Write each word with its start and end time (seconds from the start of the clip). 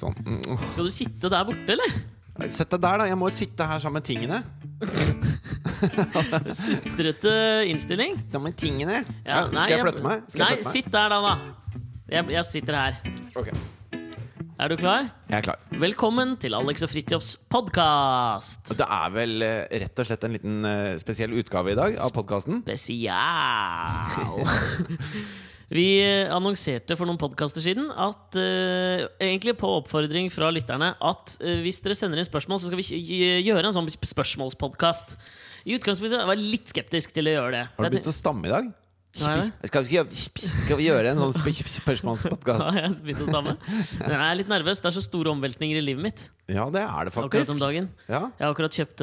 litt 0.00 0.04
sånn 0.04 0.16
mm. 0.24 0.70
Skal 0.72 0.88
du 0.88 0.94
sitte 0.94 1.30
der 1.32 1.46
borte, 1.48 1.76
eller? 1.76 1.90
Sett 2.48 2.70
deg 2.72 2.80
der, 2.80 3.02
da. 3.02 3.06
Jeg 3.10 3.18
må 3.20 3.28
jo 3.28 3.34
sitte 3.36 3.66
her 3.68 3.80
sammen 3.82 4.00
med 4.00 4.06
tingene. 4.06 4.38
Sutrete 6.62 7.32
innstilling. 7.68 8.14
Sammen 8.30 8.48
med 8.48 8.56
tingene. 8.60 9.02
Ja, 9.26 9.42
nei, 9.50 9.66
skal 9.66 9.74
jeg 9.74 9.84
flytte 9.84 10.06
meg? 10.06 10.22
Skal 10.30 10.40
nei, 10.46 10.54
flytte 10.54 10.64
meg? 10.64 10.72
sitt 10.72 10.88
der, 10.94 11.12
da, 11.12 11.18
da. 11.26 11.34
Jeg, 12.08 12.30
jeg 12.32 12.44
sitter 12.48 12.78
her. 12.78 12.96
Okay. 13.36 13.52
Er 14.60 14.72
du 14.72 14.76
klar? 14.80 15.10
Jeg 15.28 15.36
er 15.36 15.44
klar. 15.50 15.60
Velkommen 15.84 16.34
til 16.40 16.56
Alex 16.56 16.86
og 16.86 16.92
Fridtjofs 16.94 17.30
podkast. 17.52 18.72
Det 18.80 18.88
er 18.88 19.14
vel 19.18 19.44
eh, 19.44 19.68
rett 19.84 20.00
og 20.00 20.08
slett 20.08 20.24
en 20.24 20.36
liten 20.36 20.64
eh, 20.68 20.96
spesiell 21.02 21.36
utgave 21.40 21.74
i 21.74 21.78
dag 21.78 22.00
av 22.00 22.12
podkasten. 22.16 22.64
Spesial. 22.64 24.40
Vi 25.70 25.84
eh, 26.02 26.26
annonserte 26.34 26.96
for 26.98 27.06
noen 27.06 27.18
podkaster 27.20 27.62
siden 27.62 27.92
at 27.94 28.34
uh, 28.34 29.04
egentlig 29.22 29.54
på 29.60 29.68
oppfordring 29.78 30.26
fra 30.34 30.48
lytterne 30.50 30.88
at 30.98 31.36
uh, 31.44 31.60
hvis 31.62 31.78
dere 31.84 31.94
sender 31.94 32.18
inn 32.18 32.26
spørsmål, 32.26 32.58
så 32.58 32.72
skal 32.72 32.80
vi 32.82 33.20
gjøre 33.46 33.70
en 33.70 33.76
sånn 33.76 33.86
spørsmålspodkast. 33.94 35.14
I 35.70 35.76
utgangspunktet 35.78 36.26
var 36.26 36.34
jeg 36.34 36.50
litt 36.56 36.72
skeptisk 36.74 37.14
til 37.14 37.30
å 37.30 37.36
gjøre 37.38 37.52
det. 37.54 37.64
Har 37.76 37.86
du 37.86 37.94
begynt 38.00 38.10
å 38.10 38.16
stamme 38.16 38.50
i 38.50 38.54
dag? 38.56 38.70
Skal, 39.10 39.40
vi- 39.86 40.30
skal 40.38 40.78
vi 40.78 40.84
gjøre 40.86 41.10
en 41.10 41.18
sånn 41.18 41.32
sp- 41.34 41.70
spørsmålspodkast? 41.80 42.60
Ja, 42.66 42.74
jeg 42.76 42.84
har 42.90 42.98
begynt 43.06 43.22
å 43.24 43.30
stamme. 43.30 43.54
Men 44.04 44.12
jeg 44.14 44.20
er 44.26 44.36
litt 44.38 44.50
nervøs. 44.52 44.82
Det 44.82 44.86
er 44.90 44.94
så 44.98 45.02
store 45.02 45.32
omveltninger 45.34 45.80
i 45.80 45.82
livet 45.82 46.02
mitt 46.04 46.26
Ja, 46.50 46.68
det 46.70 46.82
er 46.82 47.08
det 47.08 47.14
akkurat 47.14 47.30
faktisk. 47.30 47.54
om 47.56 47.62
dagen. 47.62 47.88
Ja, 48.06 48.20
Jeg 48.38 48.46
har 48.46 48.54
akkurat 48.54 48.78
kjøpt, 48.78 49.02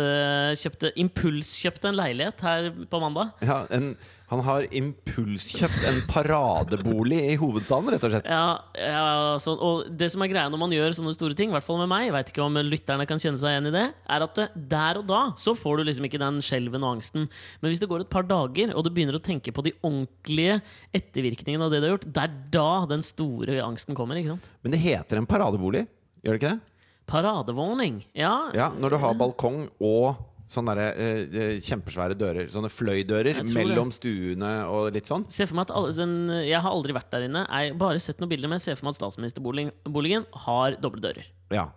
kjøpte 0.63 0.94
impulskjøpte 1.03 1.91
en 1.91 2.00
leilighet 2.00 2.44
her 2.47 2.69
på 2.91 3.02
mandag. 3.03 3.36
ja 3.44 3.59
en, 3.75 3.91
han 4.28 4.42
har 4.44 4.66
impulskjøpt 4.75 5.83
en 5.88 6.00
paradebolig 6.11 7.20
i 7.31 7.36
hovedstaden, 7.39 7.88
rett 7.94 8.03
og 8.03 8.11
slett. 8.11 8.28
Ja, 8.28 8.58
ja 8.75 9.38
så, 9.39 9.53
og 9.56 9.86
det 9.88 10.09
som 10.11 10.25
er 10.25 10.31
greia 10.34 10.52
når 10.52 10.59
man 10.59 10.75
gjør 10.75 10.95
sånne 10.97 11.14
store 11.16 11.38
ting, 11.38 11.53
i 11.53 11.56
hvert 11.56 11.64
fall 11.64 11.80
med 11.80 11.88
meg, 11.94 12.09
vet 12.11 12.34
ikke 12.34 12.44
om 12.44 12.59
lytterne 12.67 13.08
kan 13.08 13.22
kjenne 13.23 13.39
seg 13.39 13.56
igjen 13.56 13.69
i 13.72 13.73
det, 13.78 13.86
er 14.03 14.25
at 14.28 14.42
der 14.75 15.00
og 15.00 15.08
da 15.08 15.22
så 15.39 15.56
får 15.56 15.80
du 15.80 15.88
liksom 15.88 16.09
ikke 16.09 16.19
den 16.19 16.42
skjelven 16.44 16.84
og 16.84 16.97
angsten. 16.97 17.30
Men 17.61 17.72
hvis 17.72 17.80
det 17.80 17.88
går 17.88 18.03
et 18.03 18.11
par 18.11 18.28
dager, 18.28 18.75
og 18.75 18.84
du 18.84 18.92
begynner 18.92 19.16
å 19.16 19.23
tenke 19.23 19.56
på 19.56 19.64
de 19.64 19.75
ordentlige 19.80 20.59
ettervirkningene 21.00 21.64
av 21.69 21.72
det 21.72 21.80
du 21.80 21.88
har 21.88 21.95
gjort, 21.95 22.12
det 22.12 22.25
er 22.28 22.39
da 22.59 22.69
den 22.91 23.06
store 23.08 23.62
angsten 23.64 23.95
kommer. 23.95 24.19
ikke 24.19 24.36
sant? 24.36 24.52
Men 24.59 24.75
det 24.75 24.84
heter 24.84 25.22
en 25.22 25.30
paradebolig, 25.30 25.88
gjør 26.19 26.36
det 26.36 26.41
ikke 26.44 26.58
det? 26.58 26.73
Paradevåning. 27.08 28.02
Ja, 28.12 28.50
Ja, 28.52 28.73
Når 28.75 28.89
du 28.91 28.97
har 29.00 29.16
balkong 29.16 29.69
og 29.80 30.19
sånne 30.52 30.76
der, 30.78 30.94
eh, 30.95 31.22
eh, 31.28 31.56
kjempesvære 31.64 32.16
dører, 32.17 32.52
sånne 32.53 32.72
fløydører 32.72 33.42
mellom 33.53 33.92
stuene 33.92 34.52
og 34.72 34.94
litt 34.95 35.09
sånn. 35.09 35.26
Se 35.31 35.48
for 35.48 35.59
meg 35.59 35.67
at 35.67 35.76
alle, 35.76 35.92
den, 35.95 36.16
Jeg 36.48 36.62
har 36.62 36.72
aldri 36.72 36.95
vært 36.95 37.12
der 37.12 37.28
inne. 37.28 37.44
Jeg 37.48 37.73
har 37.73 37.81
bare 37.81 38.00
sett 38.00 38.20
noen 38.20 38.31
bilder, 38.31 38.48
men 38.48 38.59
jeg 38.59 38.70
ser 38.70 38.80
for 38.80 38.88
meg 38.88 38.95
at 38.95 39.02
statsministerboligen 39.02 40.25
har 40.48 40.80
doble 40.80 41.03
dører. 41.03 41.28
Ja. 41.52 41.70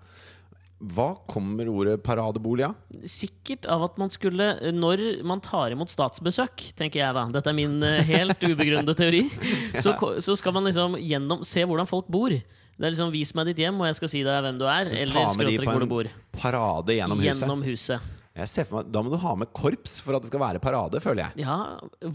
Hva 0.81 1.11
kommer 1.29 1.69
ordet 1.69 1.99
paradebolig 2.01 2.65
av? 2.65 2.77
Sikkert 3.05 3.67
av 3.69 3.83
at 3.85 3.99
man 4.01 4.09
skulle 4.09 4.73
Når 4.73 5.23
man 5.29 5.43
tar 5.45 5.75
imot 5.75 5.93
statsbesøk, 5.93 6.71
tenker 6.79 7.03
jeg 7.03 7.17
da 7.19 7.27
Dette 7.35 7.53
er 7.53 7.57
min 7.59 7.83
eh, 7.85 8.01
helt 8.09 8.41
ubegrunnede 8.41 8.95
teori. 8.97 9.27
Så, 9.85 9.93
så 10.25 10.37
skal 10.41 10.57
man 10.57 10.65
liksom 10.65 10.97
gjennom 10.97 11.45
se 11.45 11.67
hvordan 11.69 11.89
folk 11.89 12.09
bor. 12.09 12.33
Det 12.33 12.87
er 12.87 12.95
liksom 12.95 13.13
Vis 13.13 13.35
meg 13.37 13.51
ditt 13.51 13.61
hjem, 13.61 13.77
og 13.83 13.91
jeg 13.91 13.99
skal 13.99 14.13
si 14.15 14.23
deg 14.25 14.41
hvem 14.47 14.57
du 14.57 14.65
er. 14.65 14.89
Eller 14.89 15.13
skråstrek 15.13 15.69
hvor 15.69 15.85
du 15.85 15.91
bor. 15.91 16.09
parade 16.33 16.97
gjennom 16.97 17.21
huset. 17.21 17.43
Gjennom 17.43 17.67
huset. 17.67 18.17
Jeg 18.37 18.47
ser 18.47 18.67
for 18.69 18.79
meg, 18.79 18.93
Da 18.95 19.01
må 19.03 19.11
du 19.11 19.17
ha 19.19 19.33
med 19.35 19.51
korps 19.57 19.97
for 20.05 20.15
at 20.15 20.23
det 20.23 20.31
skal 20.31 20.41
være 20.43 20.61
parade, 20.63 21.01
føler 21.03 21.25
jeg. 21.27 21.43
Ja, 21.43 21.57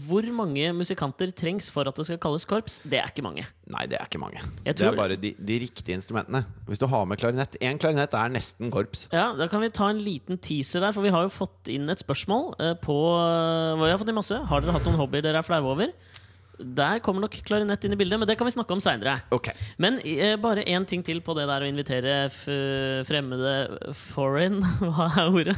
Hvor 0.08 0.24
mange 0.32 0.70
musikanter 0.72 1.28
trengs 1.36 1.68
for 1.70 1.86
at 1.88 1.98
det 1.98 2.06
skal 2.08 2.18
kalles 2.22 2.46
korps? 2.48 2.78
Det 2.88 2.98
er 3.02 3.10
ikke 3.12 3.24
mange. 3.26 3.44
Nei, 3.68 3.84
det 3.90 3.98
er 4.00 4.08
ikke 4.08 4.22
mange. 4.22 4.40
Jeg 4.64 4.78
Det 4.80 4.86
er 4.88 4.96
bare 4.96 5.18
de, 5.20 5.34
de 5.36 5.58
riktige 5.60 5.94
instrumentene. 5.98 6.44
Hvis 6.66 6.80
du 6.80 6.86
har 6.88 7.04
med 7.04 7.20
klarinett 7.20 7.58
Én 7.60 7.78
klarinett 7.78 8.16
er 8.16 8.32
nesten 8.32 8.72
korps. 8.72 9.08
Ja, 9.12 9.34
Da 9.36 9.46
kan 9.52 9.60
vi 9.60 9.68
ta 9.68 9.90
en 9.92 10.00
liten 10.00 10.40
teaser 10.40 10.80
der, 10.80 10.92
for 10.96 11.04
vi 11.04 11.12
har 11.12 11.26
jo 11.28 11.32
fått 11.32 11.68
inn 11.68 11.88
et 11.92 12.00
spørsmål 12.00 12.54
eh, 12.60 12.74
på 12.80 12.96
eh, 13.20 13.76
Vi 13.84 13.90
har 13.92 14.00
fått 14.00 14.08
inn 14.08 14.20
masse. 14.22 14.40
Har 14.48 14.64
dere 14.64 14.72
hatt 14.78 14.88
noen 14.88 15.00
hobbyer 15.02 15.22
dere 15.26 15.44
er 15.44 15.46
flaue 15.46 15.74
over? 15.76 15.92
Der 16.58 17.00
kommer 17.04 17.24
nok 17.24 17.36
klarinett 17.46 17.84
inn 17.84 17.92
i 17.92 17.98
bildet, 18.00 18.18
men 18.20 18.28
det 18.28 18.36
kan 18.38 18.48
vi 18.48 18.54
snakke 18.54 18.72
om 18.72 18.80
seinere. 18.82 19.18
Okay. 19.34 19.54
Men 19.82 19.98
eh, 20.04 20.36
bare 20.40 20.64
én 20.64 20.86
ting 20.88 21.02
til 21.04 21.20
på 21.24 21.34
det 21.36 21.46
der 21.50 21.64
å 21.64 21.68
invitere 21.68 22.14
fremmede 23.06 23.92
foreign 23.96 24.60
Hva 24.94 25.08
er 25.10 25.30
ordet? 25.30 25.56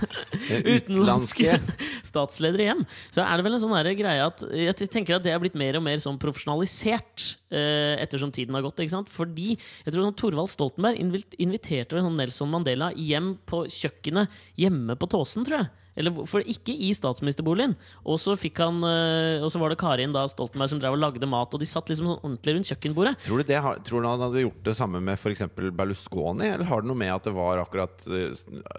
Utenlandske 0.66 1.58
statsledere 2.10 2.69
hjem. 2.70 2.84
Så 3.14 3.22
er 3.22 3.38
det 3.38 3.47
vel 3.47 3.58
en 3.58 3.62
sånn 3.62 3.76
greie 3.98 4.26
at 4.26 4.42
Jeg 4.53 4.91
tenker 4.91 5.19
at 5.19 5.26
det 5.26 5.32
er 5.34 5.42
blitt 5.42 5.58
mer 5.58 5.78
og 5.78 5.87
mer 5.87 6.03
sånn 6.03 6.19
profesjonalisert 6.20 7.28
eh, 7.54 7.97
ettersom 8.03 8.32
tiden 8.34 8.56
har 8.58 8.64
gått. 8.66 8.82
ikke 8.82 8.97
sant? 8.97 9.12
Fordi 9.12 9.54
jeg 9.54 9.92
tror 9.92 10.08
sånn 10.08 10.19
Torvald 10.19 10.53
Stoltenberg 10.53 10.98
inviterte 11.38 12.03
sånn 12.03 12.19
Nelson 12.19 12.50
Mandela 12.53 12.91
hjem 12.97 13.37
på 13.48 13.64
kjøkkenet 13.70 14.41
hjemme 14.58 14.98
på 14.98 15.10
Tåsen, 15.10 15.47
tror 15.47 15.62
jeg. 15.62 15.70
Eller, 15.99 16.15
for 16.31 16.44
ikke 16.47 16.75
i 16.75 16.91
statsministerboligen. 16.94 17.75
Og 18.06 18.21
så 18.22 18.34
eh, 18.37 19.43
Og 19.43 19.50
så 19.50 19.59
var 19.59 19.72
det 19.72 19.78
Karin 19.81 20.12
da 20.15 20.26
Stoltenberg 20.31 20.71
som 20.71 20.81
drev 20.81 20.94
og 20.94 21.03
lagde 21.03 21.26
mat, 21.26 21.53
og 21.53 21.60
de 21.60 21.66
satt 21.66 21.88
liksom 21.91 22.06
sånn 22.06 22.21
ordentlig 22.22 22.54
rundt 22.54 22.71
kjøkkenbordet. 22.71 23.15
Tror 23.26 23.43
du, 23.43 23.47
det 23.49 23.62
tror 23.88 24.03
du 24.03 24.09
han 24.09 24.22
hadde 24.22 24.44
gjort 24.44 24.62
det 24.69 24.76
samme 24.78 25.00
med 25.03 25.19
f.eks. 25.19 25.47
Berlusconi? 25.56 26.47
Eller 26.53 26.69
har 26.69 26.82
det 26.82 26.91
noe 26.91 26.99
med 26.99 27.15
at 27.15 27.26
det 27.26 27.34
var 27.37 27.62
akkurat 27.62 28.06
eh, 28.06 28.37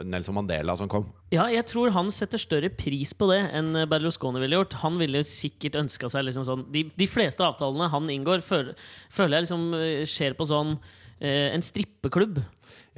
Nelson 0.08 0.38
Mandela 0.40 0.78
som 0.80 0.92
kom? 0.92 1.10
Ja, 1.34 1.50
jeg 1.52 1.66
tror 1.70 1.92
han 1.94 2.12
setter 2.14 2.42
større 2.42 2.72
pris 2.74 3.12
på 3.14 3.28
det 3.34 3.42
enn 3.58 3.84
Berlusconi 3.90 4.42
ville 4.42 4.62
gjort. 4.62 4.80
Han 4.86 5.02
ville 5.02 5.24
sikkert 5.28 5.78
ønska 5.82 6.10
seg 6.12 6.26
liksom 6.30 6.48
sånn 6.48 6.66
de, 6.72 6.88
de 6.96 7.10
fleste 7.10 7.44
avtalene 7.46 7.92
han 7.92 8.10
inngår, 8.14 8.42
føler, 8.46 8.80
føler 9.14 9.40
jeg 9.40 9.50
liksom 9.50 9.68
eh, 9.78 10.08
skjer 10.10 10.40
på 10.40 10.50
sånn 10.50 10.78
en 11.20 11.60
strippeklubb. 11.60 12.38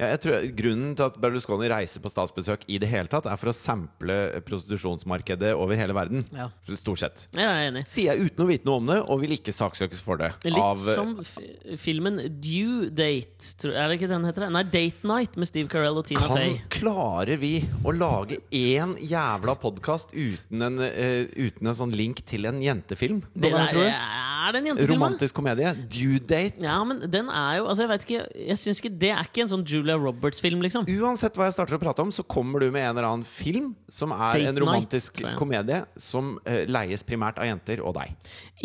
Ja, 0.00 0.08
jeg 0.14 0.20
tror 0.24 0.46
Grunnen 0.56 0.94
til 0.96 1.04
at 1.04 1.16
Berlusconi 1.20 1.68
reiser 1.70 2.00
på 2.02 2.10
statsbesøk 2.10 2.64
i 2.72 2.78
det 2.82 2.88
hele 2.88 3.06
tatt, 3.12 3.26
er 3.26 3.36
for 3.38 3.52
å 3.52 3.54
sample 3.54 4.40
prostitusjonsmarkedet 4.48 5.52
over 5.54 5.76
hele 5.78 5.94
verden. 5.94 6.24
Ja. 6.34 6.48
Stort 6.74 7.02
sett. 7.02 7.26
Jeg 7.36 7.44
er 7.46 7.68
enig. 7.70 7.84
Sier 7.90 8.12
jeg 8.16 8.30
uten 8.30 8.44
å 8.44 8.48
vite 8.48 8.66
noe 8.68 8.80
om 8.80 8.86
det, 8.90 8.98
og 9.04 9.20
vil 9.22 9.34
ikke 9.36 9.54
saksøkes 9.54 10.02
for 10.02 10.16
det. 10.22 10.32
Litt 10.48 10.58
av, 10.58 10.80
som 10.80 11.14
f 11.22 11.36
filmen 11.78 12.18
Due 12.40 12.88
Date. 12.90 13.52
tror- 13.60 13.74
Er 13.76 13.88
det 13.88 14.00
ikke 14.00 14.08
den 14.08 14.24
heter? 14.24 14.46
det? 14.46 14.50
Nei, 14.52 14.62
Date 14.64 15.04
Night 15.06 15.36
med 15.36 15.46
Steve 15.48 15.68
Carell 15.68 15.96
og 15.98 16.06
Tina 16.06 16.20
Kan 16.26 16.36
Fey. 16.36 16.60
klarer 16.70 17.38
vi 17.38 17.60
å 17.84 17.92
lage 17.96 18.38
én 18.50 18.96
jævla 18.98 19.54
podkast 19.60 20.12
uten, 20.12 20.62
en, 20.62 20.78
eh, 20.80 21.24
uten 21.36 21.66
en 21.68 21.74
sånn 21.74 21.94
link 21.94 22.24
til 22.26 22.46
en 22.46 22.60
jentefilm? 22.60 23.22
Det 23.34 23.50
der, 23.52 23.68
tror 23.68 23.84
du? 23.84 24.31
Er 24.42 24.54
det 24.54 24.60
en 24.62 24.68
jentefilm? 24.72 24.94
Romantisk 24.96 25.36
komedie. 25.36 25.72
Due 25.92 26.18
date. 26.18 26.60
Ja, 26.62 26.78
men 26.86 27.02
den 27.10 27.28
er 27.28 27.58
jo 27.60 27.68
Altså, 27.70 27.84
jeg 27.84 27.90
vet 27.92 28.06
ikke 28.06 28.22
Jeg 28.48 28.58
synes 28.58 28.80
ikke 28.82 28.92
Det 29.02 29.10
er 29.14 29.28
ikke 29.28 29.44
en 29.44 29.50
sånn 29.52 29.64
Julia 29.68 29.96
Roberts-film, 30.00 30.62
liksom. 30.64 30.86
Uansett 31.00 31.36
hva 31.38 31.48
jeg 31.48 31.56
starter 31.56 31.78
å 31.78 31.80
prate 31.82 32.04
om, 32.04 32.12
så 32.14 32.24
kommer 32.24 32.62
du 32.62 32.70
med 32.70 32.84
en 32.84 32.96
eller 32.96 33.08
annen 33.08 33.26
film 33.28 33.72
som 33.92 34.12
er 34.14 34.38
Date 34.38 34.50
en 34.50 34.60
romantisk 34.62 35.20
Night, 35.20 35.36
komedie 35.36 35.82
som 36.00 36.34
uh, 36.46 36.62
leies 36.68 37.04
primært 37.04 37.38
av 37.42 37.48
jenter 37.48 37.82
og 37.84 37.94
deg. 37.98 38.14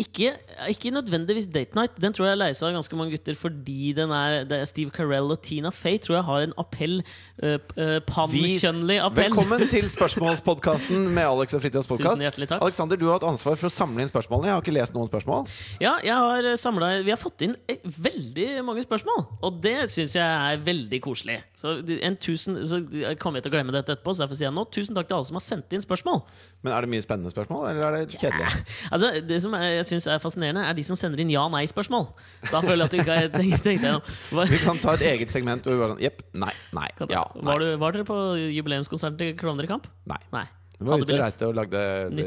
Ikke, 0.00 0.32
ikke 0.72 0.92
nødvendigvis 0.94 1.48
Date 1.52 1.76
Night. 1.76 1.96
Den 2.00 2.16
tror 2.16 2.30
jeg 2.30 2.40
leies 2.40 2.62
av 2.64 2.72
ganske 2.76 2.98
mange 2.98 3.16
gutter 3.16 3.36
fordi 3.38 3.92
den 3.96 4.12
er, 4.14 4.44
det 4.48 4.62
er 4.62 4.70
Steve 4.70 4.94
Carell 4.94 5.34
og 5.34 5.42
Tina 5.44 5.72
Fey 5.74 6.00
tror 6.00 6.18
jeg 6.18 6.26
har 6.28 6.46
en 6.48 6.56
appell. 6.60 6.98
Uh, 7.42 7.58
uh, 7.76 7.98
Pankjønnlig 8.08 8.98
appell. 9.04 9.28
Velkommen 9.28 9.66
til 9.70 9.88
spørsmålspodkasten 9.96 11.10
med 11.12 11.24
Alex 11.26 11.56
og 11.58 11.64
Fritjofs 11.64 11.90
podkast. 11.90 12.24
Alexander, 12.58 12.96
du 13.00 13.08
har 13.10 13.18
hatt 13.20 13.28
ansvar 13.28 13.58
for 13.60 13.70
å 13.70 13.72
samle 13.72 14.04
inn 14.04 14.10
spørsmålene. 14.10 14.50
Jeg 14.50 14.58
har 14.58 14.64
ikke 14.64 14.76
lest 14.78 14.96
noen 14.96 15.10
spørsmål. 15.10 15.46
Ja, 15.82 15.96
jeg 16.04 16.14
har 16.14 16.48
samlet, 16.60 17.04
Vi 17.06 17.12
har 17.12 17.20
fått 17.20 17.42
inn 17.46 17.54
eh, 17.70 17.82
veldig 17.84 18.64
mange 18.66 18.82
spørsmål, 18.84 19.24
og 19.44 19.60
det 19.64 19.88
syns 19.92 20.16
jeg 20.16 20.24
er 20.24 20.62
veldig 20.64 21.00
koselig. 21.04 21.38
Så 21.58 21.76
en 21.84 22.16
tusen, 22.16 22.58
så 22.68 22.80
kommer 23.20 23.38
jeg 23.38 23.46
til 23.46 23.52
å 23.52 23.56
glemme 23.56 23.74
dette 23.74 23.94
etterpå, 23.94 24.14
så 24.14 24.24
derfor 24.24 24.38
sier 24.38 24.48
jeg 24.48 24.56
nå 24.56 24.64
tusen 24.74 24.98
takk 24.98 25.10
til 25.10 25.18
alle 25.18 25.28
som 25.30 25.38
har 25.38 25.44
sendt 25.44 25.76
inn 25.76 25.84
spørsmål. 25.84 26.22
Men 26.64 26.74
er 26.74 26.86
det 26.86 26.92
mye 26.94 27.04
spennende 27.04 27.32
spørsmål, 27.34 27.68
eller 27.70 27.88
er 27.88 27.96
det 28.08 28.18
kjedelig? 28.18 28.50
Altså, 28.92 29.12
Det 29.28 29.40
som 29.44 29.54
jeg 29.58 29.86
syns 29.92 30.08
er 30.10 30.22
fascinerende, 30.22 30.64
er 30.66 30.76
de 30.78 30.84
som 30.86 30.98
sender 30.98 31.22
inn 31.22 31.32
ja-nei-spørsmål. 31.32 32.08
Da 32.50 32.62
føler 32.64 32.84
jeg 32.84 32.88
at 32.88 32.94
du 32.94 32.98
ikke 33.02 33.18
har 33.18 33.32
tenkt, 33.34 33.62
tenkt 33.66 33.86
deg. 33.86 34.12
Vi 34.54 34.60
kan 34.64 34.80
ta 34.82 34.96
et 34.98 35.06
eget 35.14 35.34
segment 35.34 35.64
hvor 35.64 35.76
vi 35.76 35.82
bare 35.82 35.94
sånn 35.96 36.04
Jepp, 36.04 36.22
nei, 36.38 36.52
nei, 36.76 36.88
ja. 37.10 37.24
Nei. 37.34 37.44
var, 37.50 37.62
du, 37.64 37.72
var 37.80 37.96
dere 37.96 38.08
på 38.08 38.18
jubileumskonserten 38.54 39.18
til 39.20 39.34
Klovner 39.38 39.68
i 39.68 39.70
kamp? 39.70 39.90
nei. 40.08 40.22
Nei. 40.32 40.46
Vi 40.78 40.86
var 40.86 41.02
ute 41.02 41.14
og 41.16 41.20
reiste 41.20 41.46
og 41.48 41.56
lagde 41.58 41.80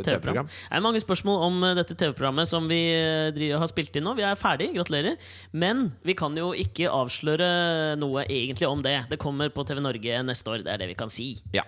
TV-program. 0.04 0.50
Det 0.52 0.76
er 0.76 0.84
mange 0.84 1.00
spørsmål 1.00 1.44
om 1.48 1.62
eh, 1.70 1.76
dette 1.80 1.96
TV-programmet 1.96 2.50
som 2.52 2.68
vi 2.68 2.82
eh, 2.92 3.44
har 3.56 3.70
spilt 3.72 3.96
inn 3.96 4.04
nå. 4.08 4.16
Vi 4.18 4.26
er 4.28 4.40
ferdig, 4.40 4.74
gratulerer. 4.76 5.16
Men 5.56 5.88
vi 6.04 6.16
kan 6.20 6.36
jo 6.36 6.52
ikke 6.52 6.92
avsløre 6.92 7.52
noe 8.02 8.26
egentlig 8.28 8.68
om 8.68 8.84
det. 8.84 8.98
Det 9.12 9.22
kommer 9.22 9.54
på 9.56 9.64
TV 9.68 9.80
Norge 9.84 10.20
neste 10.28 10.52
år. 10.52 10.66
Det 10.66 10.76
er 10.76 10.84
det 10.84 10.92
vi 10.92 11.00
kan 11.00 11.14
si. 11.14 11.32
Ja. 11.56 11.64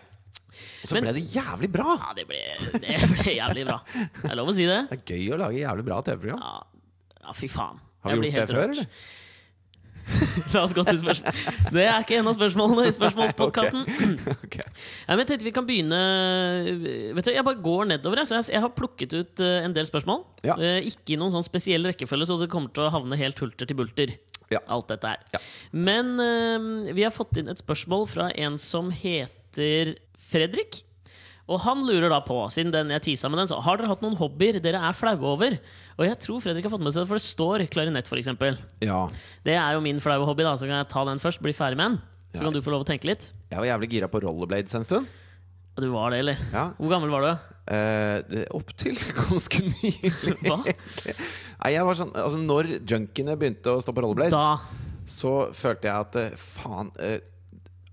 Og 0.84 0.92
så 0.92 1.00
ble 1.00 1.16
det 1.16 1.24
jævlig 1.32 1.72
bra! 1.74 1.96
Ja, 1.98 2.12
det 2.18 2.28
ble, 2.30 2.44
det 2.84 3.00
ble 3.16 3.40
jævlig 3.40 3.66
bra. 3.70 3.80
Det 4.20 4.30
er 4.30 4.38
lov 4.38 4.52
å 4.52 4.56
si 4.60 4.68
det. 4.70 4.84
Det 4.92 5.00
er 5.00 5.16
gøy 5.16 5.34
å 5.34 5.42
lage 5.46 5.64
jævlig 5.64 5.88
bra 5.88 6.04
TV-program. 6.06 6.44
Ja, 6.44 7.20
ja 7.24 7.36
fy 7.38 7.50
faen. 7.50 7.80
Har 8.04 8.20
du 8.20 8.26
vi 8.26 8.34
gjort 8.34 8.52
det 8.52 8.58
før, 8.60 8.74
eller? 8.76 8.90
La 10.54 10.64
oss 10.64 10.74
gå 10.76 10.84
til 10.88 11.00
spørsmål. 11.00 11.38
Det 11.74 11.86
er 11.86 12.04
ikke 12.04 12.18
en 12.20 12.30
av 12.30 12.36
spørsmålene 12.38 12.88
i 12.90 12.94
spørsmålspodkasten. 12.96 13.86
Ok. 14.44 14.58
Ja, 14.60 15.16
jeg 15.18 15.28
tenkte 15.30 15.48
vi 15.48 15.54
kan 15.56 15.66
begynne 15.68 15.98
Vet 17.16 17.28
du, 17.28 17.32
Jeg 17.34 17.46
bare 17.46 17.62
går 17.64 17.90
nedover. 17.94 18.22
Jeg, 18.22 18.30
så 18.30 18.38
jeg, 18.40 18.50
jeg 18.56 18.64
har 18.64 18.74
plukket 18.76 19.16
ut 19.16 19.44
eh, 19.44 19.64
en 19.64 19.76
del 19.76 19.88
spørsmål. 19.90 20.24
Ja. 20.48 20.58
Eh, 20.60 20.90
ikke 20.92 21.16
i 21.16 21.20
noen 21.20 21.34
sånn 21.34 21.46
spesiell 21.46 21.86
rekkefølge, 21.90 22.28
så 22.30 22.38
det 22.42 22.50
kommer 22.54 22.74
til 22.76 22.86
å 22.88 22.94
havne 22.94 23.20
helt 23.20 23.40
hulter 23.44 23.70
til 23.70 23.80
bulter. 23.80 24.16
Ja. 24.52 24.60
alt 24.70 24.92
dette 24.92 25.10
her. 25.10 25.22
Ja. 25.34 25.40
Men 25.74 26.12
vi 26.94 27.02
har 27.02 27.14
fått 27.16 27.40
inn 27.42 27.48
et 27.50 27.62
spørsmål 27.64 28.04
fra 28.12 28.28
en 28.38 28.60
som 28.62 28.92
heter 28.94 29.96
Fredrik. 30.30 30.84
Og 31.52 31.60
han 31.60 31.82
lurer 31.84 32.08
da 32.08 32.22
på, 32.24 32.38
siden 32.56 32.72
den 32.72 32.92
jeg 32.94 33.04
tisa 33.04 33.28
med 33.28 33.42
den, 33.42 33.50
så 33.52 33.58
har 33.60 33.76
dere 33.78 33.90
hatt 33.92 34.02
noen 34.06 34.16
hobbyer 34.16 34.62
dere 34.64 34.80
er 34.80 34.94
flaue 34.96 35.20
over? 35.34 35.58
Og 35.98 36.06
jeg 36.08 36.16
tror 36.24 36.40
Fredrik 36.40 36.64
har 36.64 36.72
fått 36.72 36.86
med 36.86 36.94
seg 36.96 37.04
det, 37.04 37.10
for 37.10 37.20
det 37.20 37.26
står 37.26 37.66
klarinett, 37.74 38.08
f.eks. 38.08 38.30
Ja. 38.86 39.02
Det 39.44 39.58
er 39.60 39.74
jo 39.76 39.82
min 39.84 40.00
flaue 40.00 40.24
hobby, 40.30 40.46
da, 40.48 40.54
så 40.56 40.70
kan 40.70 40.80
jeg 40.80 40.88
ta 40.94 41.04
den 41.10 41.20
først, 41.20 41.42
bli 41.44 41.52
ferdig 41.58 41.78
med 41.82 41.92
den. 41.92 42.00
Så 42.34 42.40
Ja. 42.40 42.46
kan 42.48 42.54
du 42.56 42.62
få 42.66 42.72
lov 42.72 42.86
å 42.86 42.88
tenke 42.88 43.06
litt. 43.12 43.28
Jeg 43.52 43.60
var 43.60 43.68
jævlig 43.68 43.90
gira 43.92 44.08
på 44.10 44.22
rollerblades 44.24 44.74
en 44.80 44.84
stund. 44.88 45.06
Du 45.76 45.90
var 45.92 46.12
det, 46.14 46.20
eller? 46.24 46.38
Ja. 46.54 46.64
Hvor 46.80 46.90
gammel 46.90 47.10
var 47.12 47.22
du? 47.22 47.52
Eh, 47.74 48.46
Opptil 48.54 48.96
ganske 49.20 49.62
nylig. 49.68 50.38
Hva? 50.48 50.58
Nei, 50.64 51.72
jeg 51.76 51.86
var 51.88 51.96
sånn, 51.98 52.12
altså 52.16 52.40
Når 52.42 52.72
junkiene 52.90 53.36
begynte 53.40 53.72
å 53.74 53.82
stå 53.84 53.94
på 53.96 54.04
rollerblades, 54.06 54.32
Da. 54.32 54.58
så 55.06 55.52
følte 55.54 55.90
jeg 55.92 56.08
at 56.08 56.16
eh, 56.24 56.36
faen 56.40 56.92
eh, 57.00 57.20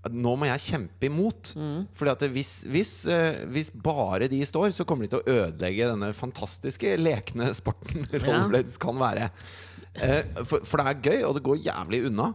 Nå 0.09 0.33
må 0.39 0.47
jeg 0.49 0.63
kjempe 0.65 1.05
imot. 1.05 1.51
Mm. 1.53 1.83
Fordi 1.93 2.13
at 2.15 2.23
hvis, 2.33 2.53
hvis, 2.71 2.93
eh, 3.05 3.43
hvis 3.53 3.69
bare 3.69 4.29
de 4.31 4.39
står, 4.47 4.71
så 4.73 4.85
kommer 4.87 5.05
de 5.05 5.11
til 5.13 5.21
å 5.21 5.35
ødelegge 5.43 5.91
denne 5.91 6.09
fantastiske 6.17 6.95
lekne 6.97 7.51
sporten 7.57 8.07
rollerblades 8.23 8.81
kan 8.81 8.97
være. 8.97 9.29
Eh, 9.93 10.23
for, 10.41 10.65
for 10.65 10.81
det 10.81 10.87
er 10.89 11.05
gøy, 11.05 11.19
og 11.27 11.37
det 11.37 11.45
går 11.45 11.63
jævlig 11.67 12.05
unna. 12.09 12.31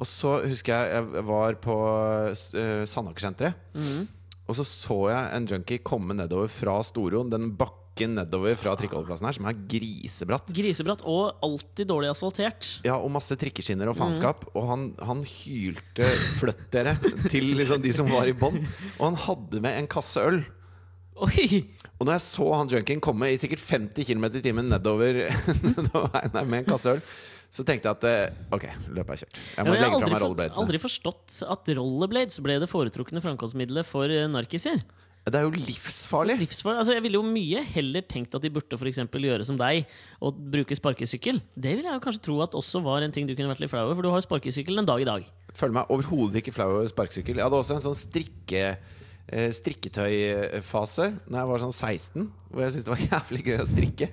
Og 0.00 0.08
så 0.08 0.38
husker 0.44 0.76
jeg 0.76 0.96
jeg 0.96 1.24
var 1.28 1.56
på 1.60 1.76
uh, 1.76 2.84
Sandaker-senteret. 2.88 3.56
Mm. 3.76 4.08
Og 4.48 4.56
så 4.58 4.64
så 4.66 4.96
jeg 5.12 5.34
en 5.36 5.48
junkie 5.48 5.84
komme 5.84 6.16
nedover 6.16 6.48
fra 6.50 6.80
Storoen, 6.84 7.30
den 7.32 7.52
bakken 7.56 7.79
nedover 8.08 8.56
fra 8.56 8.72
trikkeholdeplassen 8.78 9.28
her, 9.28 9.36
som 9.36 9.48
er 9.50 9.58
grisebratt. 9.68 10.48
Grisebratt 10.56 11.04
og 11.08 11.42
alltid 11.44 11.90
dårlig 11.90 12.12
asfaltert. 12.12 12.68
Ja, 12.86 12.96
og 12.96 13.12
masse 13.12 13.36
trikkeskinner 13.36 13.90
og 13.92 13.98
Mm. 14.00 14.46
Og 14.56 14.64
han, 14.66 14.94
han 15.04 15.20
hylte 15.22 16.06
'flytt 16.40 16.70
dere' 16.72 16.96
til 17.28 17.52
liksom 17.54 17.82
de 17.82 17.92
som 17.92 18.08
var 18.08 18.26
i 18.26 18.32
bånn. 18.32 18.56
Og 18.98 19.04
han 19.04 19.14
hadde 19.14 19.60
med 19.60 19.76
en 19.78 19.86
kasse 19.86 20.20
øl. 20.20 20.40
Oi! 21.20 21.66
Og 22.00 22.06
når 22.06 22.16
jeg 22.16 22.24
så 22.24 22.46
han 22.54 22.70
junkien 22.72 23.00
komme 23.00 23.28
i 23.28 23.36
sikkert 23.36 23.60
50 23.60 24.08
km 24.08 24.24
i 24.24 24.40
timen 24.40 24.70
nedover, 24.72 25.28
nedover 25.76 26.44
med 26.44 26.62
en 26.62 26.70
kasse 26.70 26.96
øl, 26.96 27.02
så 27.50 27.64
tenkte 27.66 27.90
jeg 27.90 27.98
at 27.98 28.04
eh, 28.06 28.54
ok, 28.54 28.64
løpet 28.94 29.12
er 29.12 29.20
kjørt. 29.24 29.38
Jeg 29.56 29.66
må 29.66 29.74
ja, 29.74 29.80
jeg 29.80 29.84
legge 29.84 29.98
fra 29.98 30.10
meg 30.12 30.22
rollerbladesene. 30.22 30.54
Jeg 30.54 30.56
har 30.56 30.64
aldri 30.64 30.80
forstått 30.80 31.38
at 31.50 31.70
rollerblades 31.80 32.40
ble 32.46 32.58
det 32.62 32.70
foretrukne 32.70 33.22
framkomstmiddelet 33.24 33.88
for 33.88 34.14
eh, 34.14 34.28
narkiser. 34.30 34.84
Det 35.30 35.40
er 35.40 35.46
jo 35.46 35.52
livsfarlig. 35.54 36.38
livsfarlig. 36.42 36.78
altså, 36.82 36.94
jeg 36.96 37.04
ville 37.04 37.20
jo 37.20 37.26
mye 37.26 37.62
heller 37.74 38.02
tenkt 38.02 38.34
at 38.34 38.42
de 38.42 38.50
burde 38.52 38.78
for 38.78 38.90
gjøre 38.90 39.46
som 39.46 39.58
deg 39.60 39.86
og 40.20 40.38
bruke 40.52 40.76
sparkesykkel. 40.76 41.40
Det 41.54 41.76
vil 41.78 41.86
jeg 41.88 41.96
jo 41.96 42.04
kanskje 42.04 42.24
tro 42.28 42.40
at 42.44 42.56
også 42.58 42.82
var 42.84 43.02
en 43.02 43.12
ting 43.14 43.28
du 43.28 43.34
kunne 43.34 43.52
vært 43.52 43.64
litt 43.64 43.72
flau 43.72 43.84
over, 43.86 43.98
for 43.98 44.06
du 44.06 44.10
har 44.12 44.20
jo 44.20 44.28
sparkesykkel 44.28 44.82
en 44.82 44.88
dag 44.88 45.02
i 45.02 45.08
dag. 45.08 45.26
Føler 45.54 45.76
meg 45.80 45.92
overhodet 45.92 46.42
ikke 46.42 46.54
flau 46.54 46.70
over 46.78 46.88
sparkesykkel. 46.90 47.38
Jeg 47.40 47.46
hadde 47.46 47.60
også 47.60 47.76
en 47.78 47.84
sånn 47.88 47.98
strikke 47.98 48.64
eh, 49.30 49.50
strikketøyfase 49.56 51.10
Når 51.26 51.38
jeg 51.40 51.50
var 51.50 51.62
sånn 51.64 51.76
16, 51.76 52.26
hvor 52.50 52.64
jeg 52.64 52.74
syntes 52.74 52.88
det 52.88 52.94
var 52.94 53.06
jævlig 53.14 53.46
gøy 53.46 53.60
å 53.60 53.68
strikke. 53.70 54.10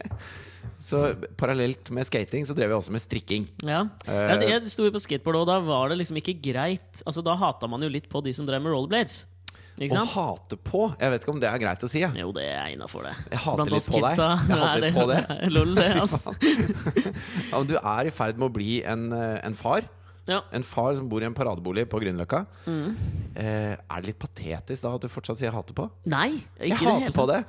Så 0.84 1.00
parallelt 1.40 1.90
med 1.96 2.06
skating 2.06 2.46
så 2.46 2.54
drev 2.58 2.70
jeg 2.74 2.82
også 2.82 2.94
med 2.94 3.02
strikking. 3.02 3.48
Ja, 3.66 3.86
Eh. 4.08 4.28
ja 4.30 4.36
det, 4.38 4.50
Jeg 4.52 4.74
sto 4.74 4.86
jo 4.86 4.94
på 4.94 5.02
skateboard, 5.02 5.42
og 5.42 5.48
da 5.50 5.58
var 5.64 5.90
det 5.90 5.98
liksom 6.02 6.20
ikke 6.20 6.36
greit 6.52 7.02
Altså 7.06 7.24
Da 7.26 7.36
hata 7.40 7.68
man 7.68 7.82
jo 7.82 7.90
litt 7.90 8.10
på 8.12 8.22
de 8.24 8.34
som 8.36 8.46
drev 8.46 8.62
med 8.62 8.74
rollerblades. 8.76 9.26
Å 9.78 10.06
hate 10.10 10.58
på 10.58 10.80
Jeg 10.98 11.12
vet 11.14 11.22
ikke 11.22 11.34
om 11.36 11.42
det 11.42 11.50
er 11.52 11.60
greit 11.62 11.84
å 11.86 11.90
si. 11.92 12.02
Jo, 12.02 12.32
det 12.34 12.46
er 12.50 12.72
innafor, 12.74 13.06
det. 13.06 13.12
jeg 13.30 13.42
hater 13.44 13.60
Blant 13.60 13.76
litt 13.76 13.86
på 13.86 13.94
på 13.94 14.02
deg. 14.02 14.10
kidsa 14.10 14.30
Jeg 14.34 14.58
hater 14.58 14.72
er 14.72 14.82
litt 14.82 14.96
på 14.98 15.06
det. 15.12 15.52
Lol, 15.54 15.76
det, 15.78 15.86
altså. 16.02 16.34
Ja, 17.52 17.62
du 17.70 17.76
er 17.78 18.10
i 18.10 18.14
ferd 18.16 18.42
med 18.42 18.50
å 18.50 18.54
bli 18.58 18.80
en, 18.82 19.12
eh, 19.14 19.38
en 19.46 19.58
far. 19.60 19.86
Ja. 20.28 20.42
En 20.52 20.66
far 20.66 20.96
som 20.98 21.08
bor 21.08 21.22
i 21.22 21.28
en 21.30 21.36
paradebolig 21.38 21.86
på 21.92 22.02
Grünerløkka. 22.02 22.42
Mm. 22.66 22.98
Eh, 23.38 23.78
er 23.78 24.02
det 24.02 24.10
litt 24.10 24.20
patetisk 24.20 24.84
da 24.84 24.96
at 24.98 25.06
du 25.06 25.08
fortsatt 25.14 25.40
sier 25.40 25.54
'hater 25.54 25.78
på'? 25.78 25.88
Nei, 26.10 26.42
ikke 26.58 26.74
Jeg 26.74 26.80
det 26.80 26.98
hater 26.98 27.16
på 27.16 27.28
det. 27.30 27.40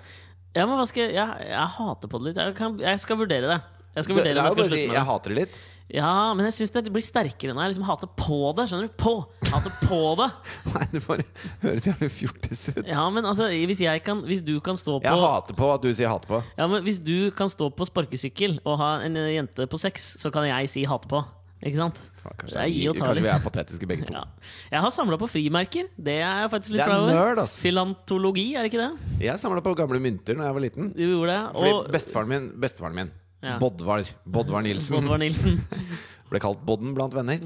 Ja, 0.54 0.66
men 0.66 0.76
hva 0.76 0.86
skal 0.86 1.08
jeg, 1.08 1.14
jeg, 1.16 1.48
jeg 1.48 1.66
hater 1.78 2.08
på 2.12 2.20
det 2.20 2.28
litt. 2.28 2.44
Jeg, 2.44 2.54
kan, 2.60 2.78
jeg 2.78 3.00
skal 3.00 3.16
vurdere 3.16 3.56
det. 3.56 3.60
Jeg 3.96 4.04
skal 4.04 4.14
vurdere 4.20 4.34
det, 4.34 4.38
det 4.38 4.44
jeg 4.44 4.52
skal 4.52 4.70
si 4.70 4.86
med 4.86 4.94
'jeg 4.96 5.06
hater 5.08 5.34
det 5.34 5.38
litt'. 5.42 5.58
Ja, 5.88 6.34
men 6.36 6.44
jeg 6.48 6.54
syns 6.58 6.72
det 6.74 6.90
blir 6.92 7.04
sterkere 7.04 7.54
når 7.56 7.64
jeg 7.64 7.72
liksom 7.72 7.86
hater 7.88 8.10
på 8.12 8.38
det. 8.58 8.66
Skjønner 8.68 8.90
du? 8.90 8.96
På! 9.00 9.14
Hater 9.48 9.72
på 9.88 10.00
det. 10.20 10.28
Nei, 10.74 10.84
det 10.92 11.02
bare 11.06 11.24
høres 11.62 11.88
jævlig 11.88 12.10
fjortis 12.12 12.66
ut. 12.74 12.82
Ja, 12.84 13.06
men 13.14 13.24
altså, 13.24 13.48
hvis, 13.48 13.80
jeg 13.86 14.04
kan, 14.04 14.20
hvis 14.28 14.44
du 14.44 14.58
kan 14.64 14.76
stå 14.76 14.98
på 15.00 15.08
Jeg 15.08 15.24
hater 15.24 15.56
på 15.56 15.70
at 15.72 15.86
du 15.86 15.88
sier 15.94 16.12
'hater 16.12 16.28
på'. 16.28 16.42
Ja, 16.58 16.68
men 16.68 16.84
Hvis 16.84 17.00
du 17.00 17.30
kan 17.36 17.48
stå 17.48 17.70
på 17.72 17.88
sparkesykkel 17.88 18.60
og 18.64 18.78
ha 18.82 19.00
en 19.06 19.16
eh, 19.16 19.34
jente 19.38 19.64
på 19.66 19.80
sex, 19.80 20.16
så 20.20 20.30
kan 20.34 20.44
jeg 20.48 20.68
si 20.68 20.84
hate 20.84 21.08
på. 21.08 21.24
Ikke 21.58 21.78
sant? 21.80 21.96
Faen, 22.22 22.36
kanskje, 22.38 22.64
jeg 22.70 22.94
kanskje 22.94 23.22
vi 23.24 23.30
er 23.32 23.40
patetiske 23.42 23.86
begge 23.88 24.06
to. 24.06 24.14
Ja. 24.18 24.26
Jeg 24.70 24.82
har 24.84 24.92
samla 24.94 25.16
på 25.18 25.26
frimerker. 25.26 25.88
Det 25.96 26.20
er 26.20 26.44
jeg 26.44 26.50
faktisk 26.52 26.76
litt 26.76 26.84
flau 26.84 27.08
over. 27.08 27.46
Filantologi, 27.50 28.52
er 28.54 28.62
det 28.62 28.70
ikke 28.70 28.84
det? 28.84 29.24
Jeg 29.24 29.40
samla 29.42 29.64
på 29.64 29.72
gamle 29.78 29.98
mynter 30.04 30.36
da 30.38 30.46
jeg 30.50 30.58
var 30.58 30.64
liten. 30.68 30.92
Du 30.94 31.02
gjorde 31.02 31.32
det. 31.32 31.40
Fordi 31.56 31.72
Og 31.72 31.90
bestefaren 31.96 32.30
min, 32.30 32.52
bestefaren 32.60 32.94
min 33.00 33.10
Ja. 33.40 33.58
Bodvar, 33.62 34.02
Bodvar 34.24 34.62
Nilsen, 34.66 34.96
Bodvar 34.98 35.20
Nilsen. 35.22 35.60
ble 36.28 36.40
kalt 36.42 36.60
Bodden 36.66 36.92
blant 36.96 37.14
venner. 37.16 37.40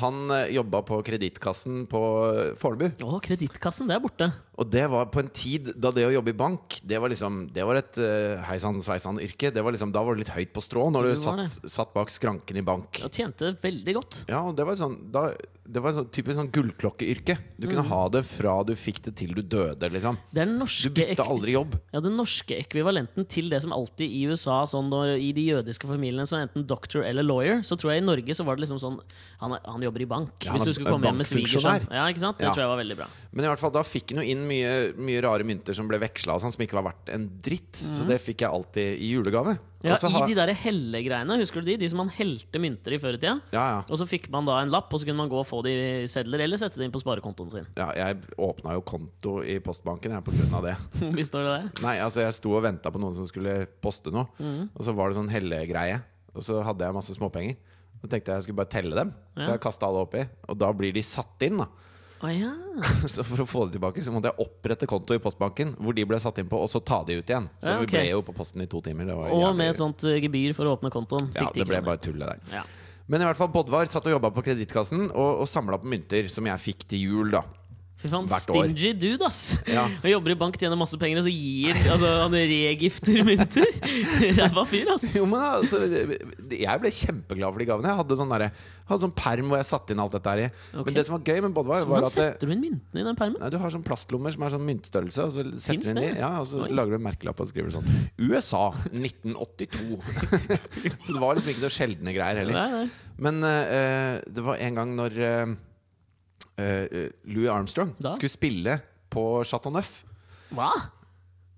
Han 0.00 0.20
uh, 0.30 0.46
jobba 0.52 0.80
på 0.86 1.00
Kredittkassen 1.04 1.84
på 1.90 2.00
eh, 2.30 2.52
Fornebu. 2.60 3.02
Å, 3.04 3.18
Kredittkassen, 3.24 3.90
det 3.90 3.98
er 3.98 4.04
borte. 4.04 4.30
Og 4.56 4.68
det 4.70 4.84
var 4.90 5.08
på 5.10 5.18
en 5.18 5.28
tid 5.34 5.72
da 5.82 5.90
det 5.90 6.04
å 6.06 6.12
jobbe 6.14 6.30
i 6.30 6.36
bank 6.38 6.76
Det 6.86 7.00
var 7.02 7.10
liksom 7.10 7.48
Det 7.50 7.64
var 7.66 7.80
et 7.80 7.96
uh, 7.98 8.38
heisan 8.46 8.78
sveisan-yrke. 8.86 9.50
Det 9.50 9.64
var 9.64 9.74
liksom, 9.74 9.90
Da 9.94 10.02
var 10.06 10.14
det 10.14 10.22
litt 10.24 10.34
høyt 10.36 10.52
på 10.54 10.62
strå 10.62 10.84
når 10.94 11.08
du 11.10 11.14
satt, 11.24 11.70
satt 11.74 11.90
bak 11.96 12.12
skranken 12.14 12.60
i 12.60 12.62
bank. 12.62 13.00
Og 13.02 13.10
tjente 13.10 13.54
veldig 13.62 13.94
godt. 13.98 14.20
Ja, 14.30 14.44
og 14.46 14.54
det 14.54 14.66
var 14.68 14.78
sånn 14.78 14.94
da, 15.10 15.24
Det 15.64 15.82
var 15.82 15.96
sånn 15.96 16.06
typisk 16.14 16.38
sånn 16.38 16.52
gullklokkeyrke. 16.54 17.36
Du 17.58 17.66
kunne 17.70 17.82
ha 17.88 18.02
det 18.14 18.22
fra 18.28 18.54
du 18.68 18.74
fikk 18.78 19.00
det 19.08 19.14
til 19.18 19.32
du 19.34 19.42
døde, 19.42 19.88
liksom. 19.90 20.18
Det 20.30 20.42
er 20.44 20.48
den 20.50 20.58
Du 20.58 20.62
norske, 20.64 20.90
bytta 20.94 21.16
ek 21.24 21.32
aldri 21.34 21.54
jobb. 21.56 21.74
ja, 21.94 22.00
den 22.04 22.16
norske 22.18 22.58
ekvivalenten 22.60 23.26
til 23.30 23.48
det 23.50 23.62
som 23.64 23.72
alltid 23.74 24.06
i 24.12 24.22
USA, 24.30 24.60
sånn 24.70 24.90
når, 24.92 25.14
i 25.18 25.32
de 25.36 25.46
jødiske 25.50 25.88
familiene, 25.88 26.26
så 26.28 26.38
enten 26.42 26.66
doctor 26.68 27.02
eller 27.02 27.24
lawyer, 27.26 27.62
så 27.66 27.78
tror 27.80 27.94
jeg 27.94 28.02
i 28.02 28.06
Norge 28.06 28.36
så 28.36 28.44
var 28.46 28.56
det 28.58 28.66
liksom 28.66 28.78
sånn 28.82 29.00
Han, 29.40 29.56
han 29.64 29.82
jobber 29.88 30.04
i 30.04 30.08
bank. 30.08 30.32
Ja, 30.44 30.52
hvis 30.54 30.68
du 30.68 30.72
skulle 30.76 30.92
komme 30.94 31.08
hjem 31.10 31.18
med 31.22 31.28
svigersønn. 31.28 31.88
Ja, 31.90 32.06
ikke 32.12 32.22
sant? 32.22 32.38
Det 32.38 32.44
Ja. 32.46 32.52
tror 32.52 32.64
jeg 32.64 32.72
var 32.74 32.80
veldig 32.84 32.96
bra. 33.00 33.08
Men 33.32 33.44
i 33.44 33.48
hvert 33.48 33.60
fall 33.64 33.72
da 33.74 33.82
fikk 33.82 34.12
han 34.14 34.22
jo 34.22 34.28
inn 34.30 34.43
mye, 34.46 34.70
mye 34.96 35.20
rare 35.24 35.44
mynter 35.46 35.76
som 35.76 35.88
ble 35.90 35.98
veksla, 36.02 36.36
sånn, 36.42 36.52
som 36.54 36.62
ikke 36.64 36.76
var 36.78 36.86
verdt 36.90 37.10
en 37.14 37.24
dritt. 37.44 37.76
Så 37.76 38.06
det 38.08 38.20
fikk 38.22 38.44
jeg 38.44 38.50
alltid 38.50 39.00
i 39.02 39.10
julegave. 39.14 39.56
Mhm. 39.58 39.70
Ja, 39.84 39.98
I 40.00 40.20
de 40.30 40.34
der 40.38 40.52
hellegreiene, 40.56 41.36
husker 41.36 41.60
du 41.60 41.66
de? 41.68 41.74
De 41.82 41.88
som 41.92 41.98
man 42.00 42.08
helte 42.08 42.56
mynter 42.62 42.94
i 42.96 42.98
før 43.02 43.18
i 43.18 43.20
tida. 43.20 43.34
ja, 43.52 43.64
ja. 43.74 43.80
Og 43.84 43.98
så 44.00 44.06
fikk 44.08 44.30
man 44.32 44.46
da 44.48 44.60
en 44.62 44.70
lapp, 44.72 44.88
og 44.94 45.00
så 45.02 45.04
kunne 45.04 45.20
man 45.20 45.28
gå 45.28 45.36
og 45.42 45.44
få 45.46 45.60
de 45.66 45.74
i 45.74 46.06
sedler, 46.08 46.40
eller 46.46 46.56
sette 46.56 46.80
det 46.80 46.86
inn 46.88 46.94
på 46.94 47.02
sparekontoen 47.02 47.50
sin. 47.52 47.66
ja, 47.76 47.90
jeg 47.98 48.22
åpna 48.38 48.78
jo 48.78 48.80
konto 48.80 49.34
i 49.44 49.58
postbanken 49.60 50.16
jeg, 50.16 50.24
på 50.24 50.32
grunn 50.32 50.56
av 50.56 50.64
det. 50.70 50.76
Hvor 51.12 51.28
står 51.28 51.44
det 51.44 51.52
der? 51.58 51.68
Nei, 51.84 51.98
altså 52.00 52.24
Jeg 52.24 52.38
sto 52.40 52.54
og 52.56 52.64
venta 52.64 52.90
på 52.94 53.02
noen 53.02 53.14
som 53.18 53.28
skulle 53.28 53.66
poste 53.84 54.10
noe. 54.14 54.26
mm. 54.40 54.70
Og 54.74 54.84
så 54.88 54.94
var 54.96 55.10
det 55.12 55.18
sånn 55.20 55.28
hellegreie. 55.32 56.00
Og 56.34 56.42
så 56.42 56.62
hadde 56.64 56.84
jeg 56.88 56.96
masse 56.96 57.14
småpenger. 57.14 57.56
Så 58.00 58.08
tenkte 58.08 58.32
jeg 58.32 58.36
jeg 58.40 58.42
skulle 58.48 58.60
bare 58.64 58.72
telle 58.72 58.96
dem. 58.96 59.12
Så 59.36 59.50
jeg 59.52 59.60
kasta 59.60 59.86
alle 59.86 60.00
oppi. 60.04 60.24
Og 60.48 60.56
da 60.60 60.72
blir 60.72 60.92
de 60.96 61.02
satt 61.04 61.44
inn. 61.46 61.60
da 61.60 61.68
Å 62.22 62.30
ja. 62.30 62.52
Så 63.10 63.24
for 63.26 63.42
å 63.42 63.46
få 63.48 63.64
det 63.66 63.74
tilbake 63.76 64.02
Så 64.02 64.12
måtte 64.14 64.30
jeg 64.30 64.44
opprette 64.46 64.86
konto 64.88 65.14
i 65.16 65.18
postbanken, 65.22 65.74
hvor 65.82 65.94
de 65.96 66.04
ble 66.08 66.20
satt 66.22 66.38
inn 66.40 66.48
på, 66.48 66.56
og 66.62 66.70
så 66.70 66.80
ta 66.84 67.02
de 67.04 67.18
ut 67.20 67.26
igjen. 67.28 67.48
Så 67.60 67.74
Ja, 67.74 67.80
okay. 67.82 67.86
vi 67.86 67.92
ble 67.98 68.04
jo 68.14 68.22
på 68.22 68.34
posten 68.36 68.62
i 68.64 68.68
to 68.70 68.80
timer. 68.84 69.04
Det 69.10 69.16
var 69.18 69.30
Og 69.34 69.42
jævlig- 69.42 69.56
med 69.60 69.70
et 69.74 69.80
sånt 69.82 70.04
eh, 70.04 70.20
gebyr 70.22 70.54
for 70.54 70.64
å 70.70 70.76
åpne 70.78 70.90
kontoen. 70.94 71.28
Ja, 71.34 71.50
det 71.52 71.66
ble 71.68 71.82
bare 71.82 71.98
tullet 71.98 72.26
der. 72.34 72.40
ja. 72.60 72.64
Men 73.06 73.20
i 73.20 73.24
hvert 73.28 73.36
fall 73.36 73.50
Bodvar 73.52 73.84
satt 73.92 74.06
og 74.08 74.14
jobba 74.14 74.30
på 74.32 74.40
Kredittkassen 74.46 75.10
og, 75.10 75.42
og 75.42 75.48
samla 75.50 75.76
på 75.76 75.84
mynter 75.92 76.24
som 76.32 76.46
jeg 76.48 76.56
fikk 76.62 76.86
til 76.88 77.02
jul. 77.04 77.30
da 77.34 77.42
Fy 78.04 78.10
faen, 78.12 78.26
år. 78.28 78.42
stingy 78.42 78.90
dude, 79.00 79.24
ass! 79.24 79.54
Ja. 79.64 79.86
Og 79.88 80.10
jobber 80.10 80.34
i 80.34 80.36
bank, 80.36 80.58
tjener 80.60 80.76
masse 80.76 80.98
penger, 81.00 81.22
og 81.22 81.24
så 81.24 81.32
gir 81.32 81.78
altså, 81.94 82.10
han 82.20 82.34
regifter 82.36 83.22
mynter! 83.24 83.70
Ræva 84.42 84.64
fyr, 84.68 84.90
ass! 84.92 85.06
Jo, 85.16 85.24
men 85.30 85.40
altså 85.40 85.80
Jeg 86.52 86.82
ble 86.82 86.92
kjempeglad 86.92 87.54
for 87.54 87.64
de 87.64 87.68
gavene. 87.70 87.88
Jeg 87.88 88.00
hadde 88.02 88.18
sånn, 88.20 88.34
der, 88.34 88.44
hadde 88.90 89.06
sånn 89.06 89.16
perm 89.16 89.48
hvor 89.48 89.62
jeg 89.62 89.70
satte 89.70 89.96
inn 89.96 90.04
alt 90.04 90.18
dette 90.18 90.34
her 90.34 90.42
i. 90.44 90.50
Okay. 90.74 90.84
Men 90.90 90.98
det 90.98 91.06
som 91.08 91.16
var 91.16 91.32
gøy 91.32 91.42
med 91.46 91.56
Bodvar, 91.56 91.88
var 91.94 92.08
at 92.10 92.12
setter 92.12 92.52
du 92.52 92.54
inn 92.58 92.62
myntene 92.66 93.00
i 93.00 93.08
den 93.08 93.20
permen? 93.24 93.40
Nei, 93.40 93.52
Du 93.56 93.58
har 93.64 93.72
sånn 93.72 93.88
plastlommer 93.88 94.36
som 94.36 94.44
er 94.44 94.56
sånn 94.58 94.66
myntstørrelse, 94.68 95.24
og 95.24 95.32
så 95.32 95.48
setter 95.64 95.80
du 95.80 95.92
inn 95.94 96.04
i, 96.04 96.08
ja, 96.20 96.34
og 96.44 96.48
så 96.52 96.60
Oi. 96.66 96.70
lager 96.76 96.92
du 96.92 97.00
en 97.00 97.08
merkelapp 97.08 97.40
og 97.40 97.52
skriver 97.54 97.72
sånn 97.72 97.88
USA 98.20 98.66
1982. 98.92 100.00
så 101.08 101.08
det 101.08 101.20
var 101.24 101.40
liksom 101.40 101.54
ikke 101.56 101.64
så 101.64 101.76
sjeldne 101.80 102.12
greier 102.12 102.44
heller. 102.44 102.60
Nei, 102.60 102.82
nei. 102.84 103.14
Men 103.24 103.40
uh, 103.40 104.20
det 104.28 104.44
var 104.44 104.60
en 104.60 104.82
gang 104.82 104.92
når 104.98 105.22
eh, 105.24 105.54
eh, 106.60 107.08
Louis 107.30 107.48
Armstrong 107.50 107.94
Da? 107.98 108.14
skulle 108.16 108.32
spille 108.32 108.78
på 109.10 109.24
Chateau 109.46 109.72
Neuf. 109.74 110.02
Hva? 110.54 110.70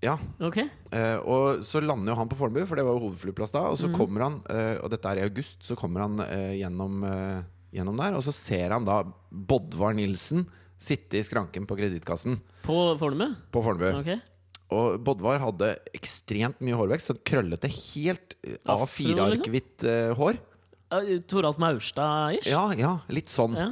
Ja, 0.01 0.13
Ok. 0.39 0.59
Uh, 0.93 1.17
og 1.25 1.63
så 1.65 1.81
lander 1.81 2.13
jo 2.13 2.17
han 2.19 2.29
på 2.29 2.37
Fornebu, 2.37 2.61
for 2.69 2.77
det 2.77 2.85
var 2.85 2.93
jo 2.95 3.07
hovedflyplass 3.07 3.51
da. 3.55 3.63
Og 3.71 3.79
så 3.81 3.89
kommer 3.93 4.27
han, 4.27 4.35
uh, 4.45 4.77
og 4.83 4.91
dette 4.93 5.09
er 5.09 5.19
i 5.23 5.25
august, 5.25 5.57
så 5.65 5.75
kommer 5.75 6.05
han 6.05 6.21
gjennom, 6.57 7.01
gjennom 7.73 7.97
der. 7.97 8.15
Og 8.15 8.23
så 8.23 8.31
ser 8.35 8.75
han 8.75 8.85
da 8.87 9.01
Bodvar 9.31 9.97
Nilsen 9.97 10.45
sitte 10.77 11.17
i 11.17 11.23
skranken 11.25 11.65
på 11.65 11.75
kredittkassen 11.79 12.37
På 12.61 12.93
Fornebu? 13.01 13.33
på 13.51 13.63
Fornebu. 13.65 13.97
Ok. 14.03 14.33
Og 14.77 14.99
Bodvar 15.01 15.39
hadde 15.41 15.71
ekstremt 15.95 16.59
mye 16.61 16.77
hårvekst, 16.77 17.09
sånn 17.09 17.21
krøllete, 17.25 17.69
helt 17.71 18.35
eh, 18.43 18.57
Afro, 18.67 18.85
A4-ark 18.85 19.47
liksom? 19.47 20.15
hår. 20.19 20.39
Toralf 21.27 21.57
Maurstad-ish? 21.59 22.49
Ja, 22.51 22.65
ja, 22.77 22.93
litt 23.11 23.31
sånn. 23.31 23.55
Ja. 23.57 23.71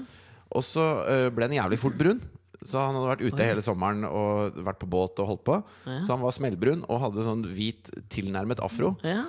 Og 0.54 0.64
så 0.66 0.84
eh, 1.10 1.28
ble 1.34 1.48
han 1.50 1.58
jævlig 1.58 1.80
fort 1.82 1.98
brun. 2.00 2.22
Så 2.66 2.82
han 2.82 2.96
hadde 2.98 3.10
vært 3.12 3.26
ute 3.26 3.42
Oi. 3.44 3.48
hele 3.52 3.62
sommeren 3.62 4.06
og 4.10 4.56
vært 4.66 4.80
på 4.82 4.90
båt 4.90 5.20
og 5.22 5.28
holdt 5.30 5.44
på. 5.46 5.58
Ja. 5.86 6.00
Så 6.06 6.16
han 6.16 6.24
var 6.24 6.34
smellbrun 6.34 6.86
og 6.90 7.04
hadde 7.04 7.26
sånn 7.28 7.44
hvit, 7.54 7.92
tilnærmet 8.14 8.62
afro. 8.64 8.96
Ja. 9.06 9.22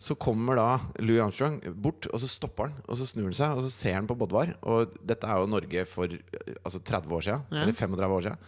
Så 0.00 0.14
kommer 0.16 0.56
da 0.56 0.68
Louis 1.02 1.20
Armstrong 1.20 1.58
bort, 1.82 2.06
og 2.08 2.22
så 2.22 2.28
stopper 2.30 2.70
han. 2.70 2.78
Og 2.86 2.96
så 3.00 3.08
snur 3.10 3.26
han 3.28 3.36
seg, 3.36 3.58
og 3.58 3.66
så 3.66 3.72
ser 3.74 3.98
han 3.98 4.08
på 4.08 4.16
Bodvar. 4.16 4.54
Og 4.62 4.94
dette 5.04 5.28
er 5.28 5.42
jo 5.42 5.50
Norge 5.50 5.84
for 5.90 6.14
eh, 6.14 6.54
altså 6.62 6.80
30 6.80 7.16
år 7.18 7.26
siden. 7.26 7.46
Ja. 7.50 7.64
Eller 7.64 7.76
35 7.76 8.16
år 8.16 8.26
siden. 8.28 8.46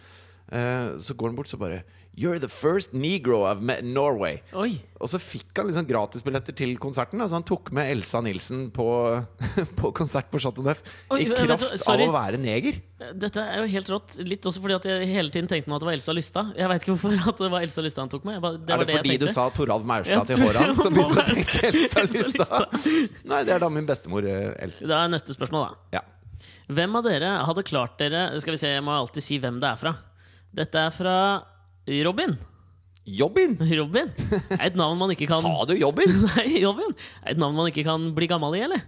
Eh, 0.51 0.97
så 0.99 1.13
går 1.13 1.31
han 1.31 1.35
bort 1.35 1.51
så 1.51 1.57
bare 1.57 1.83
You're 2.13 2.37
the 2.37 2.47
first 2.47 2.93
negro 2.93 3.43
I've 3.49 3.61
met 3.61 3.79
in 3.81 3.93
Norway. 3.93 4.43
Oi. 4.53 4.75
Og 5.01 5.09
så 5.09 5.17
fikk 5.17 5.57
han 5.57 5.65
liksom 5.65 5.87
gratisbilletter 5.89 6.53
til 6.53 6.75
konserten. 6.77 7.17
Altså 7.23 7.39
han 7.39 7.45
tok 7.47 7.71
med 7.73 7.89
Elsa 7.89 8.21
Nilsen 8.21 8.67
på, 8.75 8.85
på 9.79 9.91
konsert 9.97 10.29
på 10.29 10.37
Chateau 10.43 10.61
Neuf 10.67 10.83
i 11.17 11.25
kraft 11.25 11.65
kraft 11.73 11.89
av 11.89 12.03
å 12.05 12.11
være 12.13 12.37
neger. 12.37 12.77
Dette 13.17 13.41
er 13.41 13.63
jo 13.63 13.71
helt 13.73 13.89
rått. 13.95 14.19
Litt 14.29 14.45
også 14.45 14.61
fordi 14.61 14.77
at 14.77 14.85
jeg 14.91 15.09
hele 15.09 15.33
tiden 15.33 15.49
tenkte 15.49 15.73
meg 15.73 15.79
at 15.79 15.87
det 15.87 15.89
var 15.89 15.97
Elsa 15.97 16.13
Lystad. 16.13 16.53
Jeg 16.59 16.69
veit 16.69 16.85
ikke 16.85 16.93
hvorfor 16.93 17.33
at 17.33 17.43
det 17.47 17.51
var 17.55 17.65
Elsa 17.65 17.87
Lystad 17.87 18.05
han 18.05 18.13
tok 18.13 18.29
med. 18.29 18.39
Bare, 18.45 18.61
det 18.61 18.77
er 18.77 18.85
det 18.85 18.91
det 18.91 19.01
fordi 19.01 19.17
du 19.25 19.27
sa 19.33 19.49
Toralv 19.57 19.89
Maurstad 19.95 20.29
til 20.29 20.45
håret 20.45 20.61
hans, 20.67 20.85
så 20.85 20.93
begynte 20.93 21.17
du 21.17 21.25
å 21.25 21.27
tenke 21.33 21.65
Elsa 21.73 22.05
Elsa 22.05 22.29
Lystad? 22.29 22.79
Nei, 23.33 23.43
det 23.49 23.57
er 23.57 23.65
da 23.65 23.73
min 23.73 23.89
bestemor 23.89 24.29
Elsa. 24.29 24.55
Else. 24.69 24.85
Da 24.93 25.01
er 25.01 25.15
neste 25.17 25.33
spørsmål, 25.33 25.71
da. 25.71 25.97
Ja. 25.97 26.05
Hvem 26.69 27.01
av 27.01 27.09
dere 27.09 27.35
hadde 27.47 27.63
klart 27.67 27.97
dere 27.99 28.27
Skal 28.41 28.55
vi 28.55 28.59
se, 28.61 28.69
jeg 28.71 28.83
må 28.85 28.93
alltid 28.95 29.25
si 29.25 29.41
hvem 29.41 29.57
det 29.63 29.73
er 29.73 29.79
fra. 29.81 29.97
Dette 30.53 30.79
er 30.87 30.91
fra 30.93 31.15
Robin. 32.05 32.35
Jobbin! 33.03 33.57
Robin 33.59 34.11
er 34.55 34.67
et 34.69 34.75
navn 34.79 34.95
man 35.01 35.11
ikke 35.11 35.27
kan 35.31 35.41
Sa 35.43 35.65
du 35.67 35.73
Jobbin? 35.75 36.07
Nei, 36.29 36.61
Jobbin. 36.63 36.93
er 37.25 37.33
et 37.33 37.39
navn 37.41 37.57
man 37.57 37.67
ikke 37.71 37.83
kan 37.87 38.05
bli 38.15 38.29
gammel 38.31 38.55
i, 38.55 38.61
eller? 38.63 38.83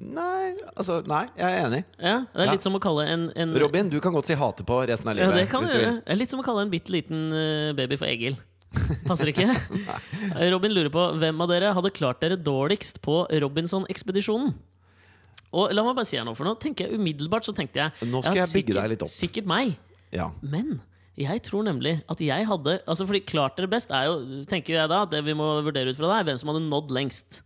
Nei, 0.00 0.52
altså 0.74 0.98
Nei, 1.08 1.22
jeg 1.36 1.46
er 1.56 1.64
enig. 1.66 1.80
Ja, 2.00 2.18
Det 2.32 2.40
er 2.42 2.46
Ja. 2.48 2.52
litt 2.56 2.64
som 2.64 2.76
å 2.76 2.80
kalle 2.80 3.06
en, 3.08 3.24
en 3.36 3.54
Robin, 3.60 3.88
du 3.92 3.98
kan 4.00 4.12
godt 4.16 4.28
si 4.30 4.36
hate 4.36 4.64
på 4.68 4.78
resten 4.88 5.08
av 5.12 5.16
livet. 5.16 5.28
Ja, 5.32 5.40
det 5.40 5.48
kan 5.52 5.64
du 5.64 5.72
gjøre. 5.72 5.94
Det 6.04 6.14
er 6.14 6.20
litt 6.20 6.32
som 6.32 6.40
å 6.40 6.44
kalle 6.46 6.62
en 6.66 6.72
bitte 6.72 6.92
liten 6.94 7.26
eh, 7.36 7.72
baby 7.76 7.96
for 8.00 8.08
Egil. 8.08 8.36
Passer 9.08 9.28
ikke? 9.32 9.48
Robin 10.52 10.72
lurer 10.76 10.92
på 10.94 11.02
hvem 11.20 11.40
av 11.44 11.48
dere 11.50 11.72
hadde 11.76 11.90
klart 11.96 12.20
dere 12.22 12.36
dårligst 12.38 13.00
på 13.04 13.22
Robinson-ekspedisjonen. 13.42 14.52
Og 15.50 15.72
la 15.74 15.82
meg 15.82 15.96
bare 15.98 16.06
si 16.06 16.16
her 16.20 16.24
nå, 16.28 16.36
for 16.38 16.46
nå 16.46 16.54
tenker 16.62 16.86
jeg 16.86 17.00
umiddelbart 17.00 17.48
så 17.48 17.52
tenkte 17.56 17.80
jeg 17.82 18.06
Nå 18.12 18.20
skal 18.22 18.36
jeg, 18.38 18.44
jeg 18.44 18.52
bygge 18.54 18.72
sikkert- 18.76 18.82
deg 18.84 18.92
litt 18.94 19.02
opp. 19.08 19.10
Sikkert 19.16 19.48
meg. 19.50 19.72
Ja. 20.14 20.30
Men 20.42 20.80
jeg 21.20 21.42
tror 21.46 21.62
nemlig 21.66 21.98
at 22.10 22.20
jeg 22.24 22.46
hadde 22.48 22.78
Altså 22.88 23.04
fordi 23.06 23.20
Klart 23.28 23.58
dere 23.58 23.68
best 23.70 23.90
er 23.92 24.06
jo, 24.08 24.40
tenker 24.48 24.78
jeg 24.78 24.88
da, 24.90 25.04
det 25.10 25.20
vi 25.26 25.34
må 25.36 25.46
vurdere 25.66 25.92
ut 25.92 25.98
fra 25.98 26.08
det, 26.10 26.18
er 26.20 26.28
hvem 26.30 26.38
som 26.40 26.50
hadde 26.52 26.62
nådd 26.70 26.94
lengst. 26.96 27.42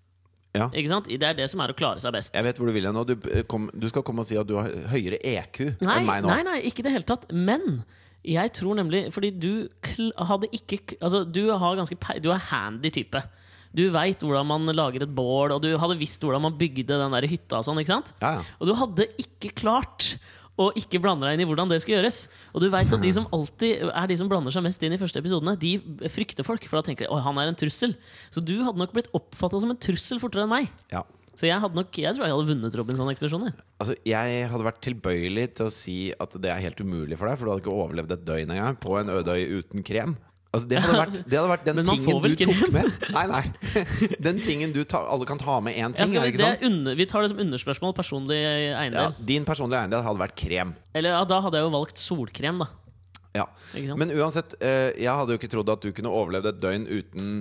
ja. 0.54 0.68
Ikke 0.70 0.92
sant? 0.92 1.08
Det 1.10 1.26
er 1.26 1.34
det 1.34 1.48
som 1.50 1.60
er 1.64 1.72
å 1.72 1.76
klare 1.76 2.00
seg 2.00 2.14
best. 2.14 2.32
Jeg 2.36 2.46
vet 2.46 2.60
hvor 2.60 2.70
du 2.70 2.74
vil 2.76 2.86
jeg 2.86 2.94
nå. 2.94 3.02
Du, 3.08 3.14
eh, 3.32 3.42
kom, 3.50 3.66
du 3.74 3.88
skal 3.90 4.04
komme 4.06 4.22
og 4.22 4.28
si 4.28 4.38
at 4.38 4.46
du 4.48 4.54
har 4.60 4.70
høyere 4.92 5.18
EQ 5.18 5.80
Nei, 5.82 5.98
enn 6.00 6.06
meg 6.08 6.22
nå. 6.24 6.30
nei, 6.30 6.42
nei, 6.46 6.58
ikke 6.70 6.84
i 6.84 6.86
det 6.86 6.94
hele 6.94 7.08
tatt. 7.08 7.26
Men 7.34 7.82
jeg 8.24 8.54
tror 8.56 8.78
nemlig 8.78 9.02
Fordi 9.12 9.28
du 9.36 9.66
hadde 10.16 10.48
ikke 10.56 10.78
Altså, 11.00 11.24
du 11.28 11.42
har 11.52 11.76
ganske 11.76 11.98
Du 12.24 12.30
er 12.32 12.40
handy 12.52 12.88
type. 12.94 13.20
Du 13.74 13.82
veit 13.90 14.22
hvordan 14.22 14.46
man 14.46 14.70
lager 14.70 15.02
et 15.02 15.10
bål, 15.12 15.50
og 15.50 15.60
du 15.64 15.72
hadde 15.82 15.98
visst 15.98 16.22
hvordan 16.22 16.44
man 16.46 16.54
bygde 16.56 16.94
den 16.94 17.10
der 17.16 17.26
hytta 17.26 17.58
og 17.58 17.66
sånn. 17.66 17.80
Ja, 17.82 17.98
ja. 18.22 18.42
Og 18.62 18.70
du 18.70 18.74
hadde 18.78 19.08
ikke 19.18 19.50
klart 19.58 20.12
å 20.60 20.68
ikke 20.78 21.00
blander 21.02 21.28
deg 21.30 21.38
inn 21.38 21.44
i 21.44 21.48
hvordan 21.48 21.72
det 21.72 21.80
skal 21.82 21.96
gjøres. 21.96 22.20
Og 22.54 22.62
du 22.62 22.68
vet 22.72 22.92
at 22.94 23.02
de 23.02 23.10
som 23.16 23.26
alltid 23.34 23.88
er 23.88 24.10
de 24.10 24.18
som 24.20 24.30
blander 24.30 24.54
seg 24.54 24.64
mest 24.66 24.84
inn 24.86 24.94
i 24.94 25.00
første 25.00 25.18
episodene, 25.22 25.56
de 25.58 25.74
frykter 26.12 26.46
folk, 26.46 26.66
for 26.70 26.78
da 26.78 26.86
tenker 26.90 27.06
de 27.06 27.10
at 27.10 27.24
han 27.26 27.40
er 27.42 27.50
en 27.50 27.58
trussel. 27.58 27.96
Så 28.34 28.42
du 28.44 28.56
hadde 28.62 28.80
nok 28.80 28.94
blitt 28.94 29.10
oppfatta 29.16 29.62
som 29.62 29.74
en 29.74 29.80
trussel 29.80 30.22
fortere 30.22 30.46
enn 30.46 30.54
meg. 30.54 30.70
Ja. 30.94 31.02
Så 31.34 31.48
jeg 31.48 31.58
hadde 31.58 31.74
nok, 31.74 31.90
jeg 31.98 32.14
tror 32.14 32.28
jeg 32.28 32.34
hadde 32.36 32.50
vunnet 32.52 32.76
Robinson-ekspedisjonen. 32.78 33.56
Altså, 33.82 33.96
jeg 34.06 34.44
hadde 34.52 34.66
vært 34.68 34.84
tilbøyelig 34.86 35.48
til 35.58 35.66
å 35.66 35.72
si 35.74 35.96
at 36.14 36.36
det 36.38 36.52
er 36.52 36.62
helt 36.62 36.78
umulig 36.84 37.18
for 37.18 37.26
deg, 37.26 37.40
for 37.40 37.48
du 37.48 37.54
hadde 37.54 37.64
ikke 37.64 37.74
overlevd 37.74 38.14
et 38.14 38.22
døgn 38.28 38.54
engang 38.54 38.78
på 38.78 38.94
en 39.00 39.10
øde 39.16 39.34
øy 39.34 39.58
uten 39.58 39.82
krem. 39.86 40.14
Altså, 40.54 40.68
det, 40.70 40.78
hadde 40.84 40.98
vært, 41.00 41.16
det 41.26 41.38
hadde 41.40 41.50
vært 41.50 41.64
den 41.66 41.80
tingen 41.88 42.22
du 42.22 42.34
tok 42.38 42.60
krem? 42.60 42.72
med. 42.76 42.98
Nei, 43.16 43.24
nei. 43.32 43.42
Den 44.28 44.38
tingen 44.44 44.72
du 44.74 44.80
ta, 44.86 45.00
alle 45.10 45.26
kan 45.26 45.40
ta 45.40 45.56
med 45.64 45.74
én 45.74 45.94
ting. 45.96 46.12
skal, 46.12 46.28
det 46.30 46.38
det 46.38 46.68
under, 46.68 46.94
vi 46.98 47.06
tar 47.10 47.24
det 47.26 47.32
som 47.32 47.42
underspørsmål. 47.42 47.94
Personlig 47.98 48.38
Ja, 48.38 48.78
eiendel. 48.84 49.16
din 49.26 49.44
personlige 49.48 49.82
eiendel 49.82 50.04
hadde 50.06 50.22
vært 50.22 50.36
krem. 50.38 50.74
Eller 50.94 51.16
ja, 51.16 51.24
da 51.28 51.40
hadde 51.44 51.58
jeg 51.58 51.66
jo 51.66 51.72
valgt 51.74 51.98
solkrem, 52.02 52.62
da. 52.62 52.70
Ja. 53.34 53.48
Men 53.98 54.12
uansett, 54.14 54.54
eh, 54.62 54.92
jeg 55.02 55.10
hadde 55.10 55.34
jo 55.34 55.40
ikke 55.40 55.50
trodd 55.50 55.72
at 55.74 55.82
du 55.82 55.90
kunne 55.96 56.12
overlevd 56.14 56.52
et 56.52 56.60
døgn 56.62 56.84
uten, 56.86 57.32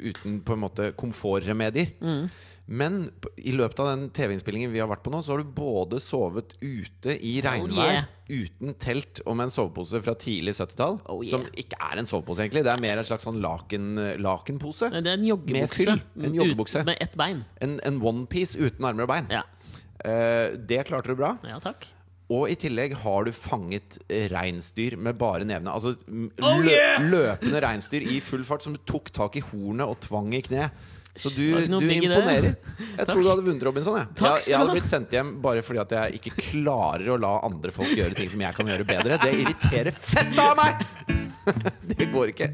uten 0.00 0.38
på 0.46 0.56
en 0.56 0.62
måte 0.64 0.88
komfortremedier. 0.96 1.92
Mm. 2.00 2.24
Men 2.72 3.10
i 3.36 3.52
løpet 3.52 3.80
av 3.82 3.90
den 3.90 4.06
TV-innspillingen 4.16 4.70
vi 4.72 4.80
har 4.80 4.88
vært 4.88 5.02
på 5.04 5.10
nå, 5.12 5.18
så 5.20 5.34
har 5.34 5.42
du 5.42 5.50
både 5.52 5.98
sovet 6.00 6.54
ute 6.64 7.18
i 7.20 7.34
regnvær, 7.44 7.82
Oh, 7.82 7.90
yeah. 7.92 8.06
uten 8.32 8.72
telt 8.80 9.20
og 9.26 9.36
med 9.36 9.50
en 9.50 9.52
sovepose 9.52 10.00
fra 10.06 10.14
tidlig 10.16 10.54
70-tall. 10.56 10.96
Oh, 11.12 11.20
yeah. 11.20 11.34
Som 11.34 11.44
ikke 11.60 11.76
er 11.84 12.00
en 12.00 12.08
sovepose, 12.08 12.46
egentlig. 12.46 12.62
Det 12.64 12.72
er 12.72 12.80
mer 12.80 13.02
en 13.02 13.08
slags 13.08 13.26
sånn 13.28 13.42
laken, 13.44 13.90
lakenpose. 14.24 14.88
Det 14.94 15.02
er 15.04 15.18
en 15.18 15.26
joggebukse. 15.28 15.98
Med, 16.14 16.28
En 16.30 16.38
joggebukse. 16.40 16.84
Med 16.88 17.02
ett 17.04 17.18
bein. 17.20 17.42
En, 17.60 17.76
en 17.84 17.98
onepiece 18.08 18.56
uten 18.56 18.88
armer 18.88 19.04
og 19.04 19.12
bein. 19.12 19.28
Ja. 19.32 19.44
Uh, 20.02 20.56
det 20.56 20.86
klarte 20.88 21.12
du 21.12 21.18
bra. 21.20 21.34
ja, 21.46 21.58
takk. 21.62 21.90
Og 22.32 22.46
i 22.48 22.54
tillegg 22.56 22.94
har 23.02 23.26
du 23.28 23.32
fanget 23.36 23.98
eh, 24.08 24.24
reinsdyr 24.32 24.94
med 24.96 25.18
bare 25.20 25.44
nevene. 25.44 25.74
Altså 25.74 25.90
Oh, 26.40 26.62
lø 26.64 26.78
løpende 27.04 27.60
reinsdyr 27.60 28.06
i 28.08 28.22
full 28.24 28.46
fart 28.48 28.64
som 28.64 28.72
du 28.72 28.80
tok 28.88 29.10
tak 29.12 29.36
i 29.36 29.42
hornet 29.50 29.84
og 29.84 29.98
tvang 30.06 30.30
i 30.32 30.40
kne. 30.46 30.70
Så 31.14 31.28
du, 31.36 31.44
du 31.66 31.90
imponerer. 31.92 32.54
Jeg 32.98 33.06
tror 33.08 33.20
du 33.20 33.28
hadde 33.28 33.44
vunnet 33.44 33.64
Robinson. 33.66 33.98
Jeg. 34.00 34.08
Jeg, 34.16 34.44
jeg 34.48 34.60
hadde 34.62 34.76
blitt 34.78 34.88
sendt 34.88 35.12
hjem 35.12 35.34
bare 35.44 35.64
fordi 35.64 35.82
at 35.82 35.92
jeg 35.96 36.20
ikke 36.20 36.32
klarer 36.50 37.12
å 37.12 37.18
la 37.20 37.34
andre 37.44 37.72
folk 37.74 37.92
gjøre 37.92 38.16
ting 38.16 38.30
som 38.32 38.40
jeg 38.44 38.56
kan 38.56 38.72
gjøre 38.72 38.86
bedre. 38.88 39.18
Det 39.20 39.32
irriterer 39.42 39.92
fett 39.96 40.40
av 40.40 40.56
meg! 40.56 40.86
Det 41.92 42.08
går 42.12 42.32
ikke. 42.32 42.48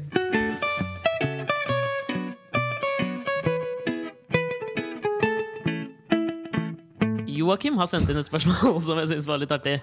Joakim 7.39 7.77
har 7.79 7.87
sendt 7.89 8.09
inn 8.11 8.19
et 8.19 8.27
spørsmål 8.27 8.79
som 8.85 8.99
jeg 8.99 9.13
syns 9.13 9.29
var 9.29 9.39
litt 9.41 9.53
artig. 9.55 9.77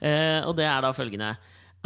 Eh, 0.00 0.40
og 0.42 0.56
det 0.58 0.66
er 0.66 0.82
da 0.84 0.90
følgende 0.96 1.36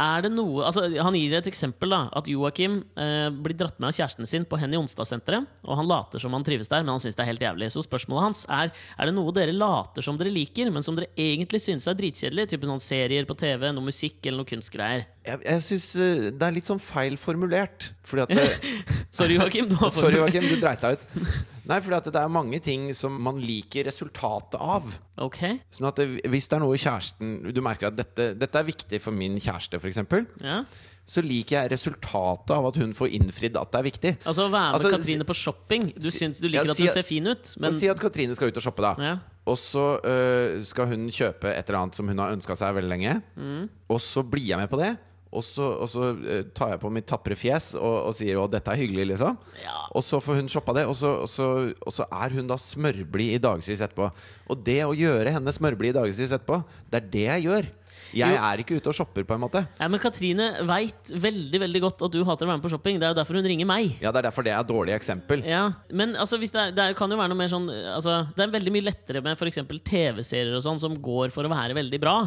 er 0.01 0.25
det 0.25 0.31
noe, 0.33 0.63
altså 0.67 0.83
Han 1.03 1.15
gir 1.17 1.35
et 1.37 1.49
eksempel. 1.51 1.93
da 1.93 2.01
At 2.17 2.29
Joakim 2.31 2.79
eh, 2.99 3.29
blir 3.31 3.57
dratt 3.57 3.77
med 3.79 3.91
av 3.91 3.95
kjæresten 3.97 4.29
sin 4.29 4.47
på 4.49 4.59
Henny 4.61 4.79
Onsdag-senteret. 4.79 5.47
Og 5.67 5.77
han 5.77 5.89
later 5.89 6.23
som 6.23 6.33
han 6.35 6.45
trives 6.47 6.71
der, 6.71 6.85
men 6.85 6.95
han 6.95 7.03
syns 7.03 7.17
det 7.17 7.25
er 7.25 7.31
helt 7.31 7.45
jævlig. 7.45 7.71
Så 7.73 7.85
spørsmålet 7.85 8.27
hans 8.29 8.43
er 8.49 8.73
Er 8.97 9.09
det 9.09 9.15
noe 9.15 9.33
dere 9.35 9.55
later 9.55 10.05
som 10.05 10.17
dere 10.19 10.33
liker, 10.33 10.71
men 10.73 10.85
som 10.85 10.97
dere 10.97 11.11
egentlig 11.15 11.61
synes 11.63 11.87
er 11.87 11.97
dritkjedelig? 11.99 12.49
Type 12.51 12.69
sånn 12.69 12.83
serier 12.83 13.29
på 13.29 13.37
TV, 13.37 13.69
noe 13.71 13.89
musikk 13.91 14.25
eller 14.25 14.43
noe 14.43 14.51
kunstgreier. 14.51 15.07
Jeg, 15.27 15.43
jeg 15.45 15.65
syns 15.67 15.87
det 16.33 16.47
er 16.47 16.55
litt 16.55 16.69
sånn 16.69 16.81
feil 16.81 17.17
formulert. 17.21 17.91
Fordi 18.07 18.25
at 18.25 18.35
det, 18.41 18.75
Sorry, 19.17 19.37
Joakim. 19.37 19.69
Du 19.69 19.77
Sorry, 19.89 20.17
Joakim, 20.17 20.47
du 20.49 20.57
dreit 20.61 20.83
deg 20.83 20.97
ut. 20.97 21.49
Nei, 21.71 21.79
for 21.79 21.95
det 22.11 22.19
er 22.19 22.31
mange 22.33 22.59
ting 22.63 22.89
som 22.97 23.15
man 23.23 23.39
liker 23.41 23.87
resultatet 23.87 24.59
av. 24.59 24.91
Ok. 25.23 25.39
Sånn 25.71 25.87
at 25.87 25.99
det, 26.01 26.07
Hvis 26.27 26.47
det 26.51 26.57
er 26.57 26.63
noe 26.63 26.77
kjæresten 26.81 27.53
Du 27.53 27.59
merker 27.63 27.87
at 27.91 27.95
dette, 27.99 28.31
dette 28.39 28.59
er 28.59 28.65
viktig 28.67 28.99
for 29.03 29.15
min 29.15 29.37
kjæreste, 29.39 29.79
f.eks., 29.79 30.01
Ja. 30.43 30.63
så 31.11 31.21
liker 31.25 31.57
jeg 31.61 31.71
resultatet 31.73 32.51
av 32.55 32.67
at 32.69 32.77
hun 32.81 32.93
får 32.95 33.11
innfridd 33.17 33.57
at 33.59 33.71
det 33.73 33.79
er 33.81 33.83
viktig. 33.87 34.11
Altså 34.25 34.45
være 34.49 34.71
med 34.71 34.75
Altså, 34.79 34.91
Katrine 34.97 35.25
på 35.27 35.35
shopping. 35.35 35.87
Du 35.99 36.09
syns 36.13 36.39
du 36.41 36.47
ja, 36.47 36.61
liker 36.61 36.71
at 36.71 36.77
si- 36.77 36.87
du 36.87 36.93
ser 36.93 37.03
fin 37.07 37.27
ut, 37.27 37.55
men 37.59 37.73
Si 37.73 37.87
at 37.91 37.99
Katrine 37.99 38.35
skal 38.37 38.47
ut 38.51 38.57
og 38.61 38.63
shoppe, 38.63 38.81
da. 38.85 38.95
ja. 38.99 39.17
Og 39.51 39.57
så 39.57 39.85
øh, 40.05 40.63
skal 40.63 40.85
hun 40.91 41.07
kjøpe 41.09 41.49
et 41.49 41.67
eller 41.69 41.79
annet 41.81 41.95
som 41.97 42.07
hun 42.07 42.17
har 42.21 42.31
ønska 42.35 42.55
seg 42.55 42.75
veldig 42.77 42.91
lenge. 42.93 43.15
Mm. 43.35 43.69
Og 43.89 43.99
så 43.99 44.21
blir 44.23 44.51
jeg 44.53 44.57
med 44.61 44.69
på 44.69 44.77
det. 44.77 44.91
Og 45.31 45.43
så, 45.47 45.63
og 45.79 45.87
så 45.87 46.09
øh, 46.11 46.43
tar 46.53 46.73
jeg 46.73 46.81
på 46.81 46.89
mitt 46.91 47.05
tapre 47.07 47.37
fjes 47.39 47.69
og, 47.79 48.09
og 48.09 48.15
sier 48.17 48.35
'å, 48.35 48.49
dette 48.51 48.67
er 48.73 48.81
hyggelig', 48.81 49.13
liksom. 49.13 49.37
Ja. 49.63 49.77
Og 49.95 50.03
så 50.03 50.19
får 50.19 50.41
hun 50.41 50.49
shoppa 50.51 50.73
det, 50.75 50.85
og 50.91 50.95
så, 50.99 51.13
og, 51.23 51.29
så, 51.31 51.45
og 51.87 51.93
så 51.95 52.03
er 52.11 52.35
hun 52.35 52.47
da 52.51 52.57
smørblid 52.59 53.37
i 53.37 53.43
dagevis 53.43 53.79
etterpå. 53.79 54.11
Og 54.51 54.63
det 54.65 54.81
å 54.83 54.91
gjøre 54.91 55.31
henne 55.31 55.53
smørblid 55.55 55.95
i 55.95 55.99
dagevis 56.01 56.19
etterpå, 56.27 56.63
det 56.91 56.99
er 56.99 57.07
det 57.15 57.27
jeg 57.29 57.45
gjør. 57.47 57.69
Jeg 58.11 58.35
Jo. 58.35 58.43
er 58.43 58.59
ikke 58.59 58.75
ute 58.75 58.91
og 58.91 58.95
shopper, 58.97 59.23
på 59.23 59.35
en 59.37 59.39
måte. 59.39 59.61
Ja, 59.79 59.87
men 59.87 59.99
Katrine 60.03 60.49
veit 60.67 61.11
veldig 61.15 61.59
veldig 61.63 61.81
godt 61.81 62.01
at 62.03 62.11
du 62.11 62.25
hater 62.27 62.43
å 62.43 62.49
være 62.51 62.59
med 62.59 62.65
på 62.65 62.71
shopping. 62.73 62.99
Det 62.99 63.07
er 63.07 63.13
jo 63.13 63.19
derfor 63.21 63.39
hun 63.39 63.47
ringer 63.47 63.65
meg. 63.69 63.95
Ja, 64.01 64.11
Det 64.11 64.19
er 64.19 64.27
derfor 64.27 64.43
det 64.43 64.51
er 64.51 64.59
et 64.59 64.67
dårlig 64.67 64.95
eksempel. 64.97 65.43
Ja, 65.47 65.71
Men 65.89 66.15
altså, 66.19 66.35
det, 66.37 66.51
er, 66.51 66.71
det 66.75 66.97
kan 66.99 67.09
jo 67.09 67.15
være 67.15 67.31
noe 67.31 67.39
mer 67.39 67.47
sånn 67.47 67.69
altså, 67.71 68.27
Det 68.35 68.43
er 68.43 68.51
veldig 68.51 68.71
mye 68.75 68.83
lettere 68.91 69.23
med 69.23 69.37
f.eks. 69.39 69.63
TV-serier 69.87 70.55
og 70.55 70.63
sånn 70.65 70.79
som 70.79 70.95
går 70.99 71.31
for 71.31 71.47
å 71.47 71.53
være 71.55 71.73
veldig 71.77 71.99
bra. 72.03 72.17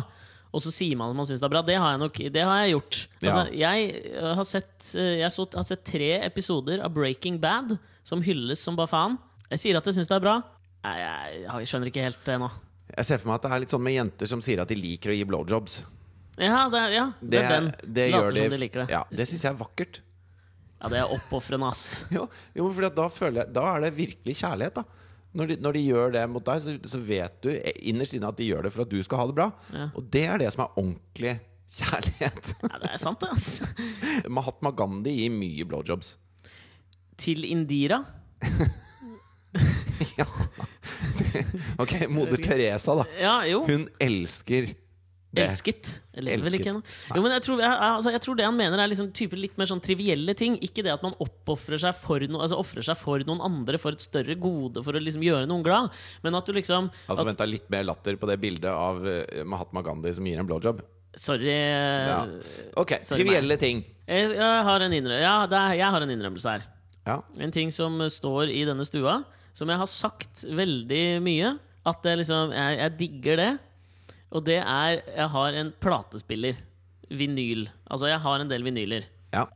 Og 0.55 0.63
så 0.63 0.71
sier 0.71 0.95
man 0.99 1.11
at 1.11 1.19
man 1.19 1.27
syns 1.27 1.43
det 1.43 1.49
er 1.49 1.53
bra. 1.57 1.63
Det 1.67 1.77
har 1.83 1.95
jeg 1.97 2.03
nok 2.05 2.19
Det 2.37 2.43
har 2.47 2.61
jeg 2.63 2.75
gjort. 2.77 2.99
Altså, 3.25 3.45
jeg, 3.59 3.89
øh, 4.15 4.29
har 4.39 4.47
sett, 4.47 4.75
jeg 4.95 5.31
så, 5.35 5.47
har 5.57 5.67
sett 5.67 5.83
tre 5.89 6.11
episoder 6.23 6.85
av 6.85 6.95
Breaking 6.95 7.41
Bad 7.43 7.75
som 8.07 8.23
hylles 8.23 8.63
som 8.63 8.79
bare 8.79 8.93
faen. 8.93 9.19
Jeg 9.51 9.63
sier 9.65 9.81
at 9.81 9.91
jeg 9.91 9.99
syns 9.99 10.13
det 10.13 10.17
er 10.21 10.23
bra. 10.23 10.37
Nei, 10.85 10.95
jeg, 11.01 11.43
jeg 11.49 11.71
skjønner 11.73 11.91
ikke 11.91 12.07
helt 12.07 12.23
det 12.29 12.39
nå. 12.45 12.53
Jeg 12.95 13.09
ser 13.09 13.21
for 13.21 13.33
meg 13.33 13.41
at 13.41 13.47
det 13.47 13.53
er 13.57 13.63
litt 13.65 13.75
sånn 13.75 13.85
med 13.85 13.97
jenter 13.97 14.31
som 14.31 14.43
sier 14.45 14.63
at 14.63 14.71
de 14.71 14.77
liker 14.79 15.11
å 15.11 15.17
gi 15.17 15.27
blowjobs. 15.27 15.79
Ja, 16.39 16.65
det 16.71 16.83
ja, 16.95 17.05
det 17.21 17.31
Det, 17.31 17.41
er 17.45 17.55
den. 17.55 17.69
det 17.87 18.09
Later 18.13 18.35
de 18.35 18.43
som 18.43 18.55
de 18.55 18.59
liker 18.61 18.83
det. 18.85 18.89
Ja, 18.93 19.05
det 19.11 19.27
syns 19.31 19.45
jeg 19.47 19.53
er 19.53 19.59
vakkert. 19.59 20.01
Ja, 20.83 20.91
det 20.93 20.99
er 21.01 21.15
oppofrende, 21.15 21.71
ass. 21.71 22.05
Jo, 22.15 22.27
jo 22.55 22.69
fordi 22.75 22.91
da 22.95 23.07
føler 23.13 23.45
jeg 23.45 23.55
Da 23.57 23.65
er 23.73 23.87
det 23.87 23.93
virkelig 23.97 24.37
kjærlighet, 24.43 24.81
da. 24.83 25.04
Når 25.35 25.51
de, 25.51 25.57
når 25.63 25.75
de 25.75 25.83
gjør 25.89 26.13
det 26.15 26.23
mot 26.31 26.45
deg, 26.47 26.63
så, 26.63 26.75
så 26.87 27.01
vet 27.03 27.41
du 27.43 27.51
innerst 27.83 28.15
inne 28.15 28.31
at 28.31 28.39
de 28.39 28.47
gjør 28.47 28.69
det 28.69 28.71
for 28.75 28.85
at 28.85 28.93
du 28.93 29.01
skal 29.03 29.19
ha 29.21 29.27
det 29.31 29.37
bra. 29.39 29.49
Ja. 29.75 29.89
Og 29.99 30.07
det 30.15 30.23
er 30.31 30.43
det 30.45 30.53
som 30.55 30.63
er 30.67 30.79
ordentlig 30.79 31.35
kjærlighet. 31.75 32.53
Ja, 32.69 32.79
det 32.83 32.93
er 32.93 33.01
sant, 33.03 33.25
ass 33.27 33.63
Mahatma 34.37 34.71
Gandhi 34.77 35.17
gir 35.19 35.35
mye 35.35 35.67
blowjobs. 35.69 36.15
Til 37.19 37.45
Indira. 37.47 38.01
ja. 40.19 40.27
ok, 41.83 41.95
moder 42.11 42.43
Teresa, 42.43 42.97
da. 43.01 43.07
Ja, 43.19 43.37
jo. 43.51 43.63
Hun 43.69 43.89
elsker. 44.03 44.73
Elsket. 45.43 45.91
Vel 46.15 46.31
Elsket. 46.37 46.61
ikke. 46.61 46.75
Jo, 47.17 47.23
men 47.25 47.35
jeg 47.35 47.45
tror, 47.47 47.61
jeg, 47.65 47.77
altså, 47.89 48.13
jeg 48.15 48.23
tror 48.25 48.39
det 48.39 48.47
han 48.47 48.57
mener, 48.57 48.81
er 48.81 48.91
liksom 48.93 49.11
litt 49.41 49.59
mer 49.61 49.69
sånn 49.71 49.83
trivielle 49.85 50.35
ting. 50.39 50.57
Ikke 50.63 50.85
det 50.87 50.93
at 50.95 51.05
man 51.05 51.17
oppofrer 51.23 51.81
seg 51.83 52.31
no, 52.31 52.43
altså, 52.45 52.63
seg 52.81 52.99
for 53.01 53.25
noen 53.27 53.43
andre 53.45 53.81
for 53.83 53.97
et 53.97 54.05
større 54.05 54.37
gode, 54.39 54.85
for 54.87 54.95
å 54.95 55.03
liksom 55.03 55.25
gjøre 55.27 55.49
noen 55.51 55.65
glad. 55.67 55.95
Men 56.23 56.39
at 56.39 56.47
du 56.47 56.55
liksom 56.57 56.91
Jeg 56.91 57.09
hadde 57.09 57.25
forventa 57.25 57.49
litt 57.49 57.67
mer 57.73 57.87
latter 57.89 58.19
på 58.21 58.31
det 58.31 58.39
bildet 58.43 58.71
av 58.71 59.03
eh, 59.09 59.43
Mahatma 59.47 59.83
Gandhi 59.87 60.15
som 60.15 60.29
gir 60.29 60.41
en 60.41 60.49
blowjob. 60.49 60.85
Sorry. 61.15 61.51
Ja. 61.51 62.23
Ok, 62.81 62.99
Sorry, 63.03 63.23
trivielle 63.23 63.59
ting. 63.61 63.85
Jeg, 64.07 64.33
jeg, 64.35 64.63
har 64.67 64.83
en 64.83 64.95
ja, 64.95 65.37
er, 65.47 65.77
jeg 65.79 65.91
har 65.95 66.05
en 66.05 66.15
innrømmelse 66.15 66.57
her. 66.57 66.67
Ja. 67.05 67.21
En 67.39 67.53
ting 67.55 67.71
som 67.75 68.01
står 68.11 68.51
i 68.53 68.65
denne 68.67 68.87
stua, 68.89 69.21
som 69.55 69.71
jeg 69.71 69.81
har 69.81 69.91
sagt 69.91 70.45
veldig 70.49 71.05
mye. 71.25 71.55
At 71.85 72.07
liksom 72.09 72.53
Jeg, 72.57 72.79
jeg 72.81 72.97
digger 72.99 73.37
det. 73.37 73.51
Og 74.33 74.45
det 74.47 74.61
er 74.63 75.03
Jeg 75.07 75.29
har 75.35 75.59
en 75.61 75.73
platespiller. 75.81 76.57
Vinyl. 77.11 77.67
Altså, 77.91 78.09
jeg 78.09 78.21
har 78.25 78.41
en 78.41 78.49
del 78.51 78.65
vinyler. 78.65 79.05
ja. 79.35 79.47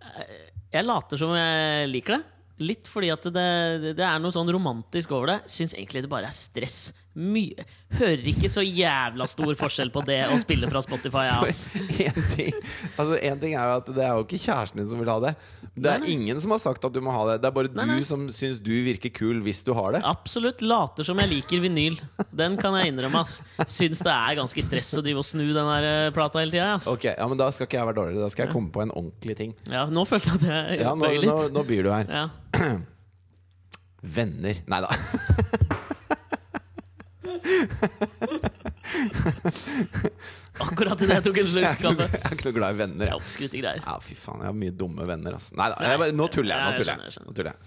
Jeg 0.69 0.85
later 0.85 1.17
som 1.17 1.31
jeg 1.33 1.89
liker 1.89 2.19
det. 2.19 2.25
Litt 2.61 2.89
fordi 2.93 3.09
at 3.09 3.25
det, 3.33 3.95
det 3.97 4.05
er 4.05 4.19
noe 4.21 4.35
sånn 4.35 4.51
romantisk 4.53 5.15
over 5.17 5.31
det. 5.31 5.37
Syns 5.49 5.73
egentlig 5.73 6.03
det 6.05 6.11
bare 6.13 6.29
er 6.29 6.37
stress. 6.37 6.91
Mye 7.19 7.65
Hører 7.99 8.21
ikke 8.31 8.47
så 8.53 8.63
jævla 8.63 9.25
stor 9.27 9.55
forskjell 9.59 9.89
på 9.91 10.03
det 10.07 10.19
å 10.31 10.37
spille 10.39 10.69
fra 10.71 10.83
Spotify. 10.85 11.25
Ass. 11.33 11.65
En 11.75 12.19
ting, 12.37 12.53
altså 13.01 13.17
en 13.17 13.39
ting 13.41 13.55
er 13.57 13.65
jo 13.71 13.77
at 13.81 13.89
det 13.97 14.03
er 14.05 14.13
jo 14.19 14.27
ikke 14.27 14.39
kjæresten 14.43 14.79
din 14.83 14.91
som 14.91 15.01
vil 15.01 15.09
ha 15.11 15.17
det. 15.25 15.33
Det 15.73 15.89
er 15.89 16.03
Nei, 16.03 16.05
nei. 16.05 16.13
ingen 16.19 16.43
som 16.45 16.53
har 16.53 16.61
sagt 16.63 16.85
at 16.85 16.93
du 16.95 17.01
må 17.03 17.11
ha 17.17 17.23
det. 17.31 17.39
Det 17.43 17.49
er 17.49 17.55
bare 17.57 17.73
Nei, 17.75 17.97
du 17.99 18.05
som 18.07 18.27
syns 18.35 18.61
du 18.63 18.71
virker 18.87 19.11
kul 19.17 19.41
hvis 19.47 19.65
du 19.67 19.73
har 19.75 19.97
det. 19.97 20.03
Absolutt. 20.07 20.61
Later 20.63 21.09
som 21.09 21.19
jeg 21.25 21.33
liker 21.33 21.65
vinyl. 21.65 21.97
Den 22.39 22.55
kan 22.61 22.77
jeg 22.79 22.93
innrømme. 22.93 23.25
ass 23.25 23.41
Syns 23.73 24.05
det 24.05 24.13
er 24.15 24.39
ganske 24.39 24.67
stress 24.69 24.93
å 25.01 25.03
drive 25.09 25.25
og 25.25 25.27
snu 25.27 25.47
den 25.49 25.73
der 25.73 25.89
eh, 25.89 26.13
plata 26.15 26.45
hele 26.45 26.53
tida. 26.55 26.75
ass. 26.77 26.87
Ok, 26.93 27.09
ja, 27.11 27.27
men 27.33 27.41
Da 27.41 27.49
skal 27.57 27.67
ikke 27.71 27.81
jeg 27.81 27.89
være 27.89 27.99
dårligere. 28.03 28.27
Da 28.29 28.31
skal 28.37 28.47
jeg 28.47 28.55
komme 28.55 28.71
på 28.77 28.85
en 28.85 28.93
ordentlig 28.95 29.39
ting. 29.41 29.57
Ja, 29.73 29.87
nå 29.91 30.05
følte 30.07 30.37
jeg 30.37 30.45
at 30.45 30.47
jeg 30.53 30.85
Ja, 30.85 30.93
nå, 30.95 31.09
bøy 31.09 31.19
nå, 31.25 31.41
litt. 31.41 31.57
nå 31.57 31.67
byr 31.73 31.89
du 31.89 31.93
her. 31.97 32.15
Ja. 32.21 32.29
Venner. 34.19 34.63
Nei 34.71 34.85
da. 34.85 34.93
Akkurat 40.59 40.99
idet 41.05 41.15
jeg 41.19 41.25
tok 41.29 41.37
en 41.43 41.49
slurk 41.53 41.79
kaffe. 41.83 42.07
jeg 42.09 42.23
er 42.25 42.33
ikke 42.35 42.47
noe 42.49 42.57
glad 42.57 42.71
i 42.75 42.77
venner. 42.81 43.07
Er 43.13 43.15
jeg. 43.15 43.21
Ja, 43.85 43.95
fy 44.03 44.15
faen, 44.19 44.41
jeg 44.43 44.49
har 44.51 44.57
mye 44.59 44.75
dumme 44.81 45.03
venner. 45.09 45.33
Altså. 45.39 45.51
Nei 45.59 45.69
da, 45.73 45.77
jeg, 45.87 45.93
nå 46.19 46.25
tuller 46.35 46.53
jeg. 46.55 46.61
Nå 46.65 46.71
tuller 46.81 46.95
jeg. 47.05 47.11
Nå 47.29 47.33
tuller 47.37 47.51
jeg. 47.53 47.59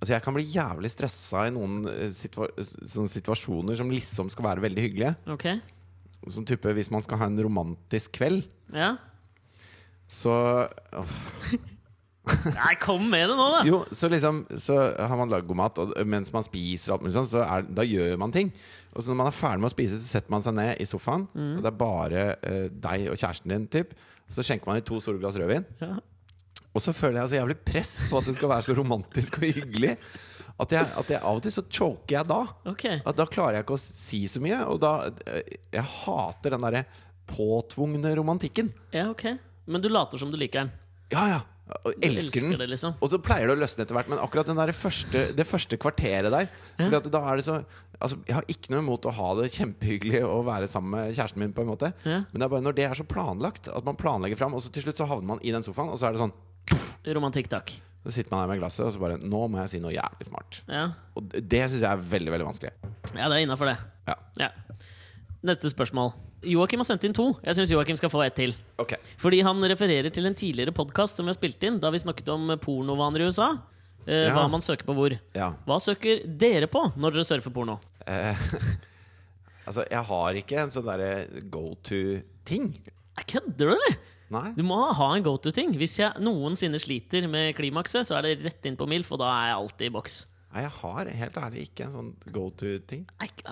Altså, 0.00 0.10
jeg 0.14 0.22
kan 0.24 0.34
bli 0.36 0.46
jævlig 0.48 0.90
stressa 0.94 1.38
i 1.46 1.50
noen 1.54 1.72
eh, 1.92 2.12
situa 2.16 2.46
situasjoner 3.14 3.74
som 3.78 3.88
liksom 3.92 4.26
skal 4.32 4.44
være 4.48 4.64
veldig 4.64 4.82
hyggelige. 4.86 5.12
Okay. 5.36 5.56
Sånn 6.28 6.48
type 6.48 6.68
Hvis 6.76 6.90
man 6.92 7.02
skal 7.04 7.16
ha 7.22 7.26
en 7.30 7.42
romantisk 7.44 8.08
kveld, 8.18 8.42
Ja. 8.74 8.90
så 10.10 10.32
åh, 10.96 11.12
Nei, 12.54 12.74
kom 12.80 13.04
med 13.10 13.28
det 13.30 13.36
nå, 13.38 13.46
da! 13.54 13.60
Jo, 13.68 13.80
så 13.96 14.08
liksom 14.12 14.42
Så 14.60 14.76
har 14.96 15.16
man 15.18 15.30
lagd 15.32 15.46
god 15.48 15.58
mat, 15.60 15.78
og 15.82 15.94
mens 16.08 16.32
man 16.34 16.44
spiser, 16.46 16.92
alt 16.94 17.02
mulig 17.04 17.14
sånn, 17.16 17.28
så 17.30 17.42
er, 17.44 17.66
da 17.66 17.84
gjør 17.86 18.16
man 18.20 18.32
ting. 18.34 18.52
Og 18.94 19.02
så 19.04 19.10
når 19.12 19.18
man 19.22 19.30
er 19.30 19.36
ferdig 19.36 19.62
med 19.64 19.70
å 19.70 19.74
spise, 19.74 19.98
så 20.00 20.16
setter 20.18 20.34
man 20.34 20.42
seg 20.46 20.56
ned 20.58 20.80
i 20.82 20.86
sofaen, 20.88 21.28
Mm. 21.34 21.52
og 21.58 21.62
det 21.66 21.70
er 21.72 21.78
bare 21.82 22.24
eh, 22.42 22.66
deg 22.72 23.08
og 23.12 23.18
kjæresten 23.20 23.52
din, 23.54 23.68
typ. 23.70 23.92
Så 24.30 24.42
skjenker 24.46 24.70
man 24.70 24.78
i 24.80 24.86
to 24.86 24.98
store 25.02 25.18
glass 25.22 25.38
rødvin. 25.38 25.64
Ja. 25.82 25.96
Og 26.74 26.82
så 26.84 26.92
føler 26.94 27.20
jeg 27.22 27.30
så 27.32 27.38
jævlig 27.40 27.56
press 27.66 27.92
på 28.10 28.18
at 28.20 28.26
det 28.30 28.36
skal 28.36 28.50
være 28.52 28.62
så 28.68 28.74
romantisk 28.78 29.40
og 29.40 29.46
hyggelig. 29.48 29.96
At 30.60 30.70
jeg, 30.76 30.86
at 31.00 31.08
jeg 31.10 31.22
av 31.24 31.38
og 31.38 31.42
til 31.42 31.54
så 31.54 31.62
choker 31.72 32.14
jeg 32.18 32.28
da. 32.28 32.40
Okay. 32.68 32.98
At 33.08 33.16
da 33.18 33.24
klarer 33.26 33.56
jeg 33.58 33.64
ikke 33.64 33.78
å 33.78 33.80
si 33.80 34.20
så 34.28 34.42
mye. 34.44 34.58
Og 34.70 34.78
da 34.82 34.90
eh, 35.26 35.56
Jeg 35.72 35.82
hater 36.04 36.54
den 36.54 36.66
derre 36.66 36.82
påtvungne 37.30 38.12
romantikken. 38.18 38.70
Ja, 38.94 39.08
ok. 39.10 39.24
Men 39.70 39.82
du 39.82 39.88
later 39.88 40.18
som 40.20 40.30
du 40.30 40.36
liker 40.38 40.64
den. 40.64 40.70
Ja, 41.14 41.24
ja. 41.30 41.40
Og 41.84 41.92
elsker, 41.94 42.10
elsker 42.10 42.40
den. 42.46 42.58
det, 42.58 42.68
liksom. 42.72 42.94
Og 43.00 43.10
så 43.12 43.18
pleier 43.22 43.46
det 43.50 43.54
å 43.56 43.60
løsne 43.60 43.84
etter 43.84 43.94
hvert, 43.96 44.08
men 44.10 44.18
akkurat 44.22 44.48
den 44.50 44.58
der 44.58 44.72
første, 44.76 45.22
det 45.36 45.46
første 45.46 45.78
kvarteret 45.80 46.30
der 46.32 46.48
at 46.98 47.10
da 47.12 47.22
er 47.30 47.40
det 47.40 47.46
så 47.46 47.60
Altså, 48.00 48.16
Jeg 48.24 48.32
har 48.34 48.46
ikke 48.48 48.70
noe 48.72 48.80
imot 48.80 49.04
å 49.04 49.12
ha 49.12 49.34
det 49.42 49.50
kjempehyggelig 49.52 50.22
å 50.24 50.38
være 50.46 50.68
sammen 50.72 50.94
med 50.94 51.10
kjæresten 51.12 51.42
min, 51.42 51.52
på 51.52 51.60
en 51.66 51.68
måte 51.68 51.90
Ja. 52.06 52.22
men 52.32 52.38
det 52.40 52.46
er 52.46 52.52
bare 52.54 52.64
når 52.64 52.76
det 52.78 52.84
er 52.88 52.94
så 52.96 53.04
planlagt, 53.04 53.68
at 53.68 53.84
man 53.84 53.98
planlegger 54.00 54.38
fram, 54.40 54.54
og 54.56 54.62
så 54.64 54.72
til 54.72 54.86
slutt 54.86 54.96
så 54.96 55.06
havner 55.10 55.34
man 55.34 55.42
i 55.44 55.52
den 55.52 55.62
sofaen, 55.62 55.90
og 55.92 56.00
så 56.00 56.08
er 56.08 56.16
det 56.16 56.22
sånn 56.22 56.32
Romantikk, 57.14 57.48
takk. 57.52 57.72
Så 58.04 58.14
sitter 58.14 58.32
man 58.32 58.46
der 58.46 58.54
med 58.54 58.62
glasset, 58.62 58.86
og 58.86 58.92
så 58.94 59.00
bare 59.02 59.18
Nå 59.20 59.42
må 59.52 59.60
jeg 59.60 59.72
si 59.74 59.80
noe 59.84 59.92
jævlig 59.92 60.26
smart. 60.30 60.62
Ja, 60.68 60.86
Og 61.16 61.28
det 61.28 61.60
syns 61.68 61.82
jeg 61.82 61.90
er 61.90 62.00
veldig, 62.14 62.32
veldig 62.32 62.46
vanskelig. 62.48 62.72
ja 63.16 63.28
det 63.28 63.36
er 63.36 63.44
innafor, 63.44 63.68
det. 63.68 63.76
Ja. 64.08 64.16
Ja. 64.40 64.50
Neste 65.44 65.68
spørsmål. 65.72 66.14
Joakim 66.42 66.80
har 66.80 66.86
sendt 66.88 67.04
inn 67.04 67.12
to. 67.16 67.26
Jeg 67.44 67.56
syns 67.58 67.70
Joakim 67.74 67.98
skal 68.00 68.10
få 68.12 68.22
ett 68.24 68.34
til. 68.38 68.54
Okay. 68.80 68.98
Fordi 69.20 69.42
han 69.44 69.60
refererer 69.68 70.08
til 70.14 70.24
en 70.26 70.34
tidligere 70.38 70.72
podkast 70.72 71.16
som 71.18 71.26
vi 71.26 71.34
har 71.34 71.38
spilt 71.38 71.62
inn, 71.68 71.78
da 71.82 71.90
vi 71.92 71.98
snakket 72.00 72.28
om 72.32 72.48
pornovaner 72.62 73.20
i 73.20 73.28
USA. 73.28 73.50
Eh, 74.06 74.26
Ja. 74.30 74.34
Hva 74.34 74.46
man 74.50 74.60
søker 74.64 74.86
på 74.88 74.94
hvor. 74.96 75.12
Ja. 75.36 75.50
Hva 75.68 75.76
søker 75.84 76.22
dere 76.26 76.66
på 76.72 76.86
når 76.96 77.12
dere 77.18 77.24
surfer 77.28 77.52
porno? 77.52 77.76
Eh, 78.08 78.36
altså, 79.66 79.84
jeg 79.90 80.04
har 80.08 80.38
ikke 80.40 80.62
en 80.62 80.72
sånn 80.72 80.88
derre 80.88 81.42
go 81.52 81.74
to-ting. 81.84 82.70
Eh, 83.18 83.26
Kødder 83.28 83.68
du, 83.68 83.74
eller? 83.76 83.98
Nei. 84.30 84.52
Du 84.56 84.62
må 84.64 84.78
ha 84.94 85.08
en 85.16 85.24
go 85.26 85.34
to-ting. 85.42 85.72
Hvis 85.76 85.98
jeg 86.00 86.22
noensinne 86.22 86.78
sliter 86.80 87.26
med 87.28 87.52
klimakset, 87.58 88.06
så 88.08 88.16
er 88.20 88.28
det 88.30 88.36
rett 88.46 88.66
inn 88.70 88.76
på 88.78 88.86
MILF, 88.88 89.10
og 89.16 89.20
da 89.24 89.28
er 89.34 89.48
jeg 89.50 89.56
alltid 89.60 89.86
i 89.90 89.94
boks. 89.98 90.18
Nei, 90.54 90.62
jeg 90.64 90.72
har 90.80 91.10
helt 91.20 91.36
ærlig 91.38 91.64
ikke 91.68 91.84
en 91.86 91.92
sånn 91.94 92.10
go 92.34 92.48
to-ting. 92.58 93.04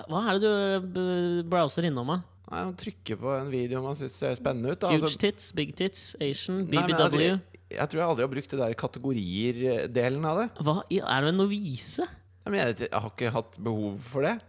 Hva 0.09 0.21
er 0.33 0.39
det 0.39 0.49
du 0.49 0.87
b- 0.95 1.43
browser 1.51 1.85
innom, 1.87 2.09
da? 2.15 2.17
Nei, 2.49 2.63
Man 2.65 2.77
trykker 2.81 3.19
på 3.21 3.33
en 3.37 3.49
video 3.51 3.81
man 3.85 3.97
syns 3.97 4.15
ser 4.17 4.37
spennende 4.37 4.73
ut. 4.73 4.81
Da. 4.81 4.89
Huge 4.89 5.05
Altså, 5.05 5.21
tits, 5.21 5.51
big 5.55 5.75
tits, 5.77 6.15
Asian, 6.21 6.63
BBW? 6.69 7.17
Nei, 7.19 7.27
jeg, 7.27 7.41
jeg 7.75 7.91
tror 7.91 8.01
jeg 8.01 8.07
aldri 8.07 8.25
har 8.25 8.31
brukt 8.31 8.55
det 8.55 8.61
der 8.61 8.77
kategorier-delen 8.79 10.25
av 10.25 10.41
det. 10.41 10.47
Hva 10.65 10.79
Er 10.89 11.25
du 11.27 11.29
en 11.33 11.37
novise? 11.43 12.07
Nei, 12.41 12.55
Men 12.55 12.63
jeg, 12.63 12.87
jeg 12.87 13.03
har 13.03 13.13
ikke 13.13 13.35
hatt 13.35 13.59
behov 13.61 13.99
for 14.01 14.25
det. 14.25 14.39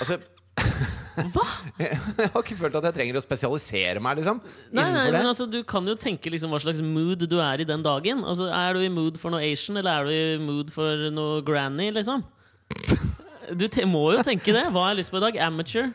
Altså 0.00 0.20
Hva? 1.32 1.44
jeg 1.80 1.96
har 1.96 2.42
ikke 2.42 2.56
følt 2.58 2.76
at 2.78 2.86
jeg 2.90 2.96
trenger 2.96 3.16
å 3.18 3.22
spesialisere 3.24 4.02
meg, 4.04 4.20
liksom. 4.20 4.42
Nei, 4.76 4.84
nei, 4.92 5.06
men 5.14 5.30
altså, 5.30 5.46
Du 5.50 5.58
kan 5.68 5.88
jo 5.88 5.96
tenke 6.00 6.32
liksom 6.32 6.52
hva 6.52 6.60
slags 6.62 6.82
mood 6.84 7.24
du 7.28 7.38
er 7.40 7.64
i 7.64 7.68
den 7.68 7.84
dagen. 7.84 8.20
Altså, 8.28 8.50
Er 8.52 8.76
du 8.76 8.84
i 8.84 8.92
mood 8.92 9.16
for 9.20 9.32
noe 9.32 9.40
Asian, 9.48 9.80
eller 9.80 10.04
er 10.04 10.04
du 10.04 10.12
i 10.12 10.44
mood 10.44 10.72
for 10.74 11.08
noe 11.16 11.40
granny, 11.46 11.88
liksom? 11.96 12.24
Du 13.50 13.66
må 13.88 14.12
jo 14.14 14.22
tenke 14.22 14.52
det. 14.54 14.68
Hva 14.70 14.84
har 14.84 14.92
jeg 14.92 15.00
lyst 15.00 15.10
på 15.10 15.18
i 15.18 15.24
dag? 15.24 15.40
Amateur? 15.48 15.88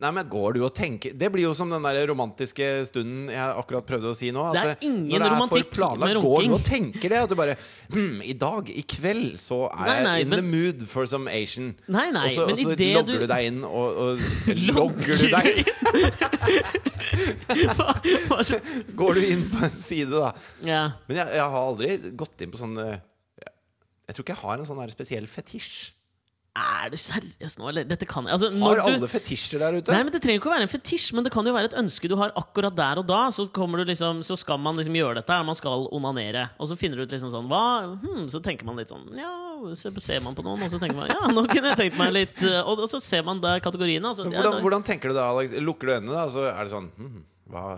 Nei, 0.00 0.10
men 0.16 0.28
går 0.28 0.54
du 0.56 0.60
og 0.66 0.72
tenker 0.76 1.12
Det 1.18 1.28
blir 1.32 1.44
jo 1.46 1.52
som 1.56 1.70
den 1.72 1.82
der 1.86 1.98
romantiske 2.10 2.66
stunden 2.88 3.28
jeg 3.32 3.54
akkurat 3.62 3.86
prøvde 3.88 4.10
å 4.12 4.16
si 4.18 4.30
nå. 4.34 4.44
Det 4.54 4.62
er 4.64 4.76
ingen 4.86 5.08
når 5.10 5.24
det 5.24 5.28
er 5.30 5.52
for 5.52 5.70
planlagt, 5.74 6.14
med 6.14 6.22
Går 6.24 6.46
du 6.46 6.54
og 6.58 6.64
tenker 6.66 7.08
det? 7.14 7.18
At 7.24 7.28
du 7.32 7.36
bare 7.38 7.56
hm, 7.92 8.20
I 8.22 8.34
dag, 8.38 8.70
i 8.70 8.82
kveld, 8.82 9.38
så 9.42 9.64
er 9.72 9.92
jeg 10.04 10.26
in 10.26 10.32
men- 10.34 10.38
the 10.42 10.46
mood 10.48 10.86
for 10.90 11.06
some 11.10 11.28
Asian. 11.30 11.74
Nei, 11.88 12.10
nei, 12.14 12.26
og 12.28 12.36
så, 12.36 12.46
men 12.46 12.54
og 12.54 12.62
så 12.62 12.68
logger 12.78 13.04
du- 13.12 13.18
du 13.24 13.26
deg 13.34 13.50
inn, 13.52 13.60
og, 13.64 13.88
og 13.96 14.18
Logger 14.68 15.16
du 15.18 15.28
deg 15.34 15.46
Hva, 17.78 17.92
hva 18.28 18.38
så- 18.46 18.60
Går 18.98 19.14
du 19.18 19.26
inn 19.26 19.44
på 19.50 19.62
en 19.64 19.78
side, 19.80 20.10
da. 20.12 20.32
ja. 20.66 20.82
Men 21.08 21.16
jeg, 21.22 21.34
jeg 21.38 21.44
har 21.54 21.62
aldri 21.62 21.94
gått 22.18 22.42
inn 22.44 22.52
på 22.52 22.60
sånn 22.60 22.76
Jeg 22.78 24.14
tror 24.16 24.24
ikke 24.24 24.34
jeg 24.36 24.42
har 24.42 24.58
en 24.58 24.68
sånn 24.68 24.90
spesiell 24.92 25.26
fetisj. 25.28 25.92
Er 26.58 26.90
du 26.92 26.96
seriøs 27.00 27.54
nå, 27.60 27.68
eller? 27.70 27.86
Dette 27.88 28.06
kan 28.08 28.26
altså, 28.30 28.48
Har 28.62 28.80
alle 28.82 29.00
du, 29.02 29.06
fetisjer 29.10 29.62
der 29.62 29.78
ute? 29.78 29.94
Nei, 29.94 30.00
men 30.06 30.14
Det 30.14 30.20
trenger 30.24 30.40
ikke 30.40 30.50
å 30.50 30.54
være 30.54 30.66
en 30.66 30.72
fetisj, 30.72 31.12
men 31.16 31.26
det 31.26 31.32
kan 31.34 31.46
jo 31.46 31.54
være 31.54 31.70
et 31.70 31.76
ønske 31.80 32.10
du 32.10 32.16
har 32.18 32.32
akkurat 32.38 32.74
der 32.78 33.00
og 33.02 33.06
da. 33.08 33.20
Så, 33.34 33.46
du 33.52 33.84
liksom, 33.84 34.22
så 34.26 34.36
skal 34.40 34.60
man 34.62 34.78
liksom 34.80 34.96
gjøre 34.98 35.20
dette, 35.20 35.38
man 35.46 35.58
skal 35.58 35.86
onanere. 35.94 36.48
Og 36.58 36.70
så 36.70 36.78
finner 36.80 36.98
du 37.00 37.06
ut 37.06 37.14
liksom 37.14 37.30
sånn? 37.34 37.48
Hmm, 37.48 38.26
Så 38.32 38.42
tenker 38.44 38.66
man 38.68 38.80
litt 38.80 38.90
sånn 38.92 39.06
Ja, 39.18 39.32
så 39.78 39.92
ser 40.02 40.20
man 40.24 40.36
på 40.38 40.44
noen, 40.46 40.62
og 40.66 40.72
så 40.72 40.80
tenker 40.82 40.98
man 40.98 41.12
Ja, 41.12 41.30
nå 41.32 41.44
kunne 41.50 41.72
jeg 41.74 41.80
tenkt 41.84 42.00
meg 42.00 42.12
litt 42.14 42.42
eh, 42.42 42.60
Og, 42.62 42.82
så 42.90 43.00
ser 43.02 43.24
man 43.26 43.40
der 43.44 43.62
kategoriene. 43.64 44.10
Altså, 44.10 44.26
ja, 44.28 44.38
hvordan, 44.38 44.58
da- 44.58 44.64
hvordan 44.64 44.86
tenker 44.86 45.12
du 45.12 45.18
da, 45.18 45.28
Alex? 45.32 45.54
Lukker 45.62 45.90
du 45.90 45.94
øynene, 45.98 46.14
da, 46.16 46.26
så 46.32 46.48
er 46.50 46.58
det 46.64 46.74
sånn 46.74 46.90
hmm, 46.96 47.22
Hva 47.52 47.68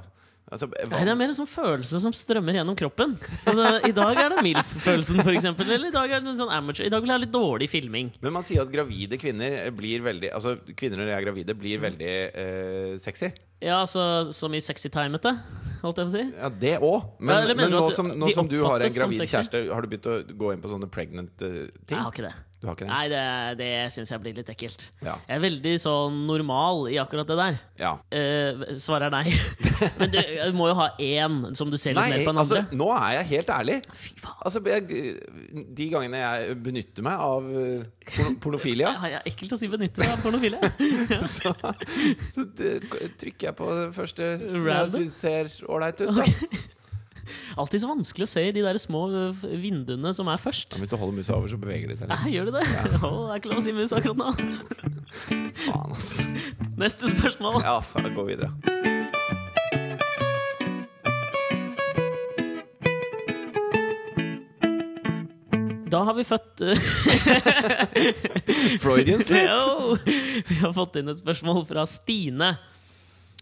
altså, 0.50 0.68
hva? 0.70 0.90
Nei, 0.92 1.02
det 1.06 1.12
er 1.14 1.18
mer 1.20 1.30
en 1.32 1.36
sånn 1.38 1.48
følelse 1.50 2.00
som 2.02 2.14
strømmer 2.16 2.58
gjennom 2.60 2.76
kroppen. 2.78 3.16
Så 3.44 3.54
det, 3.56 3.68
I 3.90 3.92
dag 3.96 4.18
er 4.20 4.34
det 4.34 4.44
MILF-følelsen, 4.46 5.22
f.eks. 5.24 5.46
Eller 5.64 5.88
i 5.88 5.94
dag 5.94 6.10
er 6.16 6.24
det 6.24 6.32
en 6.34 6.40
sånn 6.42 6.52
amateur. 6.54 6.86
I 6.86 6.92
dag 6.92 7.04
vil 7.04 7.12
jeg 7.12 7.18
ha 7.18 7.24
litt 7.24 7.34
dårlig 7.34 7.70
filming. 7.72 8.10
Men 8.24 8.34
man 8.36 8.46
sier 8.46 8.64
at 8.64 8.72
gravide 8.74 9.18
kvinner 9.20 9.70
blir 9.76 10.02
veldig 10.04 10.32
Altså 10.36 10.56
kvinner 10.74 11.00
når 11.00 11.10
de 11.10 11.14
er 11.16 11.24
gravide, 11.28 11.56
blir 11.58 11.78
Mm. 11.80 11.86
veldig 11.88 12.12
eh, 12.42 12.98
sexy. 13.00 13.30
Ja, 13.60 13.82
så, 13.86 14.02
som 14.32 14.50
mye 14.52 14.64
sexy-timete, 14.64 15.34
holdt 15.82 15.98
jeg 16.00 16.06
på 16.06 16.10
å 16.10 16.14
si. 16.14 16.22
Ja, 16.32 16.48
det 16.62 16.74
òg. 16.80 17.10
Men, 17.20 17.50
men 17.56 17.68
nå 17.72 17.82
som, 17.92 18.08
nå 18.08 18.30
som 18.32 18.48
du 18.48 18.56
har 18.64 18.80
en 18.80 18.94
gravid 18.94 19.20
kjæreste, 19.20 19.60
har 19.68 19.84
du 19.84 19.90
begynt 19.92 20.08
å 20.08 20.14
gå 20.24 20.54
inn 20.54 20.62
på 20.64 20.70
sånne 20.72 20.88
pregnant-ting? 20.92 21.68
Uh, 21.68 21.82
ting? 21.84 21.98
jeg 21.98 22.00
har 22.06 22.14
ikke 22.14 22.24
det. 22.24 22.32
Du 22.60 22.66
har 22.68 22.74
ikke 22.76 22.84
det? 22.84 22.92
Nei, 22.92 23.04
det, 23.08 23.20
det 23.56 23.68
syns 23.94 24.10
jeg 24.12 24.20
blir 24.20 24.34
litt 24.36 24.48
ekkelt. 24.52 24.82
Ja. 25.00 25.14
Jeg 25.24 25.38
er 25.38 25.42
veldig 25.46 25.70
sånn 25.80 26.18
normal 26.28 26.82
i 26.92 26.98
akkurat 27.00 27.28
det 27.30 27.36
der. 27.38 27.54
Ja. 27.80 27.92
Eh, 28.12 28.74
svaret 28.76 29.08
er 29.08 29.14
nei. 29.14 29.32
Men 30.00 30.12
du, 30.12 30.18
du 30.20 30.58
må 30.58 30.66
jo 30.68 30.74
ha 30.76 30.90
én 31.00 31.38
som 31.56 31.72
du 31.72 31.78
ser 31.80 31.96
litt 31.96 32.02
Nei, 32.02 32.18
mer 32.18 32.26
på 32.26 32.34
enn 32.34 32.42
altså, 32.42 32.58
andre. 32.60 32.80
nå 32.82 32.88
er 32.98 33.14
jeg 33.16 33.28
helt 33.30 33.52
ærlig. 33.54 33.76
Fy 33.96 34.12
faen. 34.20 34.36
Altså, 34.44 34.62
jeg, 34.74 35.14
de 35.80 35.86
gangene 35.94 36.20
jeg 36.20 36.58
benytter 36.66 37.06
meg 37.06 37.22
av 37.30 37.48
eh, 37.48 37.86
porno 38.10 38.34
pornofilia, 38.44 38.92
Ja, 38.98 39.12
ja, 39.14 39.22
ekkelt 39.30 39.56
å 39.56 39.60
si 39.60 39.70
benytte 39.72 40.04
meg 40.04 40.12
av 40.12 40.20
pornofilia'. 40.26 40.60
så, 41.36 41.54
så 42.34 42.44
det, 42.60 42.74
trykker 43.22 43.50
jeg 43.50 43.56
på 43.56 43.72
det 43.78 43.88
første 43.96 44.34
som 44.44 44.68
jeg 44.68 44.92
syns 44.98 45.18
ser 45.24 45.50
ålreit 45.64 46.04
ut. 46.04 46.20
Da. 46.20 46.76
Alltid 47.60 47.84
så 47.84 47.90
vanskelig 47.90 48.28
å 48.28 48.32
se 48.32 48.44
i 48.48 48.54
de 48.56 48.64
der 48.64 48.80
små 48.80 49.06
øh, 49.10 49.44
vinduene 49.62 50.14
som 50.16 50.30
er 50.32 50.40
først. 50.40 50.78
Hvis 50.80 50.92
du 50.92 50.96
holder 51.00 51.18
musa 51.20 51.36
over, 51.36 51.50
så 51.52 51.60
beveger 51.60 51.90
de 51.90 51.98
seg 51.98 52.10
litt. 52.10 52.16
Nei, 52.24 52.34
gjør 52.36 52.50
det 52.50 52.60
det? 52.60 52.66
Oh, 53.02 53.22
det 53.28 53.36
er 53.36 53.42
ikke 53.42 53.54
lov 53.54 53.62
å 53.62 53.66
si 53.66 53.76
mus 53.76 53.94
akkurat 53.96 54.20
nå. 54.20 54.34
Faen, 55.66 55.94
altså. 55.94 56.28
Neste 56.80 57.12
spørsmål. 57.12 57.62
Ja, 57.66 57.80
gå 58.14 58.28
videre. 58.28 58.54
Da 65.90 66.04
har 66.06 66.14
vi 66.14 66.24
født 66.24 66.60
øh, 66.62 66.76
Freudian 68.78 69.24
slip. 69.26 69.48
Jo! 69.48 69.96
Vi 70.48 70.60
har 70.62 70.74
fått 70.76 71.00
inn 71.00 71.10
et 71.10 71.18
spørsmål 71.18 71.64
fra 71.66 71.82
Stine. 71.88 72.52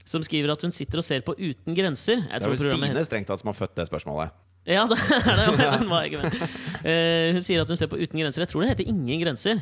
Som 0.09 0.25
skriver 0.25 0.55
at 0.55 0.62
hun 0.64 0.73
sitter 0.73 1.03
og 1.03 1.05
ser 1.05 1.25
på 1.27 1.35
Uten 1.37 1.77
grenser. 1.77 2.23
Det 2.25 2.40
er 2.40 2.49
vel 2.49 2.61
Stine 2.62 3.05
strengt 3.05 3.29
tatt 3.29 3.42
som 3.42 3.51
har 3.53 3.59
født 3.59 3.77
det 3.77 3.88
spørsmålet. 3.90 4.33
Ja, 4.68 4.85
det 4.88 4.97
er 5.01 5.42
det. 5.57 5.68
men 5.81 5.90
var 5.90 6.09
ikke 6.09 6.23
med. 6.23 6.40
Uh, 6.85 7.37
hun 7.37 7.44
sier 7.44 7.62
at 7.62 7.71
hun 7.73 7.79
ser 7.81 7.90
på 7.92 8.01
Uten 8.01 8.21
grenser. 8.21 8.44
Jeg 8.44 8.53
tror 8.53 8.64
det 8.64 8.73
heter 8.73 8.88
Ingen 8.88 9.21
grenser. 9.23 9.61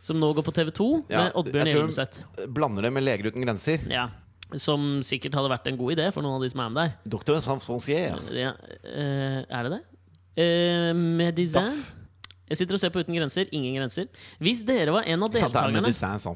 Som 0.00 0.16
nå 0.16 0.30
går 0.32 0.46
på 0.46 0.54
TV2 0.56 0.84
Ja, 1.10 1.26
med 1.26 1.34
Oddbjørn 1.36 1.70
hun 1.76 2.52
Blander 2.56 2.86
det 2.88 2.92
med 2.96 3.04
Leger 3.04 3.28
uten 3.28 3.44
grenser. 3.44 3.82
Ja. 3.90 4.08
Som 4.56 5.02
sikkert 5.06 5.36
hadde 5.36 5.52
vært 5.52 5.68
en 5.70 5.76
god 5.78 5.92
idé 5.98 6.08
for 6.14 6.24
noen 6.24 6.38
av 6.38 6.46
de 6.46 6.48
som 6.50 6.62
er 6.64 6.72
med 6.72 6.80
der. 6.80 6.94
Doktor 7.12 7.42
Sanfoncier. 7.44 8.16
Ja, 8.34 8.54
uh, 8.56 9.40
er 9.44 9.68
det 9.68 9.76
det? 9.76 9.82
Uh, 10.40 10.92
Medizin? 10.96 11.68
Daff. 11.68 11.99
Jeg 12.50 12.58
sitter 12.58 12.76
og 12.76 12.82
ser 12.82 12.90
på 12.94 13.00
Uten 13.04 13.14
grenser. 13.14 13.46
Ingen 13.54 13.76
grenser. 13.78 14.08
Hvis 14.42 14.64
dere 14.66 14.90
var 14.94 15.06
en 15.06 15.22
av 15.22 15.30
Ja, 15.38 15.46
er 15.46 15.46
deltakerne 15.46 15.92
Sans 15.94 16.26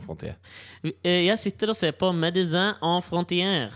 Eh, 1.03 1.25
Jeg 1.27 1.39
sitter 1.43 1.73
og 1.73 1.77
ser 1.79 1.93
på 1.99 2.13
Medizin 2.15 2.77
en 2.79 3.03
frontière. 3.03 3.73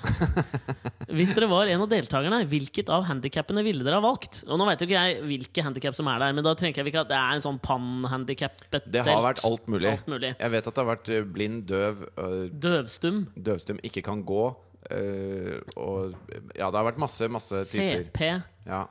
Hvis 1.19 1.33
dere 1.35 1.49
var 1.51 1.67
en 1.73 1.81
av 1.83 1.89
deltakerne, 1.91 2.43
hvilket 2.49 2.91
av 2.93 3.07
handikappene 3.09 3.63
ville 3.67 3.83
dere 3.87 3.99
ha 3.99 4.05
valgt? 4.05 4.43
Og 4.47 4.59
Nå 4.61 4.67
vet 4.69 4.83
jo 4.85 4.89
ikke 4.89 5.03
jeg 5.03 5.23
hvilke 5.25 5.65
handikap 5.65 5.97
som 5.97 6.11
er 6.13 6.21
der, 6.23 6.35
men 6.37 6.47
da 6.47 6.53
trenger 6.59 6.83
jeg 6.83 6.93
ikke 6.93 7.03
at 7.07 7.11
det 7.11 7.19
er 7.19 7.39
en 7.39 7.45
sånn 7.47 7.59
pan-handikappet 7.65 8.87
Det 8.93 9.03
har 9.07 9.23
vært 9.25 9.43
alt 9.49 9.67
mulig. 9.73 9.95
Alt 9.97 10.11
mulig. 10.13 10.35
Jeg 10.39 10.55
vet 10.55 10.69
at 10.71 10.77
det 10.79 10.85
har 10.85 10.91
vært 10.93 11.11
eh, 11.17 11.25
blind, 11.39 11.65
døv, 11.71 12.05
øh, 12.21 12.37
Døvstum, 12.53 13.25
døvstum, 13.35 13.81
ikke 13.89 14.05
kan 14.07 14.23
gå. 14.29 14.45
øh, 14.93 15.59
og 15.77 16.15
ja, 16.55 16.69
det 16.71 16.77
har 16.79 16.87
vært 16.93 17.01
masse, 17.03 17.29
masse 17.33 17.65
typer. 17.73 18.05
CP 18.13 18.29
Ja. 18.69 18.85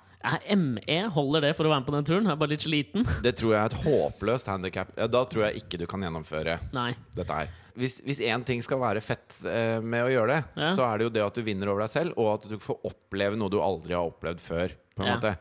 ME 0.58 0.98
holder 1.14 1.42
det 1.46 1.52
for 1.56 1.68
å 1.68 1.72
være 1.72 1.84
med 1.84 1.88
på 1.88 1.94
den 1.96 2.08
turen? 2.08 2.26
Jeg 2.28 2.34
er 2.34 2.40
bare 2.42 2.54
litt 2.56 2.66
sliten. 2.66 3.06
Det 3.26 3.36
tror 3.38 3.54
jeg 3.54 3.62
er 3.62 3.70
et 3.72 3.84
håpløst 3.86 4.50
handikap. 4.52 4.90
Da 5.14 5.22
tror 5.30 5.46
jeg 5.48 5.62
ikke 5.62 5.80
du 5.80 5.86
kan 5.90 6.04
gjennomføre 6.04 6.58
Nei. 6.76 6.90
dette 7.16 7.38
her. 7.38 7.52
Hvis, 7.78 8.00
én 8.26 8.42
ting 8.44 8.64
skal 8.66 8.80
være 8.82 9.04
fett 9.06 9.36
eh, 9.46 9.78
med 9.86 10.08
å 10.08 10.10
gjøre 10.10 10.34
det, 10.34 10.40
Ja. 10.64 10.72
så 10.74 10.88
er 10.90 10.98
det 10.98 11.06
jo 11.08 11.14
det 11.14 11.26
at 11.28 11.38
du 11.38 11.44
vinner 11.46 11.70
over 11.70 11.86
deg 11.86 11.94
selv, 11.94 12.18
og 12.18 12.32
at 12.40 12.48
du 12.50 12.58
får 12.58 12.80
oppleve 12.90 13.38
noe 13.38 13.54
du 13.54 13.60
aldri 13.62 13.94
har 13.94 14.10
opplevd 14.10 14.42
før. 14.42 14.74
På 14.98 15.06
en 15.06 15.12
Ja. 15.12 15.20
måte 15.20 15.36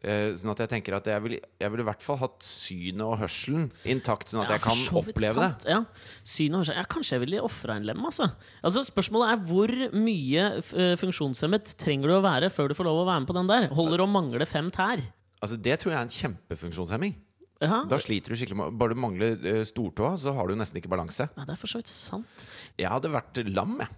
Sånn 0.00 0.52
at 0.54 0.62
jeg 0.64 0.70
tenker 0.72 0.94
at 0.96 1.08
jeg 1.10 1.20
ville 1.20 1.40
vil 1.74 1.82
i 1.82 1.84
hvert 1.84 2.00
fall 2.04 2.16
hatt 2.22 2.40
synet 2.46 3.02
og 3.04 3.18
hørselen 3.20 3.66
intakt, 3.84 4.32
sånn 4.32 4.42
at 4.46 4.48
Ja, 4.48 4.56
jeg 4.56 4.64
kan 4.64 4.96
oppleve 5.02 5.34
det. 5.36 5.48
sant. 5.50 5.66
Ja. 5.68 5.80
Syn 6.24 6.56
og 6.56 6.62
hørsel. 6.62 6.78
Ja, 6.80 6.84
kanskje 6.88 7.18
jeg 7.18 7.24
ville 7.26 7.42
ofra 7.44 7.76
en 7.76 7.84
lem, 7.88 8.00
altså. 8.08 8.30
altså. 8.64 8.84
Spørsmålet 8.88 9.34
er 9.34 9.42
hvor 9.50 9.74
mye 9.92 10.46
eh, 10.56 10.94
funksjonshemmet 11.00 11.74
trenger 11.80 12.08
du 12.08 12.16
å 12.16 12.22
være 12.24 12.48
før 12.52 12.72
du 12.72 12.78
får 12.78 12.88
lov 12.88 13.02
å 13.02 13.08
være 13.10 13.24
med 13.26 13.32
på 13.32 13.36
den 13.36 13.50
der? 13.52 13.68
Holder 13.76 14.00
det 14.00 14.06
å 14.06 14.12
mangle 14.16 14.48
fem 14.48 14.70
tær? 14.72 15.04
Altså 15.40 15.56
Det 15.60 15.76
tror 15.80 15.92
jeg 15.92 15.98
er 16.00 16.06
en 16.08 16.16
kjempefunksjonshemming. 16.16 17.14
Ja, 17.60 17.82
Da 17.84 17.98
sliter 18.00 18.32
du 18.32 18.38
skikkelig 18.40 18.56
med 18.56 18.76
Bare 18.80 18.96
du 18.96 19.00
mangler 19.00 19.36
eh, 19.44 19.62
stortåa, 19.68 20.14
så 20.20 20.32
har 20.32 20.48
du 20.48 20.56
nesten 20.56 20.80
ikke 20.80 20.88
balanse. 20.92 21.28
Nei, 21.36 21.44
det 21.44 21.52
er 21.58 21.60
for 21.60 21.68
så 21.68 21.80
vidt 21.82 21.92
sant. 21.92 22.44
Jeg 22.80 22.88
hadde 22.88 23.12
vært 23.12 23.42
lam, 23.52 23.76
jeg. 23.84 23.96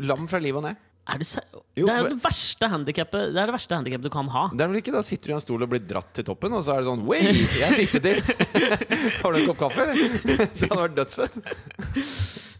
Lam 0.00 0.24
fra 0.30 0.40
liv 0.40 0.56
og 0.56 0.64
ned. 0.64 0.80
Er 1.06 1.20
det, 1.22 1.26
Jo, 1.78 1.86
det 1.86 1.92
er 1.94 2.00
jo 2.02 2.08
det 2.16 2.22
verste 2.24 2.66
handikappet 2.72 3.28
Det 3.30 3.38
er 3.38 3.46
det 3.46 3.54
verste 3.54 3.76
handikappet 3.78 4.08
du 4.08 4.10
kan 4.10 4.26
ha. 4.34 4.40
Det 4.50 4.64
er 4.64 4.70
vel 4.72 4.80
ikke 4.80 4.94
Da 4.96 5.02
sitter 5.06 5.30
du 5.30 5.32
i 5.32 5.36
en 5.36 5.44
stol 5.44 5.62
og 5.62 5.70
blir 5.70 5.84
dratt 5.86 6.10
til 6.18 6.26
toppen, 6.26 6.56
og 6.58 6.64
så 6.66 6.74
er 6.74 6.82
det 6.82 6.88
sånn 6.90 7.04
wait, 7.06 7.44
jeg 7.60 7.76
fikk 7.82 7.94
det 8.02 8.14
til! 8.26 8.72
Har 9.22 9.36
du 9.36 9.38
en 9.38 9.46
kopp 9.52 9.60
kaffe? 9.60 9.86
Det 10.56 10.66
hadde 10.66 10.80
vært 10.82 10.96
dødsfett. 10.98 11.38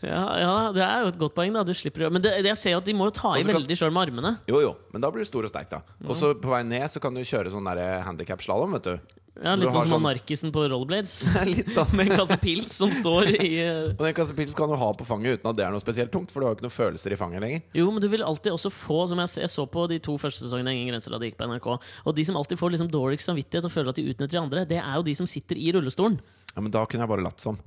Ja, 0.07 0.23
ja, 0.39 0.53
Det 0.77 0.85
er 0.85 1.03
jo 1.07 1.11
et 1.15 1.19
godt 1.21 1.35
poeng. 1.39 1.53
da 1.57 1.65
Du 1.67 1.75
slipper 1.75 2.07
Men 2.13 2.23
det, 2.23 2.37
det 2.45 2.53
jeg 2.55 2.61
ser 2.63 2.77
jo 2.77 2.83
at 2.83 2.89
de 2.89 2.95
må 2.95 3.09
jo 3.11 3.17
ta 3.19 3.35
i 3.35 3.41
Altså, 3.41 3.51
kan- 3.51 3.61
veldig 3.63 3.79
sjøl 3.81 3.95
med 3.97 4.07
armene. 4.07 4.35
Jo, 4.47 4.61
jo, 4.63 4.73
men 4.95 5.03
da 5.03 5.11
blir 5.11 5.25
du 5.27 5.29
stor 5.31 5.49
og 5.49 5.51
sterk, 5.53 5.71
da. 5.73 5.83
Og 6.07 6.15
så 6.19 6.35
på 6.39 6.53
vei 6.53 6.63
ned 6.69 6.87
så 6.93 7.03
kan 7.03 7.15
du 7.17 7.25
kjøre 7.27 7.51
sånn 7.53 7.67
handikap-slalåm, 7.67 8.79
vet 8.79 8.91
du. 8.93 9.23
Ja, 9.47 9.53
Litt 9.59 9.69
sånn 9.69 9.83
som 9.85 9.91
sånn- 9.91 10.05
Anarkisen 10.07 10.53
på 10.55 10.63
rollerblades. 10.65 11.15
Er 11.37 11.45
litt 11.51 11.69
sånn 11.73 11.91
Med 11.99 12.09
en 12.09 12.21
kasse 12.23 12.39
pils 12.41 12.73
som 12.73 12.93
står 12.97 13.29
i 13.37 13.51
Og 13.99 14.01
den 14.01 14.15
kasse 14.17 14.33
pils 14.37 14.55
kan 14.57 14.71
du 14.73 14.77
ha 14.81 14.89
på 14.97 15.05
fanget 15.09 15.39
uten 15.41 15.51
at 15.51 15.59
det 15.59 15.67
er 15.67 15.75
noe 15.75 15.83
spesielt 15.85 16.13
tungt, 16.15 16.33
for 16.33 16.41
du 16.41 16.47
har 16.49 16.55
jo 16.55 16.59
ikke 16.59 16.67
noen 16.69 16.77
følelser 16.77 17.13
i 17.13 17.19
fanget 17.21 17.45
lenger. 17.45 17.67
Jo, 17.77 17.91
men 17.93 18.01
du 18.01 18.09
vil 18.13 18.25
alltid 18.25 18.55
også 18.57 18.73
få 18.73 19.03
Som 19.13 19.21
jeg, 19.21 19.35
jeg 19.45 19.53
så 19.53 19.67
på 19.69 19.85
de 19.93 20.01
to 20.01 20.17
første 20.23 20.47
sesongene 20.47 20.73
Ingen 20.73 20.95
grenser 20.95 21.13
da 21.13 21.21
det 21.21 21.33
gikk 21.33 21.39
på 21.43 21.51
NRK. 21.53 21.69
Og 22.07 22.17
de 22.17 22.25
som 22.25 22.39
alltid 22.41 22.61
får 22.63 22.77
liksom 22.77 22.89
dårligst 22.93 23.29
samvittighet 23.29 23.69
og 23.69 23.75
føler 23.77 23.93
at 23.93 24.01
de 24.01 24.09
utnytter 24.09 24.35
de 24.39 24.43
andre, 24.43 24.65
det 24.69 24.81
er 24.81 24.97
jo 24.97 25.05
de 25.07 25.15
som 25.21 25.29
sitter 25.29 25.61
i 25.61 25.69
rullestolen. 25.77 26.17
Ja, 26.57 26.63
Men 26.65 26.73
da 26.73 26.87
kunne 26.89 27.05
jeg 27.05 27.11
bare 27.11 27.25
latt 27.27 27.43
som. 27.45 27.59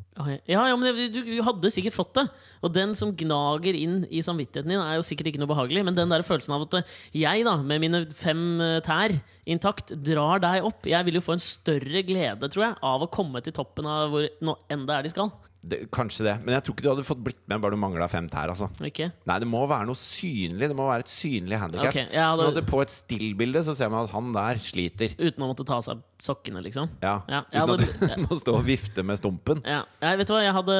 Ja, 0.50 0.64
ja, 0.66 0.76
men 0.76 0.98
du, 1.14 1.20
du 1.22 1.36
hadde 1.46 1.70
sikkert 1.72 1.94
fått 1.94 2.16
det. 2.18 2.24
Og 2.66 2.74
den 2.74 2.96
som 2.98 3.12
gnager 3.16 3.78
inn 3.78 4.00
i 4.10 4.24
samvittigheten 4.26 4.74
din, 4.74 4.82
er 4.82 4.98
jo 4.98 5.06
sikkert 5.06 5.30
ikke 5.30 5.42
noe 5.44 5.52
behagelig. 5.52 5.84
Men 5.86 5.98
den 5.98 6.10
der 6.10 6.26
følelsen 6.26 6.56
av 6.58 6.66
at 6.66 6.80
eh, 6.80 6.96
jeg, 7.22 7.46
da, 7.46 7.54
med 7.62 7.84
mine 7.86 8.02
fem 8.18 8.42
eh, 8.66 8.80
tær 8.84 9.14
intakt, 9.50 9.94
drar 9.94 10.42
deg 10.42 10.66
opp 10.66 10.90
Jeg 10.90 11.06
vil 11.06 11.20
jo 11.20 11.24
få 11.26 11.38
en 11.38 11.44
større 11.44 12.02
glede, 12.06 12.50
tror 12.50 12.66
jeg, 12.66 12.80
av 12.90 13.06
å 13.06 13.12
komme 13.14 13.44
til 13.46 13.54
toppen 13.56 13.88
av 13.90 14.10
hvor 14.10 14.26
nå 14.42 14.58
enn 14.74 14.90
det 14.90 14.98
er 14.98 15.06
de 15.06 15.14
skal. 15.14 15.32
Det, 15.60 15.82
kanskje 15.92 16.24
det, 16.24 16.34
men 16.46 16.54
jeg 16.56 16.64
tror 16.64 16.76
ikke 16.76 16.84
du 16.86 16.90
hadde 16.94 17.04
fått 17.04 17.20
blitt 17.24 17.40
med 17.52 17.60
bare 17.60 17.76
du 17.76 17.80
mangla 17.82 18.06
fem 18.08 18.30
tær. 18.32 18.48
altså 18.54 18.70
Ikke? 18.88 19.10
Nei, 19.28 19.36
det 19.44 19.48
må 19.52 19.66
være 19.68 19.90
noe 19.90 20.00
synlig. 20.00 20.70
Det 20.72 20.78
må 20.78 20.86
være 20.88 21.04
et 21.04 21.12
synlig 21.12 21.60
handikap. 21.60 21.90
Okay. 21.92 22.06
ja, 22.16 22.30
Sånn 22.40 22.54
at 22.54 22.60
det 22.62 22.64
på 22.70 22.80
et 22.80 22.94
stillbilde 22.94 23.64
så 23.68 23.76
ser 23.76 23.92
man 23.92 24.08
at 24.08 24.14
han 24.16 24.30
der 24.38 24.62
sliter. 24.64 25.18
Uten 25.20 25.44
å 25.44 25.50
måtte 25.52 25.66
ta 25.68 25.82
av 25.82 25.84
seg 25.84 26.00
sokkene, 26.24 26.64
liksom. 26.64 26.88
Ja, 27.04 27.18
Ja, 27.28 27.42
Uten 27.52 27.60
hadde- 27.60 27.90
at 27.92 28.16
du 28.16 28.24
må 28.30 28.40
stå 28.40 28.56
og 28.56 28.64
vifte 28.70 29.04
med 29.04 29.20
stumpen. 29.20 29.60
Ja, 29.68 29.82
jeg 30.06 30.22
vet 30.22 30.32
du 30.32 30.34
hva, 30.38 30.46
jeg 30.48 30.56
hadde, 30.62 30.80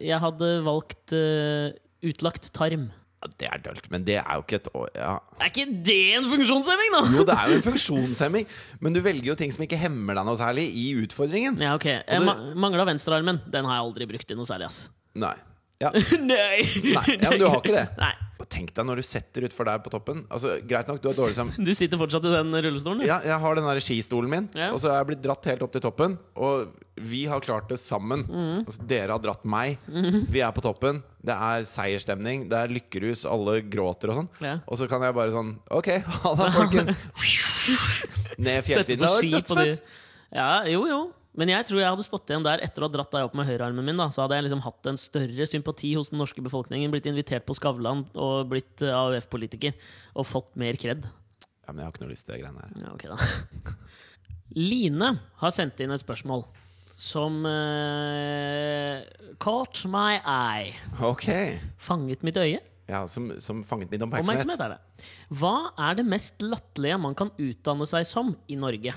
jeg 0.00 0.22
hadde 0.24 0.50
valgt 0.64 1.12
uh, 1.12 1.68
utlagt 2.08 2.48
tarm. 2.56 2.88
Ja, 3.20 3.28
det 3.36 3.48
er 3.52 3.60
dølt, 3.60 3.88
men 3.92 4.04
det 4.06 4.14
er 4.16 4.38
jo 4.38 4.44
ikke 4.46 4.56
et 4.62 4.68
ja. 4.96 5.10
Er 5.40 5.50
ikke 5.50 5.66
det 5.84 5.96
en 6.16 6.28
funksjonshemming, 6.30 6.94
da?! 6.94 7.00
Jo, 7.12 7.24
det 7.28 7.34
er 7.36 7.50
jo 7.52 7.58
en 7.58 7.66
funksjonshemming, 7.70 8.46
men 8.80 8.96
du 8.96 9.02
velger 9.04 9.28
jo 9.32 9.36
ting 9.36 9.52
som 9.52 9.66
ikke 9.66 9.76
hemmer 9.80 10.16
deg 10.16 10.24
noe 10.24 10.40
særlig 10.40 10.64
i 10.72 10.86
utfordringen. 11.02 11.60
Ja, 11.60 11.74
ok. 11.76 11.84
Jeg 12.00 12.24
ma 12.24 12.38
Mangla 12.56 12.86
venstrearmen. 12.88 13.42
Den 13.52 13.68
har 13.68 13.76
jeg 13.76 13.86
aldri 13.90 14.08
brukt 14.14 14.32
i 14.32 14.38
noe 14.38 14.48
særlig, 14.48 14.70
ass. 14.72 14.88
Nei. 15.20 15.36
Ja. 15.80 15.88
Nei, 15.96 16.58
ja, 16.84 17.00
men 17.00 17.38
du 17.40 17.46
har 17.48 17.62
ikke 17.62 17.72
det. 17.72 17.86
Nei. 18.02 18.10
Tenk 18.50 18.72
deg 18.74 18.82
når 18.88 18.98
du 18.98 19.04
setter 19.06 19.44
utfor 19.46 19.68
der 19.68 19.78
på 19.78 19.90
toppen. 19.94 20.24
Altså, 20.28 20.56
Greit 20.66 20.88
nok, 20.90 20.98
du 21.00 21.06
har 21.08 21.14
dårlig 21.14 21.36
som 21.38 21.52
Du 21.68 21.70
sitter 21.78 22.00
fortsatt 22.00 22.24
i 22.26 22.32
den 22.34 22.50
rullestolen, 22.50 22.98
du? 23.00 23.06
Ja, 23.06 23.20
jeg 23.22 23.38
har 23.44 23.54
den 23.54 23.68
der 23.68 23.78
skistolen 23.84 24.30
min, 24.32 24.48
Ja. 24.58 24.72
og 24.74 24.80
så 24.82 24.90
er 24.90 24.96
jeg 24.98 25.06
blitt 25.12 25.22
dratt 25.22 25.46
helt 25.46 25.62
opp 25.62 25.70
til 25.76 25.84
toppen. 25.84 26.16
Og 26.34 26.72
vi 27.00 27.22
har 27.30 27.40
klart 27.40 27.68
det 27.70 27.78
sammen. 27.80 28.24
Mm. 28.26 28.64
Altså, 28.66 28.82
dere 28.90 29.14
har 29.14 29.22
dratt 29.22 29.46
meg. 29.48 29.78
Vi 30.34 30.42
er 30.42 30.50
på 30.56 30.64
toppen. 30.66 30.98
Det 31.22 31.32
er 31.36 31.62
seierstemning. 31.70 32.48
Det 32.50 32.58
er 32.58 32.74
lykkerus. 32.74 33.22
Alle 33.30 33.60
gråter 33.62 34.10
og 34.12 34.18
sånn. 34.22 34.28
Ja. 34.44 34.56
Og 34.66 34.80
så 34.82 34.88
kan 34.90 35.06
jeg 35.06 35.14
bare 35.16 35.32
sånn 35.32 35.54
Ok, 35.70 35.88
ha 36.02 36.34
det, 36.42 36.50
folkens. 36.58 37.06
Ned 38.40 38.64
Sette 38.66 38.96
fjellsiden. 38.96 39.06
på 39.06 39.14
Det 39.14 39.22
ski 39.22 39.42
på 39.54 39.58
de. 39.62 39.78
Ja, 40.34 40.50
jo, 40.70 40.84
jo. 40.90 41.00
Men 41.40 41.54
jeg 41.54 41.64
tror 41.70 41.80
jeg 41.80 41.88
hadde 41.88 42.04
stått 42.04 42.28
igjen 42.28 42.44
der 42.44 42.60
etter 42.66 42.84
å 42.84 42.88
ha 42.90 42.92
dratt 42.92 43.14
deg 43.14 43.24
opp 43.24 43.36
med 43.38 43.48
høyrearmen 43.48 43.86
min. 43.86 43.96
da 43.96 44.10
Så 44.12 44.20
hadde 44.22 44.36
jeg 44.36 44.46
liksom 44.50 44.60
hatt 44.66 44.90
en 44.90 45.00
større 45.00 45.46
sympati 45.48 45.94
hos 45.96 46.12
den 46.12 46.20
norske 46.20 46.44
befolkningen, 46.44 46.92
blitt 46.92 47.08
invitert 47.08 47.46
på 47.48 47.56
Skavlan 47.56 48.04
og 48.12 48.50
blitt 48.52 48.84
eh, 48.84 48.92
AUF-politiker. 48.92 49.72
Og 50.20 50.28
fått 50.28 50.52
mer 50.60 50.76
kred. 50.80 51.08
Ja, 51.64 51.72
men 51.72 51.80
jeg 51.80 51.88
har 51.88 51.94
ikke 51.94 52.04
noe 52.04 52.12
lyst 52.12 52.28
til 52.28 52.36
de 52.36 52.42
greiene 52.42 52.66
her. 52.66 52.76
Ja, 52.84 52.92
ok 52.92 53.08
da 53.08 53.76
Line 54.70 55.12
har 55.38 55.52
sendt 55.54 55.78
inn 55.80 55.94
et 55.94 56.02
spørsmål 56.02 56.42
som 57.00 57.38
uh, 57.46 58.98
Caught 59.40 59.84
my 59.88 60.18
eye. 60.18 60.74
Ok. 61.06 61.30
Fanget 61.80 62.26
mitt 62.26 62.36
øye. 62.36 62.58
Ja, 62.90 63.04
som, 63.08 63.30
som 63.40 63.62
fanget 63.64 63.92
min 63.94 64.02
oppmerksomhet. 64.02 64.42
Oppmerksomhet 64.42 64.66
er 64.66 64.74
det. 64.74 65.08
Hva 65.38 65.54
er 65.78 65.96
det 66.00 66.04
mest 66.10 66.42
latterlige 66.42 66.98
man 67.00 67.14
kan 67.16 67.30
utdanne 67.38 67.86
seg 67.88 68.04
som 68.08 68.34
i 68.50 68.58
Norge? 68.58 68.96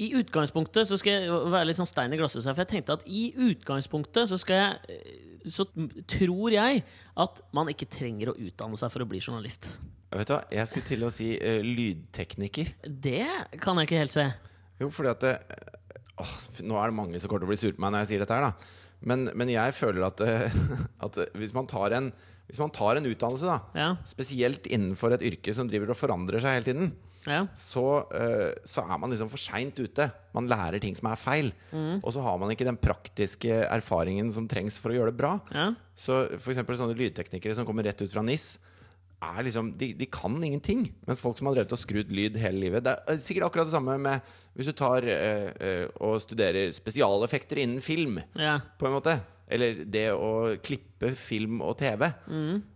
I 0.00 0.12
utgangspunktet 0.16 0.88
så 0.88 0.96
skal 1.00 1.18
jeg 1.18 1.40
være 1.52 1.68
litt 1.68 1.78
sånn 1.78 1.88
stein 1.88 2.14
i 2.14 2.18
glasset, 2.20 2.46
for 2.46 2.62
jeg 2.64 2.70
tenkte 2.70 2.96
at 2.96 3.04
i 3.04 3.26
utgangspunktet 3.50 4.30
så 4.30 4.38
skal 4.40 4.58
jeg 4.58 4.96
eh, 4.96 5.18
Så 5.52 5.66
tror 6.08 6.54
jeg 6.54 6.84
at 7.18 7.42
man 7.52 7.68
ikke 7.68 7.90
trenger 7.90 8.30
å 8.30 8.36
utdanne 8.38 8.78
seg 8.78 8.92
for 8.94 9.02
å 9.02 9.08
bli 9.10 9.18
journalist. 9.18 9.74
Vet 10.12 10.28
du 10.28 10.34
hva, 10.36 10.42
jeg 10.54 10.68
skulle 10.70 10.86
til 10.86 11.02
å 11.02 11.10
si 11.10 11.32
uh, 11.34 11.64
lydtekniker. 11.64 12.74
Det 12.86 13.26
kan 13.58 13.80
jeg 13.80 13.88
ikke 13.88 14.02
helt 14.04 14.14
se. 14.14 14.26
Jo, 14.78 14.90
fordi 14.94 15.10
at 15.10 15.24
det, 15.24 15.32
åh, 16.22 16.36
Nå 16.68 16.78
er 16.78 16.92
det 16.92 16.98
mange 16.98 17.18
som 17.18 17.32
kommer 17.32 17.42
til 17.42 17.50
å 17.50 17.52
bli 17.52 17.58
sure 17.58 17.74
på 17.74 17.82
meg 17.82 17.94
når 17.94 18.04
jeg 18.04 18.12
sier 18.12 18.22
dette 18.22 18.38
her, 18.38 18.52
da. 18.52 18.78
Men, 19.08 19.26
men 19.34 19.50
jeg 19.50 19.74
føler 19.74 20.06
at, 20.06 20.22
eh, 20.22 20.54
at 21.06 21.18
hvis, 21.34 21.54
man 21.56 21.66
tar 21.70 21.96
en, 21.98 22.12
hvis 22.48 22.60
man 22.60 22.70
tar 22.74 22.98
en 22.98 23.06
utdannelse, 23.08 23.46
da, 23.48 23.60
Ja. 23.74 23.96
spesielt 24.04 24.66
innenfor 24.66 25.12
et 25.14 25.22
yrke 25.22 25.54
som 25.54 25.68
driver 25.68 25.90
og 25.90 25.96
forandrer 25.96 26.40
seg 26.40 26.58
hele 26.58 26.68
tiden, 26.68 26.92
Ja. 27.26 27.46
så, 27.54 28.02
uh, 28.10 28.52
så 28.66 28.82
er 28.82 28.98
man 28.98 29.10
liksom 29.10 29.30
for 29.30 29.38
seint 29.38 29.78
ute. 29.78 30.10
Man 30.34 30.48
lærer 30.48 30.80
ting 30.80 30.96
som 30.96 31.10
er 31.12 31.16
feil. 31.16 31.52
Og 32.02 32.12
så 32.12 32.20
har 32.20 32.36
man 32.38 32.50
ikke 32.50 32.66
den 32.66 32.76
praktiske 32.76 33.62
erfaringen 33.70 34.32
som 34.32 34.48
trengs 34.48 34.78
for 34.78 34.90
å 34.90 34.96
gjøre 34.98 35.12
det 35.12 35.16
bra. 35.16 35.40
Ja. 35.54 35.74
Så 35.94 36.28
eksempel 36.34 36.76
sånne 36.76 36.98
lydteknikere 36.98 37.54
som 37.54 37.64
kommer 37.64 37.84
rett 37.84 38.02
ut 38.02 38.10
fra 38.10 38.22
NIS, 38.22 38.58
er 39.22 39.44
liksom, 39.46 39.78
de, 39.78 39.92
de 39.94 40.06
kan 40.10 40.34
ingenting. 40.42 40.88
Mens 41.06 41.20
folk 41.22 41.38
som 41.38 41.46
har 41.46 41.54
drevet 41.54 41.72
og 41.72 41.78
skrudd 41.78 42.10
lyd 42.10 42.36
hele 42.42 42.58
livet 42.58 42.82
Det 42.82 42.96
er 43.06 43.20
sikkert 43.22 43.46
akkurat 43.46 43.68
det 43.68 43.76
samme 43.76 43.94
med 44.02 44.32
hvis 44.56 44.66
du 44.66 44.72
tar 44.76 45.06
uh, 45.06 45.52
uh, 45.62 45.86
og 46.02 46.18
studerer 46.20 46.72
spesialeffekter 46.74 47.62
innen 47.62 47.80
film, 47.80 48.18
ja. 48.34 48.58
på 48.76 48.88
en 48.88 48.96
måte. 48.98 49.14
Eller 49.52 49.84
det 49.84 50.08
å 50.12 50.56
klippe 50.64 50.91
film 51.10 51.60
og 51.62 51.76
TV. 51.78 52.08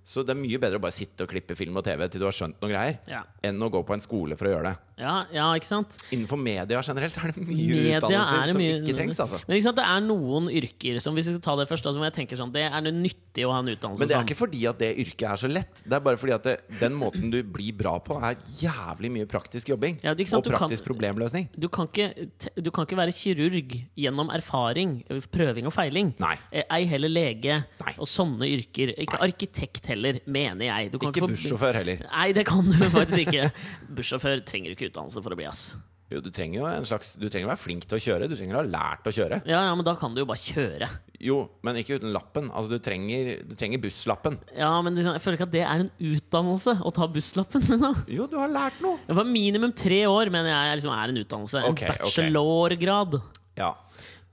Så 0.06 0.22
det 0.26 0.34
er 0.36 0.38
mye 0.40 0.58
bedre 0.62 0.78
å 0.78 0.82
bare 0.82 0.94
sitte 0.94 1.24
og 1.26 1.30
klippe 1.30 1.56
film 1.58 1.76
og 1.76 1.84
TV 1.84 2.06
til 2.08 2.20
du 2.22 2.26
har 2.28 2.32
skjønt 2.36 2.60
noen 2.62 2.70
greier, 2.74 2.98
Ja. 3.10 3.22
enn 3.42 3.58
å 3.62 3.70
gå 3.70 3.80
på 3.86 3.94
en 3.94 4.00
skole 4.00 4.36
for 4.38 4.46
å 4.46 4.50
gjøre 4.54 4.62
det. 4.70 4.76
Ja, 4.98 5.26
ja, 5.32 5.52
ikke 5.58 5.66
sant? 5.68 5.96
Innenfor 6.10 6.38
media 6.40 6.80
generelt 6.82 7.16
er 7.18 7.32
det 7.32 7.42
mye 7.44 7.66
Media 7.68 7.98
utdannelser 8.00 8.46
det 8.46 8.54
mye, 8.56 8.72
som 8.72 8.82
ikke 8.86 8.94
trengs. 8.96 9.18
Altså. 9.20 9.40
Men 9.46 9.56
ikke 9.58 9.66
sant, 9.66 9.76
det 9.76 9.84
er 9.84 10.00
noen 10.06 10.46
yrker 10.48 11.00
som 11.02 11.14
Hvis 11.14 11.26
vi 11.28 11.34
skal 11.36 11.42
ta 11.44 11.56
det 11.60 11.68
først, 11.68 11.84
altså, 11.90 12.00
jeg 12.06 12.14
tenker 12.16 12.36
sånn 12.40 12.52
Det 12.54 12.62
er 12.64 12.80
noe 12.80 12.92
nyttig 12.96 13.44
å 13.44 13.52
ha 13.52 13.58
en 13.60 13.68
utdannelse 13.68 13.98
Men 14.00 14.08
det 14.08 14.16
er 14.16 14.24
ikke 14.24 14.38
fordi 14.40 14.62
at 14.70 14.78
det 14.78 14.96
yrket 14.96 15.26
er 15.28 15.36
så 15.36 15.50
lett. 15.52 15.82
Det 15.84 15.92
er 15.92 16.00
bare 16.00 16.16
fordi 16.16 16.32
at 16.32 16.42
det, 16.48 16.54
den 16.80 16.94
måten 16.96 17.30
du 17.30 17.42
blir 17.42 17.72
bra 17.76 17.98
på, 18.00 18.16
er 18.24 18.36
jævlig 18.56 19.10
mye 19.12 19.26
praktisk 19.28 19.68
jobbing. 19.68 19.98
Ja, 20.02 20.12
og 20.12 20.16
du 20.16 20.24
kan- 20.24 20.40
praktisk 20.56 20.84
problemløsning. 20.88 21.48
Du 21.58 21.68
kan, 21.68 21.88
ikke, 21.88 22.30
du 22.56 22.70
kan 22.70 22.86
ikke 22.86 22.96
være 22.96 23.12
kirurg 23.12 23.76
gjennom 23.98 24.30
erfaring, 24.32 25.04
prøving 25.30 25.66
og 25.66 25.72
feiling. 25.76 26.14
Nei. 26.18 26.38
Eh, 26.52 26.62
Ei 26.70 26.84
heller 26.86 27.08
lege 27.12 27.64
Nei. 27.84 27.94
og 27.98 28.06
sånne 28.16 28.48
yrker. 28.56 28.94
Ikke 29.04 29.20
arkitekt 29.24 29.90
heller, 29.92 30.20
mener 30.26 30.68
jeg. 30.70 30.92
Du 30.94 31.00
kan 31.02 31.12
Ikke 31.12 31.28
bussjåfør 31.30 31.80
heller. 31.82 32.06
Nei, 32.10 32.30
det 32.36 32.46
kan 32.48 32.66
du 32.66 32.78
faktisk 32.98 33.26
ikke. 33.26 33.50
Bussjåfør 33.98 34.42
trenger 34.48 34.72
du 34.72 34.78
ikke 34.78 34.90
utdannelse 34.90 35.22
for 35.22 35.36
å 35.36 35.38
bli, 35.38 35.48
ass. 35.50 35.68
Jo, 36.06 36.20
du 36.22 36.28
trenger 36.30 36.60
jo 36.60 36.66
en 36.70 36.84
slags 36.86 37.16
Du 37.18 37.24
trenger 37.26 37.48
å 37.48 37.50
være 37.50 37.58
flink 37.58 37.86
til 37.90 37.98
å 37.98 38.02
kjøre. 38.02 38.28
Du 38.30 38.36
trenger 38.38 38.54
å 38.54 38.60
ha 38.60 38.68
lært 38.70 39.08
å 39.10 39.12
kjøre. 39.14 39.40
Ja, 39.48 39.64
ja, 39.66 39.72
men 39.74 39.86
da 39.86 39.96
kan 39.98 40.14
du 40.14 40.20
jo 40.22 40.28
bare 40.28 40.38
kjøre. 40.38 40.86
Jo, 41.18 41.38
men 41.66 41.80
ikke 41.80 41.96
uten 41.98 42.12
lappen. 42.14 42.50
Altså, 42.54 42.76
du 42.76 42.84
trenger, 42.84 43.32
du 43.48 43.54
trenger 43.58 43.82
busslappen. 43.82 44.36
Ja, 44.54 44.70
men 44.86 44.94
liksom, 44.94 45.16
jeg 45.16 45.24
føler 45.24 45.38
ikke 45.40 45.48
at 45.48 45.54
det 45.56 45.64
er 45.64 45.82
en 45.82 45.90
utdannelse 46.12 46.76
å 46.86 46.92
ta 46.94 47.08
busslappen. 47.10 47.64
Liksom. 47.72 47.96
Jo, 48.12 48.28
du 48.30 48.36
har 48.38 48.52
lært 48.52 48.78
noe. 48.84 49.00
Det 49.08 49.16
var 49.18 49.26
minimum 49.26 49.74
tre 49.76 50.04
år, 50.06 50.30
mener 50.30 50.52
jeg 50.52 50.78
liksom 50.78 50.94
er 50.94 51.10
en 51.10 51.18
utdannelse. 51.24 51.64
En 51.66 51.74
bachelorgrad. 51.74 53.16
Okay. 53.18 53.18
bachelorgrad. 53.18 53.18
Ja. 53.58 53.72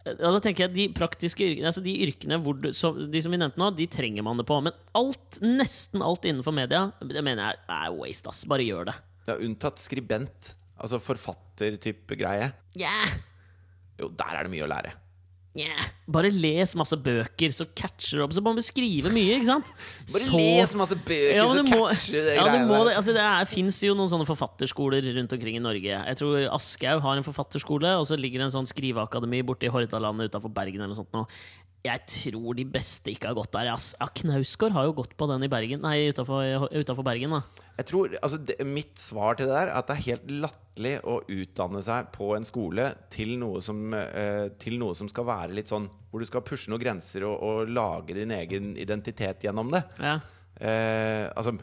Ja, 0.04 0.32
da 0.36 0.39
tenker 0.44 0.66
jeg 0.66 0.74
De 0.76 0.86
praktiske 0.92 1.46
yrkene 1.46 1.70
Altså 1.70 1.80
de 1.80 1.94
yrkene 2.04 2.36
du, 2.60 2.66
så, 2.76 2.89
De 3.08 3.22
som 3.24 3.32
vi 3.32 3.38
nevnte 3.39 3.62
nå, 3.62 3.70
de 3.78 3.86
trenger 3.88 4.26
man 4.26 4.42
det 4.42 4.46
på. 4.50 4.58
Men 4.66 4.76
alt, 5.00 5.39
nesten 5.44 6.04
alt 6.04 6.28
innenfor 6.28 6.56
media, 6.56 6.89
det 7.00 7.24
mener 7.24 7.54
jeg 7.54 7.62
er 7.78 7.96
waste. 7.96 8.32
ass 8.32 8.44
Bare 8.50 8.66
gjør 8.68 8.92
det. 8.92 8.98
Det 9.24 9.36
er 9.36 9.46
unntatt 9.48 9.80
skribent. 9.80 10.54
Altså 10.84 11.00
forfatter-type 11.00 12.18
greie. 12.20 12.50
Yeah. 12.76 13.16
Jo, 14.02 14.10
der 14.12 14.36
er 14.36 14.48
det 14.48 14.52
mye 14.52 14.66
å 14.66 14.72
lære. 14.72 14.98
Yeah. 15.56 15.84
Bare 16.10 16.32
les 16.34 16.72
masse 16.76 16.98
bøker, 16.98 17.52
så 17.54 17.68
catcher 17.78 18.18
du 18.18 18.24
opp. 18.26 18.32
Så 18.34 18.42
må 18.42 18.56
du 18.58 18.62
skrive 18.66 19.12
mye, 19.13 19.36
ikke 19.38 19.46
sant? 19.52 19.68
Bare 20.10 20.24
Så- 20.26 20.34
les 20.34 20.74
masse 20.76 20.96
bøker, 20.98 21.36
Ja, 21.36 21.46
så 21.46 21.62
må- 21.68 21.89
catcher 21.94 22.12
du 22.12 22.22
det 22.26 22.36
ja, 22.36 22.44
greiene 22.48 22.68
må 22.68 22.80
der. 22.80 22.86
det. 22.89 22.96
Altså, 22.98 23.13
det 23.13 23.48
fins 23.50 23.78
jo 23.86 23.94
noen 23.94 24.10
sånne 24.10 24.26
forfatterskoler 24.26 25.06
rundt 25.13 25.32
omkring 25.38 25.56
i 25.56 25.60
Norge. 25.60 25.84
Jeg 25.84 26.18
tror 26.18 26.50
Aschehoug 26.50 27.02
har 27.02 27.18
en 27.18 27.24
forfatterskole, 27.24 27.86
og 28.00 28.06
så 28.10 28.18
ligger 28.18 28.39
det 28.42 28.50
en 28.50 28.63
sånn 28.63 28.68
skriveakademi 28.68 29.44
borte 29.46 29.66
i 29.66 29.70
Hordalandet 29.70 30.32
utafor 30.32 30.50
Bergen. 30.52 30.82
eller 30.82 30.88
noe 30.88 30.96
sånt 31.06 31.12
nå. 31.13 31.28
Jeg 31.84 32.00
tror 32.08 32.56
de 32.56 32.63
beste 32.63 33.12
ikke 33.12 33.28
har 33.28 33.36
gått 33.36 33.52
der. 33.52 33.67
Ass. 33.74 33.89
Ja, 34.00 34.08
Knausgård 34.08 34.72
har 34.72 34.86
jo 34.88 34.93
gått 35.02 35.17
på 35.19 35.28
den 35.28 35.43
i 35.43 35.50
Bergen 35.52 35.82
Nei, 35.84 36.08
utafor 36.13 37.04
Bergen. 37.04 37.36
da 37.36 37.41
Jeg 37.82 37.88
tror, 37.89 38.13
altså 38.22 38.39
det, 38.39 38.56
Mitt 38.63 39.02
svar 39.04 39.36
til 39.36 39.50
det 39.50 39.58
der 39.58 39.67
er 39.67 39.74
at 39.82 39.89
det 39.89 39.98
er 39.98 40.06
helt 40.08 40.32
latterlig 40.46 40.93
å 41.04 41.17
utdanne 41.28 41.82
seg 41.84 42.08
på 42.15 42.30
en 42.38 42.48
skole 42.48 42.88
til 43.12 43.36
noe 43.41 43.60
som, 43.62 43.82
eh, 43.93 44.48
til 44.63 44.80
noe 44.80 44.96
som 44.96 45.12
skal 45.12 45.28
være 45.28 45.58
litt 45.60 45.74
sånn 45.74 45.89
Hvor 46.10 46.24
du 46.24 46.30
skal 46.30 46.46
pushe 46.48 46.72
noen 46.72 46.86
grenser 46.86 47.28
og, 47.28 47.43
og 47.43 47.74
lage 47.74 48.15
din 48.15 48.32
egen 48.32 48.78
identitet 48.80 49.43
gjennom 49.43 49.74
det. 49.74 49.84
Ja. 50.00 50.19
Eh, 50.62 51.26
altså 51.36 51.56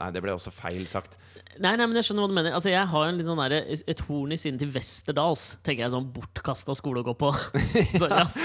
Nei, 0.00 0.08
det 0.10 0.22
ble 0.24 0.32
også 0.34 0.50
feil 0.50 0.82
sagt. 0.88 1.12
Nei, 1.60 1.74
nei, 1.76 1.84
men 1.84 1.98
jeg 1.98 2.06
skjønner 2.08 2.24
hva 2.24 2.30
du 2.30 2.34
mener. 2.34 2.54
Altså, 2.56 2.70
jeg 2.72 2.88
har 2.88 3.10
sånn 3.22 3.40
der, 3.42 3.54
et 3.92 4.00
horn 4.08 4.32
i 4.32 4.38
siden 4.40 4.56
til 4.58 4.70
Westerdals. 4.72 5.44
Tenker 5.62 5.84
jeg 5.84 5.92
sånn 5.92 6.06
Bortkasta 6.14 6.74
skole 6.74 7.02
å 7.02 7.06
gå 7.06 7.12
på. 7.20 7.28
så, 8.00 8.08
ass. 8.08 8.38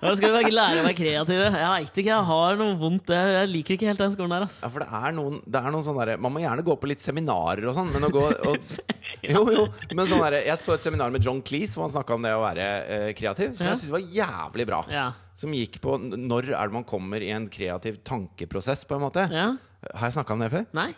Nå 0.00 0.14
skal 0.16 0.24
vi 0.24 0.32
bare 0.38 0.50
lære 0.54 0.80
å 0.80 0.86
være 0.86 0.96
kreative. 0.96 1.50
Jeg 1.52 1.68
veit 1.74 2.00
ikke, 2.02 2.08
jeg 2.08 2.28
har 2.32 2.58
noe 2.58 2.74
vondt. 2.80 3.12
Jeg, 3.14 3.34
jeg 3.36 3.50
liker 3.52 3.76
ikke 3.76 3.90
helt 3.92 4.02
den 4.02 4.14
skolen 4.16 4.34
der. 4.34 4.46
Ass. 4.48 4.56
Ja, 4.64 4.70
for 4.72 4.82
det 4.82 4.88
er 5.02 5.14
noen, 5.18 5.38
det 5.44 5.60
er 5.60 5.76
noen 5.76 5.86
sånne 5.86 6.08
der, 6.08 6.22
Man 6.24 6.34
må 6.34 6.42
gjerne 6.42 6.64
gå 6.66 6.78
på 6.82 6.90
litt 6.90 7.04
seminarer 7.04 7.68
og 7.68 7.76
sånn, 7.78 7.92
men 7.94 8.08
å 8.08 8.12
gå 8.16 8.24
og, 8.32 8.70
Jo, 9.34 9.44
jo. 9.52 9.66
Men 9.92 10.08
sånn 10.08 10.24
derre- 10.24 10.42
Jeg 10.48 10.58
så 10.64 10.74
et 10.74 10.88
seminar 10.88 11.12
med 11.14 11.22
John 11.28 11.44
Cleese 11.44 11.76
hvor 11.76 11.86
han 11.86 11.94
snakka 11.94 12.16
om 12.16 12.24
det 12.26 12.32
å 12.34 12.42
være 12.48 12.70
eh, 12.96 13.10
kreativ, 13.18 13.52
som 13.58 13.68
Ja. 13.68 13.76
jeg 13.76 13.84
syntes 13.84 13.92
var 13.98 14.08
jævlig 14.18 14.66
bra. 14.72 14.80
Ja. 14.90 15.10
Som 15.42 15.54
gikk 15.56 15.80
på 15.82 15.96
når 15.98 16.52
er 16.54 16.70
det 16.70 16.76
man 16.76 16.86
kommer 16.88 17.22
i 17.24 17.32
en 17.34 17.48
kreativ 17.52 17.98
tankeprosess, 18.06 18.86
på 18.86 18.98
en 18.98 19.06
måte. 19.08 19.26
Ja. 19.32 19.48
Har 19.90 20.08
jeg 20.08 20.16
snakka 20.20 20.36
om 20.36 20.44
det 20.44 20.52
før? 20.52 20.68
Nei? 20.78 20.90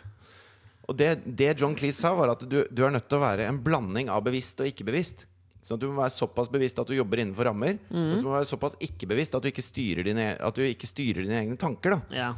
Og 0.85 0.97
det, 0.99 1.15
det 1.25 1.55
John 1.57 1.73
Cleese 1.77 2.03
sa, 2.03 2.13
var 2.13 2.35
at 2.35 2.43
du, 2.45 2.59
du 2.69 2.83
er 2.85 2.93
nødt 2.93 3.07
til 3.09 3.17
å 3.17 3.23
være 3.23 3.47
en 3.49 3.57
blanding 3.65 4.11
av 4.13 4.21
bevisst 4.27 4.61
og 4.61 4.69
ikke-bevisst. 4.69 5.25
Sånn 5.65 5.79
at 5.79 5.81
Du 5.81 5.87
må 5.89 6.03
være 6.03 6.13
såpass 6.13 6.51
bevisst 6.53 6.77
at 6.77 6.89
du 6.91 6.93
jobber 6.93 7.23
innenfor 7.23 7.47
rammer, 7.49 7.79
Og 7.89 8.13
så 8.13 8.21
må 8.21 8.35
du 8.35 8.37
være 8.37 8.51
såpass 8.51 8.75
ikke-bevisst 8.85 9.33
at, 9.33 9.41
at 9.41 9.47
du 9.49 9.49
ikke 10.67 10.85
styrer 10.91 11.25
dine 11.25 11.39
egne 11.41 11.57
tanker. 11.57 11.95
Da. 11.97 12.01
Ja. 12.13 12.29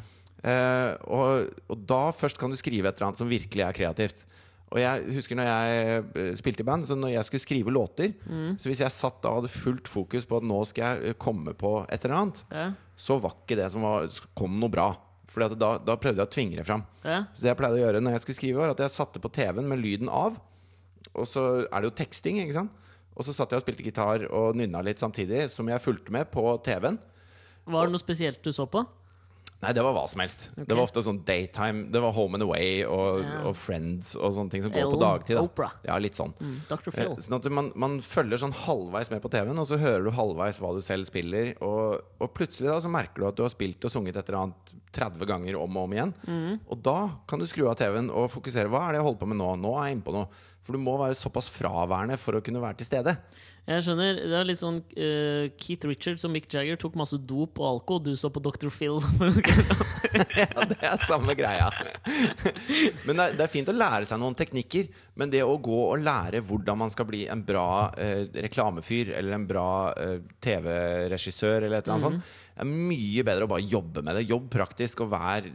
Eh, 0.47 0.93
og, 1.11 1.49
og 1.67 1.83
da 1.89 2.05
først 2.15 2.39
kan 2.39 2.53
du 2.53 2.59
skrive 2.59 2.87
et 2.87 2.95
eller 2.95 3.09
annet 3.09 3.19
som 3.19 3.31
virkelig 3.31 3.65
er 3.65 3.75
kreativt. 3.75 4.23
Og 4.67 4.81
jeg 4.81 5.03
husker 5.15 5.37
når 5.39 5.47
jeg 5.47 6.05
eh, 6.19 6.33
spilte 6.35 6.63
i 6.63 6.67
band, 6.67 6.83
så 6.89 6.95
når 6.99 7.13
jeg 7.13 7.23
skulle 7.29 7.43
skrive 7.45 7.71
låter 7.71 8.09
Så 8.59 8.67
hvis 8.67 8.81
jeg 8.83 8.91
satt 8.91 9.21
da 9.23 9.29
og 9.31 9.37
hadde 9.43 9.51
fullt 9.53 9.87
fokus 9.87 10.25
på 10.27 10.41
at 10.41 10.47
nå 10.49 10.57
skal 10.67 10.83
jeg 10.97 11.11
eh, 11.13 11.17
komme 11.17 11.53
på 11.55 11.85
et 11.87 12.03
eller 12.03 12.17
annet, 12.17 12.41
Ja. 12.51 12.65
så 12.99 13.15
var 13.23 13.37
ikke 13.37 13.55
det 13.61 13.69
som 13.71 13.85
var, 13.87 14.09
kom 14.35 14.59
noe 14.59 14.69
bra. 14.73 14.89
At 15.37 15.53
da, 15.59 15.77
da 15.77 15.95
prøvde 16.01 16.17
jeg 16.23 16.27
å 16.27 16.33
tvinge 16.33 16.57
det 16.57 16.65
fram. 16.65 16.81
Ja. 17.05 17.21
Så 17.31 17.45
det 17.45 17.51
jeg 17.53 17.57
pleide 17.59 17.77
å 17.77 17.83
gjøre 17.85 17.99
når 18.01 18.15
jeg 18.17 18.21
skulle 18.25 18.39
skrive, 18.41 18.59
var 18.63 18.71
at 18.73 18.79
jeg 18.81 18.95
satte 18.95 19.21
på 19.21 19.29
TV-en 19.35 19.67
med 19.69 19.79
lyden 19.83 20.09
av. 20.09 20.39
Og 21.13 21.27
så 21.29 21.43
er 21.67 21.77
det 21.83 21.91
jo 21.91 21.95
teksting, 21.99 22.39
ikke 22.41 22.57
sant. 22.57 22.71
Og 23.17 23.25
så 23.25 23.33
satt 23.33 23.53
jeg 23.53 23.61
og 23.61 23.65
spilte 23.65 23.85
gitar 23.85 24.25
og 24.29 24.57
nynna 24.57 24.81
litt 24.85 24.99
samtidig 25.01 25.45
som 25.53 25.69
jeg 25.69 25.81
fulgte 25.81 26.11
med 26.13 26.27
på 26.33 26.43
TV-en. 26.65 26.97
Var 27.67 27.85
det 27.87 27.93
noe 27.95 28.01
spesielt 28.01 28.41
du 28.45 28.51
så 28.55 28.65
på? 28.69 28.83
Nei, 29.57 29.71
det 29.73 29.81
var 29.81 29.95
hva 29.95 30.03
som 30.05 30.21
helst. 30.21 30.51
Okay. 30.53 30.67
Det 30.69 30.75
var 30.77 30.83
ofte 30.85 31.01
sånn 31.01 31.23
daytime. 31.25 31.87
Det 31.89 32.01
var 32.03 32.11
Home 32.13 32.37
and 32.37 32.45
Away 32.45 32.83
og, 32.85 33.23
Ja. 33.25 33.39
og 33.49 33.55
Friends 33.57 34.11
og 34.15 34.35
sånne 34.35 34.51
ting 34.53 34.61
som 34.61 34.71
går 34.71 34.91
på 34.91 34.99
dagtid. 35.01 35.35
Da. 35.35 35.41
Oprah. 35.47 35.71
Ja, 35.87 35.97
litt 35.97 36.13
sånn. 36.13 36.35
Mm, 36.37 36.59
Dr. 36.69 36.91
Eh, 36.91 36.93
Phil. 36.93 37.15
Sånn 37.25 37.37
at 37.39 37.49
man, 37.49 37.71
man 37.75 37.99
følger 38.05 38.37
sånn 38.37 38.53
halvveis 38.53 39.09
med 39.09 39.23
på 39.23 39.31
TV-en, 39.33 39.57
og 39.57 39.65
så 39.65 39.79
hører 39.81 40.03
du 40.05 40.11
halvveis 40.13 40.59
hva 40.61 40.75
du 40.77 40.81
selv 40.85 41.09
spiller. 41.09 41.55
Og, 41.65 42.03
og 42.21 42.33
plutselig 42.37 42.69
da 42.69 42.77
så 42.85 42.91
merker 42.93 43.23
du 43.23 43.27
at 43.31 43.39
du 43.39 43.41
har 43.47 43.49
spilt 43.49 43.83
og 43.83 43.91
sunget 43.91 44.17
et 44.21 44.29
eller 44.29 44.43
annet 44.45 44.75
30 44.93 45.25
ganger 45.25 45.57
om 45.57 45.75
og 45.81 45.89
om 45.89 45.97
igjen. 45.97 46.13
Mm. 46.27 46.59
Og 46.69 46.83
da 46.85 46.97
kan 47.27 47.41
du 47.41 47.47
skru 47.49 47.65
av 47.67 47.79
TV-en 47.81 48.11
og 48.13 48.29
fokusere. 48.29 48.69
Hva 48.69 48.85
er 48.85 48.93
det 48.93 49.01
jeg 49.01 49.07
holder 49.09 49.23
på 49.25 49.31
med 49.33 49.41
nå? 49.41 49.49
Nå 49.65 49.73
er 49.81 49.89
jeg 49.89 49.97
inne 49.97 50.05
på 50.05 50.13
noe. 50.13 50.29
For 50.67 50.75
du 50.75 50.83
må 50.83 50.97
være 50.99 51.15
såpass 51.15 51.47
fraværende 51.47 52.17
for 52.19 52.35
å 52.35 52.41
kunne 52.43 52.59
være 52.59 52.81
til 52.81 52.89
stede. 52.89 53.13
Jeg 53.67 53.83
skjønner, 53.83 54.19
Det 54.19 54.35
er 54.35 54.47
litt 54.47 54.59
sånn 54.59 54.77
uh, 54.79 55.45
Keith 55.59 55.87
Richards 55.87 56.23
og 56.27 56.31
Mick 56.31 56.47
Jagger 56.51 56.77
tok 56.79 56.97
masse 56.99 57.15
dop 57.27 57.59
og 57.59 57.67
alko. 57.69 57.97
Du 58.03 58.13
så 58.19 58.27
på 58.31 58.43
Dr. 58.43 58.67
Phil. 58.71 58.99
ja, 60.41 60.65
det 60.67 60.77
er 60.79 61.03
samme 61.07 61.35
greia. 61.39 61.67
men 63.07 63.15
det 63.15 63.25
er, 63.25 63.35
det 63.39 63.45
er 63.45 63.51
fint 63.51 63.71
å 63.71 63.75
lære 63.75 64.07
seg 64.07 64.19
noen 64.19 64.35
teknikker. 64.39 64.91
Men 65.19 65.31
det 65.31 65.45
å 65.47 65.55
gå 65.59 65.79
og 65.85 66.03
lære 66.03 66.43
hvordan 66.47 66.83
man 66.83 66.91
skal 66.91 67.07
bli 67.07 67.25
en 67.31 67.43
bra 67.47 67.67
uh, 67.91 68.23
reklamefyr 68.35 69.15
eller 69.19 69.39
en 69.39 69.47
bra 69.47 69.69
uh, 69.95 70.19
TV-regissør, 70.43 71.63
eller 71.67 71.79
et 71.79 71.87
eller 71.87 71.95
annet 71.97 72.07
sånt, 72.07 72.35
er 72.59 72.69
mye 72.69 73.23
bedre 73.27 73.45
å 73.45 73.49
bare 73.51 73.65
jobbe 73.65 74.01
med 74.03 74.15
det. 74.17 74.23
Jobb 74.29 74.47
praktisk 74.53 75.01
og 75.05 75.09
vær 75.11 75.45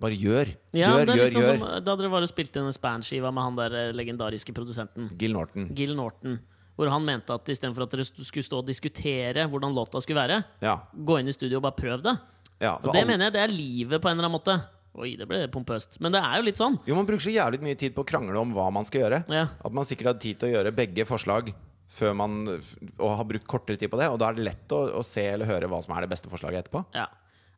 Bare 0.00 0.16
gjør. 0.18 0.50
Ja, 0.74 0.90
gjør, 0.96 1.06
det 1.06 1.12
er 1.14 1.20
gjør, 1.20 1.24
litt 1.24 1.36
sånn 1.36 1.44
gjør. 1.46 1.58
som 1.60 1.84
Da 1.86 1.96
dere 2.00 2.10
var 2.12 2.26
og 2.26 2.30
spilte 2.32 2.58
denne 2.60 2.72
Span-skiva 2.76 3.30
med 3.32 3.44
han 3.46 3.58
der 3.60 3.76
eh, 3.82 3.92
legendariske 3.96 4.54
produsenten 4.56 5.10
Gil 5.20 5.32
Norton. 5.36 5.68
Gil 5.76 5.94
Norton. 5.98 6.38
Hvor 6.80 6.88
han 6.88 7.04
mente 7.04 7.34
at 7.36 7.48
istedenfor 7.52 7.84
at 7.84 7.94
dere 7.94 8.06
skulle 8.08 8.46
stå 8.46 8.62
og 8.62 8.66
diskutere 8.70 9.44
hvordan 9.52 9.74
låta 9.76 10.00
skulle 10.00 10.22
være, 10.22 10.42
Ja. 10.64 10.78
gå 10.96 11.18
inn 11.20 11.28
i 11.28 11.32
studio 11.36 11.58
og 11.60 11.66
bare 11.68 11.76
prøv 11.76 12.02
det. 12.02 12.16
ja 12.60 12.74
Og 12.82 12.92
det 12.94 13.06
mener 13.06 13.26
jeg 13.28 13.32
det 13.36 13.42
er 13.42 13.52
livet 13.52 14.00
på 14.00 14.08
en 14.08 14.16
eller 14.18 14.28
annen 14.30 14.38
måte. 14.40 14.58
Oi, 15.00 15.12
det 15.14 15.28
ble 15.28 15.44
pompøst. 15.52 16.00
Men 16.02 16.10
det 16.10 16.18
er 16.24 16.40
jo 16.40 16.42
litt 16.48 16.58
sånn. 16.58 16.78
Jo, 16.88 16.96
man 16.96 17.06
bruker 17.06 17.22
så 17.22 17.30
jævlig 17.30 17.60
mye 17.62 17.76
tid 17.78 17.94
på 17.94 18.02
å 18.02 18.06
krangle 18.08 18.34
om 18.40 18.50
hva 18.56 18.72
man 18.74 18.84
skal 18.88 19.04
gjøre. 19.04 19.20
Ja. 19.30 19.44
At 19.64 19.72
man 19.76 19.84
sikkert 19.86 20.06
hadde 20.14 20.20
tid 20.24 20.40
til 20.40 20.48
å 20.50 20.54
gjøre 20.56 20.72
begge 20.74 21.04
forslag 21.06 21.52
før 21.90 22.12
man 22.14 22.34
Og 22.46 23.16
har 23.18 23.26
brukt 23.26 23.48
kortere 23.50 23.76
tid 23.80 23.90
på 23.90 23.98
det. 23.98 24.06
Og 24.12 24.18
da 24.22 24.28
er 24.30 24.38
det 24.38 24.46
lett 24.46 24.74
å, 24.76 24.82
å 25.00 25.02
se 25.06 25.24
eller 25.32 25.48
høre 25.50 25.66
hva 25.70 25.80
som 25.82 25.96
er 25.96 26.06
det 26.06 26.12
beste 26.12 26.30
forslaget 26.30 26.64
etterpå. 26.66 26.84
Ja. 26.94 27.08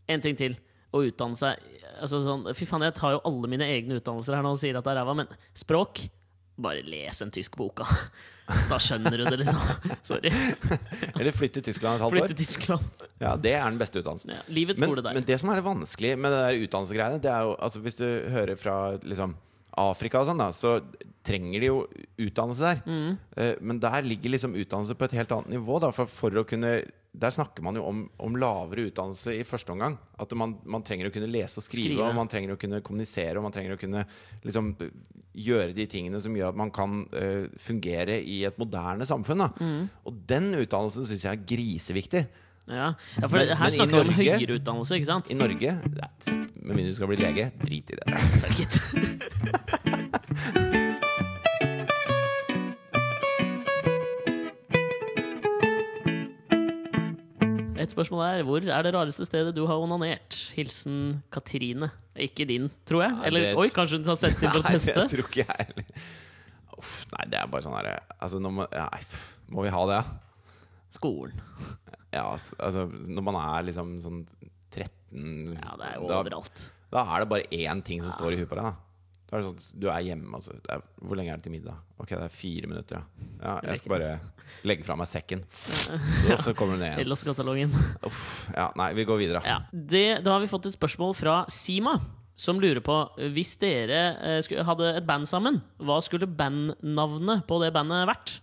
En 0.08 0.24
ting 0.24 0.38
til. 0.38 0.56
Å 0.92 1.00
utdanne 1.06 1.36
seg 1.38 1.60
altså 2.02 2.18
sånn, 2.24 2.48
Fy 2.56 2.66
faen, 2.68 2.82
jeg 2.84 2.96
tar 2.98 3.14
jo 3.14 3.20
alle 3.28 3.48
mine 3.52 3.64
egne 3.68 3.96
utdannelser 4.00 4.34
her 4.36 4.44
nå 4.44 4.50
og 4.56 4.60
sier 4.60 4.76
at 4.76 4.84
det 4.84 4.92
er 4.92 4.98
ræva, 5.02 5.14
men 5.22 5.30
språk 5.56 6.02
bare 6.62 6.82
les 6.84 7.20
en 7.24 7.30
tysk 7.32 7.56
boka. 7.60 7.86
Da 8.68 8.76
skjønner 8.82 9.14
du 9.16 9.22
det, 9.24 9.36
liksom. 9.40 9.60
Sorry. 10.10 10.28
Eller 11.20 11.32
flytte 11.32 11.62
til 11.62 11.70
Tyskland 11.70 11.96
et 11.96 12.02
halvt 12.04 12.12
Flytt 12.16 12.24
år. 12.26 12.32
til 12.34 12.40
Tyskland. 12.42 13.06
Ja, 13.22 13.30
Det 13.40 13.52
er 13.56 13.64
den 13.70 13.78
beste 13.80 14.02
utdannelsen. 14.02 14.34
Ja, 14.34 14.42
livets 14.52 14.82
Men, 14.82 14.90
skole 14.90 15.04
der. 15.06 15.16
men 15.16 15.24
det 15.28 15.38
som 15.40 15.52
er 15.54 15.60
det 15.60 15.64
vanskelig 15.64 16.10
med 16.20 16.34
det 16.34 16.40
der 16.42 16.58
utdannelsesgreiene, 16.66 17.20
det 17.22 17.30
er 17.32 17.46
jo 17.46 17.54
altså 17.56 17.80
Hvis 17.86 17.96
du 17.96 18.04
hører 18.34 18.58
fra 18.60 18.76
liksom 19.00 19.32
Afrika 19.80 20.20
og 20.20 20.28
sånn, 20.28 20.40
da, 20.42 20.50
så 20.52 20.78
trenger 21.24 21.62
de 21.62 21.68
jo 21.68 21.76
utdannelse 22.20 22.66
der. 22.66 22.82
Mm. 22.84 23.14
Uh, 23.36 23.54
men 23.62 23.78
der 23.80 24.04
ligger 24.04 24.34
liksom 24.34 24.56
utdannelse 24.58 24.96
på 24.98 25.06
et 25.06 25.14
helt 25.16 25.32
annet 25.32 25.54
nivå. 25.54 25.78
Da, 25.82 25.92
for, 25.94 26.10
for 26.10 26.42
å 26.42 26.44
kunne 26.48 26.82
Der 27.12 27.28
snakker 27.28 27.60
man 27.60 27.76
jo 27.76 27.82
om, 27.84 27.98
om 28.24 28.36
lavere 28.40 28.86
utdannelse 28.88 29.34
i 29.36 29.44
første 29.44 29.74
omgang. 29.74 29.98
At 30.20 30.32
man, 30.38 30.54
man 30.64 30.84
trenger 30.84 31.10
å 31.10 31.12
kunne 31.12 31.28
lese 31.28 31.60
og 31.60 31.66
skrive, 31.66 31.90
Skrive. 31.90 32.06
og 32.08 32.16
man 32.16 32.30
trenger 32.32 32.54
å 32.54 32.60
kunne 32.60 32.80
kommunisere, 32.84 33.36
og 33.36 33.44
man 33.44 33.52
trenger 33.52 33.76
å 33.76 33.80
kunne 33.80 34.06
liksom 34.46 34.72
gjøre 35.36 35.74
de 35.76 35.86
tingene 35.92 36.20
som 36.24 36.36
gjør 36.36 36.54
at 36.54 36.60
man 36.60 36.72
kan 36.72 37.02
uh, 37.12 37.50
fungere 37.60 38.16
i 38.20 38.42
et 38.48 38.60
moderne 38.60 39.04
samfunn. 39.08 39.44
Mm. 39.60 39.82
Og 40.08 40.24
den 40.28 40.54
utdannelsen 40.56 41.08
syns 41.08 41.28
jeg 41.28 41.36
er 41.36 41.44
griseviktig. 41.52 42.24
Ja, 42.68 42.94
ja 43.20 43.26
for 43.26 43.36
Men- 43.38 43.56
her 43.56 43.68
snakker 43.74 44.02
vi 44.04 44.08
om 44.08 44.14
høyere 44.14 44.58
utdannelse, 44.58 44.94
ikke 44.96 45.06
sant? 45.06 45.30
I 45.30 45.34
Norge 45.34 45.78
Med 46.62 46.76
mindre 46.76 46.90
du 46.90 46.94
skal 46.94 47.10
bli 47.10 47.16
lege, 47.18 47.50
drit 47.64 47.90
i 47.90 47.94
det. 47.98 48.06
Fuck 48.42 48.60
it. 48.60 48.72
Et 57.82 57.90
spørsmål 57.90 58.20
er 58.22 58.44
hvor 58.46 58.62
er 58.62 58.82
det 58.86 58.94
rareste 58.94 59.26
stedet 59.26 59.56
du 59.56 59.64
har 59.66 59.80
onanert? 59.82 60.36
Hilsen 60.54 61.22
Katrine. 61.34 61.90
Ikke 62.14 62.44
din, 62.46 62.70
tror 62.86 63.02
jeg. 63.02 63.16
Eller 63.26 63.58
oi, 63.58 63.66
kanskje 63.74 63.98
hun 63.98 64.06
har 64.06 64.18
sett 64.20 64.38
inn 64.38 64.52
for 64.52 64.60
å 64.60 64.68
Nei, 64.68 64.78
det 64.78 65.06
tror 65.10 65.24
ikke 65.26 65.42
jeg 65.42 65.66
heller. 65.66 66.04
Uff, 66.78 66.94
nei, 67.10 67.26
det 67.32 67.40
er 67.40 67.50
bare 67.50 67.64
sånn 67.64 67.74
herre 67.74 67.96
Altså, 68.22 68.38
må, 68.42 68.66
ja, 68.70 68.86
må 69.50 69.66
vi 69.66 69.74
ha 69.74 69.82
det? 69.90 70.00
Skolen. 70.94 71.42
Ja, 72.12 72.28
altså, 72.28 72.86
når 73.08 73.24
man 73.24 73.38
er 73.40 73.66
liksom 73.70 73.96
sånn 74.04 74.22
13 74.72 75.56
Ja, 75.56 75.74
det 75.80 75.90
er 75.90 75.98
jo 75.98 76.08
overalt. 76.08 76.64
da 76.92 77.04
er 77.08 77.22
det 77.22 77.28
bare 77.30 77.48
én 77.52 77.82
ting 77.84 78.02
som 78.04 78.12
står 78.12 78.34
i 78.34 78.40
huet 78.42 78.50
på 78.50 78.58
deg. 78.58 78.68
da 78.68 78.74
Da 79.30 79.38
er 79.38 79.40
det 79.40 79.48
sånn, 79.48 79.80
Du 79.80 79.88
er 79.88 80.04
hjemme. 80.04 80.28
Altså, 80.36 80.56
er, 80.68 80.82
hvor 81.00 81.16
lenge 81.16 81.32
er 81.32 81.40
det 81.40 81.46
til 81.48 81.54
middag? 81.54 81.80
Ok, 81.98 82.12
det 82.12 82.26
er 82.26 82.34
fire 82.36 82.68
minutter. 82.68 83.00
Ja, 83.00 83.04
ja 83.46 83.58
Jeg 83.70 83.80
skal 83.80 83.94
bare 83.96 84.12
legge 84.68 84.84
fra 84.84 84.96
meg 85.00 85.08
sekken. 85.08 85.44
Så, 86.22 86.36
så 86.48 86.54
kommer 86.54 86.76
du 86.76 86.84
ned 86.84 86.92
igjen. 86.92 87.06
Ellos-katalogen. 87.06 87.72
Uff, 88.08 88.50
ja, 88.52 88.68
nei, 88.76 88.92
vi 88.98 89.08
går 89.08 89.22
videre. 89.24 89.44
Ja, 89.48 89.62
det, 89.72 90.20
da 90.24 90.36
har 90.36 90.44
vi 90.44 90.52
fått 90.52 90.68
et 90.68 90.76
spørsmål 90.76 91.16
fra 91.16 91.42
Sima, 91.48 91.96
som 92.36 92.60
lurer 92.60 92.82
på 92.84 92.96
hvis 93.32 93.56
dere 93.60 94.00
eh, 94.20 94.38
skulle, 94.44 94.64
hadde 94.68 94.96
et 94.98 95.08
band 95.08 95.28
sammen, 95.30 95.62
hva 95.80 96.00
skulle 96.04 96.28
bandnavnet 96.28 97.46
på 97.48 97.60
det 97.62 97.72
bandet 97.72 98.08
vært? 98.08 98.40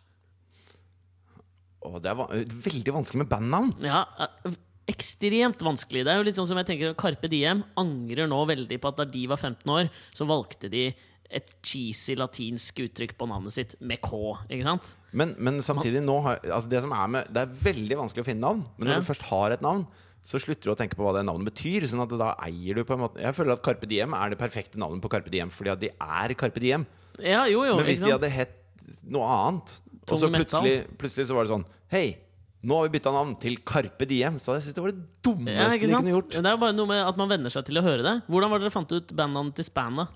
Å, 1.85 1.99
det 2.03 2.09
er 2.11 2.17
va 2.19 2.25
veldig 2.29 2.93
vanskelig 2.97 3.21
med 3.23 3.29
bandnavn. 3.31 3.69
Ja, 3.85 4.01
eh, 4.19 4.57
ekstremt 4.91 5.61
vanskelig. 5.63 6.01
Det 6.05 6.11
er 6.11 6.17
jo 6.19 6.25
litt 6.27 6.35
sånn 6.39 6.47
som 6.49 6.57
jeg 6.59 6.67
tenker 6.67 6.95
Carpe 6.99 7.29
Diem 7.31 7.61
angrer 7.79 8.27
nå 8.27 8.39
veldig 8.49 8.79
på 8.81 8.89
at 8.91 8.97
da 8.99 9.05
de 9.07 9.21
var 9.31 9.37
15 9.39 9.69
år, 9.75 9.89
så 10.17 10.27
valgte 10.27 10.69
de 10.73 10.87
et 11.29 11.51
cheesy 11.61 12.15
latinsk 12.17 12.79
uttrykk 12.87 13.11
på 13.19 13.27
navnet 13.29 13.53
sitt 13.53 13.75
med 13.85 14.01
K. 14.01 14.17
Ikke 14.49 14.65
sant? 14.65 14.87
Men, 15.13 15.35
men 15.37 15.59
samtidig 15.61 16.01
nå 16.01 16.15
har, 16.25 16.39
altså 16.41 16.71
det, 16.71 16.81
som 16.81 16.93
er 16.97 17.11
med, 17.13 17.29
det 17.35 17.43
er 17.45 17.53
veldig 17.69 17.99
vanskelig 18.01 18.23
å 18.25 18.29
finne 18.31 18.41
navn. 18.47 18.63
Men 18.79 18.89
når 18.89 18.95
Ja. 18.95 19.01
du 19.03 19.09
først 19.11 19.27
har 19.29 19.53
et 19.53 19.61
navn, 19.61 19.85
så 20.25 20.41
slutter 20.41 20.67
du 20.67 20.73
å 20.73 20.77
tenke 20.77 20.97
på 20.97 21.05
hva 21.05 21.13
det 21.15 21.21
navnet 21.29 21.47
betyr. 21.53 21.85
Sånn 21.87 22.01
at 22.01 22.11
da 22.17 22.31
eier 22.43 22.75
du 22.75 22.83
på 22.83 22.97
en 22.97 23.03
måte 23.05 23.21
Jeg 23.21 23.37
føler 23.37 23.53
at 23.53 23.61
Carpe 23.63 23.87
Diem 23.87 24.13
er 24.17 24.33
det 24.33 24.39
perfekte 24.41 24.81
navnet 24.81 25.01
på 25.05 25.09
Carpe 25.13 25.29
Diem 25.31 25.53
fordi 25.53 25.71
at 25.71 25.79
de 25.85 25.91
er 25.93 26.33
Carpe 26.33 26.59
Diem. 26.65 26.83
Ja, 27.21 27.45
jo, 27.45 27.61
jo. 27.63 27.77
Men 27.77 27.85
hvis 27.87 28.01
de 28.03 28.11
hadde 28.11 28.29
hett 28.33 28.57
noe 29.05 29.29
annet, 29.29 29.77
og 30.15 30.21
så 30.21 30.29
plutselig, 30.33 30.73
plutselig 30.99 31.27
så 31.29 31.37
var 31.37 31.47
det 31.47 31.53
sånn 31.53 31.65
Hei, 31.89 32.05
nå 32.59 32.75
har 32.75 32.87
vi 32.87 32.97
bytta 32.97 33.11
navn 33.15 33.35
til 33.39 33.55
Carpe 33.65 34.05
Diem. 34.09 34.35
Så 34.41 34.57
jeg 34.57 34.65
synes 34.65 34.75
det 34.77 34.83
var 34.83 34.91
det 34.93 35.03
dummeste 35.25 35.57
ja, 35.57 35.69
de 35.71 35.79
kunne 35.85 36.13
gjort. 36.13 36.33
Det 36.35 36.43
er 36.43 36.57
jo 36.57 36.61
bare 36.61 36.75
noe 36.75 36.89
med 36.91 37.03
at 37.07 37.19
man 37.19 37.31
venner 37.31 37.53
seg 37.53 37.65
til 37.69 37.79
å 37.79 37.85
høre 37.85 38.03
det. 38.05 38.15
Hvordan 38.27 38.51
var 38.51 38.59
det 38.61 38.67
dere 38.67 38.75
fant 38.75 38.95
ut 38.97 39.13
bandnavnet 39.15 39.55
til 39.57 39.67
Spanna? 39.69 40.09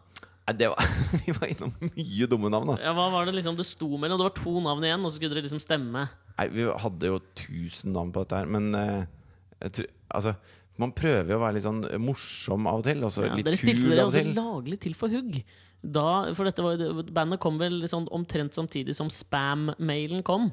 Nei, 0.43 0.55
det 0.59 0.67
var, 0.73 0.89
vi 1.23 1.35
var 1.37 1.53
innom 1.53 1.71
mye 1.79 2.27
dumme 2.27 2.51
navn. 2.51 2.73
Altså. 2.73 2.89
Ja, 2.89 2.95
hva 2.97 3.07
var 3.13 3.29
det 3.29 3.37
liksom 3.37 3.55
det 3.59 3.65
sto 3.69 3.87
mellom? 3.95 4.19
Det 4.19 4.27
var 4.27 4.35
to 4.41 4.55
navn 4.65 4.83
igjen, 4.83 5.05
og 5.05 5.13
så 5.13 5.21
skulle 5.21 5.37
dere 5.37 5.45
liksom 5.45 5.63
stemme. 5.63 6.03
Nei, 6.33 6.47
vi 6.51 6.67
hadde 6.83 7.13
jo 7.13 7.21
tusen 7.39 7.95
navn 7.95 8.11
på 8.11 8.25
dette 8.25 8.41
her, 8.41 8.49
men 8.51 8.69
eh, 8.75 9.69
tror, 9.69 9.87
altså, 10.19 10.35
man 10.81 10.91
prøver 10.97 11.31
jo 11.31 11.37
å 11.39 11.43
være 11.45 11.57
litt 11.59 11.67
sånn 11.67 11.83
morsom 12.03 12.67
av 12.67 12.81
og 12.81 12.87
til. 12.89 13.05
Og 13.07 13.13
så 13.13 13.27
Ja, 13.29 13.37
litt 13.37 13.47
dere 13.47 13.59
stilte 13.61 13.85
til. 13.85 13.93
dere 13.93 14.09
stilte 14.09 14.33
dere 14.33 14.41
også 14.43 14.57
laglig 14.57 14.79
til 14.83 14.97
for 14.99 15.15
hugg. 15.15 15.39
Da, 15.83 16.31
for 16.37 16.47
dette 16.47 16.63
var, 16.63 16.79
bandet 17.11 17.41
kom 17.43 17.57
vel 17.59 17.81
liksom 17.81 18.05
omtrent 18.15 18.55
samtidig 18.55 18.95
som 18.95 19.09
spam-mailen 19.11 20.23
kom. 20.23 20.47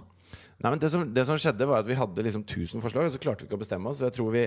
Nei, 0.61 0.71
men 0.73 0.81
det 0.83 0.90
som, 0.93 1.05
det 1.14 1.25
som 1.27 1.38
skjedde, 1.40 1.66
var 1.71 1.85
at 1.85 1.88
vi 1.88 1.97
hadde 1.99 2.25
liksom 2.27 2.43
1000 2.45 2.83
forslag, 2.83 3.07
og 3.09 3.14
så 3.14 3.21
klarte 3.23 3.45
vi 3.45 3.49
ikke 3.49 3.59
å 3.59 3.62
bestemme 3.62 3.90
oss. 3.90 4.01
Så 4.03 4.09
jeg 4.11 4.19
tror 4.19 4.31
vi 4.35 4.45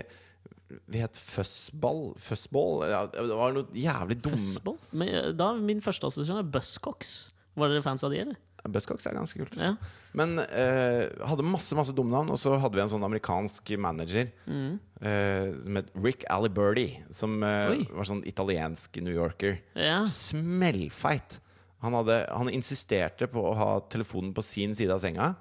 Vi 0.90 0.98
het 1.04 1.18
Fussball. 1.20 2.16
Fussball? 2.18 2.84
Ja, 2.90 3.04
det 3.06 3.36
var 3.38 3.54
noe 3.54 3.68
jævlig 3.78 4.18
dumme 4.24 4.40
Fuzzball? 4.40 4.78
Men, 4.92 5.10
eh, 5.10 5.32
da, 5.38 5.52
min 5.54 5.82
første 5.86 6.08
assosiasjon 6.10 6.40
er 6.42 6.48
Buzzcocks. 6.50 7.12
Var 7.56 7.70
dere 7.70 7.84
fans 7.86 8.04
av 8.04 8.10
de, 8.12 8.24
eller? 8.24 8.40
Buzzcocks 8.70 9.06
er 9.10 9.18
ganske 9.18 9.38
kult. 9.42 9.56
Ja. 9.60 9.74
Men 10.16 10.38
eh, 10.40 11.10
hadde 11.28 11.44
masse 11.44 11.76
masse 11.76 11.92
dumme 11.96 12.14
navn, 12.16 12.30
og 12.32 12.40
så 12.40 12.54
hadde 12.62 12.78
vi 12.78 12.84
en 12.86 12.92
sånn 12.94 13.04
amerikansk 13.04 13.74
manager 13.78 14.30
Mm. 14.48 14.80
eh, 15.02 15.50
som 15.64 15.76
het 15.82 15.90
Rick 15.96 16.24
Aliberti, 16.32 16.88
som 17.12 17.42
eh, 17.44 17.84
var 17.92 18.08
sånn 18.08 18.24
italiensk 18.26 19.02
New 19.04 19.14
Yorker. 19.14 19.60
ja. 19.76 20.06
Smellfeit. 20.08 21.40
Han, 21.84 21.94
hadde, 21.98 22.22
han 22.32 22.48
insisterte 22.54 23.28
på 23.28 23.42
å 23.50 23.56
ha 23.60 23.72
telefonen 23.92 24.32
på 24.34 24.44
sin 24.46 24.76
side 24.76 24.94
av 24.96 25.02
senga. 25.04 25.34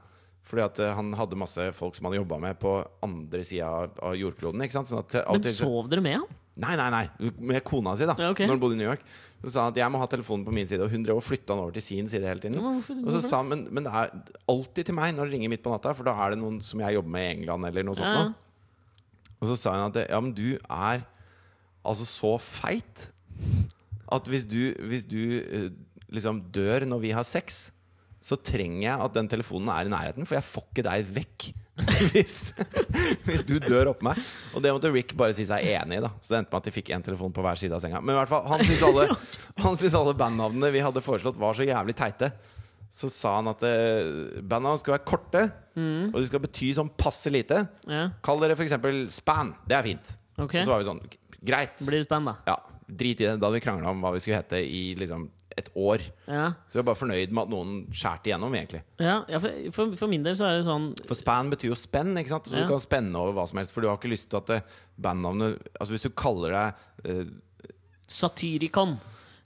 Fordi 0.42 0.64
at 0.64 0.78
eh, 0.82 0.94
han 0.98 1.12
hadde 1.14 1.38
masse 1.38 1.68
folk 1.78 1.94
som 1.94 2.08
han 2.08 2.16
jobba 2.18 2.40
med 2.42 2.58
på 2.58 2.72
andre 3.06 3.44
sida 3.46 3.68
av, 4.02 4.16
jordkloden. 4.18 4.64
Sånn 4.74 4.98
at 4.98 5.14
Men 5.30 5.44
sov 5.46 5.86
dere 5.92 6.02
med 6.02 6.18
han? 6.18 6.26
Nei, 6.60 6.74
nei, 6.76 6.88
nei, 6.92 7.30
med 7.40 7.62
kona 7.64 7.94
si, 7.96 8.04
da. 8.04 8.12
Ja, 8.20 8.28
okay. 8.34 8.44
Når 8.44 8.58
han 8.58 8.60
bodde 8.60 8.76
i 8.76 8.80
New 8.82 8.88
York. 8.90 9.04
Så 9.42 9.54
sa 9.54 9.62
han 9.64 9.72
at 9.72 9.78
jeg 9.80 9.90
må 9.90 9.98
ha 10.02 10.06
telefonen 10.10 10.44
på 10.44 10.52
min 10.54 10.68
side, 10.68 10.84
og 10.84 10.92
hun 10.92 11.06
drev 11.06 11.18
og 11.18 11.24
flytta 11.24 11.54
den 11.54 11.62
over 11.64 11.72
til 11.74 11.82
sin 11.82 12.10
side 12.12 12.28
hele 12.28 12.42
tiden. 12.42 12.58
Ja, 12.58 12.64
men 12.66 12.76
hvorfor- 12.76 13.00
og 13.06 13.16
så 13.16 13.22
sa 13.24 13.40
han, 13.40 13.48
men, 13.48 13.62
men 13.72 13.86
det 13.86 13.92
er 13.96 14.12
alltid 14.52 14.90
til 14.90 14.94
meg 14.98 15.16
når 15.16 15.30
det 15.30 15.34
ringer 15.38 15.52
midt 15.54 15.64
på 15.64 15.72
natta, 15.72 15.94
for 15.96 16.06
da 16.06 16.12
er 16.12 16.34
det 16.34 16.42
noen 16.42 16.60
som 16.62 16.84
jeg 16.84 16.98
jobber 16.98 17.14
med 17.16 17.24
i 17.24 17.32
England, 17.38 17.66
eller 17.70 17.88
noe 17.88 17.98
sånt. 17.98 18.20
Ja. 18.20 18.28
Og 19.40 19.50
så 19.50 19.56
sa 19.58 19.72
hun 19.74 19.88
at 19.88 19.98
ja, 20.04 20.20
men 20.22 20.34
du 20.36 20.58
er 20.60 21.02
altså 21.82 22.06
så 22.06 22.36
feit 22.38 23.08
at 24.12 24.28
hvis 24.28 24.44
du, 24.46 24.60
hvis 24.86 25.08
du 25.08 25.40
eh, 25.40 25.70
liksom 26.12 26.44
dør 26.54 26.84
når 26.86 27.00
vi 27.02 27.14
har 27.16 27.26
sex, 27.26 27.70
så 28.22 28.38
trenger 28.38 28.84
jeg 28.84 29.02
at 29.06 29.16
den 29.16 29.28
telefonen 29.30 29.70
er 29.74 29.88
i 29.88 29.92
nærheten, 29.92 30.26
for 30.28 30.38
jeg 30.38 30.46
får 30.46 30.66
ikke 30.68 30.84
deg 30.86 31.08
vekk 31.16 31.48
hvis, 32.12 32.36
hvis 33.26 33.42
du 33.48 33.56
dør 33.64 33.90
oppå 33.94 34.06
meg. 34.06 34.20
Og 34.52 34.62
det 34.62 34.70
måtte 34.74 34.90
Rick 34.92 35.14
bare 35.18 35.34
si 35.34 35.46
seg 35.48 35.64
enig 35.72 35.98
i. 35.98 36.02
da 36.04 36.10
Så 36.20 36.34
det 36.34 36.42
endte 36.42 36.52
med 36.52 36.60
at 36.60 36.68
de 36.68 36.74
fikk 36.76 36.92
én 36.94 37.04
telefon 37.04 37.34
på 37.34 37.42
hver 37.42 37.58
side 37.58 37.74
av 37.74 37.82
senga. 37.82 38.02
Men 38.04 38.14
i 38.14 38.18
hvert 38.20 38.30
fall, 38.30 38.44
han 38.50 38.62
syntes 38.62 38.84
alle, 38.86 39.06
han 39.64 39.78
syntes 39.80 39.96
alle 39.98 40.14
bandnavnene 40.20 40.70
vi 40.74 40.84
hadde 40.84 41.02
foreslått, 41.02 41.40
var 41.40 41.56
så 41.58 41.66
jævlig 41.66 41.96
teite. 41.98 42.30
Så 42.92 43.08
sa 43.08 43.38
han 43.38 43.48
at 43.50 43.64
eh, 43.64 44.42
bandnavn 44.44 44.82
skal 44.82 44.98
være 44.98 45.06
korte, 45.08 45.46
og 46.12 46.18
de 46.20 46.26
skal 46.28 46.42
bety 46.44 46.74
sånn 46.76 46.92
passe 47.00 47.32
lite. 47.32 47.62
Ja. 47.88 48.10
Kall 48.22 48.44
dere 48.44 48.58
f.eks. 48.58 48.76
Span. 49.16 49.54
Det 49.64 49.78
er 49.78 49.88
fint. 49.88 50.12
Okay. 50.36 50.60
Og 50.60 50.68
så 50.68 50.74
var 50.74 50.84
vi 50.84 50.90
sånn 50.90 51.02
Greit. 51.42 51.80
Blir 51.82 51.98
det 51.98 52.06
span, 52.06 52.28
da? 52.28 52.36
Ja, 52.46 52.60
Drit 52.92 53.20
i 53.22 53.24
det. 53.24 53.38
Da 53.40 53.48
hadde 53.48 53.56
vi 53.56 53.64
krangla 53.64 53.90
om 53.90 54.02
hva 54.04 54.12
vi 54.14 54.20
skulle 54.22 54.38
hete 54.42 54.60
i 54.60 54.92
liksom 55.00 55.24
et 55.58 55.68
år. 55.76 56.02
Ja. 56.26 56.48
Så 56.68 56.78
jeg 56.78 56.82
er 56.82 56.88
bare 56.88 57.00
fornøyd 57.00 57.32
med 57.34 57.42
at 57.44 57.52
noen 57.52 57.72
skjærte 57.92 58.30
igjennom, 58.30 58.54
egentlig. 58.56 58.82
Ja, 59.02 59.18
ja 59.28 59.40
for, 59.42 59.50
for, 59.76 59.94
for 60.00 60.12
min 60.12 60.24
del 60.26 60.36
så 60.38 60.48
er 60.48 60.58
det 60.58 60.66
sånn 60.68 60.90
For 61.08 61.18
span 61.18 61.52
betyr 61.52 61.72
jo 61.72 61.78
spenn, 61.78 62.14
ikke 62.20 62.34
sant? 62.34 62.50
så 62.50 62.56
Ja. 62.58 62.64
du 62.66 62.72
kan 62.72 62.82
spenne 62.84 63.16
over 63.18 63.36
hva 63.36 63.46
som 63.50 63.60
helst. 63.60 63.74
For 63.74 63.84
du 63.84 63.88
har 63.90 63.98
ikke 64.00 64.12
lyst 64.12 64.30
til 64.32 64.40
at 64.42 64.66
bandnavnet 65.00 65.58
Altså 65.78 65.92
Hvis 65.96 66.08
du 66.08 66.12
kaller 66.16 66.54
deg 66.56 66.68
uh, 67.08 67.24
Satyricon. 68.12 68.98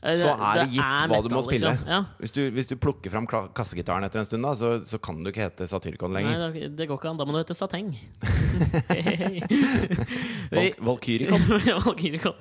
Eh, 0.06 0.14
Så 0.18 0.28
er 0.28 0.58
det 0.60 0.66
gitt 0.74 0.84
er 0.84 1.08
hva 1.10 1.18
du 1.24 1.30
må 1.32 1.40
spille. 1.46 1.70
liksom. 1.72 1.88
Ja. 1.88 2.00
hvis, 2.20 2.32
du, 2.34 2.40
hvis 2.54 2.68
du 2.70 2.74
plukker 2.78 3.10
fram 3.10 3.26
kassegitaren 3.26 4.04
etter 4.06 4.20
en 4.20 4.26
stund, 4.28 4.44
da 4.44 4.52
så, 4.58 4.70
så 4.86 5.00
kan 5.02 5.22
du 5.24 5.30
ikke 5.30 5.46
hete 5.46 5.66
Satyricon 5.70 6.12
lenger. 6.14 6.50
det, 6.54 6.68
det 6.78 6.86
går 6.90 7.00
ikke 7.00 7.10
an. 7.10 7.18
Da 7.20 7.26
må 7.26 7.34
du 7.34 7.40
hete 7.40 7.56
Sateng. 7.56 7.94
Val 10.52 10.72
Valkyricon. 10.88 11.46
Valkyricon. 11.86 12.36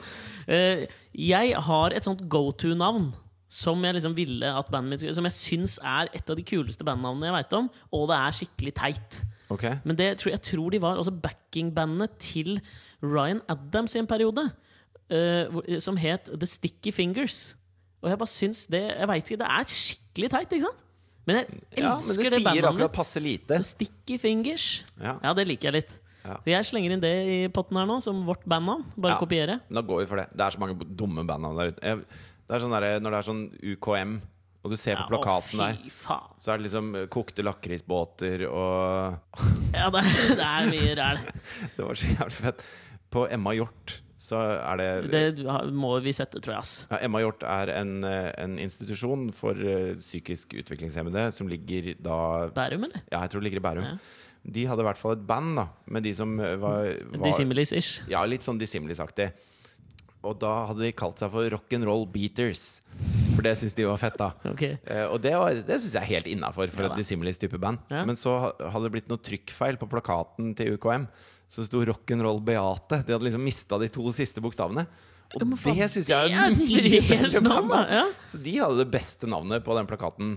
Uh, 0.50 0.86
jeg 1.18 1.56
har 1.70 1.96
et 1.96 2.06
sånt 2.06 2.26
go 2.30 2.50
to-navn 2.52 3.14
som 3.56 3.84
jeg 3.88 3.96
liksom 3.98 4.16
ville 4.18 4.50
at 4.60 4.68
bandet 4.74 4.92
mitt 4.96 5.02
skulle 5.04 5.16
Som 5.18 5.28
jeg 5.30 5.36
syns 5.38 5.78
er 5.80 6.10
et 6.18 6.30
av 6.30 6.36
de 6.40 6.44
kuleste 6.48 6.84
bandnavnene 6.88 7.30
jeg 7.30 7.38
veit 7.38 7.56
om, 7.60 7.70
og 7.96 8.06
det 8.12 8.18
er 8.20 8.36
skikkelig 8.42 8.74
teit. 8.82 9.20
Okay. 9.54 9.76
Men 9.86 9.96
det, 10.00 10.08
jeg 10.26 10.42
tror 10.42 10.74
de 10.74 10.80
var 10.82 10.98
også 11.00 11.14
backingbandet 11.24 12.16
til 12.20 12.58
Ryan 13.06 13.42
Adams 13.52 13.94
i 13.96 14.02
en 14.02 14.08
periode. 14.10 14.48
uh, 15.14 15.80
som 15.80 15.98
het 16.02 16.30
The 16.34 16.48
Sticky 16.50 16.92
Fingers. 16.94 17.56
Og 18.02 18.10
jeg 18.10 18.18
bare 18.22 18.30
syns 18.30 18.66
det 18.70 18.82
Jeg 19.00 19.08
vet 19.10 19.30
ikke, 19.30 19.38
det 19.44 19.48
er 19.50 19.70
skikkelig 19.70 20.30
teit, 20.34 20.52
ikke 20.56 20.66
sant? 20.66 20.82
Men 21.26 21.36
jeg 21.38 21.46
elsker 21.46 21.82
Ja, 21.82 21.94
men 21.98 22.18
det 22.18 22.26
det, 22.26 22.42
sier 22.42 22.68
akkurat 22.70 22.94
passe 22.94 23.22
lite. 23.22 23.58
Sticky 23.66 24.18
Fingers. 24.22 24.66
Ja. 25.02 25.16
Ja, 25.24 25.34
det 25.38 25.48
liker 25.50 25.72
jeg 25.72 25.78
litt. 25.80 25.94
Ja. 26.26 26.36
Jeg 26.50 26.66
slenger 26.66 26.94
inn 26.96 27.02
det 27.02 27.14
i 27.30 27.38
potten 27.54 27.78
her 27.78 27.86
nå, 27.90 28.00
som 28.02 28.20
vårt 28.26 28.44
bandnavn. 28.50 28.84
Bare 28.98 29.14
Ja. 29.14 29.20
kopiere. 29.22 29.60
Da 29.70 29.82
går 29.82 30.00
vi 30.04 30.06
for 30.10 30.18
det. 30.22 30.28
Det 30.34 30.42
er 30.46 30.54
så 30.54 30.62
mange 30.62 30.78
dumme 30.98 31.26
bandnavn 31.26 31.58
der 31.58 31.72
ute. 31.74 31.96
Det 32.46 32.56
er 32.58 32.62
sånn 32.64 32.74
der, 32.76 32.88
når 33.02 33.16
det 33.16 33.20
er 33.20 33.28
sånn 33.30 33.44
UKM, 33.74 34.16
Og 34.66 34.72
du 34.74 34.78
ser 34.82 34.98
på 34.98 35.10
plakaten 35.12 35.60
der, 35.62 35.76
Fy 35.84 35.90
faen. 35.94 36.32
så 36.42 36.52
er 36.54 36.58
det 36.62 36.66
liksom 36.68 36.88
eh, 36.98 37.06
kokte 37.14 37.44
lakrisbåter 37.46 38.48
og 38.50 39.20
Ja, 39.76 39.90
det, 39.94 40.02
det 40.40 40.46
er 40.46 40.70
mye 40.72 40.96
ræl. 40.98 41.22
Det 41.78 41.86
var 41.86 41.94
så 42.02 42.10
jævlig 42.14 42.38
fett. 42.40 42.66
På 43.14 43.28
Emma 43.32 43.54
Hjort 43.56 44.00
så 44.26 44.40
er 44.42 44.80
det, 44.80 44.88
Det 45.38 45.46
må 45.76 45.92
vi 46.02 46.14
sette, 46.16 46.40
tror 46.42 46.56
jeg. 46.56 46.64
ass 46.66 46.72
ja, 46.90 46.98
Emma 47.06 47.20
Hjort 47.22 47.44
er 47.46 47.70
en, 47.76 47.92
eh, 48.08 48.32
en 48.42 48.56
institusjon 48.64 49.28
for 49.38 49.54
eh, 49.60 49.94
psykisk 50.02 50.56
utviklingshemmede 50.58 51.28
som 51.36 51.50
ligger 51.52 51.92
da 52.02 52.18
Bærum, 52.56 52.88
eller? 52.88 53.04
Ja, 53.12 53.22
jeg 53.26 53.34
tror 53.34 53.44
det 53.44 53.50
ligger 53.52 53.62
i 53.62 53.66
Bærum. 53.68 53.90
Ja. 53.92 53.98
De 54.56 54.64
hadde 54.70 54.82
i 54.82 54.88
hvert 54.88 55.02
fall 55.02 55.14
et 55.18 55.26
band 55.30 55.56
da 55.58 55.68
med 55.94 56.04
de 56.06 56.14
som 56.18 56.34
var, 56.38 56.58
var 56.62 57.22
Dissimilis-ish. 57.26 58.04
Ja, 58.10 58.22
litt 58.30 58.46
sånn 58.46 58.58
Dissimilis-aktig. 58.62 59.32
Og 60.26 60.40
da 60.42 60.52
hadde 60.72 60.84
de 60.88 60.92
kalt 60.98 61.22
seg 61.22 61.32
for 61.34 61.48
Rock'n'Roll 61.56 62.08
Beaters. 62.12 62.66
For 63.36 63.44
det 63.46 63.54
syntes 63.60 63.76
de 63.78 63.86
var 63.88 64.00
fett, 64.02 64.16
da. 64.20 64.32
Okay. 64.52 64.78
Eh, 64.88 65.06
og 65.12 65.20
det, 65.24 65.34
var- 65.38 65.58
det 65.68 65.78
syns 65.84 65.94
jeg 65.98 66.02
er 66.02 66.12
helt 66.14 66.30
innafor 66.32 66.72
for 66.74 66.88
Ja 66.88 66.92
et. 66.94 67.00
Dissimilis-type 67.02 67.60
band. 67.62 67.82
Ja. 67.92 68.04
Men 68.08 68.16
så 68.20 68.36
hadde 68.60 68.86
det 68.88 68.94
blitt 68.96 69.10
noe 69.12 69.20
trykkfeil 69.22 69.78
på 69.82 69.90
plakaten 69.92 70.54
til 70.58 70.78
UKM. 70.78 71.06
Så 71.52 71.66
sto 71.68 71.84
Rock'n'Roll 71.86 72.40
Beate. 72.48 73.04
De 73.06 73.14
hadde 73.14 73.28
liksom 73.28 73.44
mista 73.46 73.78
de 73.82 73.90
to 73.94 74.08
siste 74.16 74.42
bokstavene. 74.42 74.88
Og 75.36 75.42
Ja, 75.42 75.74
det 75.84 75.90
syns 75.92 76.10
jeg 76.10 76.32
er 76.38 76.56
mye 76.60 77.02
bedre 77.10 77.42
band, 77.44 77.74
ja. 77.92 78.04
Så 78.30 78.40
de 78.42 78.58
hadde 78.62 78.78
det 78.84 78.92
beste 78.94 79.28
navnet 79.30 79.64
på 79.66 79.76
den 79.78 79.88
plakaten 79.90 80.36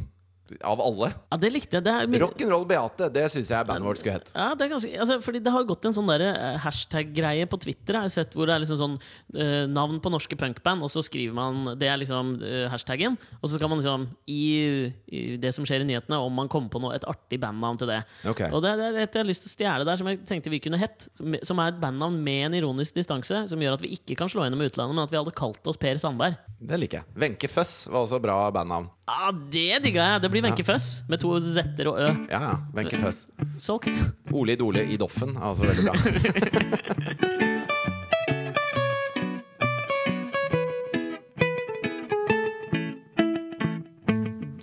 av 0.65 0.81
alle. 0.83 1.11
Ja, 1.31 1.39
det 1.41 1.51
likte 1.55 1.81
jeg. 1.81 2.09
Mye- 2.11 2.23
Rock'n'Roll 2.25 2.67
Beate, 2.69 3.09
det 3.13 3.27
syns 3.33 3.51
jeg 3.53 3.69
bandet 3.69 3.89
vårt 3.89 4.01
skulle 4.01 4.19
hett. 4.19 4.31
Ja, 4.35 4.51
det 4.55 4.67
er 4.67 4.73
ganske, 4.75 4.93
altså, 5.05 5.19
fordi 5.25 5.43
det 5.45 5.53
har 5.55 5.67
gått 5.69 5.89
en 5.89 5.97
sånn 5.97 6.11
eh, 6.15 6.57
hashtag-greie 6.65 7.49
på 7.51 7.61
Twitter. 7.63 7.99
Jeg 7.99 8.09
har 8.09 8.15
sett 8.15 8.37
Hvor 8.37 8.49
det 8.49 8.55
er 8.55 8.63
liksom 8.63 8.79
sånn 8.81 8.97
uh, 8.99 9.65
navn 9.71 10.01
på 10.05 10.13
norske 10.13 10.37
punkband, 10.39 10.85
og 10.85 10.93
så 10.93 11.03
skriver 11.05 11.35
man 11.37 11.75
Det 11.81 11.89
er 11.89 12.01
liksom 12.01 12.37
uh, 12.43 12.67
hashtaggen. 12.73 13.19
Og 13.41 13.49
så 13.49 13.57
skal 13.57 13.73
man 13.73 13.83
liksom 13.83 14.09
i, 14.31 14.93
i 15.07 15.23
det 15.41 15.53
som 15.57 15.67
skjer 15.69 15.85
i 15.85 15.89
nyhetene, 15.89 16.21
om 16.21 16.35
man 16.35 16.51
kommer 16.53 16.73
på 16.73 16.83
noe, 16.83 16.95
et 16.97 17.07
artig 17.09 17.41
bandnavn 17.43 17.81
til 17.81 17.91
det. 17.91 18.03
Ok. 18.29 18.45
Og 18.53 18.63
det, 18.65 18.75
det 18.81 18.91
er 18.91 19.01
et 19.05 19.19
jeg 19.19 19.25
har 19.25 19.29
lyst 19.29 19.47
til 19.47 19.53
å 19.53 19.57
stjele 19.57 19.89
der, 19.89 20.01
som 20.01 20.11
jeg 20.11 20.23
tenkte 20.29 20.53
vi 20.53 20.63
kunne 20.63 20.81
hett. 20.81 21.09
Som 21.47 21.63
er 21.63 21.73
et 21.73 21.81
bandnavn 21.83 22.19
med 22.25 22.49
en 22.51 22.59
ironisk 22.61 22.99
distanse, 22.99 23.45
som 23.51 23.65
gjør 23.65 23.79
at 23.79 23.85
vi 23.85 23.95
ikke 23.99 24.19
kan 24.19 24.31
slå 24.31 24.47
gjennom 24.47 24.63
utlandet, 24.65 24.97
men 24.97 25.05
at 25.05 25.15
vi 25.15 25.21
hadde 25.21 25.35
kalt 25.39 25.71
oss 25.71 25.81
Per 25.81 26.01
Sandberg. 26.01 26.39
Det 26.59 26.79
liker 26.81 27.03
jeg. 27.03 27.19
Wenche 27.19 27.51
Føss 27.51 27.75
var 27.91 28.05
også 28.05 28.21
bra 28.23 28.41
bandnavn. 28.55 28.89
Ja, 29.09 29.31
det 29.33 29.79
digga 29.87 30.05
jeg! 30.05 30.23
Det 30.25 30.31
blir 30.33 30.38
Wenche 30.45 30.65
Føss, 30.67 31.03
med 31.09 31.19
to 31.23 31.33
z-er 31.41 31.91
og 31.91 31.99
ø. 31.99 32.09
Ja. 32.31 32.57
Wenche 32.77 32.99
Føss. 33.03 33.27
Solgt. 33.59 34.03
Ole 34.33 34.53
Idole 34.59 34.85
i 34.87 34.97
Doffen 35.01 35.37
er 35.37 35.49
også 35.51 35.63
veldig 35.69 35.85
bra. 35.89 35.95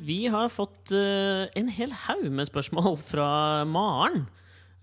Vi 0.06 0.28
har 0.30 0.50
fått 0.54 0.92
eh, 0.94 1.46
en 1.58 1.70
hel 1.74 1.92
haug 2.06 2.28
med 2.34 2.48
spørsmål 2.50 2.98
fra 3.02 3.28
Maren. 3.70 4.26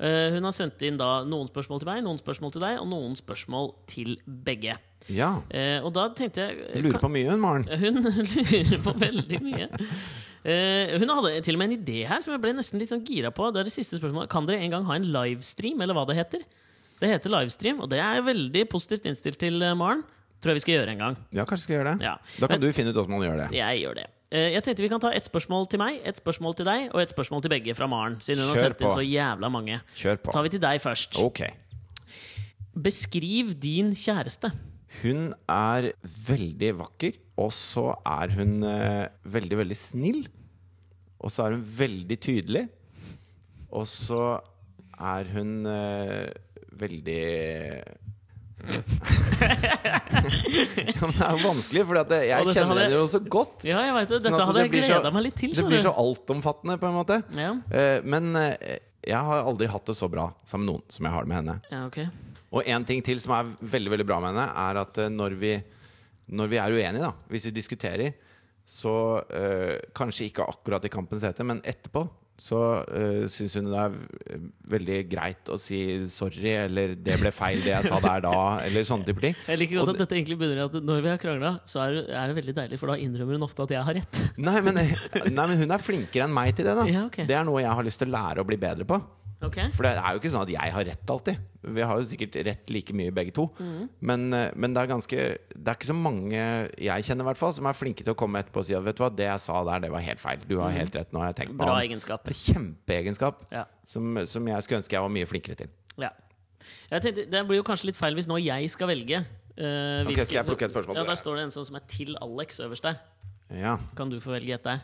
Eh, 0.03 0.32
hun 0.34 0.42
har 0.48 0.55
sendt 0.57 0.82
inn 0.82 0.96
da 0.98 1.20
noen 1.28 1.46
spørsmål 1.50 1.78
til 1.82 1.88
meg, 1.92 2.00
noen 2.03 2.18
spørsmål 2.18 2.53
til 2.57 2.64
deg 2.64 2.80
og 2.82 2.88
noen 2.90 3.14
spørsmål 3.18 3.70
til 3.90 4.16
begge. 4.26 4.74
Ja. 5.11 5.36
Eh, 5.50 5.78
og 5.82 5.92
da 5.94 6.09
tenkte 6.14 6.44
jeg 6.44 6.59
Hun 6.74 6.84
lurer 6.88 7.03
på 7.03 7.11
mye, 7.11 7.30
hun 7.30 7.40
Maren. 7.42 7.64
Hun 7.82 8.03
lurer 8.03 8.82
på 8.82 8.94
veldig 8.98 9.40
mye. 9.42 9.68
Eh, 10.42 10.96
hun 10.98 11.11
hadde 11.11 11.36
til 11.46 11.55
og 11.55 11.61
med 11.62 11.70
en 11.70 11.76
idé 11.78 12.00
her 12.11 12.22
som 12.22 12.32
jeg 12.34 12.42
ble 12.42 12.50
nesten 12.57 12.80
litt 12.82 12.90
sånn 12.90 13.05
gira 13.07 13.30
på. 13.34 13.50
Det 13.55 13.62
er 13.62 13.68
det 13.68 13.74
siste 13.76 14.00
spørsmålet 14.00 14.30
Kan 14.32 14.48
dere 14.48 14.59
en 14.64 14.72
gang 14.74 14.86
ha 14.88 14.96
en 14.98 15.07
livestream, 15.14 15.78
eller 15.84 15.94
hva 15.94 16.03
det 16.09 16.16
heter? 16.18 16.42
Det 17.03 17.11
heter 17.11 17.30
livestream, 17.34 17.78
og 17.82 17.90
det 17.90 18.00
er 18.03 18.18
jeg 18.18 18.26
veldig 18.30 18.64
positivt 18.70 19.07
innstilt 19.11 19.38
til, 19.42 19.62
eh, 19.62 19.74
Maren. 19.78 20.03
Tror 20.42 20.50
jeg 20.50 20.59
vi 20.59 20.64
skal 20.64 20.74
gjøre 20.80 20.94
en 20.96 20.98
gang. 21.05 21.16
Ja, 21.30 21.44
kanskje 21.46 21.68
skal 21.68 21.76
gjøre 21.76 21.90
det. 21.92 22.07
Ja. 22.09 22.16
Da 22.40 22.48
kan 22.50 22.59
Men- 22.59 22.66
du 22.66 22.74
finne 22.74 22.90
ut 22.90 22.96
hvordan 22.98 23.14
man 23.14 23.22
gjør 23.22 23.36
det. 23.44 23.48
Jeg 23.55 23.82
gjør 23.84 23.94
det. 24.00 24.07
Eh, 24.33 24.49
Jeg 24.55 24.64
tenkte 24.64 24.83
Vi 24.85 24.89
kan 24.89 25.01
ta 25.03 25.11
ett 25.12 25.26
spørsmål 25.28 25.66
til 25.68 25.80
meg, 25.83 26.01
ett 26.09 26.16
spørsmål 26.16 26.55
til 26.57 26.68
deg 26.68 26.87
og 26.95 27.03
ett 27.03 27.12
spørsmål 27.12 27.43
til 27.45 27.53
begge 27.53 27.74
fra 27.76 27.89
Maren. 27.91 28.16
Siden 28.24 28.47
hun 28.47 28.55
har 28.55 28.62
sendt 28.64 28.80
inn 28.80 28.95
så 28.95 29.05
jævla 29.05 29.51
mange. 29.53 29.80
Kjør 29.95 30.22
på. 30.24 30.33
tar 30.33 30.47
vi 30.47 30.53
til 30.55 30.62
deg 30.62 30.80
først. 30.80 31.18
Ok. 31.20 31.43
Beskriv 32.72 33.53
din 33.61 33.93
kjæreste. 33.93 34.49
Hun 35.03 35.33
er 35.49 35.93
veldig 36.26 36.70
vakker, 36.78 37.18
og 37.41 37.53
så 37.57 37.91
er 38.09 38.33
hun 38.37 38.62
eh, 38.64 39.09
veldig, 39.24 39.59
veldig 39.62 39.76
snill. 39.76 40.22
Og 41.20 41.30
så 41.33 41.47
er 41.47 41.57
hun 41.59 41.64
veldig 41.78 42.18
tydelig. 42.20 42.64
Og 43.72 43.87
så 43.89 44.41
er 45.01 45.28
hun 45.33 45.53
eh, 45.68 46.33
veldig 46.80 47.22
ja, 49.43 51.01
men 51.03 51.15
det 51.17 51.25
er 51.27 51.35
jo 51.35 51.43
vanskelig, 51.43 51.83
for 51.89 51.99
jeg 51.99 52.47
kjenner 52.53 52.71
hadde- 52.71 52.87
det 52.87 52.95
jo 52.95 53.07
så 53.11 53.21
godt. 53.35 53.67
Ja, 53.67 53.83
jeg 53.89 53.95
vet 53.97 54.09
det. 54.13 54.19
Sånn 54.21 54.31
Dette 54.31 54.39
sånn 54.39 54.49
hadde 54.51 54.65
jeg 54.65 54.73
gleda 54.77 55.13
meg 55.15 55.23
litt 55.27 55.39
til. 55.41 55.55
Det 55.57 55.67
blir 55.67 55.83
så 55.83 55.95
altomfattende, 56.03 56.79
på 56.81 56.87
en 56.91 56.97
måte. 56.99 57.19
Ja. 57.39 57.53
Uh, 57.73 57.99
Men 58.07 58.31
uh, 58.39 58.55
jeg 59.03 59.19
har 59.31 59.43
aldri 59.43 59.67
hatt 59.73 59.87
det 59.89 59.97
så 59.99 60.09
bra 60.13 60.29
sammen 60.47 60.67
med 60.69 60.75
noen 60.75 60.85
som 60.95 61.09
jeg 61.09 61.15
har 61.17 61.27
det 61.27 61.33
med 61.33 61.41
henne. 61.43 61.57
ja, 61.73 61.87
okay. 61.89 62.07
Og 62.53 62.67
en 62.69 62.85
ting 62.85 63.01
til 63.01 63.17
som 63.17 63.33
er 63.33 63.49
veldig 63.65 63.91
veldig 63.95 64.05
bra 64.05 64.19
med 64.21 64.35
henne, 64.35 64.47
er 64.69 64.83
at 64.83 64.99
uh, 65.01 65.09
når 65.09 65.39
vi, 65.41 65.55
når 66.37 66.53
vi 66.53 66.61
er 66.61 66.75
uenige, 66.77 67.03
da, 67.07 67.13
hvis 67.33 67.49
vi 67.49 67.55
diskuterer, 67.57 68.13
så 68.69 68.93
kanskje 69.93 70.29
ikke 70.29 70.45
akkurat 70.47 70.85
i 70.87 70.91
kampens 70.93 71.25
hete, 71.27 71.43
men 71.45 71.59
etterpå, 71.67 72.05
så 72.41 72.59
uh, 72.83 73.24
syns 73.30 73.55
hun 73.59 73.68
det 73.70 73.78
er 73.78 73.97
veldig 74.72 74.99
greit 75.11 75.51
å 75.53 75.59
si 75.61 75.78
sorry, 76.11 76.55
eller 76.64 76.95
'det 76.97 77.18
ble 77.20 77.33
feil, 77.35 77.61
det 77.62 77.74
jeg 77.74 77.91
sa 77.91 78.01
der 78.03 78.24
da', 78.24 78.64
eller 78.66 78.87
sånne 78.89 79.07
typer 79.07 79.28
ting. 79.28 79.37
Jeg 79.47 79.61
liker 79.61 79.80
godt 79.80 79.95
at 79.95 80.03
dette 80.05 80.18
egentlig 80.18 80.39
begynner 80.41 80.64
at 80.64 80.76
når 80.83 81.05
vi 81.05 81.12
har 81.12 81.22
krangla, 81.22 81.53
så 81.68 81.85
er 81.85 81.97
det, 81.99 82.05
er 82.11 82.33
det 82.33 82.39
veldig 82.41 82.57
deilig, 82.57 82.80
for 82.80 82.93
da 82.93 82.99
innrømmer 82.99 83.39
hun 83.39 83.49
ofte 83.49 83.66
at 83.66 83.76
jeg 83.76 83.87
har 83.89 83.99
rett. 84.01 84.22
Nei 84.43 84.59
men, 84.64 84.80
nei, 84.80 85.47
men 85.47 85.59
hun 85.61 85.76
er 85.76 85.83
flinkere 85.83 86.26
enn 86.26 86.35
meg 86.35 86.57
til 86.57 86.68
det, 86.68 86.76
da. 86.78 86.87
Ja, 86.89 87.07
okay. 87.07 87.28
Det 87.28 87.37
er 87.37 87.47
noe 87.47 87.62
jeg 87.62 87.72
har 87.72 87.87
lyst 87.87 88.03
til 88.03 88.11
å 88.11 88.16
lære 88.16 88.43
å 88.43 88.49
bli 88.49 88.59
bedre 88.61 88.89
på. 88.89 89.01
Ok? 89.43 89.57
For 89.74 89.82
det 89.82 89.90
er 89.99 90.12
jo 90.14 90.20
ikke 90.20 90.30
sånn 90.30 90.43
at 90.45 90.51
jeg 90.55 90.72
har 90.72 90.84
rett 90.86 91.11
alltid. 91.11 91.38
Vi 91.62 91.82
har 91.82 91.99
jo 92.01 92.07
sikkert 92.07 92.36
rett 92.47 92.70
like 92.70 92.95
mye 92.95 93.11
begge 93.14 93.32
to. 93.34 93.49
Mm. 93.59 93.88
Men, 94.01 94.26
eh, 94.34 94.51
men 94.57 94.72
det 94.74 94.82
er 94.82 94.90
ganske 94.93 95.16
Det 95.18 95.68
er 95.68 95.74
ikke 95.78 95.90
så 95.90 95.97
mange 95.99 96.38
jeg 96.78 97.03
kjenner, 97.09 97.22
i 97.26 97.28
hvert 97.30 97.40
fall 97.40 97.53
som 97.55 97.66
er 97.66 97.72
flinke 97.78 98.05
til 98.07 98.14
å 98.14 98.18
komme 98.18 98.38
etterpå 98.43 98.62
og 98.62 98.66
si 98.66 98.74
at 98.78 98.82
vet 98.86 98.97
du 98.97 99.03
hva, 99.03 99.11
det 99.14 99.26
jeg 99.26 99.40
sa 99.40 99.64
der, 99.64 99.80
det 99.80 99.90
var 99.90 100.01
helt 100.07 100.20
feil. 100.22 100.38
Du 100.49 100.59
har 100.61 100.70
helt 100.70 100.95
rett. 100.95 101.12
Nå 101.12 101.18
har 101.20 101.32
jeg 101.32 101.36
tenkt 101.43 101.53
Mhm. 101.55 101.59
Bra 101.59 101.72
om. 101.74 101.80
egenskap. 101.82 102.24
Kjempeegenskap 102.30 103.43
Ja. 103.53 103.64
som, 103.84 104.26
som 104.26 104.47
jeg 104.47 104.62
skulle 104.62 104.82
ønske 104.82 104.93
jeg 104.97 105.01
var 105.03 105.09
mye 105.11 105.26
flinkere 105.26 105.57
til. 105.57 105.68
ja. 105.99 106.11
Tenkte, 106.93 107.24
det 107.28 107.40
blir 107.49 107.57
jo 107.59 107.64
kanskje 107.66 107.86
litt 107.90 107.97
feil 107.99 108.14
hvis 108.14 108.28
nå 108.28 108.36
jeg 108.38 108.68
skal 108.70 108.86
velge. 108.88 109.24
eh, 109.59 110.05
Ok, 110.07 110.14
skal 110.26 110.38
jeg 110.38 110.47
plukke 110.47 110.62
et 110.68 110.70
spørsmål 110.72 110.95
Ja, 110.97 111.05
Der 111.05 111.16
står 111.18 111.36
det 111.36 111.43
en 111.45 111.51
sånn 111.51 111.64
som 111.66 111.76
er 111.76 111.82
til 111.88 112.16
Alex 112.22 112.61
øverst 112.61 112.82
der. 112.82 112.99
Ja. 113.51 113.76
Kan 113.97 114.09
du 114.11 114.20
få 114.20 114.30
velge 114.38 114.55
et 114.55 114.62
der? 114.62 114.80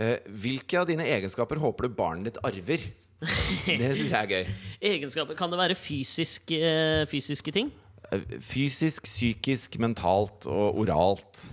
Uh, 0.00 0.16
hvilke 0.26 0.80
av 0.80 0.86
dine 0.88 1.04
egenskaper 1.04 1.56
håper 1.60 1.82
du 1.84 1.88
barnet 1.94 2.24
ditt 2.32 2.38
arver? 2.42 2.80
Det 3.66 3.92
syns 3.96 4.10
jeg 4.10 4.18
er 4.18 4.30
gøy. 4.30 4.52
Egenskaper, 4.92 5.38
Kan 5.38 5.52
det 5.52 5.60
være 5.60 5.78
fysisk, 5.78 6.52
eh, 6.56 7.04
fysiske 7.10 7.54
ting? 7.54 7.70
Eh, 8.10 8.38
Fysisk, 8.42 9.06
psykisk, 9.06 9.78
mentalt 9.82 10.48
og 10.50 10.82
oralt. 10.82 11.44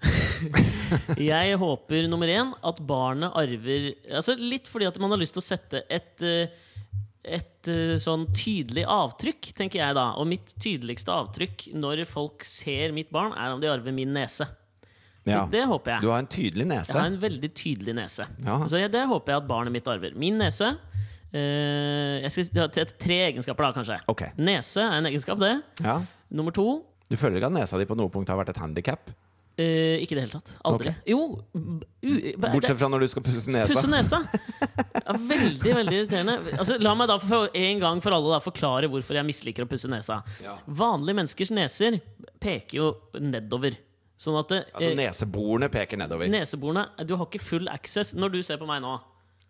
Jeg 1.20 1.58
håper 1.60 2.06
nummer 2.08 2.30
én 2.32 2.54
at 2.64 2.78
barnet 2.88 3.34
arver 3.36 3.90
altså 4.08 4.32
Litt 4.40 4.64
fordi 4.70 4.86
at 4.88 4.96
man 5.02 5.12
har 5.12 5.20
lyst 5.20 5.34
til 5.36 5.42
å 5.42 5.44
sette 5.44 5.82
et 5.92 6.24
eh, 6.24 6.58
et 7.20 7.68
sånn 8.00 8.22
tydelig 8.32 8.86
avtrykk, 8.88 9.50
tenker 9.52 9.82
jeg 9.82 9.92
da. 9.92 10.06
Og 10.16 10.24
mitt 10.30 10.54
tydeligste 10.56 11.12
avtrykk 11.12 11.66
når 11.76 12.00
folk 12.08 12.46
ser 12.48 12.94
mitt 12.96 13.10
barn, 13.12 13.34
er 13.36 13.52
om 13.52 13.60
de 13.60 13.68
arver 13.68 13.92
min 13.92 14.08
nese. 14.16 14.46
Ja. 15.28 15.44
det 15.52 15.66
håper 15.68 15.92
jeg. 15.94 16.02
Du 16.04 16.08
har 16.10 16.22
en 16.22 16.30
tydelig 16.30 16.66
nese. 16.70 16.94
Jeg 16.94 17.00
har 17.02 17.10
en 17.10 17.20
veldig 17.20 17.50
tydelig 17.56 17.94
nese. 17.96 18.26
Ja. 18.40 18.56
Så 18.64 18.80
det 18.80 19.02
håper 19.10 19.34
jeg 19.34 19.42
at 19.42 19.48
barnet 19.50 19.74
mitt 19.74 19.88
arver. 19.90 20.16
Min 20.16 20.40
nese 20.40 20.72
Jeg 21.32 22.30
skal 22.34 22.64
ha 22.64 22.68
tre 22.90 23.18
egenskaper, 23.30 23.68
da, 23.68 23.72
kanskje. 23.76 23.98
Okay. 24.10 24.34
Nese 24.40 24.82
er 24.82 24.98
en 24.98 25.10
egenskap, 25.10 25.38
det. 25.42 25.56
Ja. 25.84 26.00
Nummer 26.30 26.54
to 26.54 26.82
Du 27.10 27.16
føler 27.18 27.38
ikke 27.40 27.50
at 27.50 27.58
nesa 27.58 27.78
di 27.78 27.86
på 27.90 27.98
noe 27.98 28.10
punkt 28.12 28.30
har 28.30 28.38
vært 28.38 28.52
et 28.54 28.62
handikap? 28.62 29.12
Uh, 29.60 29.98
Ikke 30.00 30.14
i 30.14 30.16
det 30.16 30.22
hele 30.24 30.38
tatt. 30.38 30.52
Aldri. 30.64 30.92
Okay. 30.94 31.10
Jo 31.10 32.36
Bortsett 32.40 32.78
fra 32.80 32.88
når 32.88 33.02
du 33.04 33.08
skal 33.12 33.24
pusse 33.26 33.50
nesa. 33.52 33.68
Pusse 33.68 33.90
nesa! 33.90 34.20
Ja, 35.02 35.16
veldig 35.18 35.74
veldig 35.80 35.96
irriterende. 35.98 36.36
Altså, 36.54 36.78
la 36.80 36.94
meg 36.96 37.10
da 37.10 37.18
for 37.20 37.50
en 37.58 37.82
gang 37.82 38.00
for 38.04 38.14
alle 38.16 38.30
da 38.32 38.38
forklare 38.44 38.88
hvorfor 38.92 39.18
jeg 39.18 39.26
misliker 39.28 39.66
å 39.66 39.68
pusse 39.68 39.90
nesa. 39.90 40.20
Ja. 40.44 40.54
Vanlige 40.64 41.18
menneskers 41.18 41.52
neser 41.52 41.98
peker 42.40 42.78
jo 42.78 42.88
nedover. 43.20 43.76
Sånn 44.20 44.38
at 44.40 44.52
det, 44.52 44.62
Altså 44.76 44.90
eh, 44.92 44.96
Neseborene 45.00 45.68
peker 45.72 46.00
nedover. 46.00 46.28
neseborene 46.28 46.82
Du 47.08 47.14
har 47.16 47.24
ikke 47.24 47.40
full 47.40 47.70
access 47.72 48.12
når 48.16 48.36
du 48.36 48.42
ser 48.46 48.60
på 48.60 48.68
meg 48.68 48.82
nå. 48.84 48.94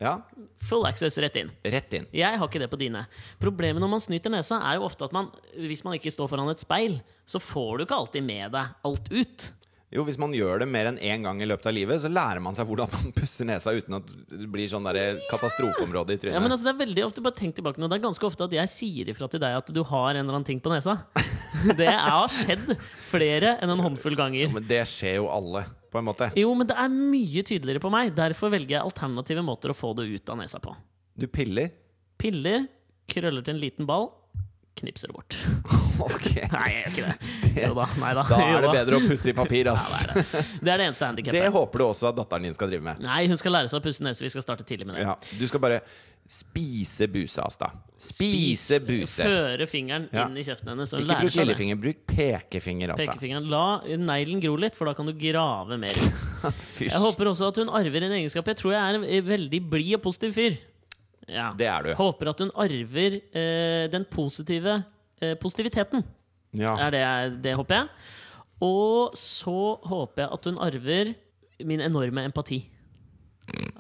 Ja, 0.01 0.17
Full 0.65 0.85
access 0.89 1.17
rett 1.21 1.37
inn. 1.41 1.51
Rett 1.65 1.93
inn. 1.97 2.07
Jeg 2.13 2.37
har 2.41 2.49
ikke 2.49 2.61
det 2.61 2.69
på 2.73 2.79
dine. 2.81 3.07
Problemet 3.41 3.81
når 3.81 3.91
man 3.95 4.03
snyter 4.05 4.33
nesa, 4.33 4.59
er 4.69 4.77
jo 4.77 4.85
ofte 4.89 5.07
at 5.07 5.15
man, 5.17 5.31
hvis 5.57 5.85
man 5.87 5.97
ikke 5.97 6.13
står 6.13 6.29
foran 6.29 6.51
et 6.53 6.61
speil, 6.61 6.99
så 7.29 7.41
får 7.41 7.79
du 7.81 7.85
ikke 7.87 7.97
alltid 7.97 8.25
med 8.25 8.53
deg 8.57 8.77
alt 8.89 9.09
ut. 9.13 9.47
Jo, 9.91 10.05
Hvis 10.07 10.21
man 10.23 10.31
gjør 10.31 10.61
det 10.63 10.69
mer 10.71 10.87
enn 10.87 11.01
én 11.03 11.25
gang 11.27 11.41
i 11.43 11.47
løpet 11.49 11.67
av 11.67 11.75
livet, 11.75 11.99
så 11.99 12.07
lærer 12.13 12.39
man 12.45 12.55
seg 12.55 12.69
hvordan 12.69 12.93
man 12.93 13.09
pusser 13.17 13.49
nesa 13.49 13.73
uten 13.75 13.97
at 13.99 14.13
det 14.31 14.47
blir 14.53 14.69
sånn 14.71 14.87
der 14.87 15.19
katastrofeområde 15.33 16.15
i 16.15 16.21
trynet. 16.21 16.37
Ja, 16.37 16.43
men 16.45 16.55
altså, 16.55 16.69
det 16.69 16.75
er 16.77 16.83
veldig 16.85 17.07
ofte, 17.09 17.25
bare 17.25 17.39
tenk 17.41 17.57
tilbake 17.59 17.83
nå 17.83 17.89
Det 17.91 17.99
er 17.99 18.05
ganske 18.05 18.29
ofte 18.29 18.47
at 18.47 18.55
jeg 18.55 18.71
sier 18.71 19.11
ifra 19.11 19.27
til 19.33 19.43
deg 19.43 19.59
at 19.59 19.73
du 19.75 19.83
har 19.91 20.13
en 20.15 20.23
eller 20.23 20.39
annen 20.39 20.47
ting 20.47 20.63
på 20.63 20.71
nesa. 20.71 21.01
Det 21.81 21.91
har 21.91 22.31
skjedd 22.31 22.77
flere 23.11 23.57
enn 23.59 23.73
en 23.75 23.83
håndfull 23.83 24.15
ganger. 24.17 24.53
Men 24.55 24.65
det 24.71 24.85
skjer 24.89 25.19
jo 25.19 25.27
alle. 25.35 25.65
På 25.91 25.99
en 26.01 26.07
måte. 26.07 26.31
Jo, 26.39 26.53
men 26.55 26.69
det 26.71 26.77
er 26.79 26.93
mye 26.93 27.43
tydeligere 27.47 27.83
på 27.83 27.91
meg. 27.93 28.13
Derfor 28.17 28.53
velger 28.55 28.77
jeg 28.79 28.85
alternative 28.87 29.43
måter 29.47 29.73
å 29.73 29.77
få 29.77 29.93
det 29.99 30.07
ut 30.11 30.33
av 30.33 30.39
nesa 30.41 30.61
på. 30.63 30.75
Du 31.19 31.27
piller. 31.31 31.73
Piller, 32.21 32.67
krøller 33.11 33.43
til 33.47 33.57
en 33.57 33.61
liten 33.63 33.89
ball, 33.89 34.11
knipser 34.81 35.11
det 35.11 35.19
bort. 35.19 35.39
Ok. 36.01 36.31
Nei, 36.49 36.69
jeg 36.73 36.81
gjør 36.81 36.95
ikke 36.95 37.03
det. 37.05 37.49
Jo 37.61 37.75
da. 37.77 37.85
Nei 38.01 38.11
da. 38.17 38.23
Da 38.25 38.37
er 38.41 38.63
det 38.65 38.69
bedre 38.73 38.97
å 38.97 39.01
pusse 39.05 39.29
i 39.29 39.35
papir, 39.37 39.69
Ja, 39.69 39.75
ass. 39.77 39.91
det, 40.01 40.07
er 40.09 40.15
det. 40.17 40.45
det 40.65 40.73
er 40.73 40.81
det 40.81 40.87
eneste 40.87 41.33
Det 41.37 41.43
håper 41.53 41.83
du 41.83 41.85
også 41.91 42.09
at 42.09 42.17
datteren 42.17 42.47
din 42.49 42.57
skal 42.57 42.71
drive 42.73 42.87
med. 42.87 43.03
Nei, 43.05 43.19
hun 43.29 43.37
skal 43.37 43.53
lære 43.53 43.69
seg 43.69 43.83
å 43.83 43.85
pusse 43.85 44.07
nese. 44.07 44.25
Vi 44.25 44.31
skal 44.33 44.47
starte 44.47 44.65
tidlig 44.65 44.89
med 44.89 44.97
det. 44.97 45.05
Ja, 45.05 45.19
du 45.21 45.45
skal 45.51 45.61
bare 45.61 45.83
spise 46.31 47.09
buse, 47.11 47.43
Asta. 47.43 47.73
Spise 48.01 48.79
buse. 48.87 49.25
Føre 49.27 49.67
fingeren 49.69 50.07
Ja. 50.15 50.29
inn 50.29 50.39
i 50.39 50.45
kjeften 50.47 50.71
hennes. 50.73 50.93
Ikke 50.95 51.17
bruk 51.25 51.35
lillefinger, 51.41 51.79
bruk 51.83 52.05
pekefinger, 52.07 52.93
Asta. 52.95 53.07
Pekefingeren. 53.11 53.49
La 53.51 53.81
neglen 53.99 54.41
gro 54.41 54.55
litt, 54.57 54.77
for 54.79 54.87
da 54.87 54.95
kan 54.95 55.07
du 55.11 55.13
grave 55.19 55.77
mer 55.83 55.91
ut. 55.91 56.23
Jeg 56.87 57.03
håper 57.03 57.33
også 57.33 57.51
at 57.51 57.61
hun 57.65 57.69
arver 57.75 58.07
en 58.07 58.15
egenskap. 58.21 58.47
Jeg 58.47 58.61
tror 58.63 58.73
jeg 58.77 58.81
er 58.81 59.01
en 59.19 59.27
veldig 59.27 59.61
blid 59.71 59.95
og 59.99 60.03
positiv 60.07 60.33
fyr. 60.39 60.57
Ja. 61.29 61.51
Det 61.59 61.67
er 61.67 61.83
du. 61.91 61.93
Håper 61.99 62.31
at 62.33 62.41
hun 62.43 62.51
arver 62.55 63.21
eh, 63.35 63.85
den 63.93 64.07
positive 64.11 64.79
eh, 65.21 65.35
positiviteten. 65.35 66.03
Ja. 66.57 66.77
Er 66.87 66.91
det, 66.95 67.43
det 67.43 67.57
håper 67.59 67.83
jeg. 67.83 67.89
Og 68.63 69.15
så 69.19 69.59
håper 69.87 70.25
jeg 70.25 70.31
at 70.33 70.45
hun 70.51 70.59
arver 70.63 71.13
min 71.67 71.81
enorme 71.85 72.25
empati. 72.25 72.63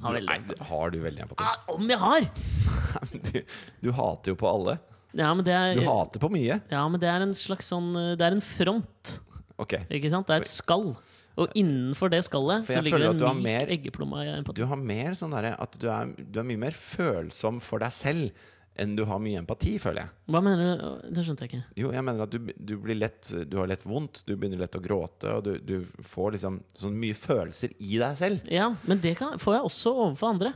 Har 0.01 0.17
veldig 0.17 0.37
Nei, 0.49 0.57
har 0.71 0.93
du 0.95 0.99
veldig 1.05 1.25
empati? 1.27 1.47
Ah, 1.47 1.59
om 1.77 1.91
jeg 1.91 2.01
har! 2.01 2.31
Du, 3.31 3.37
du 3.85 3.89
hater 3.95 4.33
jo 4.33 4.37
på 4.41 4.49
alle. 4.51 4.75
Ja, 5.15 5.29
men 5.35 5.45
det 5.47 5.55
Du 5.77 5.83
er, 5.83 5.87
hater 5.87 6.23
på 6.23 6.31
mye. 6.33 6.57
ja, 6.71 6.83
men 6.91 7.01
det 7.03 7.09
er 7.11 7.23
en 7.23 7.35
slags 7.39 7.69
sånn 7.71 7.93
eh, 7.99 8.13
Det 8.19 8.27
er 8.27 8.35
en 8.37 8.43
front. 8.45 9.13
Okay. 9.61 9.85
Ikke 9.95 10.11
sant? 10.13 10.27
Det 10.27 10.37
er 10.39 10.45
et 10.47 10.51
skall. 10.51 10.93
Og 11.41 11.53
innenfor 11.57 12.11
det 12.13 12.23
skallet 12.27 12.67
så 12.69 12.81
ligger 12.85 13.05
det 13.15 13.27
en 13.29 13.43
myk 13.45 13.71
eggeplomme 13.77 14.19
av 14.21 14.33
empati. 14.41 14.61
Du 14.61 14.67
har 14.69 14.81
mer 14.81 15.15
sånn 15.19 15.33
derre 15.35 15.55
at 15.63 15.77
du 15.81 15.87
er, 15.93 16.11
du 16.19 16.41
er 16.43 16.49
mye 16.49 16.61
mer 16.67 16.77
følsom 16.77 17.61
for 17.65 17.83
deg 17.85 17.95
selv 17.95 18.49
enn 18.81 18.97
du 18.97 19.05
har 19.09 19.21
mye 19.23 19.41
empati, 19.43 19.75
føler 19.83 20.05
jeg. 20.05 20.13
Hva 20.33 20.41
mener 20.45 20.71
du? 20.81 20.89
Det 21.13 21.25
skjønte 21.27 21.45
jeg 21.47 21.53
ikke. 21.53 21.63
Jo, 21.83 21.93
jeg 21.95 22.07
mener 22.07 22.25
at 22.25 22.33
du, 22.33 22.51
du 22.57 22.75
blir 22.81 22.97
lett 22.99 23.29
Du 23.51 23.59
har 23.61 23.69
lett 23.71 23.85
vondt, 23.87 24.23
du 24.27 24.35
begynner 24.35 24.63
lett 24.63 24.79
å 24.79 24.83
gråte, 24.85 25.37
og 25.37 25.45
du, 25.47 25.53
du 25.61 26.05
får 26.07 26.37
liksom 26.39 26.61
sånn 26.81 26.97
mye 27.01 27.17
følelser 27.19 27.77
i 27.79 28.01
deg 28.01 28.19
selv. 28.21 28.51
Ja, 28.51 28.73
Men 28.89 29.03
det 29.05 29.17
kan, 29.21 29.39
får 29.43 29.59
jeg 29.59 29.71
også 29.71 29.95
overfor 30.07 30.35
andre. 30.35 30.55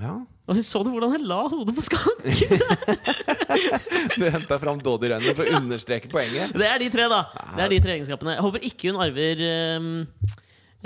Ja. 0.00 0.16
Og 0.46 0.58
Så 0.62 0.82
du 0.84 0.92
hvordan 0.92 1.14
jeg 1.16 1.26
la 1.26 1.40
hodet 1.50 1.74
på 1.74 1.84
skanken? 1.84 2.30
Du 4.16 4.24
henta 4.28 4.58
fram 4.60 4.78
Doddy-rennet 4.82 5.36
for 5.36 5.48
å 5.48 5.58
understreke 5.60 6.10
poenget. 6.12 6.52
Det 6.56 6.66
er 6.68 6.80
de 6.82 6.88
tre, 6.92 7.06
da. 7.10 7.22
Det 7.56 7.64
er 7.64 7.72
de 7.72 7.78
tre 7.82 7.94
egenskapene. 7.96 8.34
Jeg 8.36 8.44
håper 8.44 8.66
ikke 8.68 8.90
hun 8.92 9.00
arver 9.02 9.42
ehm, 9.46 9.88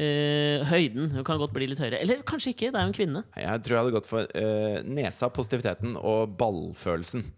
eh, 0.00 0.64
høyden. 0.70 1.10
Hun 1.16 1.26
kan 1.26 1.40
godt 1.40 1.52
bli 1.56 1.68
litt 1.70 1.82
høyere. 1.82 2.00
Eller 2.00 2.22
kanskje 2.26 2.54
ikke. 2.54 2.70
Det 2.70 2.80
er 2.80 2.86
jo 2.86 2.92
en 2.92 2.96
kvinne. 2.96 3.22
Jeg 3.36 3.62
tror 3.66 3.76
jeg 3.76 3.84
hadde 3.84 3.96
gått 3.98 4.08
for 4.10 4.24
uh, 4.32 4.80
nesa, 4.88 5.28
positiviteten 5.34 5.98
og 6.00 6.34
ballfølelsen. 6.40 7.28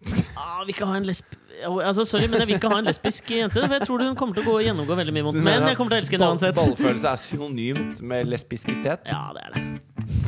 Ah, 0.40 0.62
vi 0.64 0.72
ikke 0.72 0.86
ha 0.88 0.96
en 0.96 1.04
lesb... 1.04 1.34
Altså, 1.60 2.06
sorry, 2.08 2.24
men 2.30 2.40
jeg 2.40 2.48
vil 2.48 2.56
ikke 2.56 2.70
ha 2.72 2.78
en 2.80 2.86
lesbisk 2.88 3.26
jente. 3.34 3.60
For 3.60 3.74
jeg 3.76 3.84
tror 3.84 4.04
hun 4.06 4.16
kommer 4.16 4.38
til 4.38 4.46
å 4.46 4.54
gå, 4.54 4.54
gjennomgå 4.64 4.96
veldig 4.96 5.12
mye 5.12 5.26
mot 5.26 5.36
Men 5.36 5.66
jeg 5.68 5.76
kommer 5.76 5.92
til 5.92 5.98
å 5.98 6.00
elske 6.00 6.16
henne 6.16 6.24
Ball- 6.24 6.38
uansett. 6.38 6.56
Ballfølelse 6.56 7.12
er 7.12 7.22
synonymt 7.26 8.00
med 8.00 8.32
lesbiskitet? 8.32 9.04
Ja, 9.12 9.26
det 9.36 9.44
er 9.44 9.50
det. 9.58 9.62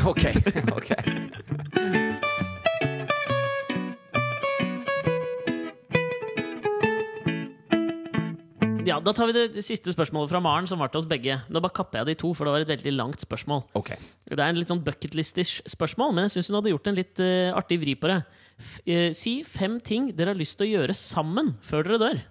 Ok. 0.05 0.29
ok 0.77 2.51
Ja, 8.83 8.99
Da 8.99 9.13
tar 9.15 9.29
vi 9.31 9.35
det, 9.37 9.45
det 9.55 9.63
siste 9.63 9.93
spørsmålet 9.95 10.33
fra 10.33 10.41
Maren, 10.43 10.67
som 10.67 10.81
var 10.83 10.91
til 10.91 10.99
oss 10.99 11.07
begge. 11.07 11.37
Da 11.47 11.61
bare 11.63 11.75
kapper 11.75 12.01
jeg 12.01 12.11
de 12.11 12.17
to, 12.19 12.33
for 12.35 12.49
det 12.49 12.55
var 12.55 12.65
et 12.65 12.73
veldig 12.73 12.95
langt 12.97 13.23
spørsmål. 13.23 13.63
Okay. 13.79 13.99
Det 14.27 14.39
er 14.41 14.49
en 14.49 14.59
litt 14.59 14.73
sånn 14.73 14.83
bucketlistish 14.83 15.63
spørsmål, 15.71 16.11
men 16.17 16.27
jeg 16.27 16.35
syns 16.35 16.51
hun 16.51 16.59
hadde 16.59 16.73
gjort 16.73 16.91
en 16.91 16.99
litt 16.99 17.23
uh, 17.23 17.55
artig 17.55 17.79
vri 17.83 17.95
på 17.95 18.11
det. 18.11 18.19
F 18.59 18.73
uh, 18.83 19.11
si 19.15 19.37
fem 19.47 19.79
ting 19.79 20.11
dere 20.19 20.35
har 20.35 20.41
lyst 20.41 20.59
til 20.59 20.67
å 20.67 20.73
gjøre 20.73 20.99
sammen 20.99 21.55
før 21.63 21.87
dere 21.87 22.01
dør. 22.03 22.23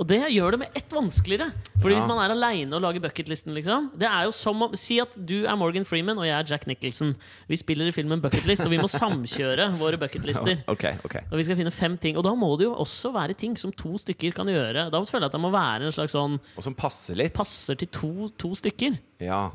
Og 0.00 0.06
det 0.08 0.16
gjør 0.32 0.54
det 0.54 0.58
med 0.62 0.76
ett 0.78 0.88
vanskeligere. 0.96 1.50
Fordi 1.76 1.92
Ja. 1.92 1.98
hvis 2.00 2.08
man 2.08 2.18
er 2.24 2.32
aleine 2.32 2.72
og 2.72 2.80
lager 2.80 3.00
bucketlisten, 3.04 3.52
liksom 3.52 3.90
Det 3.98 4.08
er 4.08 4.24
jo 4.24 4.30
som 4.32 4.62
om 4.64 4.72
Si 4.74 4.98
at 4.98 5.12
du 5.26 5.44
er 5.44 5.54
Morgan 5.60 5.84
Freeman 5.84 6.16
og 6.16 6.24
jeg 6.24 6.32
er 6.38 6.46
Jack 6.48 6.66
Nicholson. 6.66 7.14
Vi 7.48 7.56
spiller 7.60 7.86
i 7.86 7.92
filmen 7.92 8.20
Bucketlist, 8.22 8.62
og 8.64 8.70
vi 8.72 8.78
må 8.80 8.88
samkjøre 9.02 9.66
våre 9.78 9.98
bucketlister. 10.00 10.62
Okay, 10.66 10.94
okay. 11.04 11.20
Og 11.30 11.36
vi 11.36 11.42
skal 11.44 11.56
finne 11.60 11.70
fem 11.70 11.98
ting. 12.00 12.16
Og 12.16 12.24
da 12.24 12.32
må 12.34 12.56
det 12.58 12.64
jo 12.64 12.74
også 12.80 13.12
være 13.12 13.34
ting 13.36 13.56
som 13.58 13.72
to 13.72 13.98
stykker 14.00 14.32
kan 14.32 14.46
gjøre. 14.48 14.88
Da 14.90 14.98
føler 15.04 15.26
jeg 15.28 15.34
at 15.34 15.36
det 15.36 15.40
må 15.44 15.50
være 15.52 15.84
en 15.84 15.92
slags 15.92 16.12
sånn 16.16 16.40
Og 16.56 16.62
som 16.64 16.74
passer 16.74 17.14
litt. 17.20 17.34
passer 17.34 17.76
til 17.76 17.88
to, 17.88 18.28
to 18.38 18.54
stykker. 18.56 18.96
Ja. 19.20 19.50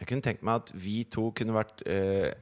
Jeg 0.00 0.06
kunne 0.08 0.22
tenkt 0.24 0.42
meg 0.42 0.54
at 0.62 0.72
vi 0.74 1.04
to 1.04 1.30
kunne 1.36 1.52
vært 1.52 1.82
eh, 1.86 2.32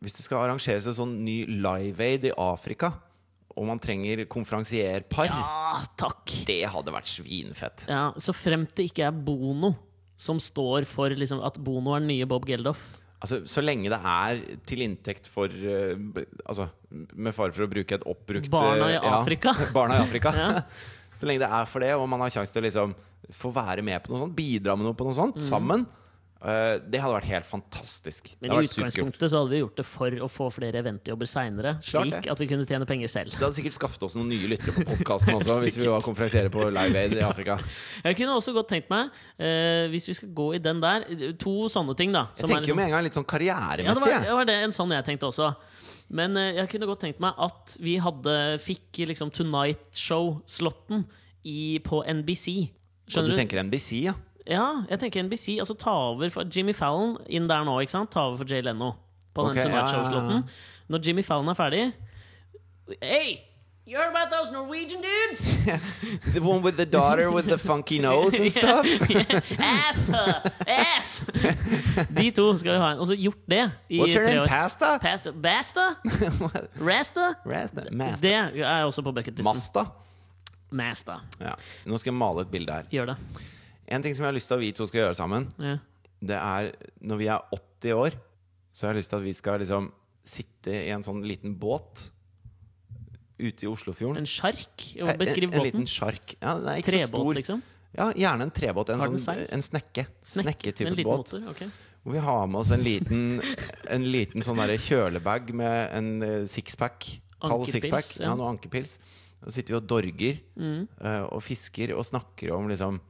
Hvis 0.00 0.12
det 0.14 0.22
skal 0.26 0.38
arrangeres 0.46 0.86
en 0.86 0.94
sånn 0.94 1.16
ny 1.24 1.44
Live 1.46 1.98
Aid 2.00 2.24
i 2.24 2.30
Afrika, 2.38 2.92
og 3.56 3.66
man 3.68 3.80
trenger 3.82 4.24
konferansierpar, 4.30 5.28
Ja, 5.28 5.82
takk! 6.00 6.32
det 6.48 6.60
hadde 6.72 6.94
vært 6.94 7.10
svinfett. 7.10 7.84
Ja, 7.88 8.12
Så 8.16 8.34
fremt 8.36 8.74
det 8.78 8.90
ikke 8.90 9.06
er 9.08 9.12
Bono 9.12 9.74
som 10.16 10.38
står 10.40 10.84
for 10.86 11.10
liksom, 11.10 11.40
at 11.44 11.58
Bono 11.62 11.94
er 11.96 12.00
den 12.04 12.12
nye 12.12 12.26
Bob 12.30 12.46
Geldof. 12.46 12.80
Altså, 13.22 13.40
Så 13.46 13.62
lenge 13.62 13.90
det 13.90 13.98
er 14.02 14.40
til 14.66 14.82
inntekt 14.82 15.28
for 15.30 15.46
uh, 15.46 15.94
Altså, 16.46 16.68
med 16.90 17.34
fare 17.34 17.54
for 17.54 17.66
å 17.66 17.70
bruke 17.70 17.94
et 17.94 18.04
oppbrukt 18.08 18.50
Barna 18.50 18.88
i 18.92 18.98
Afrika. 18.98 19.54
ja, 19.58 19.70
barna 19.76 20.00
i 20.00 20.04
Afrika. 20.06 20.32
Ja. 20.42 20.50
Så 21.14 21.26
lenge 21.28 21.42
det 21.44 21.50
er 21.52 21.66
for 21.68 21.84
det, 21.84 21.90
og 21.94 22.06
man 22.08 22.22
har 22.24 22.30
sjanse 22.32 22.54
til 22.54 22.62
å 22.62 22.66
liksom 22.66 22.94
få 23.36 23.50
være 23.54 23.82
med 23.84 24.00
på 24.02 24.10
noe 24.14 24.24
sånt, 24.24 24.34
bidra 24.34 24.74
med 24.78 24.88
noe 24.88 24.96
på 24.96 25.04
noe 25.06 25.14
sånt, 25.14 25.36
sammen, 25.44 25.84
eh, 25.84 26.01
det 26.42 26.98
hadde 26.98 27.14
vært 27.14 27.28
helt 27.30 27.46
fantastisk. 27.46 28.32
Men 28.42 28.50
i 28.56 28.64
utgangspunktet 28.66 29.30
så 29.30 29.42
hadde 29.42 29.52
vi 29.52 29.60
gjort 29.60 29.76
det 29.78 29.84
for 29.86 30.16
å 30.26 30.28
få 30.30 30.48
flere 30.50 30.80
eventjobber 30.82 31.28
seinere, 31.30 31.76
slik 31.86 32.26
at 32.32 32.42
vi 32.42 32.48
kunne 32.50 32.66
tjene 32.66 32.88
penger 32.88 33.12
selv. 33.12 33.36
Det 33.36 33.44
hadde 33.44 33.58
sikkert 33.60 33.76
skaffet 33.76 34.06
oss 34.08 34.16
noen 34.18 34.32
nye 34.32 34.50
lyttere 34.50 34.74
på 34.74 34.86
podkasten 34.88 35.38
også, 35.38 35.60
hvis 35.66 35.78
vi 35.78 35.86
var 35.86 36.02
konferansiere 36.02 36.50
på 36.52 36.66
Live 36.74 37.04
Aid 37.04 37.14
i 37.14 37.22
Afrika. 37.26 37.58
Jeg 38.02 38.18
kunne 38.18 38.34
også 38.40 38.56
godt 38.56 38.72
tenkt 38.74 38.90
meg, 38.90 39.14
eh, 39.38 39.86
hvis 39.92 40.10
vi 40.10 40.18
skal 40.18 40.34
gå 40.42 40.48
i 40.58 40.62
den 40.62 40.82
der, 40.82 41.06
to 41.38 41.54
sånne 41.72 41.94
ting, 41.98 42.10
da. 42.14 42.26
Jeg 42.32 42.42
som 42.42 42.50
er 42.50 42.58
tenker 42.58 42.74
jo 42.74 42.78
med 42.80 42.90
en 42.90 42.96
gang 42.96 43.06
litt 43.06 43.16
sånn 43.16 43.22
Ja, 43.22 43.30
det 43.30 43.86
karrieremessig. 43.86 44.02
var, 44.02 44.26
det 44.26 44.36
var 44.40 44.50
det, 44.50 44.58
en 44.66 44.74
sånn 44.74 44.96
jeg 44.96 45.06
tenkte 45.12 45.30
også. 45.30 45.52
Men 46.12 46.36
eh, 46.36 46.56
jeg 46.58 46.74
kunne 46.74 46.90
godt 46.90 47.04
tenkt 47.06 47.22
meg 47.22 47.38
at 47.46 47.76
vi 47.82 47.96
hadde 48.02 48.36
fikk 48.62 49.04
liksom 49.12 49.30
Tonight 49.34 49.88
Show-slotten 49.96 51.06
på 51.86 52.02
NBC. 52.06 52.70
Skjønner 53.10 53.32
du 53.32 53.34
du? 53.34 53.38
tenker 53.40 53.62
NBC, 53.64 53.88
ja? 54.08 54.14
Ja, 54.50 54.82
jeg 54.90 54.98
tenker 54.98 55.22
NBC. 55.22 55.56
Altså 55.58 55.74
ta 55.78 55.90
over 55.90 56.28
for 56.34 56.44
Jimmy 56.56 56.72
Fallon 56.74 57.16
inn 57.30 57.46
der 57.48 57.64
nå, 57.64 57.76
ikke 57.80 57.90
sant? 57.94 58.10
Ta 58.10 58.26
over 58.26 58.36
for 58.42 58.44
Jay 58.50 58.62
Leno 58.62 58.92
på 59.34 59.46
den 59.48 59.56
den 59.56 59.70
Tonight. 59.70 59.90
Show-slotten. 59.90 60.44
Når 60.88 61.06
Jimmy 61.06 61.22
Fallon 61.24 61.48
er 61.48 61.54
ferdig 61.54 61.92
Hey! 63.02 63.38
You 63.84 63.98
heard 63.98 64.10
about 64.14 64.30
those 64.30 64.52
Norwegian 64.52 65.00
dudes? 65.02 65.40
The 66.34 66.40
one 66.40 66.62
with 66.62 66.76
the 66.76 66.86
daughter 66.86 67.30
with 67.32 67.46
the 67.48 67.58
funky 67.58 67.98
nose 67.98 68.32
and 68.38 68.50
stuff? 68.58 68.86
Her! 68.86 70.42
Ass! 70.68 71.20
De 72.16 72.30
to 72.30 72.56
skal 72.58 72.72
vi 72.72 72.78
ha. 72.78 72.92
en. 72.92 72.98
Og 73.02 73.06
så 73.06 73.16
gjort 73.18 73.42
det 73.50 73.70
i 73.90 73.98
What's 74.00 74.14
your 74.14 74.24
name? 74.34 74.46
Pasta? 74.48 74.98
Pasta? 74.98 75.32
Basta? 75.32 75.80
Rasta? 76.80 77.34
Rasta? 77.46 77.82
Masta? 77.92 78.22
Det 78.22 78.34
er 78.62 78.84
også 78.84 79.02
på 79.02 79.12
bucketlisten. 79.12 79.50
Masta? 79.50 79.84
Masta. 80.70 81.18
Ja. 81.40 81.56
Nå 81.86 81.98
skal 81.98 82.12
jeg 82.12 82.18
male 82.22 82.46
et 82.46 82.50
bilde 82.54 82.72
her. 82.72 82.86
Gjør 82.90 83.12
det. 83.12 83.16
En 83.92 84.02
ting 84.04 84.14
som 84.16 84.24
jeg 84.24 84.30
har 84.32 84.36
lyst 84.38 84.48
til 84.50 84.56
at 84.58 84.62
vi 84.64 84.70
to 84.76 84.86
skal 84.88 85.00
gjøre 85.02 85.18
sammen, 85.18 85.48
Ja. 85.60 85.76
det 86.22 86.38
er 86.38 86.70
når 87.04 87.20
vi 87.20 87.26
er 87.28 87.42
80 87.52 87.92
år, 87.98 88.16
så 88.72 88.86
har 88.86 88.94
jeg 88.94 89.02
lyst 89.02 89.10
til 89.12 89.20
at 89.20 89.26
vi 89.26 89.32
skal 89.36 89.60
liksom 89.60 89.90
sitte 90.24 90.72
i 90.72 90.90
en 90.94 91.02
sånn 91.04 91.20
liten 91.26 91.56
båt 91.60 92.08
ute 93.42 93.64
i 93.66 93.68
Oslofjorden. 93.68 94.20
En 94.22 94.28
sjark? 94.28 94.84
En, 95.02 95.16
Beskriv 95.18 95.50
en, 95.50 95.58
en 95.58 95.66
liten 95.66 95.86
sjark. 95.90 96.36
Ja, 96.40 96.54
den 96.60 96.68
er 96.70 96.78
ikke 96.82 96.92
så 96.92 96.98
Trebåt, 97.00 97.22
stor. 97.26 97.38
liksom? 97.40 97.62
Ja, 97.92 98.06
gjerne 98.16 98.46
en 98.46 98.52
trebåt. 98.54 98.92
En, 98.94 99.02
sånn, 99.02 99.40
en 99.52 99.64
snekke. 99.66 100.06
Snekk, 100.24 100.46
Snekketype 100.46 100.92
liten 100.94 101.08
båt. 101.10 101.32
motor? 101.34 101.48
ok. 101.50 101.64
Hvor 102.02 102.16
vi 102.16 102.22
har 102.24 102.46
med 102.50 102.60
oss 102.62 102.70
en 102.74 102.82
liten, 102.82 103.26
en 103.94 104.06
liten 104.10 104.42
sånn 104.46 104.58
kjølebag 104.86 105.52
med 105.58 105.92
en 105.98 106.08
eh, 106.26 106.38
sixpack. 106.50 107.06
Kald 107.42 107.68
sixpack. 107.70 108.08
Ja. 108.22 108.30
ja. 108.30 108.34
noe 108.38 108.48
ankepils. 108.54 108.96
Så 109.42 109.52
sitter 109.58 109.74
vi 109.74 109.80
og 109.80 109.86
dorger 109.90 110.38
Mm. 110.56 110.86
eh, 111.02 111.22
og 111.34 111.42
fisker 111.42 111.92
og 111.98 112.06
snakker 112.06 112.52
om 112.54 112.68
liksom 112.70 113.00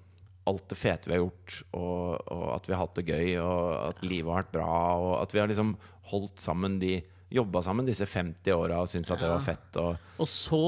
alt 0.51 0.68
det 0.68 0.78
fete 0.78 1.09
vi 1.11 1.14
har 1.16 1.22
gjort, 1.22 1.57
og, 1.78 2.28
og 2.34 2.45
at 2.57 2.68
vi 2.68 2.74
har 2.74 2.82
hatt 2.82 2.99
det 2.99 3.05
gøy, 3.07 3.28
og 3.43 3.62
at 3.93 4.03
livet 4.07 4.32
har 4.32 4.43
vært 4.43 4.55
bra, 4.57 4.68
og 4.99 5.12
at 5.22 5.34
vi 5.34 5.43
har 5.43 5.51
liksom 5.51 5.76
holdt 6.12 6.43
sammen 6.43 6.80
de 6.82 7.01
Jobba 7.32 7.62
sammen 7.64 7.86
disse 7.88 8.05
50 8.05 8.53
åra 8.53 8.82
og 8.84 8.90
syntes 8.93 9.09
at 9.14 9.22
det 9.22 9.28
var 9.30 9.40
fett. 9.40 9.76
Og, 9.80 9.97
Og 10.20 10.28
så 10.28 10.59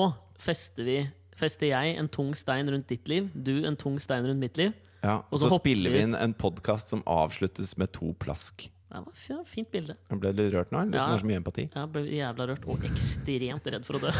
fester 0.40 0.86
vi 0.88 0.98
Fester 1.34 1.66
jeg 1.66 1.96
en 1.98 2.08
tung 2.08 2.30
stein 2.38 2.70
rundt 2.70 2.86
ditt 2.88 3.08
liv, 3.10 3.26
du 3.34 3.66
en 3.66 3.74
tung 3.76 3.96
stein 3.98 4.24
rundt 4.24 4.38
mitt 4.40 4.56
liv. 4.56 4.70
ja, 5.02 5.16
Og 5.28 5.40
så 5.42 5.50
så, 5.50 5.58
spiller 5.58 5.90
vi 5.90 6.04
inn 6.06 6.14
en 6.14 6.32
podkast 6.32 6.94
som 6.94 7.02
avsluttes 7.10 7.74
med 7.76 7.90
to 7.92 8.14
plask. 8.22 8.68
Ja, 8.94 9.02
det 9.02 9.34
var 9.34 9.44
fint 9.50 9.72
bilde. 9.74 9.96
Jeg 10.08 10.20
ble 10.22 10.30
litt 10.30 10.54
rørt 10.54 10.70
nå? 10.70 10.84
Eller 10.86 11.02
Ja. 11.02 11.08
Har 11.10 11.18
så 11.18 11.26
mye 11.26 11.42
empati? 11.42 11.66
Jeg 11.74 11.90
ble 11.90 12.06
jævla 12.06 12.46
rørt 12.52 12.68
og 12.70 12.86
ekstremt 12.86 13.66
redd 13.74 13.84
for 13.84 13.98
å 13.98 14.04
dø. 14.06 14.14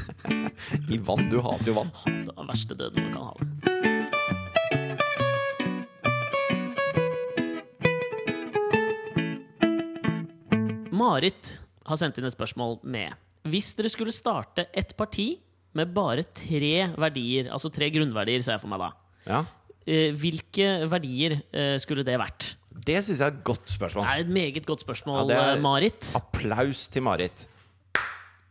I 0.96 0.98
vann? 1.04 1.28
Du 1.28 1.42
hater 1.44 1.68
jo 1.68 1.76
vann. 1.82 1.92
Det 2.08 2.32
var 2.32 2.48
verste 2.48 2.74
døden 2.80 3.10
man 3.10 3.12
kan 3.12 3.28
ha. 3.28 3.91
Marit 11.02 11.56
har 11.88 11.98
sendt 11.98 12.18
inn 12.20 12.28
et 12.28 12.34
spørsmål 12.36 12.78
med 12.86 13.16
Hvis 13.50 13.72
dere 13.78 13.90
skulle 13.90 14.14
starte 14.14 14.68
et 14.78 14.94
parti 14.98 15.32
med 15.74 15.90
bare 15.96 16.22
tre 16.36 16.74
verdier, 17.00 17.48
altså 17.50 17.70
tre 17.72 17.88
grunnverdier, 17.90 18.42
ser 18.44 18.54
jeg 18.58 18.62
for 18.62 18.70
meg 18.70 18.82
da, 18.84 18.90
Ja. 19.26 19.38
eh, 19.88 20.12
hvilke 20.14 20.66
verdier 20.92 21.38
eh, 21.50 21.78
skulle 21.82 22.04
det 22.06 22.18
vært? 22.20 22.52
Det 22.72 22.98
syns 23.04 23.18
jeg 23.18 23.26
er 23.26 23.34
et 23.34 23.44
godt 23.44 23.72
spørsmål. 23.72 24.04
Det 24.04 24.12
er 24.12 24.20
et 24.26 24.32
meget 24.36 24.66
godt 24.68 24.84
spørsmål, 24.84 25.30
Ja, 25.32 25.54
eh, 25.54 25.60
Marit. 25.64 26.12
Applaus 26.18 26.86
til 26.92 27.02
Marit. 27.02 27.46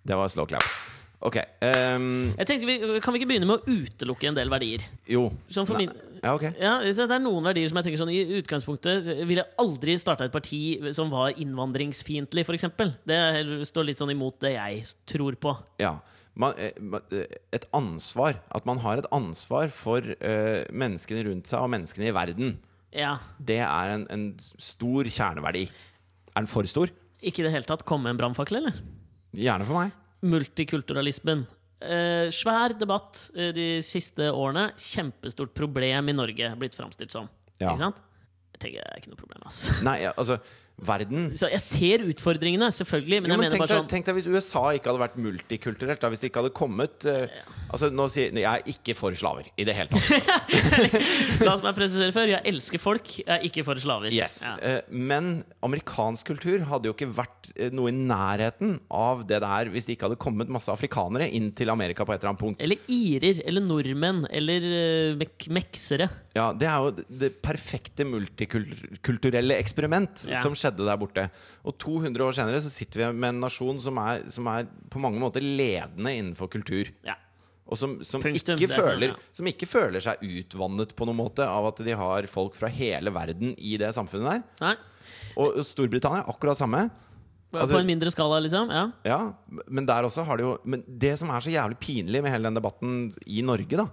Det 0.05 0.17
var 0.17 0.27
slow 0.33 0.47
clap. 0.49 0.65
Ok. 1.21 1.37
um, 1.61 2.05
Jeg 2.39 2.47
tenkte, 2.49 2.65
vi, 2.65 2.99
Kan 3.03 3.13
vi 3.13 3.19
ikke 3.21 3.27
begynne 3.29 3.45
med 3.45 3.61
å 3.61 3.75
utelukke 3.85 4.29
en 4.31 4.37
del 4.37 4.49
verdier? 4.49 4.85
jo. 5.05 5.27
Sånn 5.53 5.67
for 5.69 5.77
Nei. 5.77 5.85
min, 5.85 6.19
Ja, 6.23 6.33
ok. 6.33 6.47
ja, 6.57 6.71
så 6.93 7.05
Det 7.05 7.17
er 7.17 7.21
noen 7.21 7.45
verdier 7.45 7.69
som 7.69 7.77
jeg 7.77 7.85
tenker 7.89 8.01
sånn 8.01 8.13
I 8.13 8.39
utgangspunktet 8.39 9.05
ville 9.29 9.43
jeg 9.43 9.53
aldri 9.61 9.97
starta 10.01 10.25
et 10.25 10.33
parti 10.33 10.61
som 10.97 11.11
var 11.13 11.35
innvandringsfiendtlig, 11.37 12.45
f.eks. 12.47 12.65
Det 13.05 13.19
står 13.69 13.85
litt 13.91 14.01
sånn 14.01 14.13
imot 14.15 14.39
det 14.41 14.55
jeg 14.55 14.81
tror 15.13 15.37
på. 15.37 15.53
Ja. 15.81 15.99
Man, 16.33 16.55
eh, 16.57 16.71
eh, 17.11 17.37
et 17.53 17.65
ansvar. 17.75 18.39
At 18.55 18.65
man 18.65 18.79
har 18.79 18.97
et 19.01 19.09
ansvar 19.11 19.69
for 19.75 20.01
eh, 20.01 20.65
menneskene 20.71 21.25
rundt 21.27 21.51
seg 21.51 21.59
og 21.59 21.69
menneskene 21.73 22.07
i 22.09 22.15
verden. 22.15 22.57
Ja, 22.95 23.17
Det 23.39 23.59
er 23.63 23.93
en, 23.93 24.07
en 24.09 24.25
stor 24.59 25.03
kjerneverdi. 25.07 25.67
Er 26.31 26.41
den 26.41 26.47
for 26.51 26.67
stor? 26.67 26.89
Ikke 27.21 27.43
i 27.43 27.45
det 27.45 27.53
hele 27.53 27.67
tatt 27.67 27.85
komme 27.85 28.07
med 28.09 28.15
en 28.15 28.21
brannfakkel, 28.23 28.57
eller? 28.61 28.79
Gjerne 29.37 29.67
for 29.67 29.77
meg. 29.83 29.91
Multikulturalismen. 30.21 31.45
Eh, 31.81 32.29
svær 32.35 32.75
debatt 32.77 33.23
eh, 33.33 33.49
de 33.55 33.67
siste 33.85 34.29
årene. 34.29 34.69
Kjempestort 34.77 35.53
problem 35.57 36.11
i 36.11 36.15
Norge, 36.15 36.51
blitt 36.61 36.77
framstilt 36.77 37.13
som. 37.13 37.29
Ja. 37.57 37.71
Ikke 37.71 37.81
sant? 37.81 38.01
Jeg 38.53 38.61
tenker 38.65 38.83
det 38.83 38.91
er 38.91 39.01
ikke 39.01 39.13
noe 39.13 39.21
problem, 39.21 39.45
ass. 39.49 39.63
Nei, 39.85 39.97
ja, 40.03 40.11
altså 40.21 40.37
Verden 40.85 41.29
Så 41.37 41.49
jeg 41.51 41.61
ser 41.63 42.05
utfordringene, 42.09 42.71
selvfølgelig, 42.73 43.21
men 43.21 43.31
jo, 43.31 43.37
jeg 43.37 43.43
mener 43.43 43.61
bare 43.61 43.79
sånn 43.81 43.89
tenk 43.91 44.07
deg 44.07 44.17
hvis 44.17 44.29
USA 44.31 44.63
ikke 44.77 44.91
hadde 44.91 45.03
vært 45.03 45.17
multikulturelt. 45.21 46.01
Da, 46.01 46.09
hvis 46.11 46.23
det 46.23 46.31
ikke 46.31 46.43
hadde 46.43 46.53
kommet 46.57 47.05
eh, 47.09 47.41
Altså 47.71 47.87
nå 47.93 48.07
sier 48.11 48.33
Jeg 48.35 48.47
er 48.49 48.65
ikke 48.67 48.95
for 48.97 49.15
slaver 49.15 49.47
i 49.55 49.65
det 49.67 49.75
hele 49.77 49.91
tatt. 49.91 50.81
La 51.45 51.53
oss 51.53 51.63
meg 51.63 51.75
presisere 51.77 52.11
før. 52.15 52.31
Jeg 52.33 52.43
elsker 52.51 52.81
folk, 52.81 53.11
jeg 53.21 53.29
er 53.31 53.45
ikke 53.47 53.63
for 53.67 53.79
slaver. 53.81 54.11
Yes. 54.15 54.41
Ja. 54.43 54.55
Eh, 54.59 54.79
men 54.91 55.31
amerikansk 55.63 56.33
kultur 56.33 56.65
hadde 56.67 56.89
jo 56.89 56.95
ikke 56.95 57.09
vært 57.15 57.51
eh, 57.55 57.71
noe 57.73 57.91
i 57.91 57.95
nærheten 57.95 58.77
av 58.91 59.23
det 59.27 59.41
det 59.41 59.49
er 59.49 59.71
hvis 59.73 59.87
det 59.87 59.95
ikke 59.95 60.09
hadde 60.09 60.19
kommet 60.21 60.51
masse 60.51 60.71
afrikanere 60.73 61.29
inn 61.31 61.49
til 61.55 61.71
Amerika 61.73 62.05
på 62.05 62.13
et 62.13 62.21
eller 62.21 62.33
annet 62.33 62.43
punkt. 62.43 62.61
Eller 62.63 62.81
irer. 62.91 63.41
Eller 63.47 63.63
nordmenn. 63.65 64.25
Eller 64.31 64.67
uh, 64.67 65.19
mek 65.19 65.47
meksere. 65.53 66.09
Ja, 66.33 66.53
Det 66.55 66.67
er 66.67 66.77
jo 66.79 66.91
det 67.19 67.41
perfekte 67.43 68.05
multikulturelle 68.07 69.57
eksperiment 69.59 70.23
Ja. 70.29 70.39
som 70.41 70.53
skjedde 70.55 70.85
der 70.87 70.97
borte. 70.97 71.29
Og 71.65 71.77
200 71.77 72.23
år 72.23 72.31
senere 72.37 72.61
så 72.63 72.69
sitter 72.71 72.99
vi 73.11 73.19
med 73.19 73.29
en 73.35 73.41
nasjon 73.41 73.81
som 73.81 73.97
er, 73.97 74.29
som 74.29 74.47
er 74.47 74.67
på 74.89 74.99
mange 74.99 75.19
måter 75.19 75.41
ledende 75.43 76.13
innenfor 76.15 76.47
kultur. 76.49 76.87
Ja. 77.03 77.15
Og 77.67 77.77
som, 77.77 77.99
som, 78.03 78.21
Punktum. 78.21 78.57
ikke 78.57 78.67
er 78.67 78.79
føler, 78.81 79.11
sånn, 79.13 79.19
ja. 79.19 79.33
som 79.37 79.45
ikke 79.47 79.67
føler 79.69 80.01
seg 80.03 80.19
utvannet 80.21 80.95
på 80.95 81.05
noen 81.07 81.19
måte 81.21 81.45
av 81.47 81.67
at 81.69 81.77
de 81.85 81.93
har 81.95 82.27
folk 82.27 82.55
fra 82.55 82.67
hele 82.67 83.11
verden 83.11 83.53
i 83.57 83.77
det 83.79 83.93
samfunnet 83.95 84.27
der. 84.27 84.43
Nei. 84.59 84.75
Og 85.39 85.61
Storbritannia 85.65 86.25
akkurat 86.27 86.57
samme. 86.59 86.89
På 87.51 87.59
Altså- 87.59 87.79
en 87.79 87.87
mindre 87.87 88.11
skala, 88.11 88.39
liksom? 88.41 88.69
Ja. 88.71 88.91
Ja, 89.03 89.33
men 89.67 89.85
der 89.85 90.03
også 90.03 90.23
har 90.25 90.37
det 90.37 90.43
jo 90.45 90.57
Men 90.63 90.83
det 90.87 91.19
som 91.19 91.29
er 91.29 91.39
så 91.41 91.51
jævlig 91.51 91.77
pinlig 91.79 92.21
med 92.23 92.31
hele 92.31 92.43
den 92.43 92.55
debatten 92.55 93.13
i 93.27 93.41
Norge, 93.41 93.75
da, 93.75 93.87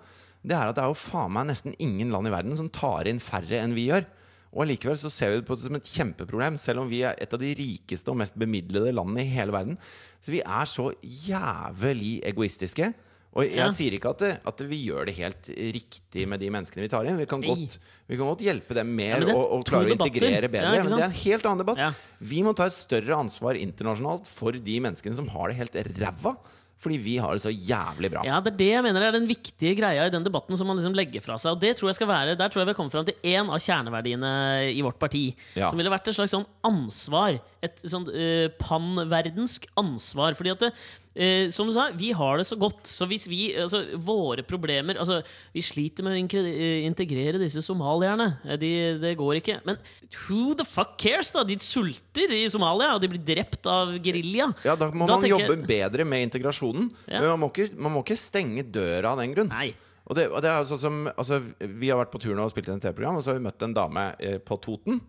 det 0.48 0.56
er 0.56 0.70
at 0.70 0.76
det 0.78 0.84
er 0.84 0.92
jo 0.92 0.98
faen 0.98 1.34
meg 1.36 1.50
nesten 1.50 1.74
ingen 1.82 2.10
land 2.14 2.28
i 2.30 2.32
verden 2.34 2.56
som 2.58 2.70
tar 2.72 3.08
inn 3.10 3.20
færre 3.22 3.60
enn 3.62 3.76
vi 3.76 3.88
gjør. 3.90 4.06
Og 4.48 4.62
allikevel 4.64 4.96
så 4.96 5.10
ser 5.12 5.34
vi 5.34 5.40
det 5.42 5.46
på 5.48 5.58
det 5.58 5.66
som 5.66 5.76
et 5.76 5.88
kjempeproblem, 5.92 6.54
selv 6.56 6.80
om 6.80 6.88
vi 6.88 7.02
er 7.04 7.18
et 7.20 7.34
av 7.36 7.40
de 7.42 7.50
rikeste 7.58 8.08
og 8.08 8.16
mest 8.22 8.36
bemidlede 8.40 8.94
landene 8.96 9.26
i 9.26 9.32
hele 9.34 9.52
verden. 9.52 9.76
Så 10.24 10.32
vi 10.32 10.40
er 10.40 10.64
så 10.70 10.88
jævlig 11.04 12.14
egoistiske. 12.26 12.94
Og 13.36 13.44
jeg 13.44 13.56
Ja. 13.60 13.68
sier 13.70 13.92
ikke 13.92 14.08
at, 14.08 14.18
det, 14.24 14.30
at 14.48 14.58
vi 14.66 14.78
gjør 14.88 15.04
det 15.06 15.14
helt 15.18 15.48
riktig 15.52 16.24
med 16.26 16.40
de 16.40 16.48
menneskene 16.50 16.82
vi 16.86 16.88
tar 16.88 17.04
inn. 17.04 17.18
Vi 17.20 17.26
kan, 17.28 17.42
godt, 17.44 17.76
vi 18.08 18.16
kan 18.16 18.26
godt 18.26 18.40
hjelpe 18.42 18.74
dem 18.74 18.88
mer 18.96 19.20
ja, 19.20 19.34
og, 19.36 19.52
og 19.52 19.64
klare 19.68 19.92
å 19.92 19.98
integrere 19.98 20.48
bedre. 20.48 20.74
Ja, 20.74 20.82
men 20.82 20.96
det 20.96 21.04
er 21.04 21.10
en 21.12 21.20
helt 21.22 21.44
annen 21.46 21.62
debatt. 21.66 22.00
Vi 22.18 22.40
må 22.42 22.54
ta 22.56 22.66
et 22.66 22.74
større 22.74 23.14
ansvar 23.20 23.54
internasjonalt 23.60 24.26
for 24.32 24.52
de 24.56 24.80
menneskene 24.80 25.14
som 25.14 25.28
har 25.28 25.52
det 25.52 25.58
helt 25.60 25.76
ræva. 26.00 26.34
Fordi 26.78 26.98
vi 27.02 27.16
har 27.18 27.34
det 27.34 27.42
så 27.42 27.50
jævlig 27.50 28.10
bra. 28.12 28.22
Ja, 28.26 28.36
det 28.42 28.52
er 28.52 28.58
det 28.60 28.68
jeg 28.70 28.82
mener 28.86 29.02
er 29.02 29.16
den 29.16 29.26
viktige 29.26 29.74
greia 29.80 30.04
i 30.06 30.12
den 30.14 30.22
debatten 30.22 30.54
som 30.58 30.68
man 30.70 30.78
liksom 30.78 30.94
legger 30.94 31.24
fra 31.24 31.34
seg. 31.40 31.56
Og 31.56 31.62
det 31.64 31.72
tror 31.78 31.90
jeg 31.90 31.98
skal 31.98 32.10
være, 32.10 32.36
Der 32.38 32.52
tror 32.52 32.62
jeg 32.62 32.68
vi 32.68 32.74
har 32.74 32.78
kommet 32.78 32.94
fram 32.94 33.08
til 33.08 33.18
én 33.26 33.50
av 33.50 33.58
kjerneverdiene 33.58 34.30
i 34.70 34.84
vårt 34.86 35.00
parti. 35.00 35.24
Ja. 35.58 35.72
Som 35.72 35.80
ville 35.80 35.90
vært 35.90 36.06
et 36.06 36.14
slags 36.14 36.36
sånn 36.36 36.46
ansvar. 36.62 37.40
Et 37.66 37.82
sånn 37.82 38.06
uh, 38.06 38.46
panverdensk 38.62 39.66
ansvar. 39.80 40.38
Fordi 40.38 40.54
at 40.54 40.62
det, 40.68 40.72
eh, 41.18 41.48
som 41.52 41.68
du 41.68 41.74
sa, 41.74 41.88
vi 41.98 42.12
har 42.16 42.38
det 42.38 42.46
så 42.48 42.56
godt. 42.60 42.86
Så 42.86 43.08
hvis 43.10 43.26
vi 43.30 43.40
Altså, 43.58 43.82
våre 43.98 44.44
problemer 44.46 44.98
Altså, 45.02 45.18
vi 45.54 45.62
sliter 45.64 46.06
med 46.06 46.14
å 46.14 46.42
eh, 46.42 46.84
integrere 46.86 47.40
disse 47.42 47.62
somalierne. 47.66 48.30
Eh, 48.46 48.56
De, 48.60 48.70
det 49.02 49.16
går 49.18 49.40
ikke. 49.40 49.58
Men 49.66 49.80
who 50.24 50.54
the 50.58 50.64
fuck 50.64 50.96
cares, 51.00 51.32
da? 51.34 51.44
De 51.44 51.58
sulter 51.62 52.32
i 52.38 52.44
Somalia, 52.52 52.94
og 52.94 53.02
de 53.02 53.10
blir 53.12 53.24
drept 53.34 53.66
av 53.66 53.96
gerilja. 53.98 54.48
Ja, 54.64 54.76
Da 54.78 54.90
må 54.92 55.06
Da 55.06 55.16
man 55.18 55.26
tenker 55.26 55.44
jobbe 55.44 55.66
bedre 55.68 56.06
med 56.08 56.28
integrasjonen. 56.30 56.88
Ja. 57.08 57.20
Men 57.20 57.34
man 57.34 57.44
må, 57.44 57.52
ikke, 57.52 57.70
man 57.76 57.94
må 57.98 58.04
ikke 58.06 58.18
stenge 58.20 58.64
døra 58.64 59.12
av 59.12 59.22
den 59.22 59.34
grunn. 59.36 59.52
Nei. 59.52 59.74
Og 60.08 60.16
det, 60.16 60.24
og 60.32 60.40
det 60.40 60.48
er 60.48 60.64
sånn 60.64 60.80
som 60.80 60.98
altså, 61.12 61.42
Vi 61.60 61.90
har 61.92 61.98
vært 62.00 62.12
på 62.14 62.20
tur 62.22 62.32
nå 62.32 62.46
og 62.46 62.52
spilt 62.54 62.70
inn 62.70 62.78
et 62.80 62.86
TV-program, 62.86 63.18
og 63.20 63.24
så 63.24 63.34
har 63.34 63.40
vi 63.40 63.44
møtt 63.44 63.64
en 63.66 63.74
dame 63.76 64.04
eh, 64.18 64.38
på 64.40 64.56
Toten. 64.64 65.02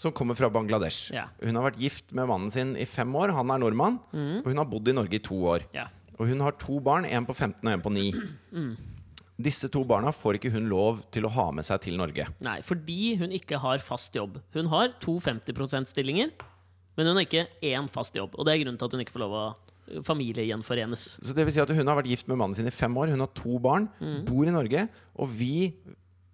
Som 0.00 0.14
kommer 0.16 0.38
fra 0.38 0.48
Bangladesh. 0.52 1.10
Ja. 1.12 1.26
Hun 1.44 1.58
har 1.58 1.66
vært 1.68 1.80
gift 1.82 2.14
med 2.16 2.28
mannen 2.30 2.50
sin 2.52 2.70
i 2.80 2.86
fem 2.88 3.12
år. 3.20 3.34
Han 3.36 3.52
er 3.52 3.60
nordmann. 3.60 3.98
Og 4.40 4.46
hun 4.48 4.56
har 4.62 4.68
bodd 4.70 4.88
i 4.88 4.94
Norge 4.96 5.18
i 5.18 5.24
to 5.26 5.36
år. 5.52 5.66
Ja. 5.76 5.88
Og 6.16 6.28
hun 6.30 6.40
har 6.44 6.56
to 6.60 6.78
barn, 6.84 7.04
en 7.08 7.26
på 7.28 7.34
15 7.36 7.60
og 7.68 7.72
en 7.74 7.84
på 7.84 7.92
9. 7.92 8.06
Mm. 8.56 8.70
Disse 9.40 9.70
to 9.72 9.80
barna 9.88 10.10
får 10.12 10.36
ikke 10.36 10.50
hun 10.52 10.66
lov 10.68 10.98
til 11.12 11.24
å 11.24 11.30
ha 11.32 11.46
med 11.56 11.64
seg 11.64 11.80
til 11.86 11.96
Norge. 12.00 12.26
Nei, 12.44 12.58
fordi 12.64 13.14
hun 13.20 13.32
ikke 13.32 13.60
har 13.62 13.80
fast 13.80 14.16
jobb. 14.16 14.36
Hun 14.56 14.68
har 14.72 14.92
to 15.00 15.14
50 15.20 15.52
%-stillinger, 15.56 16.32
men 16.96 17.06
hun 17.08 17.16
har 17.16 17.24
ikke 17.24 17.46
én 17.64 17.88
fast 17.88 18.16
jobb. 18.16 18.36
Og 18.36 18.44
det 18.44 18.52
er 18.56 18.64
grunnen 18.64 18.76
til 18.80 18.88
at 18.90 18.96
hun 18.96 19.04
ikke 19.04 19.16
får 19.16 19.24
lov 19.24 19.36
å 19.38 19.44
familiegjenforenes. 20.06 21.06
Så 21.24 21.32
det 21.34 21.46
vil 21.48 21.54
si 21.56 21.62
at 21.62 21.70
Hun 21.74 21.88
har 21.88 21.96
vært 21.98 22.10
gift 22.12 22.28
med 22.30 22.38
mannen 22.38 22.54
sin 22.54 22.68
i 22.68 22.74
fem 22.74 22.94
år. 23.00 23.10
Hun 23.10 23.24
har 23.24 23.32
to 23.34 23.58
barn, 23.58 23.88
Mm. 24.00 24.24
bor 24.24 24.44
i 24.46 24.50
Norge. 24.54 24.88
Og 25.16 25.28
vi, 25.28 25.74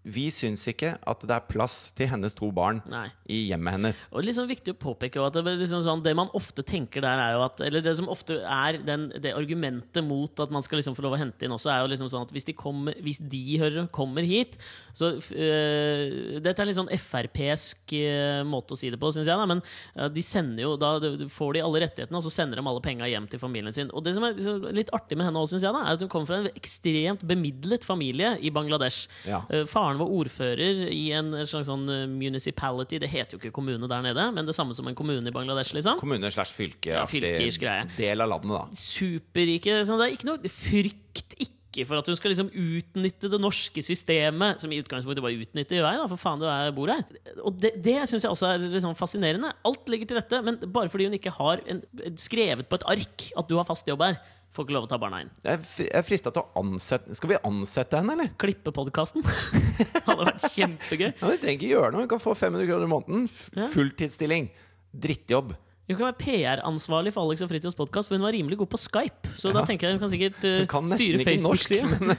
vi 0.07 0.29
syns 0.31 0.65
ikke 0.71 0.93
at 1.03 1.25
det 1.27 1.35
er 1.35 1.47
plass 1.51 1.91
til 1.97 2.11
hennes 2.11 2.35
to 2.37 2.49
barn 2.55 2.79
Nei. 2.91 3.07
i 3.33 3.41
hjemmet 3.49 3.77
hennes. 3.77 4.01
Og 4.15 4.25
liksom 4.27 4.49
viktig 4.51 4.77
å 4.77 4.79
påpeke 4.79 5.23
at 5.25 5.39
det, 5.39 5.57
liksom 5.59 5.83
sånn, 5.85 6.05
det 6.05 6.15
man 6.19 6.31
ofte 6.37 6.63
tenker 6.67 7.03
der, 7.05 7.19
er 7.23 7.37
jo 7.37 7.45
at 7.47 7.63
Eller 7.67 7.83
det 7.83 7.97
som 7.99 8.11
ofte 8.13 8.39
er 8.41 8.79
den, 8.87 9.09
det 9.23 9.35
argumentet 9.35 10.05
mot 10.07 10.43
at 10.43 10.53
man 10.55 10.65
skal 10.65 10.81
liksom 10.81 10.97
få 10.97 11.07
lov 11.07 11.17
å 11.17 11.21
hente 11.21 11.47
inn 11.47 11.55
også, 11.57 11.73
er 11.73 11.83
jo 11.83 11.91
liksom 11.93 12.11
sånn 12.13 12.27
at 12.29 12.35
hvis 12.35 12.47
de, 12.47 12.55
kommer, 12.57 12.97
hvis 13.03 13.19
de 13.21 13.43
hører, 13.61 13.89
kommer 13.95 14.27
hit 14.27 14.57
så 14.97 15.17
øh, 15.17 16.41
Dette 16.43 16.63
er 16.63 16.71
litt 16.71 16.79
sånn 16.79 16.93
Frp-sk 16.93 17.97
øh, 17.99 18.43
måte 18.49 18.77
å 18.77 18.79
si 18.79 18.91
det 18.93 19.01
på, 19.01 19.11
syns 19.15 19.29
jeg, 19.29 19.37
da, 19.37 19.49
men 19.49 19.63
øh, 19.63 20.09
de 20.13 20.25
sender 20.25 20.67
jo 20.67 20.75
Da 20.81 20.95
får 21.33 21.57
de 21.57 21.65
alle 21.65 21.83
rettighetene, 21.87 22.21
og 22.21 22.27
så 22.27 22.33
sender 22.33 22.61
de 22.61 22.67
alle 22.67 22.85
penga 22.85 23.09
hjem 23.11 23.27
til 23.31 23.43
familien 23.43 23.75
sin. 23.75 23.91
Og 23.97 24.05
det 24.07 24.15
som 24.17 24.27
er 24.27 24.37
liksom 24.37 24.69
litt 24.77 24.93
artig 24.97 25.19
med 25.19 25.29
henne 25.29 25.43
også, 25.43 25.57
syns 25.57 25.67
jeg, 25.67 25.77
da, 25.77 25.83
er 25.83 25.99
at 25.99 26.05
hun 26.05 26.13
kommer 26.13 26.31
fra 26.31 26.41
en 26.43 26.51
ekstremt 26.55 27.25
bemidlet 27.27 27.87
familie 27.87 28.35
i 28.41 28.53
Bangladesh. 28.55 29.11
Ja. 29.29 29.43
Eh, 29.51 29.67
Faren 29.97 30.03
var 30.03 30.13
ordfører 30.13 30.87
i 30.93 31.11
en 31.17 31.33
slags 31.47 31.69
sånn 31.71 31.89
eh, 31.93 32.05
municipality. 32.11 33.01
Det 33.01 33.11
heter 33.11 33.37
jo 33.37 33.41
ikke 33.41 33.55
kommune 33.57 33.89
der 33.89 34.05
nede, 34.05 34.29
men 34.35 34.47
det 34.47 34.55
samme 34.57 34.77
som 34.77 34.87
en 34.89 34.97
kommune 34.97 35.27
i 35.27 35.35
Bangladesh. 35.35 35.75
liksom 35.75 36.01
Kommune 36.01 36.31
slash 36.31 36.53
fylke. 36.53 36.93
Ja, 36.93 37.07
greie. 37.07 37.87
del 37.97 38.21
av 38.21 38.31
landet, 38.31 38.53
da. 38.53 38.65
Superrike. 38.77 39.83
Sånn, 39.87 40.01
det 40.01 40.11
er 40.11 40.17
ikke 40.19 40.29
noe 40.29 40.53
frykt 40.53 41.37
ikke 41.41 41.85
for 41.85 42.01
at 42.01 42.09
hun 42.09 42.17
skal 42.17 42.33
liksom 42.33 42.49
utnytte 42.49 43.29
det 43.29 43.41
norske 43.41 43.83
systemet, 43.85 44.63
som 44.63 44.73
i 44.73 44.79
utgangspunktet 44.81 45.25
bare 45.25 45.37
utnytter 45.43 45.77
i 45.77 45.83
vei, 45.85 45.91
da, 46.01 46.07
for 46.09 46.21
faen 46.21 46.41
du 46.41 46.47
er, 46.49 46.71
bor 46.77 46.89
her. 46.89 47.03
Og 47.45 47.59
det, 47.61 47.75
det 47.85 47.99
syns 48.09 48.25
jeg 48.25 48.33
også 48.33 48.49
er 48.49 48.65
liksom 48.65 48.97
fascinerende. 48.97 49.53
Alt 49.69 49.93
ligger 49.93 50.09
til 50.09 50.21
rette, 50.21 50.41
men 50.47 50.57
bare 50.73 50.89
fordi 50.93 51.11
hun 51.11 51.19
ikke 51.19 51.35
har 51.37 51.61
en, 51.69 51.83
skrevet 52.17 52.69
på 52.69 52.81
et 52.81 52.89
ark 52.97 53.27
at 53.37 53.51
du 53.51 53.59
har 53.61 53.69
fast 53.69 53.89
jobb 53.89 54.07
her, 54.07 54.17
får 54.57 54.67
ikke 54.67 54.77
lov 54.77 54.87
å 54.87 54.91
ta 54.91 54.99
barna 55.01 55.21
inn. 55.25 55.31
Jeg 55.45 55.53
er 55.59 55.67
fri- 55.69 55.91
frista 56.09 56.33
til 56.35 56.43
å 56.43 56.63
ansette 56.63 57.15
Skal 57.19 57.35
vi 57.35 57.39
ansette 57.47 58.01
henne, 58.01 58.17
eller? 58.17 58.33
Klippe 58.41 58.73
podkasten. 58.75 59.25
Hadde 60.07 60.27
vært 60.31 60.49
kjempegøy. 60.55 61.11
Ja, 61.13 61.29
Vi 61.31 61.39
trenger 61.43 61.55
ikke 61.61 61.71
gjøre 61.75 61.93
noe. 61.95 62.07
Vi 62.07 62.13
kan 62.15 62.23
få 62.25 62.35
500 62.39 62.67
kroner 62.71 62.89
i 62.89 62.93
måneden. 62.95 63.29
Ja. 63.57 63.69
Fulltidsstilling. 63.75 64.51
Drittjobb. 64.97 65.55
Hun 65.87 65.95
kan 66.01 66.09
være 66.09 66.19
PR-ansvarlig 66.19 67.13
for 67.15 67.29
Alex 67.29 67.45
og 67.45 67.51
Fritjofs 67.53 67.77
podkast, 67.79 68.09
for 68.11 68.19
hun 68.19 68.25
var 68.27 68.35
rimelig 68.35 68.57
god 68.59 68.73
på 68.73 68.81
Skype. 68.83 69.31
Så 69.39 69.53
da 69.55 69.63
tenker 69.69 69.87
jeg 69.87 69.95
hun 69.95 70.03
kan 70.03 70.11
sikkert 70.11 70.43
uh, 70.43 70.65
kan 70.71 70.89
styre. 70.91 71.23
Facebook-sida. 71.29 72.01
Men, 72.09 72.17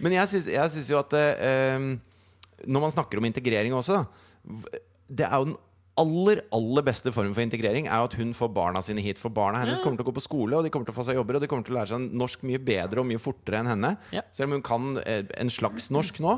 men 0.00 0.14
jeg 0.16 0.32
syns, 0.32 0.88
jo 0.88 0.96
at 1.02 1.12
uh, 1.12 1.90
Når 2.64 2.84
man 2.86 2.94
snakker 2.94 3.20
om 3.20 3.28
integrering 3.28 3.74
også, 3.76 3.98
da 4.00 4.80
Det 5.12 5.26
er 5.28 5.36
jo 5.36 5.50
den 5.50 5.56
aller 5.96 6.42
aller 6.52 6.84
beste 6.84 7.12
form 7.14 7.32
for 7.34 7.42
integrering 7.44 7.86
er 7.88 8.04
at 8.04 8.16
hun 8.18 8.34
får 8.36 8.50
barna 8.52 8.82
sine 8.84 9.00
hit. 9.04 9.18
For 9.22 9.32
barna 9.32 9.62
hennes 9.62 9.80
kommer 9.84 9.96
til 10.00 10.04
å 10.06 10.10
gå 10.10 10.16
på 10.18 10.24
skole, 10.26 10.58
og 10.58 10.66
de 10.66 10.72
kommer 10.74 10.88
til 10.88 10.92
å 10.94 10.98
få 10.98 11.06
seg 11.08 11.16
jobber, 11.16 11.38
og 11.38 11.44
de 11.44 11.48
kommer 11.48 11.64
til 11.64 11.76
å 11.76 11.78
lære 11.80 11.92
seg 11.94 12.12
norsk 12.20 12.44
mye 12.48 12.60
bedre 12.60 13.00
og 13.00 13.08
mye 13.08 13.22
fortere 13.22 13.62
enn 13.62 13.70
henne. 13.72 13.94
Ja. 14.12 14.20
Mm. 14.26 14.34
Selv 14.36 14.50
om 14.50 14.56
hun 14.58 14.66
kan 14.66 14.90
eh, 15.06 15.24
en 15.40 15.52
slags 15.52 15.88
norsk 15.94 16.20
nå. 16.24 16.36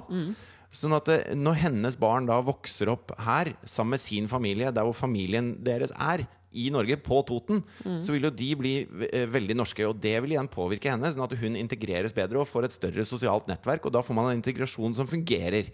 Sånn 0.69 0.93
at 0.93 1.07
det, 1.09 1.19
når 1.35 1.63
hennes 1.63 1.95
barn 1.97 2.27
da 2.29 2.39
vokser 2.45 2.91
opp 2.93 3.15
her 3.25 3.55
sammen 3.65 3.97
med 3.97 4.03
sin 4.03 4.27
familie, 4.29 4.71
der 4.71 4.85
hvor 4.85 4.95
familien 4.95 5.55
deres 5.65 5.95
er, 5.97 6.27
i 6.59 6.71
Norge, 6.73 6.97
på 7.05 7.19
Toten, 7.29 7.59
Mm. 7.85 7.99
så 8.01 8.15
vil 8.15 8.25
jo 8.25 8.31
de 8.33 8.47
bli 8.57 8.73
eh, 9.13 9.27
veldig 9.29 9.55
norske. 9.59 9.85
Og 9.85 9.99
det 10.01 10.15
vil 10.25 10.33
igjen 10.33 10.49
påvirke 10.49 10.89
henne, 10.91 11.11
sånn 11.13 11.27
at 11.27 11.35
hun 11.37 11.57
integreres 11.61 12.15
bedre 12.17 12.41
og 12.41 12.49
får 12.49 12.65
et 12.65 12.73
større 12.79 13.05
sosialt 13.05 13.47
nettverk. 13.51 13.85
Og 13.85 13.93
da 13.93 14.01
får 14.01 14.17
man 14.17 14.31
en 14.31 14.39
integrasjon 14.41 14.97
som 14.97 15.07
fungerer. 15.07 15.69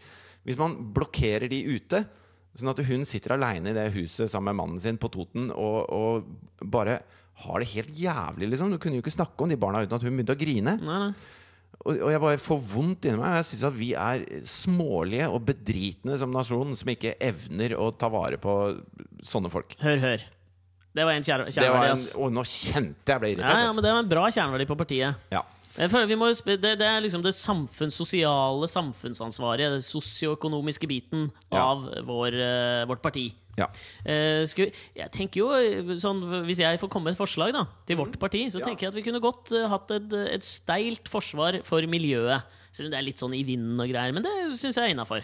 Hvis 0.44 0.58
man 0.58 0.74
blokkerer 0.92 1.46
de 1.48 1.60
ute, 1.76 2.02
sånn 2.54 2.70
at 2.70 2.80
hun 2.86 3.04
sitter 3.08 3.34
aleine 3.34 3.70
i 3.72 3.76
det 3.76 3.88
huset 3.96 4.30
sammen 4.30 4.52
med 4.54 4.60
mannen 4.62 4.80
sin 4.82 4.98
på 5.00 5.08
Toten 5.10 5.48
og, 5.50 5.78
og 5.90 6.66
bare 6.70 7.00
har 7.44 7.58
det 7.64 7.66
helt 7.72 7.90
jævlig, 7.98 8.46
liksom. 8.52 8.70
Du 8.70 8.78
kunne 8.78 9.00
jo 9.00 9.02
ikke 9.02 9.10
snakke 9.16 9.42
om 9.42 9.50
de 9.50 9.56
barna 9.58 9.80
uten 9.82 9.96
at 9.96 10.04
hun 10.06 10.14
begynte 10.14 10.36
å 10.36 10.38
grine. 10.38 10.76
Nei, 10.78 10.98
nei. 11.08 11.14
Og, 11.84 11.96
og 11.98 12.12
jeg 12.14 12.20
bare 12.22 12.38
får 12.38 12.60
vondt 12.70 13.08
inni 13.10 13.18
meg. 13.18 13.34
Jeg 13.40 13.48
syns 13.48 13.64
at 13.66 13.74
vi 13.74 13.88
er 13.98 14.22
smålige 14.46 15.26
og 15.34 15.42
bedritne 15.48 16.14
som 16.20 16.30
nasjon 16.32 16.76
som 16.78 16.92
ikke 16.94 17.16
evner 17.26 17.74
å 17.74 17.88
ta 17.98 18.06
vare 18.14 18.38
på 18.40 18.54
sånne 19.26 19.50
folk. 19.52 19.74
Hør, 19.82 19.98
hør. 20.06 20.22
Det 20.94 21.02
var 21.08 21.18
en 21.18 21.26
kjerne, 21.26 21.48
kjerneverdi, 21.50 21.90
ass. 21.96 22.06
og 22.22 22.30
nå 22.30 22.44
kjente 22.46 23.10
jeg 23.16 23.18
ble 23.24 23.32
Ja, 23.32 23.34
irritert. 23.34 23.64
ja, 23.66 23.72
men 23.74 23.82
det 23.82 23.90
var 23.96 24.04
en 24.04 24.12
bra 24.14 24.24
kjerneverdi 24.30 24.68
på 24.70 24.76
partiet. 24.78 25.26
ja. 25.34 25.42
Det, 25.74 26.58
det 26.78 26.86
er 26.86 27.00
liksom 27.02 27.22
det 27.24 27.32
samfunns, 27.34 27.96
sosiale 27.98 28.68
samfunnsansvaret, 28.70 29.72
den 29.74 29.82
sosioøkonomiske 29.82 30.86
biten 30.86 31.30
Ja. 31.50 31.64
av 31.72 31.88
vår, 32.06 32.34
eh, 32.34 32.84
vårt 32.86 33.02
parti. 33.02 33.32
ja. 33.58 33.66
Uh, 34.02 34.42
skulle, 34.46 34.72
jeg 34.96 35.10
tenker 35.14 35.38
jo 35.40 35.50
eh, 35.54 35.94
sånn, 35.98 36.22
Hvis 36.46 36.58
jeg 36.58 36.78
får 36.80 36.88
komme 36.90 37.04
med 37.04 37.14
et 37.14 37.18
forslag 37.22 37.52
da 37.54 37.66
til 37.86 37.96
vårt 37.96 38.18
parti, 38.18 38.46
så 38.50 38.58
Ja. 38.58 38.66
tenker 38.66 38.86
jeg 38.86 38.88
at 38.88 38.94
vi 38.94 39.02
kunne 39.02 39.20
godt 39.20 39.52
uh, 39.52 39.68
hatt 39.68 39.90
et, 39.90 40.12
et 40.12 40.42
steilt 40.42 41.08
forsvar 41.08 41.62
for 41.64 41.80
miljøet. 41.86 42.42
Selv 42.72 42.86
om 42.86 42.90
det 42.90 42.98
er 42.98 43.06
litt 43.06 43.18
sånn 43.22 43.34
i 43.34 43.44
vinden 43.46 43.78
og 43.78 43.88
greier, 43.88 44.12
men 44.12 44.22
det 44.22 44.58
syns 44.58 44.74
jeg 44.74 44.90
er 44.90 44.94
innafor. 44.94 45.22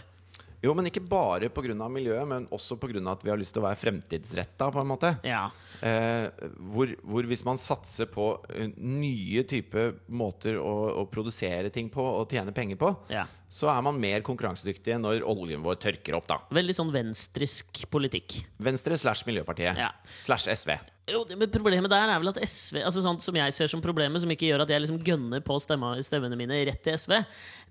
Jo, 0.60 0.74
men 0.76 0.90
ikke 0.90 1.02
bare 1.08 1.48
pga. 1.48 1.88
miljøet, 1.88 2.26
men 2.28 2.46
også 2.52 2.76
pga. 2.76 3.00
at 3.10 3.24
vi 3.24 3.30
har 3.30 3.38
lyst 3.40 3.54
til 3.56 3.62
å 3.62 3.66
være 3.66 3.80
fremtidsretta, 3.80 4.70
på 4.70 4.80
en 4.80 4.90
måte. 4.90 5.14
Ja. 5.24 5.48
Eh, 5.80 6.28
hvor, 6.72 6.92
hvor 7.02 7.24
hvis 7.24 7.44
man 7.44 7.58
satser 7.58 8.10
på 8.12 8.34
eh, 8.52 8.68
nye 8.76 9.44
typer 9.48 9.94
måter 10.08 10.58
å, 10.60 11.00
å 11.00 11.06
produsere 11.08 11.70
ting 11.72 11.88
på 11.88 12.04
og 12.04 12.28
tjene 12.30 12.52
penger 12.52 12.76
på, 12.76 12.92
ja. 13.08 13.24
så 13.48 13.70
er 13.72 13.80
man 13.86 14.00
mer 14.00 14.20
konkurransedyktig 14.26 14.98
når 15.00 15.24
oljen 15.24 15.64
vår 15.64 15.80
tørker 15.80 16.18
opp, 16.18 16.28
da. 16.28 16.40
Veldig 16.52 16.76
sånn 16.76 16.92
venstrisk 16.92 17.86
politikk. 17.90 18.42
Venstre 18.60 19.00
slash 19.00 19.24
Miljøpartiet. 19.28 19.80
Ja. 19.80 19.94
Slash 20.20 20.50
SV. 20.52 20.76
Jo, 21.10 21.24
men 21.34 21.50
Problemet 21.50 21.90
der 21.90 22.12
er 22.12 22.20
vel 22.22 22.30
at 22.30 22.38
SV 22.44 22.82
altså 22.84 23.02
sånt 23.04 23.24
som 23.24 23.36
jeg 23.38 23.54
ser 23.56 23.70
som 23.70 23.82
problemet, 23.82 24.20
som 24.22 24.30
ikke 24.30 24.48
gjør 24.50 24.64
at 24.64 24.72
jeg 24.72 24.84
liksom 24.84 25.00
gønner 25.06 25.42
på 25.44 25.56
stemmene 25.62 26.38
mine 26.38 26.60
rett 26.68 26.82
til 26.84 26.98
SV, 26.98 27.16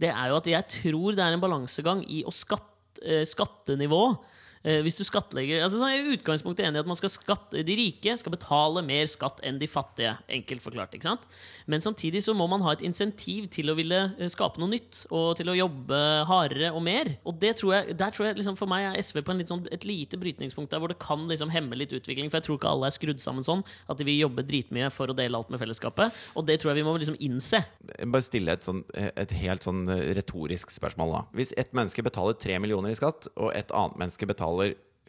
det 0.01 0.11
er 0.11 0.31
jo 0.31 0.39
at 0.39 0.49
jeg 0.51 0.69
tror 0.79 1.17
det 1.17 1.25
er 1.25 1.37
en 1.37 1.43
balansegang 1.43 2.03
i 2.09 2.23
å 2.27 2.33
skatt, 2.35 2.67
eh, 2.67 2.78
skattenivå. 3.25 4.15
Eh, 4.63 4.81
hvis 4.83 4.97
du 4.99 5.05
skattlegger 5.07 5.61
altså 5.63 5.79
sånn, 5.79 5.93
er 5.93 6.09
utgangspunktet 6.17 6.65
enig 6.67 6.81
i 6.81 6.83
at 6.83 6.89
man 6.89 6.97
skal 6.99 7.11
skatte, 7.13 7.61
de 7.63 7.75
rike 7.79 8.15
skal 8.19 8.33
betale 8.33 8.83
mer 8.83 9.07
skatt 9.07 9.39
enn 9.45 9.59
de 9.61 9.69
fattige. 9.71 10.17
Enkelt 10.39 10.63
forklart. 10.63 10.95
ikke 10.95 11.07
sant? 11.07 11.27
Men 11.69 11.83
samtidig 11.83 12.23
så 12.25 12.35
må 12.35 12.47
man 12.51 12.63
ha 12.65 12.73
et 12.75 12.83
insentiv 12.83 13.47
til 13.53 13.71
å 13.71 13.77
ville 13.77 14.01
eh, 14.17 14.31
skape 14.31 14.59
noe 14.59 14.71
nytt 14.73 15.05
og 15.15 15.37
til 15.39 15.51
å 15.51 15.57
jobbe 15.57 15.99
hardere 16.29 16.73
og 16.73 16.83
mer. 16.83 17.13
Og 17.23 17.39
det 17.39 17.55
tror 17.61 17.77
jeg, 17.77 17.97
der 17.99 18.15
tror 18.15 18.29
jeg 18.29 18.39
liksom 18.41 18.59
for 18.59 18.71
meg 18.71 18.89
er 18.89 18.99
SV 18.99 19.21
på 19.23 19.37
sånn, 19.49 19.65
et 19.71 19.87
lite 19.87 20.19
brytningspunkt 20.19 20.73
der 20.73 20.83
hvor 20.83 20.91
det 20.91 20.99
kan 21.01 21.23
liksom 21.29 21.53
hemme 21.53 21.79
litt 21.79 21.95
utvikling. 21.95 22.27
For 22.27 22.41
jeg 22.41 22.49
tror 22.49 22.59
ikke 22.59 22.73
alle 22.73 22.89
er 22.89 22.97
skrudd 22.97 23.23
sammen 23.23 23.47
sånn 23.47 23.63
at 23.87 23.99
de 23.99 24.07
vil 24.07 24.19
jobbe 24.25 24.43
dritmye 24.47 24.91
for 24.91 25.11
å 25.11 25.15
dele 25.15 25.39
alt 25.39 25.53
med 25.53 25.61
fellesskapet. 25.61 26.15
Og 26.35 26.47
det 26.47 26.59
tror 26.59 26.73
jeg 26.73 26.81
vi 26.81 26.87
må 26.87 26.97
liksom 26.99 27.19
innse. 27.23 27.63
Bare 28.03 28.25
stille 28.25 28.57
et, 28.57 28.67
sånn, 28.67 28.83
et 28.93 29.33
helt 29.39 29.63
sånn 29.63 29.85
eh, 29.87 30.09
retorisk 30.19 30.75
spørsmål. 30.75 31.15
da 31.15 31.23
Hvis 31.39 31.55
ett 31.55 31.71
menneske 31.77 32.03
betaler 32.03 32.35
3 32.35 32.59
millioner 32.59 32.91
i 32.91 32.99
skatt, 32.99 33.31
og 33.39 33.53
et 33.55 33.71
annet 33.71 33.99
menneske 34.03 34.27
betaler 34.27 34.48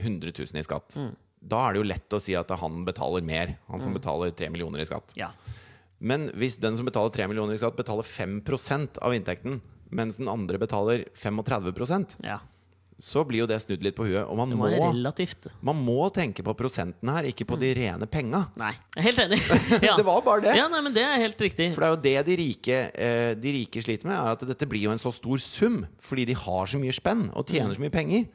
100 0.00 0.32
000 0.36 0.60
i 0.60 0.66
skatt, 0.66 0.96
da 1.40 1.64
er 1.66 1.74
det 1.74 1.80
jo 1.80 1.88
lett 1.88 2.16
å 2.16 2.20
si 2.20 2.36
at 2.36 2.52
han 2.60 2.84
betaler 2.84 3.24
mer. 3.24 3.56
Han 3.72 3.82
som 3.84 3.96
betaler 3.96 4.32
3 4.36 4.50
millioner 4.52 4.84
i 4.84 4.88
skatt. 4.88 5.16
Ja. 5.16 5.32
Men 6.00 6.30
hvis 6.36 6.56
den 6.60 6.78
som 6.78 6.88
betaler 6.88 7.12
3 7.12 7.28
millioner 7.28 7.56
i 7.56 7.60
skatt, 7.60 7.76
betaler 7.76 8.06
5% 8.06 9.00
av 9.04 9.16
inntekten, 9.16 9.60
mens 9.90 10.20
den 10.20 10.30
andre 10.30 10.60
betaler 10.60 11.04
35 11.18 12.06
ja. 12.24 12.38
så 12.96 13.24
blir 13.26 13.42
jo 13.42 13.48
det 13.50 13.58
snudd 13.64 13.82
litt 13.84 13.96
på 13.98 14.06
huet. 14.06 14.22
Og 14.22 14.38
man 14.38 14.52
må, 14.56 14.70
man 15.66 15.82
må 15.84 16.08
tenke 16.14 16.44
på 16.46 16.54
prosentene 16.56 17.16
her, 17.16 17.28
ikke 17.32 17.48
på 17.48 17.58
de 17.60 17.72
rene 17.76 18.08
penga. 18.08 18.46
Nei, 18.60 18.72
jeg 18.96 19.02
er 19.02 19.08
helt 19.10 19.24
enig. 19.26 19.40
Ja. 19.90 19.96
Det 19.98 20.06
var 20.08 20.24
bare 20.24 20.44
det. 20.46 20.56
Ja, 20.60 20.68
nei, 20.72 20.80
men 20.86 20.96
det 20.96 21.04
er 21.04 21.20
helt 21.20 21.40
riktig. 21.42 21.72
For 21.76 21.84
det 21.84 21.88
er 21.88 21.96
jo 21.96 22.02
det 22.06 22.16
de 22.30 22.40
rike, 22.44 22.82
eh, 22.94 23.30
de 23.36 23.56
rike 23.58 23.84
sliter 23.84 24.08
med, 24.08 24.16
er 24.16 24.36
at 24.38 24.46
dette 24.54 24.68
blir 24.70 24.86
jo 24.86 24.94
en 24.94 25.02
så 25.02 25.12
stor 25.12 25.42
sum. 25.44 25.82
Fordi 26.04 26.28
de 26.30 26.38
har 26.46 26.70
så 26.70 26.80
mye 26.80 26.96
spenn 26.96 27.28
og 27.34 27.50
tjener 27.50 27.76
så 27.76 27.82
mye 27.82 27.92
penger. 27.96 28.28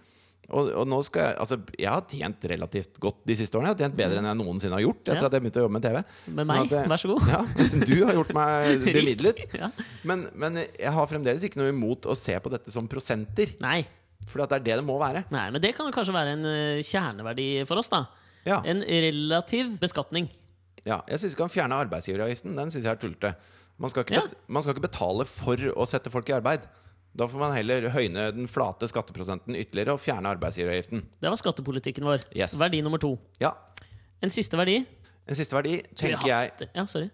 Og, 0.54 0.68
og 0.78 0.86
nå 0.86 1.00
skal 1.08 1.24
jeg 1.26 1.38
Altså, 1.42 1.58
jeg 1.80 1.90
har 1.90 2.04
tjent 2.12 2.44
relativt 2.52 3.00
godt 3.02 3.24
de 3.26 3.36
siste 3.40 3.58
årene. 3.58 3.72
Jeg 3.72 3.76
har 3.78 3.82
tjent 3.88 3.98
bedre 3.98 4.20
enn 4.22 4.28
jeg 4.30 4.38
noensinne 4.44 4.78
har 4.78 4.84
gjort 4.86 5.02
etter 5.08 5.18
Ja. 5.24 5.26
at 5.26 5.34
jeg 5.34 5.42
begynte 5.46 5.62
å 5.62 5.66
jobbe 5.66 5.74
med 5.80 5.86
TV. 5.88 5.98
Med 6.28 6.46
Sånn 6.46 6.52
meg. 6.52 6.74
at 6.74 6.90
Vær 6.92 7.02
så 7.02 7.10
god. 7.10 7.30
Ja, 7.34 7.42
du 7.90 7.96
har 8.06 8.14
gjort 8.20 8.34
meg 8.38 8.84
bemidlet. 8.86 9.42
Ja. 9.58 9.70
Men, 10.06 10.28
men 10.38 10.60
jeg 10.64 10.94
har 10.94 11.08
fremdeles 11.10 11.44
ikke 11.48 11.58
noe 11.64 11.74
imot 11.74 12.06
å 12.06 12.16
se 12.20 12.38
på 12.40 12.52
dette 12.54 12.70
som 12.74 12.88
prosenter. 12.92 13.56
Nei. 13.66 13.80
For 14.30 14.42
det 14.42 14.58
er 14.60 14.64
det 14.66 14.78
det 14.80 14.86
må 14.86 14.96
være. 15.02 15.26
nei, 15.34 15.48
men 15.54 15.62
det 15.62 15.74
kan 15.78 15.90
kanskje 15.94 16.14
være 16.16 16.32
en 16.38 16.46
eh, 16.50 16.80
kjerneverdi 16.86 17.50
for 17.70 17.78
oss, 17.82 17.90
da. 17.94 18.04
Ja, 18.46 18.62
En 18.66 18.82
relativ 18.86 19.76
beskatning. 19.82 20.30
ja 20.86 21.00
Jeg 21.10 21.20
syns 21.22 21.34
ikke 21.34 21.46
han 21.48 21.54
fjerna 21.54 21.80
arbeidsgiveravgiften. 21.86 22.54
Den 22.58 22.70
syns 22.74 22.86
jeg 22.86 22.94
er 22.94 23.02
tullete. 23.02 23.34
Man 23.82 23.92
Ja. 24.14 24.22
man 24.48 24.64
skal 24.64 24.74
ikke 24.76 24.86
betale 24.88 25.26
for 25.26 25.58
å 25.58 25.86
sette 25.90 26.10
folk 26.14 26.30
i 26.30 26.34
arbeid. 26.38 26.62
Da 27.16 27.28
får 27.32 27.40
man 27.40 27.54
heller 27.56 27.86
høyne 27.94 28.26
den 28.36 28.48
flate 28.52 28.88
skatteprosenten 28.92 29.56
ytterligere 29.56 29.94
og 29.96 30.02
fjerne 30.04 30.34
arbeidsgiveravgiften. 30.36 31.04
Det 31.24 31.30
var 31.32 31.40
skattepolitikken 31.40 32.04
vår. 32.04 32.26
Yes. 32.36 32.58
Verdi 32.60 32.82
nummer 32.84 33.00
to. 33.00 33.14
Ja, 33.40 33.54
En 34.24 34.30
siste 34.32 34.58
verdi 34.58 34.78
En 35.28 35.36
siste 35.36 35.56
verdi 35.56 35.78
tenker 35.96 36.28
jeg 36.28 36.70
Ja, 36.76 36.86
sorry. 36.86 37.10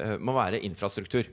eh, 0.00 0.16
må 0.18 0.32
være 0.34 0.60
infrastruktur. 0.66 1.24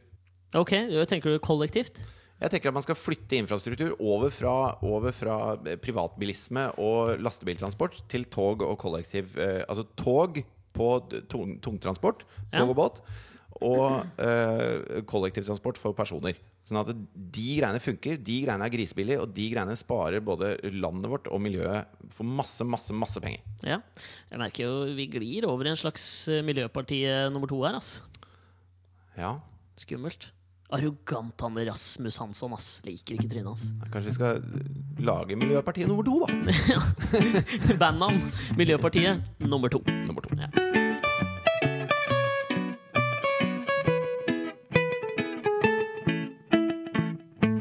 Ok, 0.55 0.70
tenker 1.09 1.34
du 1.34 1.39
kollektivt? 1.39 1.99
Jeg 2.41 2.51
tenker 2.51 2.70
at 2.70 2.74
man 2.76 2.84
skal 2.84 2.95
flytte 2.99 3.38
infrastruktur 3.38 3.95
over 3.99 4.30
fra, 4.30 4.78
over 4.84 5.11
fra 5.11 5.57
eh, 5.66 5.76
privatbilisme 5.78 6.68
og 6.78 7.18
lastebiltransport 7.24 8.01
til 8.11 8.26
tog 8.26 8.61
og 8.61 8.78
kollektiv 8.82 9.38
eh, 9.39 9.64
Altså 9.68 9.86
tog 9.95 10.41
på 10.74 10.88
tung, 11.30 11.59
tungtransport, 11.61 12.24
tog 12.51 12.61
Ja. 12.61 12.66
og 12.66 12.76
båt, 12.76 13.01
og 13.61 14.05
eh, 14.20 15.01
kollektivtransport 15.05 15.78
for 15.78 15.93
personer. 15.93 16.34
Sånn 16.64 16.80
at 16.80 16.91
de 16.95 17.47
greiene 17.57 17.82
funker, 17.84 18.20
de 18.24 18.38
greiene 18.45 18.68
er 18.68 18.72
grisebillige, 18.72 19.20
og 19.20 19.34
de 19.36 19.49
greiene 19.51 19.76
sparer 19.76 20.24
både 20.24 20.53
landet 20.72 21.11
vårt 21.11 21.28
og 21.28 21.41
miljøet 21.43 21.91
for 22.16 22.24
masse, 22.24 22.64
masse, 22.64 22.95
masse 22.95 23.20
penger. 23.24 23.43
Ja. 23.68 23.82
Jeg 24.32 24.39
merker 24.39 24.70
jo 24.70 24.93
vi 24.95 25.09
glir 25.11 25.49
over 25.49 25.68
i 25.68 25.74
en 25.74 25.80
slags 25.80 26.05
Miljøparti 26.30 26.47
Miljøpartiet 26.53 27.34
nummer 27.34 27.51
to 27.51 27.59
her, 27.66 27.76
ass. 27.82 27.97
Ja, 29.18 29.36
Skummelt. 29.80 30.32
Arrogant 30.74 31.41
han 31.41 31.57
Rasmus 31.68 32.18
Hansson, 32.22 32.53
ass. 32.55 32.70
Liker 32.86 33.18
ikke 33.18 33.30
trynet 33.30 33.51
hans. 33.51 33.68
Kanskje 33.93 34.09
vi 34.09 34.16
skal 34.16 35.03
lage 35.05 35.38
Miljøpartiet 35.38 35.89
nummer 35.89 36.07
to, 36.07 36.24
da. 36.24 36.32
Bandnavn 37.82 38.24
Miljøpartiet 38.57 39.43
nummer 39.43 39.74
to. 39.74 39.84
Nummer 40.07 40.26
to. 40.26 40.34
Ja. 40.39 40.82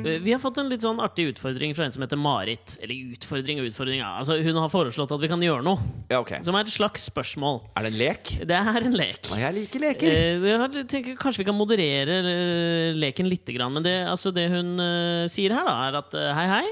Vi 0.03 0.33
har 0.33 0.41
fått 0.43 0.59
en 0.61 0.69
litt 0.71 0.83
sånn 0.85 1.01
artig 1.03 1.29
utfordring 1.31 1.75
fra 1.77 1.87
en 1.87 1.93
som 1.95 2.03
heter 2.05 2.19
Marit. 2.21 2.77
Eller 2.83 3.15
utfordring 3.15 3.61
og 3.63 3.69
utfordring, 3.71 4.01
ja. 4.03 4.11
altså, 4.19 4.39
Hun 4.43 4.59
har 4.59 4.71
foreslått 4.73 5.13
at 5.15 5.23
vi 5.23 5.31
kan 5.31 5.43
gjøre 5.45 5.65
noe. 5.67 5.79
Ja, 6.11 6.21
okay. 6.21 6.43
Som 6.47 6.57
er 6.59 6.67
et 6.67 6.73
slags 6.75 7.07
spørsmål. 7.11 7.61
Er 7.79 7.87
det 7.87 7.93
en 7.93 7.99
lek? 8.01 8.33
Det 8.51 8.59
er 8.59 8.87
en 8.89 8.97
lek. 8.99 9.21
Ja, 9.31 9.41
jeg 9.47 9.59
liker 9.61 9.85
leker. 9.87 10.13
Eh, 10.13 10.47
jeg 10.51 10.87
tenker 10.91 11.19
Kanskje 11.23 11.45
vi 11.45 11.49
kan 11.51 11.59
moderere 11.59 12.19
eh, 12.23 12.99
leken 12.99 13.31
litt. 13.31 13.47
Grann, 13.53 13.75
men 13.75 13.85
det, 13.85 13.97
altså 14.09 14.31
det 14.35 14.47
hun 14.53 14.75
eh, 14.81 15.27
sier 15.33 15.53
her, 15.57 15.67
da, 15.69 15.75
er 15.89 16.01
at 16.03 16.15
eh, 16.19 16.31
hei, 16.39 16.47
hei. 16.57 16.67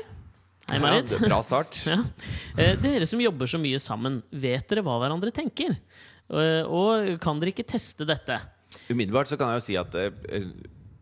Hei, 0.70 0.78
Marit. 0.83 1.11
Ja, 1.18 1.26
bra 1.26 1.41
start. 1.43 1.81
Ja. 1.91 1.99
Eh, 2.57 2.76
Dere 2.81 3.09
som 3.11 3.20
jobber 3.22 3.51
så 3.51 3.59
mye 3.61 3.81
sammen, 3.83 4.20
vet 4.31 4.68
dere 4.70 4.85
hva 4.87 4.99
hverandre 5.03 5.33
tenker? 5.35 5.74
Eh, 6.31 6.62
Og 6.66 7.16
kan 7.22 7.41
dere 7.43 7.55
ikke 7.55 7.66
teste 7.68 8.07
dette? 8.09 8.39
Umiddelbart 8.91 9.31
så 9.31 9.39
kan 9.39 9.51
jeg 9.51 9.61
jo 9.61 9.66
si 9.66 9.76
at 9.81 9.97
eh, 9.99 10.45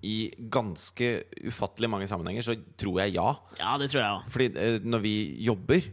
i 0.06 0.30
ganske 0.52 1.08
ufattelig 1.48 1.90
mange 1.90 2.08
sammenhenger 2.10 2.44
så 2.46 2.54
tror 2.78 3.00
jeg 3.02 3.16
ja. 3.16 3.32
Ja, 3.58 3.76
det 3.80 3.90
tror 3.92 4.02
jeg 4.02 4.10
også. 4.18 4.34
Fordi 4.34 4.50
eh, 4.54 4.76
når 4.86 5.02
vi 5.02 5.14
jobber, 5.46 5.88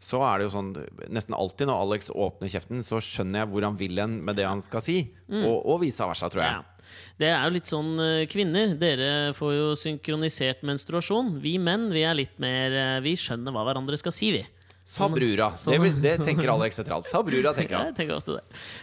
så 0.00 0.22
er 0.24 0.40
det 0.40 0.46
jo 0.46 0.52
sånn 0.54 0.70
Nesten 1.12 1.34
alltid 1.36 1.68
når 1.68 1.82
Alex 1.84 2.08
åpner 2.14 2.48
kjeften, 2.48 2.84
så 2.86 3.02
skjønner 3.04 3.42
jeg 3.42 3.50
hvor 3.52 3.66
han 3.66 3.76
vil 3.80 4.00
hen 4.00 4.20
med 4.24 4.38
det 4.40 4.46
han 4.48 4.62
skal 4.64 4.84
si. 4.84 5.02
Og, 5.28 5.58
og 5.58 5.82
vice 5.82 6.06
versa, 6.08 6.30
tror 6.32 6.46
jeg. 6.46 6.60
Ja. 6.60 6.80
Det 7.20 7.28
er 7.28 7.42
jo 7.44 7.54
litt 7.54 7.68
sånn 7.70 7.90
eh, 8.02 8.24
kvinner. 8.30 8.72
Dere 8.80 9.10
får 9.36 9.52
jo 9.54 9.66
synkronisert 9.78 10.64
menstruasjon. 10.66 11.36
Vi 11.42 11.56
menn 11.62 11.90
vi 11.92 12.06
er 12.06 12.16
litt 12.18 12.38
mer 12.42 12.74
eh, 12.74 12.96
Vi 13.04 13.12
skjønner 13.18 13.54
hva 13.54 13.66
hverandre 13.68 13.98
skal 14.00 14.14
si, 14.14 14.32
vi. 14.38 14.42
Sa 14.90 15.06
brura. 15.08 15.52
sånn- 15.54 15.78
Det, 15.78 15.90
det 16.02 16.14
tenker 16.26 16.50
Alex 16.50 16.80
etter 16.82 16.92
alt. 16.96 17.06
Sa 17.06 17.20
brura, 17.22 17.52
tenker 17.54 17.76
han. 17.78 17.86
jeg 17.92 17.94
tenker 18.00 18.16
også 18.16 18.34
det. 18.40 18.42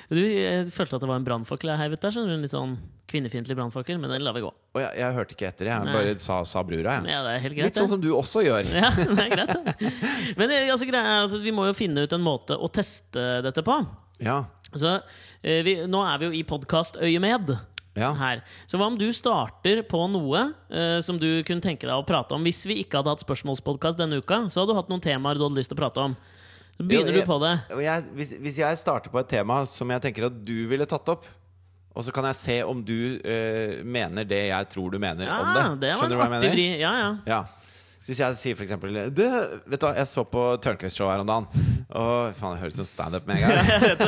Du, 0.09 0.21
jeg 0.23 0.69
følte 0.71 0.95
at 0.95 1.03
det 1.03 1.09
var 1.09 1.19
en 1.19 1.25
brannfakkel 1.27 1.71
jeg 1.73 1.81
heiv 1.81 1.97
der. 1.99 2.13
skjønner? 2.15 2.37
En 2.37 2.45
litt 2.45 2.53
sånn 2.53 2.77
kvinnefiendtlig 3.11 3.55
brannfakkel, 3.59 3.99
men 3.99 4.11
den 4.11 4.23
lar 4.23 4.35
vi 4.35 4.41
gå. 4.45 4.49
Oh, 4.75 4.79
jeg, 4.81 4.95
jeg 4.99 5.13
hørte 5.17 5.35
ikke 5.35 5.47
etter, 5.49 5.69
jeg 5.71 5.83
Nei. 5.87 5.93
bare 5.95 6.15
sa, 6.23 6.39
sa 6.47 6.63
brura. 6.63 6.97
Jeg. 7.01 7.11
Ja, 7.11 7.21
det 7.27 7.35
er 7.35 7.43
helt 7.43 7.55
greit, 7.59 7.69
Litt 7.69 7.79
sånn 7.81 7.91
som 7.91 8.01
du 8.03 8.09
også 8.15 8.43
gjør. 8.47 8.67
Ja, 8.83 8.89
det 8.95 9.27
er 9.27 9.31
greit, 9.35 9.53
det. 9.53 9.93
Men 10.39 10.51
eh, 10.55 10.71
altså, 10.71 10.87
greia 10.89 11.23
at 11.27 11.37
vi 11.43 11.51
må 11.55 11.67
jo 11.69 11.75
finne 11.77 12.03
ut 12.07 12.15
en 12.15 12.23
måte 12.23 12.55
å 12.55 12.67
teste 12.71 13.27
dette 13.43 13.63
på. 13.67 13.77
Ja. 14.23 14.45
Så 14.73 14.97
eh, 15.43 15.59
vi, 15.67 15.75
nå 15.87 16.03
er 16.07 16.19
vi 16.23 16.31
jo 16.31 16.35
i 16.39 16.43
podkastøyemed 16.47 17.57
Ja. 17.97 18.11
her. 18.13 18.43
Så 18.69 18.77
hva 18.77 18.87
om 18.91 18.97
du 18.99 19.07
starter 19.11 19.81
på 19.89 20.03
noe 20.13 20.53
eh, 20.69 20.99
som 21.01 21.17
du 21.17 21.41
kunne 21.43 21.61
tenke 21.65 21.87
deg 21.89 21.95
å 21.97 22.05
prate 22.05 22.35
om? 22.37 22.43
Hvis 22.45 22.63
vi 22.69 22.79
ikke 22.83 22.99
hadde 23.01 23.09
hatt 23.15 23.23
spørsmålspodkast 23.25 23.97
denne 23.97 24.19
uka, 24.21 24.43
så 24.53 24.61
hadde 24.61 24.75
du 24.75 24.77
hatt 24.77 24.89
noen 24.93 25.01
temaer 25.03 25.35
du 25.39 25.43
hadde 25.47 25.57
lyst 25.57 25.71
til 25.73 25.77
å 25.79 25.81
prate 25.81 26.03
om. 26.05 26.13
Så 26.77 26.85
begynner 26.85 27.09
Jo, 27.09 27.17
jeg- 27.17 27.25
du 27.25 27.31
på 27.33 27.39
det. 27.41 27.83
Jeg, 27.83 28.03
hvis, 28.13 28.31
hvis 28.45 28.57
jeg 28.61 28.77
starter 28.77 29.09
på 29.09 29.19
et 29.19 29.27
tema 29.33 29.65
som 29.65 29.89
jeg 29.89 30.01
tenker 30.05 30.27
at 30.29 30.45
du 30.45 30.67
ville 30.69 30.85
tatt 30.85 31.09
opp, 31.09 31.25
og 31.97 32.03
så 32.05 32.13
kan 32.13 32.27
jeg 32.29 32.35
se 32.37 32.61
om 32.61 32.83
du 32.85 33.17
eh, 33.25 33.81
mener 33.83 34.23
det 34.29 34.43
jeg 34.51 34.69
tror 34.69 34.91
du 34.93 34.99
mener 35.01 35.25
Ja, 35.25 35.39
om 35.41 35.79
det. 35.79 35.87
det 35.87 35.95
var 35.95 36.03
Skjønner 36.03 36.13
du 36.13 36.19
hva 36.21 36.27
jeg 36.27 36.35
mener? 36.35 36.53
vri. 36.53 36.67
Ja, 36.77 36.91
ja. 37.01 37.09
Ja. 37.25 37.39
Så 38.07 38.13
hvis 38.13 38.19
jeg 38.23 38.35
sier 38.39 38.55
for 38.55 38.63
eksempel 38.63 38.93
Vet 38.95 39.17
du 39.17 39.83
hva, 39.83 39.89
jeg 39.97 40.07
så 40.07 40.21
på 40.31 40.41
Tørnquist-show 40.63 41.09
her 41.11 41.19
om 41.19 41.27
dagen. 41.27 41.47
Og 41.91 42.29
faen, 42.37 42.53
det 42.55 42.61
høres 42.61 42.77
ut 42.77 42.79
som 42.79 42.87
standup 42.87 43.25
med 43.27 43.35
en 43.35 43.41
gang. 43.43 43.57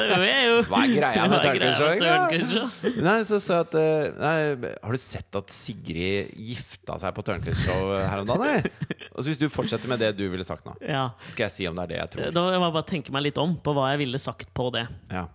Hva 0.70 0.80
er 0.86 0.94
greia 0.94 1.26
med 1.28 1.42
Tørnquist-show? 1.44 2.94
Nei, 3.04 3.18
så 3.28 3.42
så 3.44 3.58
at 3.66 3.76
eh, 3.76 4.06
nei, 4.16 4.70
Har 4.86 4.96
du 4.96 5.02
sett 5.04 5.36
at 5.36 5.52
Sigrid 5.52 6.32
gifta 6.40 6.96
seg 7.04 7.12
på 7.18 7.26
Tørnquist-show 7.28 7.92
her 8.00 8.24
om 8.24 8.30
dagen, 8.32 8.46
eller? 8.48 9.10
Og 9.12 9.20
så 9.20 9.34
hvis 9.34 9.42
du 9.42 9.50
fortsetter 9.52 9.92
med 9.92 10.00
det 10.00 10.14
du 10.16 10.24
ville 10.32 10.48
sagt 10.48 10.64
nå, 10.70 10.78
Ja. 10.80 11.10
skal 11.34 11.50
jeg 11.50 11.56
si 11.58 11.68
om 11.68 11.76
det 11.76 11.90
er 11.90 11.92
det 11.92 12.00
jeg 12.00 12.14
tror. 12.16 12.32
Da 12.40 12.46
må 12.56 12.70
jeg 12.70 12.76
bare 12.80 12.90
tenke 12.94 13.18
meg 13.18 13.28
litt 13.28 13.44
om 13.44 13.58
på 13.60 13.76
hva 13.76 13.90
jeg 13.92 14.06
ville 14.06 14.22
sagt 14.30 14.48
på 14.56 14.70
det. 14.78 14.86
Ja. 15.12 15.26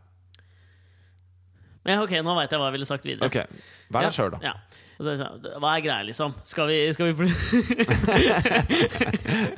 Men 1.85 2.01
ok, 2.01 2.17
nå 2.25 2.33
veit 2.41 2.49
jeg 2.49 2.61
hva 2.65 2.71
jeg 2.73 2.79
ville 2.79 2.89
sagt 2.89 3.05
videre. 3.05 3.29
Ok, 3.29 3.61
Vær 3.93 4.09
deg 4.09 4.17
sjøl, 4.17 4.33
da. 4.39 4.41
Ja. 4.41 4.55
Og 4.99 5.07
så 5.07 5.15
sa 5.19 5.27
Hva 5.59 5.71
er 5.75 5.83
greia, 5.85 6.03
liksom? 6.07 6.35
Skal 6.47 6.69
vi, 6.71 6.77
skal 6.95 7.07
vi 7.11 7.15
bli 7.19 7.29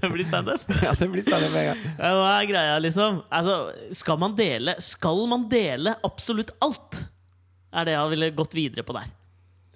Det 0.00 0.08
blir 0.12 0.24
standup? 0.24 0.60
Ja, 0.82 0.94
det 0.96 1.08
blir 1.12 1.22
standup 1.26 1.52
med 1.52 1.60
en 1.60 1.66
gang. 1.72 1.80
Hva 2.00 2.30
er 2.38 2.48
greia, 2.48 2.78
liksom? 2.82 3.12
Altså, 3.28 3.54
skal 3.96 4.18
man 4.22 4.36
dele 4.38 4.74
Skal 4.82 5.18
man 5.30 5.42
dele 5.52 5.90
absolutt 6.06 6.50
alt? 6.64 6.92
Er 7.76 7.82
det 7.88 7.94
jeg 7.96 8.12
ville 8.14 8.30
gått 8.38 8.54
videre 8.56 8.82
på 8.86 8.92
der. 8.96 9.08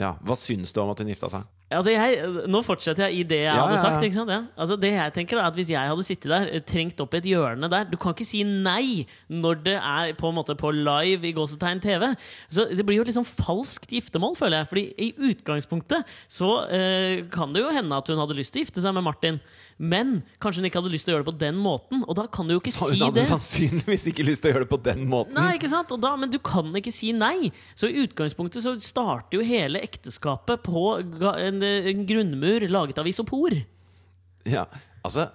Ja, 0.00 0.10
Hva 0.24 0.34
syns 0.38 0.72
du 0.72 0.78
om 0.80 0.90
at 0.94 1.00
hun 1.02 1.10
gifta 1.12 1.28
seg? 1.32 1.42
Altså 1.70 1.92
jeg, 1.94 2.16
nå 2.50 2.60
fortsetter 2.66 3.06
jeg 3.06 3.20
i 3.20 3.22
det 3.30 3.36
jeg 3.44 3.46
Ja, 3.46 3.60
hadde 3.62 3.76
ja, 3.76 3.78
ja. 3.78 3.82
sagt. 4.00 4.14
Sant? 4.16 4.30
Ja. 4.34 4.40
Altså 4.58 4.76
det 4.82 4.90
jeg 4.90 5.12
tenker 5.14 5.38
er 5.38 5.46
at 5.46 5.54
Hvis 5.54 5.68
jeg 5.70 5.86
hadde 5.92 6.02
sittet 6.06 6.32
der, 6.32 6.48
eh, 6.56 6.64
trengt 6.66 6.98
opp 7.00 7.14
i 7.14 7.20
et 7.20 7.28
hjørne 7.30 7.68
der 7.70 7.84
Du 7.86 7.96
kan 7.96 8.10
ikke 8.16 8.26
si 8.26 8.42
nei 8.42 9.06
når 9.30 9.60
det 9.62 9.76
er 9.78 10.12
på 10.18 10.28
en 10.32 10.34
måte 10.34 10.56
på 10.58 10.72
live 10.74 11.28
i 11.28 11.32
gåsetegn 11.36 11.80
TV. 11.84 12.08
Så 12.50 12.66
Det 12.74 12.84
blir 12.84 12.96
jo 12.98 13.02
et 13.06 13.12
liksom 13.12 13.24
falskt 13.28 13.86
giftermål, 13.94 14.34
føler 14.36 14.58
jeg. 14.64 14.68
Fordi 14.72 14.84
i 14.98 15.10
utgangspunktet 15.30 16.04
så 16.26 16.50
eh, 16.70 17.22
kan 17.30 17.52
det 17.54 17.62
jo 17.62 17.70
hende 17.70 17.94
at 17.96 18.08
hun 18.10 18.18
hadde 18.18 18.34
lyst 18.38 18.52
til 18.54 18.62
å 18.62 18.64
gifte 18.66 18.82
seg 18.82 18.94
med 18.98 19.06
Martin. 19.06 19.38
Men 19.80 20.22
kanskje 20.42 20.60
hun 20.60 20.68
ikke 20.68 20.82
hadde 20.82 20.92
lyst 20.92 21.06
til 21.08 21.14
å 21.14 21.16
gjøre 21.16 21.24
det 21.24 21.30
på 21.32 21.38
den 21.40 21.56
måten. 21.56 22.02
Og 22.06 22.18
da 22.18 22.26
kan 22.28 22.46
du 22.50 22.52
jo 22.56 22.60
ikke 22.60 22.74
Så 22.74 22.90
si 22.90 22.98
hun 22.98 23.06
hadde 23.06 23.24
sannsynligvis 23.30 24.08
ikke 24.10 24.26
lyst 24.26 24.42
til 24.44 24.50
å 24.50 24.54
gjøre 24.56 24.66
det 24.66 24.72
på 24.74 24.80
den 24.90 25.06
måten. 25.08 25.38
Nei, 25.38 25.54
ikke 25.56 25.70
sant? 25.72 25.94
Da, 26.02 26.10
men 26.20 26.34
du 26.34 26.38
kan 26.44 26.68
ikke 26.76 26.92
si 26.92 27.14
nei. 27.16 27.48
Så 27.78 27.88
i 27.88 28.02
utgangspunktet 28.02 28.66
så 28.66 28.74
starter 28.82 29.38
jo 29.38 29.46
hele 29.46 29.80
ekteskapet 29.86 30.66
på 30.66 30.84
ga- 31.22 31.36
en, 31.60 31.88
en 31.92 32.06
grunnmur 32.08 32.66
laget 32.72 32.98
av 33.02 33.08
isopor. 33.10 33.54
Ja, 34.48 34.64
altså 35.04 35.28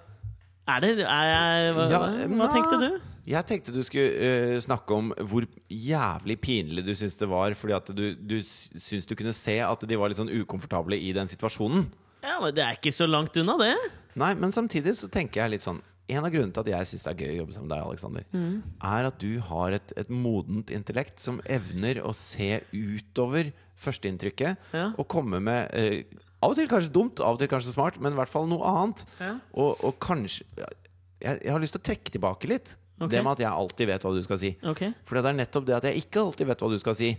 Er 0.66 0.80
det 0.82 0.90
er 1.06 1.28
jeg, 1.30 1.74
hva, 1.76 1.84
Ja, 1.92 2.00
hva, 2.26 2.48
tenkte 2.50 2.78
du? 2.82 2.88
Jeg 3.26 3.46
tenkte 3.46 3.72
du 3.74 3.80
skulle 3.86 4.54
uh, 4.54 4.60
snakke 4.62 4.94
om 4.94 5.08
hvor 5.30 5.46
jævlig 5.70 6.36
pinlig 6.42 6.84
du 6.86 6.92
syns 6.98 7.16
det 7.18 7.26
var, 7.30 7.54
fordi 7.58 7.74
at 7.74 7.88
du, 7.94 8.04
du 8.18 8.36
syns 8.42 9.06
du 9.06 9.14
kunne 9.18 9.34
se 9.34 9.56
at 9.62 9.82
de 9.86 9.98
var 9.98 10.10
litt 10.12 10.18
sånn 10.20 10.30
ukomfortable 10.30 10.98
i 10.98 11.12
den 11.14 11.30
situasjonen. 11.30 11.88
Ja, 12.26 12.38
men 12.42 12.54
Det 12.54 12.62
er 12.66 12.78
ikke 12.78 12.94
så 12.94 13.06
langt 13.10 13.34
unna, 13.38 13.54
det. 13.62 13.72
Nei, 14.18 14.32
men 14.38 14.54
samtidig 14.54 14.94
så 14.98 15.10
tenker 15.12 15.42
jeg 15.44 15.56
litt 15.56 15.66
sånn 15.66 15.82
En 16.08 16.22
av 16.24 16.30
grunnene 16.30 16.54
til 16.54 16.62
at 16.62 16.68
jeg 16.70 16.86
syns 16.92 17.02
det 17.02 17.10
er 17.12 17.18
gøy 17.24 17.32
å 17.32 17.38
jobbe 17.40 17.54
sammen 17.56 17.66
med 17.66 17.74
deg, 17.74 17.86
Alexander, 17.90 18.26
Mm. 18.30 18.52
er 18.94 19.06
at 19.08 19.16
du 19.18 19.32
har 19.48 19.74
et, 19.74 19.92
et 19.98 20.10
modent 20.14 20.70
intellekt 20.70 21.18
som 21.18 21.40
evner 21.50 21.98
å 22.06 22.12
se 22.14 22.60
utover 22.70 23.50
førsteinntrykket 23.76 24.72
Ja. 24.76 24.92
og 24.96 25.06
komme 25.08 25.40
med 25.40 25.68
eh, 25.76 26.02
Av 26.44 26.52
og 26.52 26.58
til 26.58 26.68
kanskje 26.68 26.92
dumt, 26.92 27.18
av 27.24 27.34
og 27.34 27.40
til 27.40 27.48
kanskje 27.48 27.72
smart, 27.72 27.96
men 27.98 28.12
i 28.12 28.16
hvert 28.18 28.28
fall 28.28 28.44
noe 28.46 28.60
annet. 28.68 29.06
Ja. 29.18 29.30
Og, 29.56 29.78
og 29.88 29.94
kanskje 30.04 30.44
jeg, 30.56 31.38
jeg 31.42 31.50
har 31.50 31.62
lyst 31.62 31.72
til 31.74 31.80
å 31.80 31.86
trekke 31.90 32.12
tilbake 32.18 32.50
litt 32.52 32.74
Okay. 32.96 33.10
det 33.12 33.20
med 33.26 33.32
at 33.34 33.40
jeg 33.44 33.52
alltid 33.52 33.88
vet 33.90 34.04
hva 34.06 34.10
du 34.16 34.22
skal 34.24 34.38
si. 34.40 34.50
Okay. 34.64 34.92
For 35.04 35.18
det 35.20 35.28
er 35.28 35.34
nettopp 35.36 35.66
det 35.68 35.74
at 35.76 35.84
jeg 35.84 36.00
ikke 36.00 36.20
alltid 36.22 36.46
vet 36.48 36.62
hva 36.64 36.68
du 36.72 36.78
skal 36.80 36.94
si. 36.96 37.10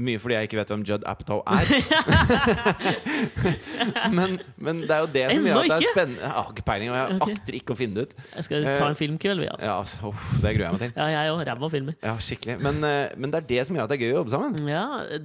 Mye 0.00 0.20
fordi 0.22 0.36
jeg 0.36 0.48
ikke 0.48 0.58
vet 0.60 0.70
hvem 0.72 0.82
Judd 0.86 1.02
Apatow 1.08 1.42
er. 1.50 1.70
men, 4.16 4.36
men 4.56 4.82
det 4.86 4.94
er 4.94 5.02
jo 5.02 5.08
det 5.12 5.24
som 5.26 5.34
Ennå 5.34 5.50
gjør 5.50 5.58
at 5.60 5.72
det 5.72 5.76
er 5.76 5.92
spennende. 5.92 6.22
Jeg 6.22 6.32
har 6.36 6.52
ikke 6.54 6.64
peiling, 6.70 6.92
og 6.92 6.96
jeg 6.96 7.16
okay. 7.16 7.34
akter 7.34 7.58
ikke 7.58 7.74
å 7.74 7.78
finne 7.80 7.98
det 7.98 8.04
ut. 8.06 8.14
Jeg 8.36 8.46
skal 8.46 8.68
ta 8.68 8.86
en 8.86 8.96
filmkveld, 8.96 9.42
vi. 9.42 9.48
Altså. 9.50 9.68
Ja, 9.68 9.74
altså, 9.82 10.12
uff, 10.12 10.30
Det 10.40 10.54
gruer 10.56 10.66
jeg 10.66 10.76
meg 10.76 10.84
til. 10.84 10.94
Ja, 10.94 11.08
jeg 11.16 11.34
òg. 11.34 11.42
Ræva 11.50 11.70
filmer. 11.74 11.98
Ja, 12.06 12.14
skikkelig 12.22 12.56
men, 12.64 12.80
eh, 12.86 13.12
men 13.20 13.34
det 13.34 13.42
er 13.42 13.48
det 13.50 13.66
som 13.66 13.76
gjør 13.76 13.88
at 13.88 13.92
det 13.92 13.98
er 13.98 14.04
gøy 14.06 14.14
å 14.14 14.18
jobbe 14.20 14.34
sammen. 14.36 14.56
Ja, 14.70 14.84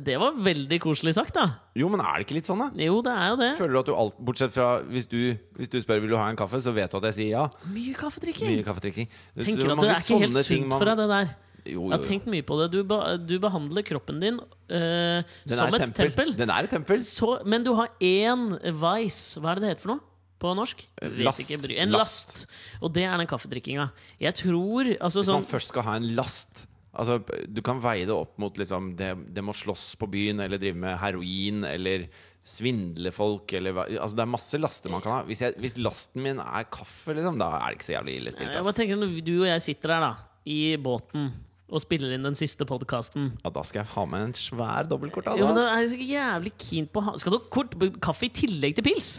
det 0.10 0.18
var 0.22 0.36
veldig 0.50 0.82
koselig 0.84 1.16
sagt, 1.18 1.38
da. 1.38 1.46
Jo, 1.78 1.90
men 1.94 2.04
er 2.04 2.20
det 2.20 2.28
ikke 2.28 2.40
litt 2.40 2.50
sånn, 2.50 2.66
da? 2.66 2.70
Jo, 2.88 3.00
det 3.06 3.16
er 3.16 3.32
jo 3.32 3.40
det. 3.42 3.52
Føler 3.62 3.78
du 3.78 3.82
at 3.84 3.90
du 3.92 3.96
alt, 3.96 4.20
Bortsett 4.28 4.56
fra 4.56 4.70
hvis 4.90 5.08
du, 5.12 5.20
hvis 5.60 5.72
du 5.72 5.80
spør 5.84 6.04
vil 6.04 6.16
du 6.16 6.20
ha 6.20 6.28
en 6.32 6.40
kaffe, 6.40 6.60
så 6.64 6.76
vet 6.76 6.92
du 6.92 7.00
at 7.00 7.10
jeg 7.12 7.20
sier 7.22 7.34
ja. 7.38 7.48
Mye 7.72 7.96
kaffedrikking. 7.96 8.52
Mye 8.52 8.68
kaffedrikking. 8.68 9.10
Tenker 9.40 9.64
du 9.64 9.76
at 9.76 9.84
det 9.84 9.92
er 9.94 10.06
ikke 10.06 10.22
helt 10.26 10.44
sunt 10.44 10.70
man- 10.72 10.80
for 10.80 10.92
deg, 10.92 11.04
det 11.04 11.10
der. 11.16 11.36
Jo, 11.66 11.88
Jeg 11.90 11.96
har 11.96 11.98
jo, 11.98 12.04
jo. 12.04 12.10
tenkt 12.10 12.28
mye 12.30 12.46
på 12.46 12.58
det. 12.62 12.68
Du, 12.76 12.82
be 12.88 13.00
du 13.26 13.36
behandler 13.42 13.86
kroppen 13.88 14.20
din 14.22 14.38
uh, 14.38 15.38
som 15.50 15.78
et 15.78 15.96
tempel. 15.98 16.36
Den 16.38 16.52
er 16.54 16.68
et 16.68 16.74
tempel. 16.74 17.02
Så, 17.08 17.40
men 17.46 17.66
du 17.66 17.74
har 17.78 17.90
én 18.04 18.52
vice. 18.70 19.40
Hva 19.42 19.54
er 19.54 19.60
det 19.60 19.66
det 19.66 19.74
heter 19.74 19.86
for 19.88 19.96
noe? 19.96 20.06
På 20.42 20.52
norsk? 20.58 20.84
Last. 21.24 21.42
ikke, 21.42 21.58
en 21.80 21.96
Last. 21.96 22.36
last. 22.36 22.56
Og 22.84 22.94
det 22.94 23.06
er 23.08 23.18
den 23.18 23.30
kaffedrikkinga. 23.30 23.90
Jeg 24.22 24.36
tror 24.44 24.92
altså 25.00 25.24
Hvis 25.24 25.32
man 25.32 25.42
sånn 25.42 25.52
først 25.56 25.74
skal 25.74 25.88
ha 25.88 25.98
en 26.02 26.10
last 26.18 26.66
Altså, 26.96 27.18
Du 27.52 27.60
kan 27.66 27.82
veie 27.84 28.06
det 28.08 28.16
opp 28.16 28.38
mot 28.40 28.56
liksom, 28.56 28.94
det, 29.00 29.10
det 29.36 29.44
må 29.44 29.52
slåss 29.56 29.96
på 30.00 30.08
byen, 30.12 30.40
eller 30.46 30.62
drive 30.62 30.80
med 30.80 30.96
heroin, 31.02 31.66
eller 31.68 32.06
svindle 32.46 33.12
folk, 33.12 33.52
eller 33.58 33.82
Altså, 33.84 34.14
det 34.16 34.24
er 34.24 34.32
masse 34.32 34.60
laster 34.62 34.94
man 34.94 35.04
kan 35.04 35.18
ha. 35.18 35.24
Hvis, 35.28 35.42
jeg, 35.44 35.58
hvis 35.60 35.76
lasten 35.82 36.24
min 36.24 36.40
er 36.40 36.70
kaffe, 36.72 37.16
liksom, 37.18 37.40
da 37.42 37.50
er 37.58 37.66
det 37.68 37.80
ikke 37.80 37.90
så 37.90 37.98
jævlig 37.98 38.16
ille 38.22 38.36
stilt. 38.36 38.56
Jeg 38.56 38.96
Når 38.96 39.18
du 39.26 39.34
og 39.42 39.50
jeg 39.50 39.66
sitter 39.66 39.96
der 39.96 40.06
da 40.06 40.14
i 40.46 40.60
båten 40.78 41.32
og 41.72 41.82
spiller 41.82 42.12
inn 42.14 42.26
den 42.28 42.36
siste 42.38 42.66
podkasten 42.70 43.32
Ja, 43.44 43.50
da 43.50 43.64
skal 43.66 43.82
jeg 43.84 43.90
ha 43.96 44.04
med 44.10 44.28
en 44.28 44.36
svær 44.38 44.86
dobbeltkort. 44.90 45.32
ja, 45.34 45.48
men 45.48 45.56
da 45.58 45.64
er 45.72 45.82
jeg 45.86 45.94
så 45.96 46.10
jævlig 46.12 46.52
keen 46.62 46.86
på 46.94 47.02
Skal 47.18 47.34
du 47.34 47.40
ha 47.40 47.48
kort 47.50 47.74
kaffe 48.06 48.28
i 48.28 48.34
tillegg 48.42 48.76
til 48.78 48.86
pils? 48.86 49.16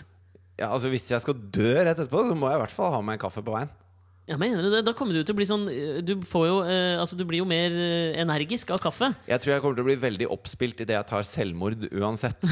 Ja, 0.57 0.71
altså, 0.73 0.89
hvis 0.89 1.11
jeg 1.11 1.21
skal 1.21 1.35
dø 1.53 1.73
rett 1.85 1.99
etterpå, 1.99 2.23
så 2.31 2.37
må 2.39 2.49
jeg 2.49 2.57
i 2.57 2.63
hvert 2.63 2.73
fall 2.73 2.95
ha 2.95 3.01
med 3.05 3.19
en 3.19 3.25
kaffe 3.27 3.43
på 3.45 3.53
veien. 3.53 3.69
Ja, 4.27 4.35
mener 4.41 4.59
du 4.59 4.73
det? 4.73 4.81
Da 4.83 4.91
kommer 4.97 5.15
du 5.15 5.21
til 5.23 5.37
å 5.37 5.39
bli 5.39 5.47
sånn 5.47 5.69
eh, 5.71 5.99
Du 6.03 6.17
får 6.27 6.47
jo 6.49 6.55
eh, 6.67 6.99
Altså, 6.99 7.15
du 7.15 7.23
blir 7.29 7.45
jo 7.45 7.47
mer 7.47 7.71
eh, 7.71 8.17
energisk 8.19 8.73
av 8.75 8.81
kaffe. 8.83 9.13
Jeg 9.31 9.43
tror 9.43 9.53
jeg 9.53 9.63
kommer 9.63 9.79
til 9.79 9.85
å 9.85 9.87
bli 9.87 9.99
veldig 10.03 10.27
oppspilt 10.35 10.83
idet 10.83 10.97
jeg 10.97 11.07
tar 11.07 11.27
selvmord 11.29 11.87
uansett. 11.95 12.43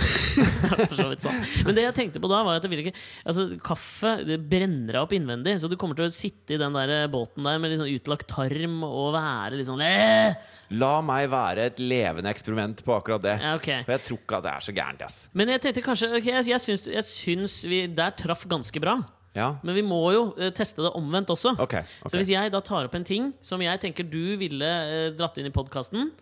Men 1.67 1.75
det 1.75 1.89
jeg 1.89 1.97
tenkte 1.99 2.23
på 2.23 2.31
da, 2.31 2.45
var 2.47 2.61
at 2.61 2.67
jeg 2.67 2.71
ville 2.71 2.87
ikke 2.87 2.95
Altså, 3.25 3.49
kaffe 3.65 4.15
det 4.23 4.39
brenner 4.47 4.93
deg 4.93 5.01
opp 5.01 5.17
innvendig, 5.17 5.57
så 5.59 5.71
du 5.71 5.75
kommer 5.81 5.99
til 5.99 6.07
å 6.07 6.15
sitte 6.15 6.55
i 6.55 6.61
den 6.61 6.79
der 6.79 6.95
eh, 6.95 7.09
båten 7.11 7.47
der 7.47 7.59
med 7.63 7.75
sånn 7.81 7.91
utlagt 7.91 8.31
tarm 8.31 8.79
og 8.87 9.11
være 9.17 9.59
litt 9.59 9.69
sånn 9.69 9.83
eh! 9.83 10.39
La 10.79 10.95
meg 11.05 11.27
være 11.33 11.67
et 11.73 11.83
levende 11.83 12.31
eksperiment 12.31 12.85
på 12.87 12.95
akkurat 12.95 13.27
det. 13.27 13.35
Ja, 13.43 13.57
okay. 13.59 13.83
For 13.83 13.97
jeg 13.97 14.07
tror 14.07 14.23
ikke 14.23 14.39
at 14.39 14.47
det 14.47 14.55
er 14.55 14.69
så 14.69 14.77
gærent. 14.79 15.05
Yes. 15.05 15.19
Men 15.35 15.51
jeg 15.51 15.67
tenkte 15.67 15.85
kanskje 15.91 16.13
okay, 16.15 16.39
jeg, 16.39 16.49
jeg, 16.55 16.63
syns, 16.69 16.87
jeg 16.95 17.07
syns 17.11 17.59
vi 17.67 17.85
der 17.91 18.15
traff 18.23 18.47
ganske 18.51 18.83
bra. 18.83 19.01
Ja, 19.35 19.57
Men 19.67 19.75
vi 19.75 19.83
må 19.83 20.01
jo 20.15 20.29
eh, 20.39 20.53
teste 20.55 20.85
det 20.85 20.93
omvendt 20.95 21.33
også. 21.35 21.57
Okay, 21.59 21.83
okay. 21.83 22.11
Så 22.11 22.21
hvis 22.21 22.31
jeg 22.31 22.53
da 22.55 22.61
tar 22.63 22.87
opp 22.87 22.95
en 22.95 23.07
ting 23.07 23.33
som 23.43 23.63
jeg 23.63 23.81
tenker 23.83 24.07
du 24.07 24.37
ville 24.39 24.69
eh, 24.69 25.09
dratt 25.17 25.41
inn 25.41 25.51
i 25.51 25.55
podkasten, 25.55 26.13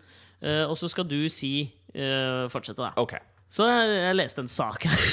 og 0.43 0.73
så 0.75 0.89
skal 0.91 1.05
du 1.07 1.21
si 1.31 1.69
eh, 1.95 2.49
Fortsette, 2.51 2.83
da. 2.83 2.89
Okay. 2.99 3.21
Så 3.53 3.63
jeg, 3.69 3.93
jeg 3.95 4.17
leste 4.17 4.43
en 4.43 4.49
sak 4.51 4.87
her. 4.89 5.03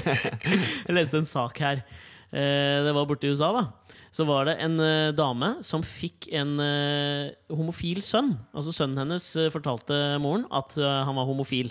jeg 0.86 0.94
leste 0.94 1.18
en 1.18 1.26
sak 1.26 1.58
her. 1.64 1.80
Eh, 2.30 2.84
det 2.84 2.92
var 2.94 3.06
borte 3.08 3.26
i 3.26 3.32
USA, 3.32 3.50
da. 3.56 3.62
Så 4.10 4.24
var 4.26 4.48
det 4.48 4.56
en 4.58 4.74
uh, 4.82 5.12
dame 5.14 5.52
som 5.62 5.84
fikk 5.86 6.26
en 6.34 6.56
uh, 6.58 7.30
homofil 7.54 8.00
sønn. 8.02 8.32
Altså 8.50 8.74
Sønnen 8.74 8.98
hennes 9.04 9.26
uh, 9.38 9.46
fortalte 9.54 9.96
moren 10.22 10.48
at 10.50 10.74
han 10.80 11.14
var 11.14 11.28
homofil. 11.28 11.70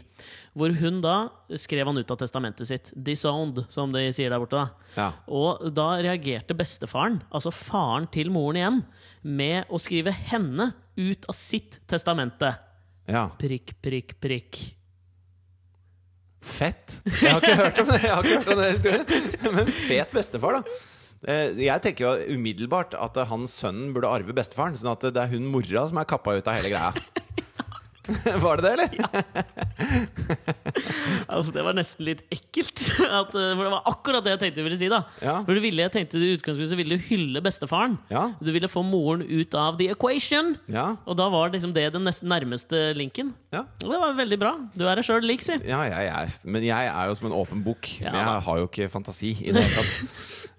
Hvor 0.55 0.71
hun 0.79 1.01
da 1.03 1.17
skrev 1.59 1.89
han 1.89 1.99
ut 1.99 2.11
av 2.11 2.19
testamentet 2.21 2.69
sitt. 2.69 2.93
'Disowned', 2.95 3.65
som 3.71 3.91
de 3.91 4.05
sier 4.15 4.31
der 4.31 4.39
borte. 4.39 4.55
da 4.55 4.69
Ja. 4.95 5.09
Og 5.27 5.67
da 5.75 5.91
reagerte 5.99 6.55
bestefaren, 6.55 7.19
altså 7.31 7.51
faren 7.51 8.07
til 8.07 8.31
moren 8.31 8.59
igjen, 8.59 8.81
med 9.23 9.67
å 9.69 9.79
skrive 9.79 10.15
henne 10.15 10.71
ut 10.95 11.27
av 11.27 11.35
sitt 11.35 11.81
testamente. 11.87 12.55
ja. 13.07 13.29
Prikk, 13.39 13.75
prikk, 13.83 14.15
prikk. 14.21 14.61
Fett! 16.39 16.93
Jeg 17.03 17.33
har 17.33 17.43
ikke 17.43 17.55
hørt 17.59 17.79
om 17.81 17.89
det 17.89 17.97
Jeg 17.99 18.13
har 18.13 18.23
ikke 18.23 18.37
hørt 18.37 18.53
om 18.53 18.59
det 18.61 18.67
historien 18.71 19.57
Men 19.57 19.71
fet 19.75 20.13
bestefar, 20.15 20.59
da. 20.59 20.77
Eh, 21.27 21.51
Jeg 21.65 21.81
tenker 21.83 22.05
jo 22.05 22.35
umiddelbart 22.37 22.93
at 22.95 23.17
han 23.27 23.47
sønnen 23.51 23.93
burde 23.95 24.07
arve 24.11 24.35
bestefaren. 24.37 24.77
Sånn 24.79 24.93
at 24.93 25.03
det 25.13 25.19
er 25.19 25.31
hun 25.33 25.49
mora 25.51 25.87
som 25.89 25.99
er 25.99 26.07
kappa 26.09 26.37
ut 26.39 26.47
av 26.47 26.59
hele 26.59 26.71
greia. 26.75 26.93
Var 28.43 28.57
det 28.57 28.63
det, 28.63 28.71
eller? 28.73 28.89
Ja. 28.99 29.07
Det 31.53 31.61
var 31.63 31.73
nesten 31.77 32.05
litt 32.07 32.21
ekkelt. 32.33 32.79
At, 33.19 33.33
eh, 33.37 33.51
for 33.55 33.63
det 33.65 33.71
var 33.73 33.83
akkurat 33.89 34.23
det 34.25 34.31
jeg 34.33 34.39
tenkte 34.43 34.61
du 34.61 34.65
ville 34.65 34.77
si. 34.79 34.87
da 34.91 34.99
Ja. 35.23 35.35
For 35.45 35.53
du 35.57 35.61
ville, 35.63 35.81
jeg 35.85 35.93
tenkte 35.93 36.19
du 36.21 36.25
i 36.25 36.33
utgangspunktet 36.37 36.77
ville 36.79 36.97
du 36.97 37.01
hylle 37.09 37.39
bestefaren. 37.45 37.93
Ja. 38.11 38.23
Du 38.41 38.49
ville 38.55 38.69
få 38.71 38.81
moren 38.85 39.21
ut 39.25 39.53
av 39.57 39.77
the 39.79 39.87
equation. 39.93 40.47
Ja. 40.71 40.87
Og 41.05 41.17
da 41.19 41.25
var 41.31 41.51
liksom 41.53 41.73
det 41.75 41.87
den 41.93 42.03
nesten 42.07 42.29
nærmeste 42.31 42.77
linken. 42.97 43.27
Ja. 43.53 43.61
Og 43.83 43.89
det 43.93 43.99
var 44.01 44.13
veldig 44.17 44.39
bra. 44.41 44.53
Du 44.77 44.83
er 44.89 44.95
deg 44.99 45.05
sjøl 45.07 45.23
lik, 45.25 45.41
si. 45.45 45.55
Ja, 45.69 45.79
jeg, 45.89 46.05
er- 46.13 46.39
men 46.49 46.61
jeg 46.65 46.83
er 46.91 47.05
jo 47.11 47.15
som 47.19 47.27
en 47.29 47.37
åpen 47.39 47.59
bok. 47.65 47.83
Ja, 48.01 48.11
men 48.13 48.21
jeg 48.23 48.41
har 48.49 48.55
jo 48.63 48.67
ikke 48.69 48.89
fantasi 48.93 49.31
i 49.45 49.51
det 49.53 49.61
hele 49.65 49.75
tatt. 49.79 49.93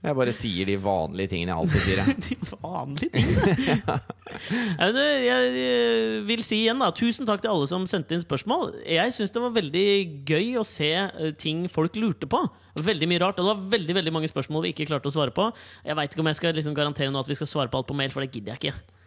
Jeg 0.01 0.17
bare 0.17 0.33
sier 0.33 0.65
de 0.71 0.79
vanlige 0.81 1.29
tingene 1.35 1.51
jeg 1.53 1.61
alltid 1.61 1.81
sier. 1.85 1.99
De 2.25 2.35
vanlige 2.63 3.11
tingene. 3.19 3.97
Eh, 4.81 4.97
jeg 5.27 5.41
eh, 5.61 6.25
vil 6.29 6.43
si 6.47 6.57
igjen, 6.65 6.81
da, 6.81 6.89
tusen 6.97 7.27
takk 7.29 7.40
til 7.45 7.53
alle 7.53 7.67
som 7.71 7.87
sendte 7.91 8.17
inn 8.17 8.23
spørsmål. 8.23 8.77
Jeg 8.89 9.15
syns 9.17 9.35
det 9.35 9.43
var 9.43 9.55
veldig 9.57 9.85
gøy 10.29 10.55
å 10.61 10.65
se 10.67 10.91
eh, 10.95 11.33
ting 11.41 11.67
folk 11.73 11.99
lurte 12.01 12.29
på. 12.31 12.41
Veldig 12.81 13.09
mye 13.11 13.23
rart, 13.25 13.41
og 13.41 13.47
det 13.49 13.55
var 13.55 13.67
veldig 13.79 13.99
veldig 14.01 14.15
mange 14.19 14.31
spørsmål 14.31 14.69
vi 14.69 14.75
ikke 14.75 14.89
klarte 14.93 15.11
å 15.11 15.15
svare 15.15 15.35
på. 15.37 15.51
Jeg 15.87 15.99
veit 15.99 16.15
ikke 16.15 16.25
om 16.25 16.31
jeg 16.33 16.41
skal 16.41 16.57
liksom 16.57 16.77
garantere 16.79 17.13
nå 17.13 17.21
at 17.23 17.31
vi 17.31 17.39
skal 17.41 17.51
svare 17.51 17.73
på 17.73 17.81
alt 17.83 17.91
på 17.91 17.99
mail, 17.99 18.13
for 18.15 18.25
det 18.25 18.33
gidder 18.35 18.57
jeg 18.57 18.65
ikke. 18.65 18.99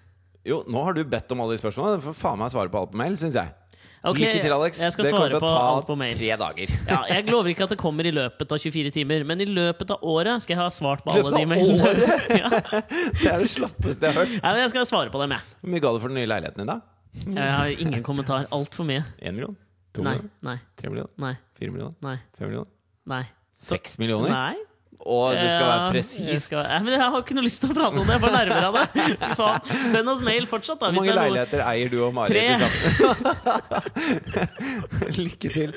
Jo, 0.43 0.63
nå 0.67 0.81
har 0.83 0.95
du 0.97 1.05
bedt 1.07 1.31
om 1.31 1.39
alle 1.45 1.55
de 1.55 1.63
spørsmålene. 1.63 2.01
Du 2.01 2.07
får 2.09 2.17
faen 2.19 2.41
meg 2.41 2.51
svare 2.51 2.71
på 2.73 2.81
alt 2.81 2.91
på 2.91 2.99
mail, 2.99 3.15
syns 3.21 3.37
jeg. 3.39 3.53
Okay, 4.03 4.25
Lykke 4.27 4.39
til, 4.43 4.51
Alex. 4.51 4.79
Jeg 4.83 4.91
skal 4.91 5.05
det 5.07 5.11
kommer 5.15 5.31
til 5.31 5.39
på 5.39 5.47
å 5.47 5.59
alt 5.63 5.85
på 5.87 5.93
ta 5.95 5.99
mail. 6.01 6.15
tre 6.19 6.31
dager. 6.41 6.71
Ja, 6.91 6.97
jeg 7.07 7.23
lover 7.31 7.53
ikke 7.53 7.63
at 7.69 7.71
det 7.71 7.77
kommer 7.79 8.03
i 8.03 8.11
løpet 8.11 8.51
av 8.51 8.59
24 8.59 8.91
timer, 8.91 9.23
men 9.29 9.39
i 9.39 9.47
løpet 9.47 9.93
av 9.95 10.03
året 10.03 10.43
skal 10.43 10.57
jeg 10.57 10.59
ha 10.59 10.65
svart 10.75 11.05
på 11.05 11.13
alle 11.13 11.31
de 11.31 11.45
mailene. 11.47 11.93
ja. 12.41 12.51
Det 13.21 13.29
er 13.31 13.45
det 13.45 13.47
slappeste 13.53 14.03
jeg 14.03 14.11
har 14.11 14.19
hørt. 14.25 14.33
ja, 14.35 14.49
men 14.49 14.59
jeg 14.65 14.73
skal 14.73 14.89
svare 14.91 15.13
på 15.13 15.23
dem, 15.23 15.37
jeg. 15.37 15.55
Hvor 15.63 15.71
mye 15.71 15.85
ga 15.87 15.93
du 15.95 16.01
for 16.03 16.11
den 16.11 16.19
nye 16.19 16.31
leiligheten 16.33 16.65
din, 16.65 16.73
da? 16.73 16.81
Jeg 17.13 17.53
har 17.55 17.65
ingen 17.67 18.03
kommentar. 18.03 18.47
Altfor 18.51 18.83
mye. 18.89 19.03
Én 19.21 19.35
million? 19.35 19.55
To 19.93 20.01
Nei, 20.03 20.15
millioner? 20.15 20.29
nei, 20.41 20.57
Tre 20.75 20.89
millioner? 20.89 21.11
nei, 21.17 21.35
Fire 21.59 21.71
millioner? 21.71 21.95
nei. 22.01 22.17
Fem 22.37 22.47
millioner? 22.47 22.69
nei. 23.05 23.23
Seks 23.53 23.97
millioner? 23.99 24.29
Nei. 24.33 24.55
Og 25.05 25.33
det 25.35 25.49
skal 25.51 25.65
være 25.67 25.91
presist. 25.91 26.45
skal- 26.47 26.63
Ja, 26.69 26.79
men 26.79 26.93
jeg 26.93 27.01
har 27.01 27.21
ikke 27.21 27.35
noe 27.35 27.43
lyst 27.43 27.59
til 27.59 27.69
å 27.69 27.73
prate 27.75 27.99
om 27.99 28.05
det. 28.07 28.13
Jeg 28.15 28.21
bare 28.23 28.37
nærmer 28.45 28.63
av 28.63 28.73
det. 28.79 28.87
Send 29.91 30.07
oss 30.09 30.21
mail 30.23 30.45
fortsatt, 30.47 30.79
da. 30.79 30.85
Hvor 30.87 30.93
Hvis 30.93 30.99
mange 31.01 31.11
det 31.11 31.17
er 31.17 31.19
noe. 31.19 31.27
leiligheter 31.33 31.59
eier 31.67 31.89
du 31.91 31.97
og 32.05 32.13
Mari 32.13 32.31
til? 32.31 32.63
Lykke 35.23 35.49
til. 35.53 35.73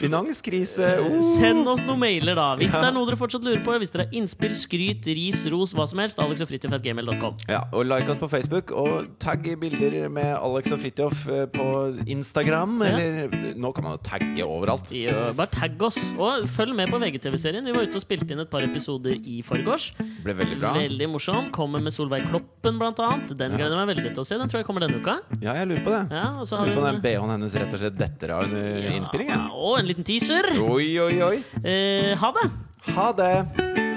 Finanskrise. 0.00 0.86
Oh. 1.02 1.18
Send 1.40 1.66
oss 1.68 1.82
noen 1.86 2.00
mailer, 2.02 2.34
da. 2.38 2.46
Hvis 2.60 2.72
det 2.74 2.84
er 2.86 2.94
noe 2.94 3.08
dere 3.08 3.18
fortsatt 3.20 3.44
lurer 3.46 3.62
på. 3.66 3.74
Hvis 3.82 3.92
dere 3.94 4.06
har 4.06 4.14
innspill, 4.20 4.54
skryt, 4.56 5.04
ris, 5.18 5.42
ros, 5.52 5.74
hva 5.76 5.86
som 5.90 5.98
helst. 6.02 6.20
Alex 6.22 6.40
og 6.44 6.48
Fritjof 6.50 6.76
at 6.78 6.84
gmail.com. 6.86 7.34
Ja, 7.50 7.62
og 7.72 7.86
like 7.90 8.08
oss 8.14 8.20
på 8.22 8.30
Facebook, 8.32 8.70
og 8.72 9.10
tagg 9.22 9.44
bilder 9.60 10.08
med 10.12 10.30
Alex 10.38 10.70
og 10.74 10.80
Fridtjof 10.82 11.26
eh, 11.28 11.46
på 11.52 11.66
Instagram. 12.10 12.78
Ja. 12.84 12.94
Eller 12.94 13.54
nå 13.60 13.72
kan 13.76 13.84
man 13.86 13.96
jo 13.98 14.02
tagge 14.06 14.46
overalt. 14.46 14.92
Ja, 14.96 15.30
Bare 15.36 15.50
tagg 15.52 15.82
oss. 15.90 15.98
Og 16.18 16.46
følg 16.50 16.74
med 16.78 16.90
på 16.92 17.00
VGTV-serien. 17.02 17.64
Vi 17.66 17.74
var 17.76 17.82
ute 17.88 17.98
og 18.00 18.04
spilte 18.04 18.30
inn 18.34 18.40
et 18.46 18.50
par 18.52 18.59
episoder 18.68 19.14
i 19.16 19.40
forgårs. 19.46 19.90
Ble 20.24 20.34
veldig 20.38 20.58
bra. 20.60 20.72
Veldig 20.76 21.08
morsom. 21.12 21.50
Kommer 21.54 21.82
med 21.84 21.94
Solveig 21.94 22.26
Kloppen, 22.28 22.78
blant 22.80 23.00
annet. 23.04 23.34
Den 23.38 23.56
gleder 23.56 23.76
jeg 23.76 23.82
meg 23.82 23.92
veldig 23.94 24.14
til 24.14 24.24
å 24.24 24.28
se. 24.28 24.38
Den 24.40 24.50
tror 24.52 24.62
jeg 24.62 24.68
kommer 24.68 24.86
denne 24.86 25.00
uka. 25.00 25.18
Ja, 25.40 25.54
jeg 25.58 25.70
lurer 25.70 25.84
på 25.86 25.94
det. 25.96 26.02
Ja, 26.14 26.26
og 26.40 26.48
så 26.50 26.60
har 26.60 26.70
Lurer 26.70 26.80
på 26.80 26.88
den 26.88 27.02
BH-en 27.04 27.34
hennes 27.36 27.58
rett 27.62 27.76
og 27.76 27.84
slett 27.84 28.00
detter 28.00 28.34
av 28.36 28.48
under 28.48 28.90
innspillingen. 28.94 29.36
Ja, 29.36 29.52
og 29.56 29.78
en 29.80 29.90
liten 29.90 30.06
teaser. 30.08 30.52
Oi, 30.60 30.90
oi, 31.02 31.14
oi. 31.30 31.36
Eh, 31.64 32.12
ha 32.20 32.34
det! 32.38 32.50
Ha 32.94 33.12
det! 33.16 33.89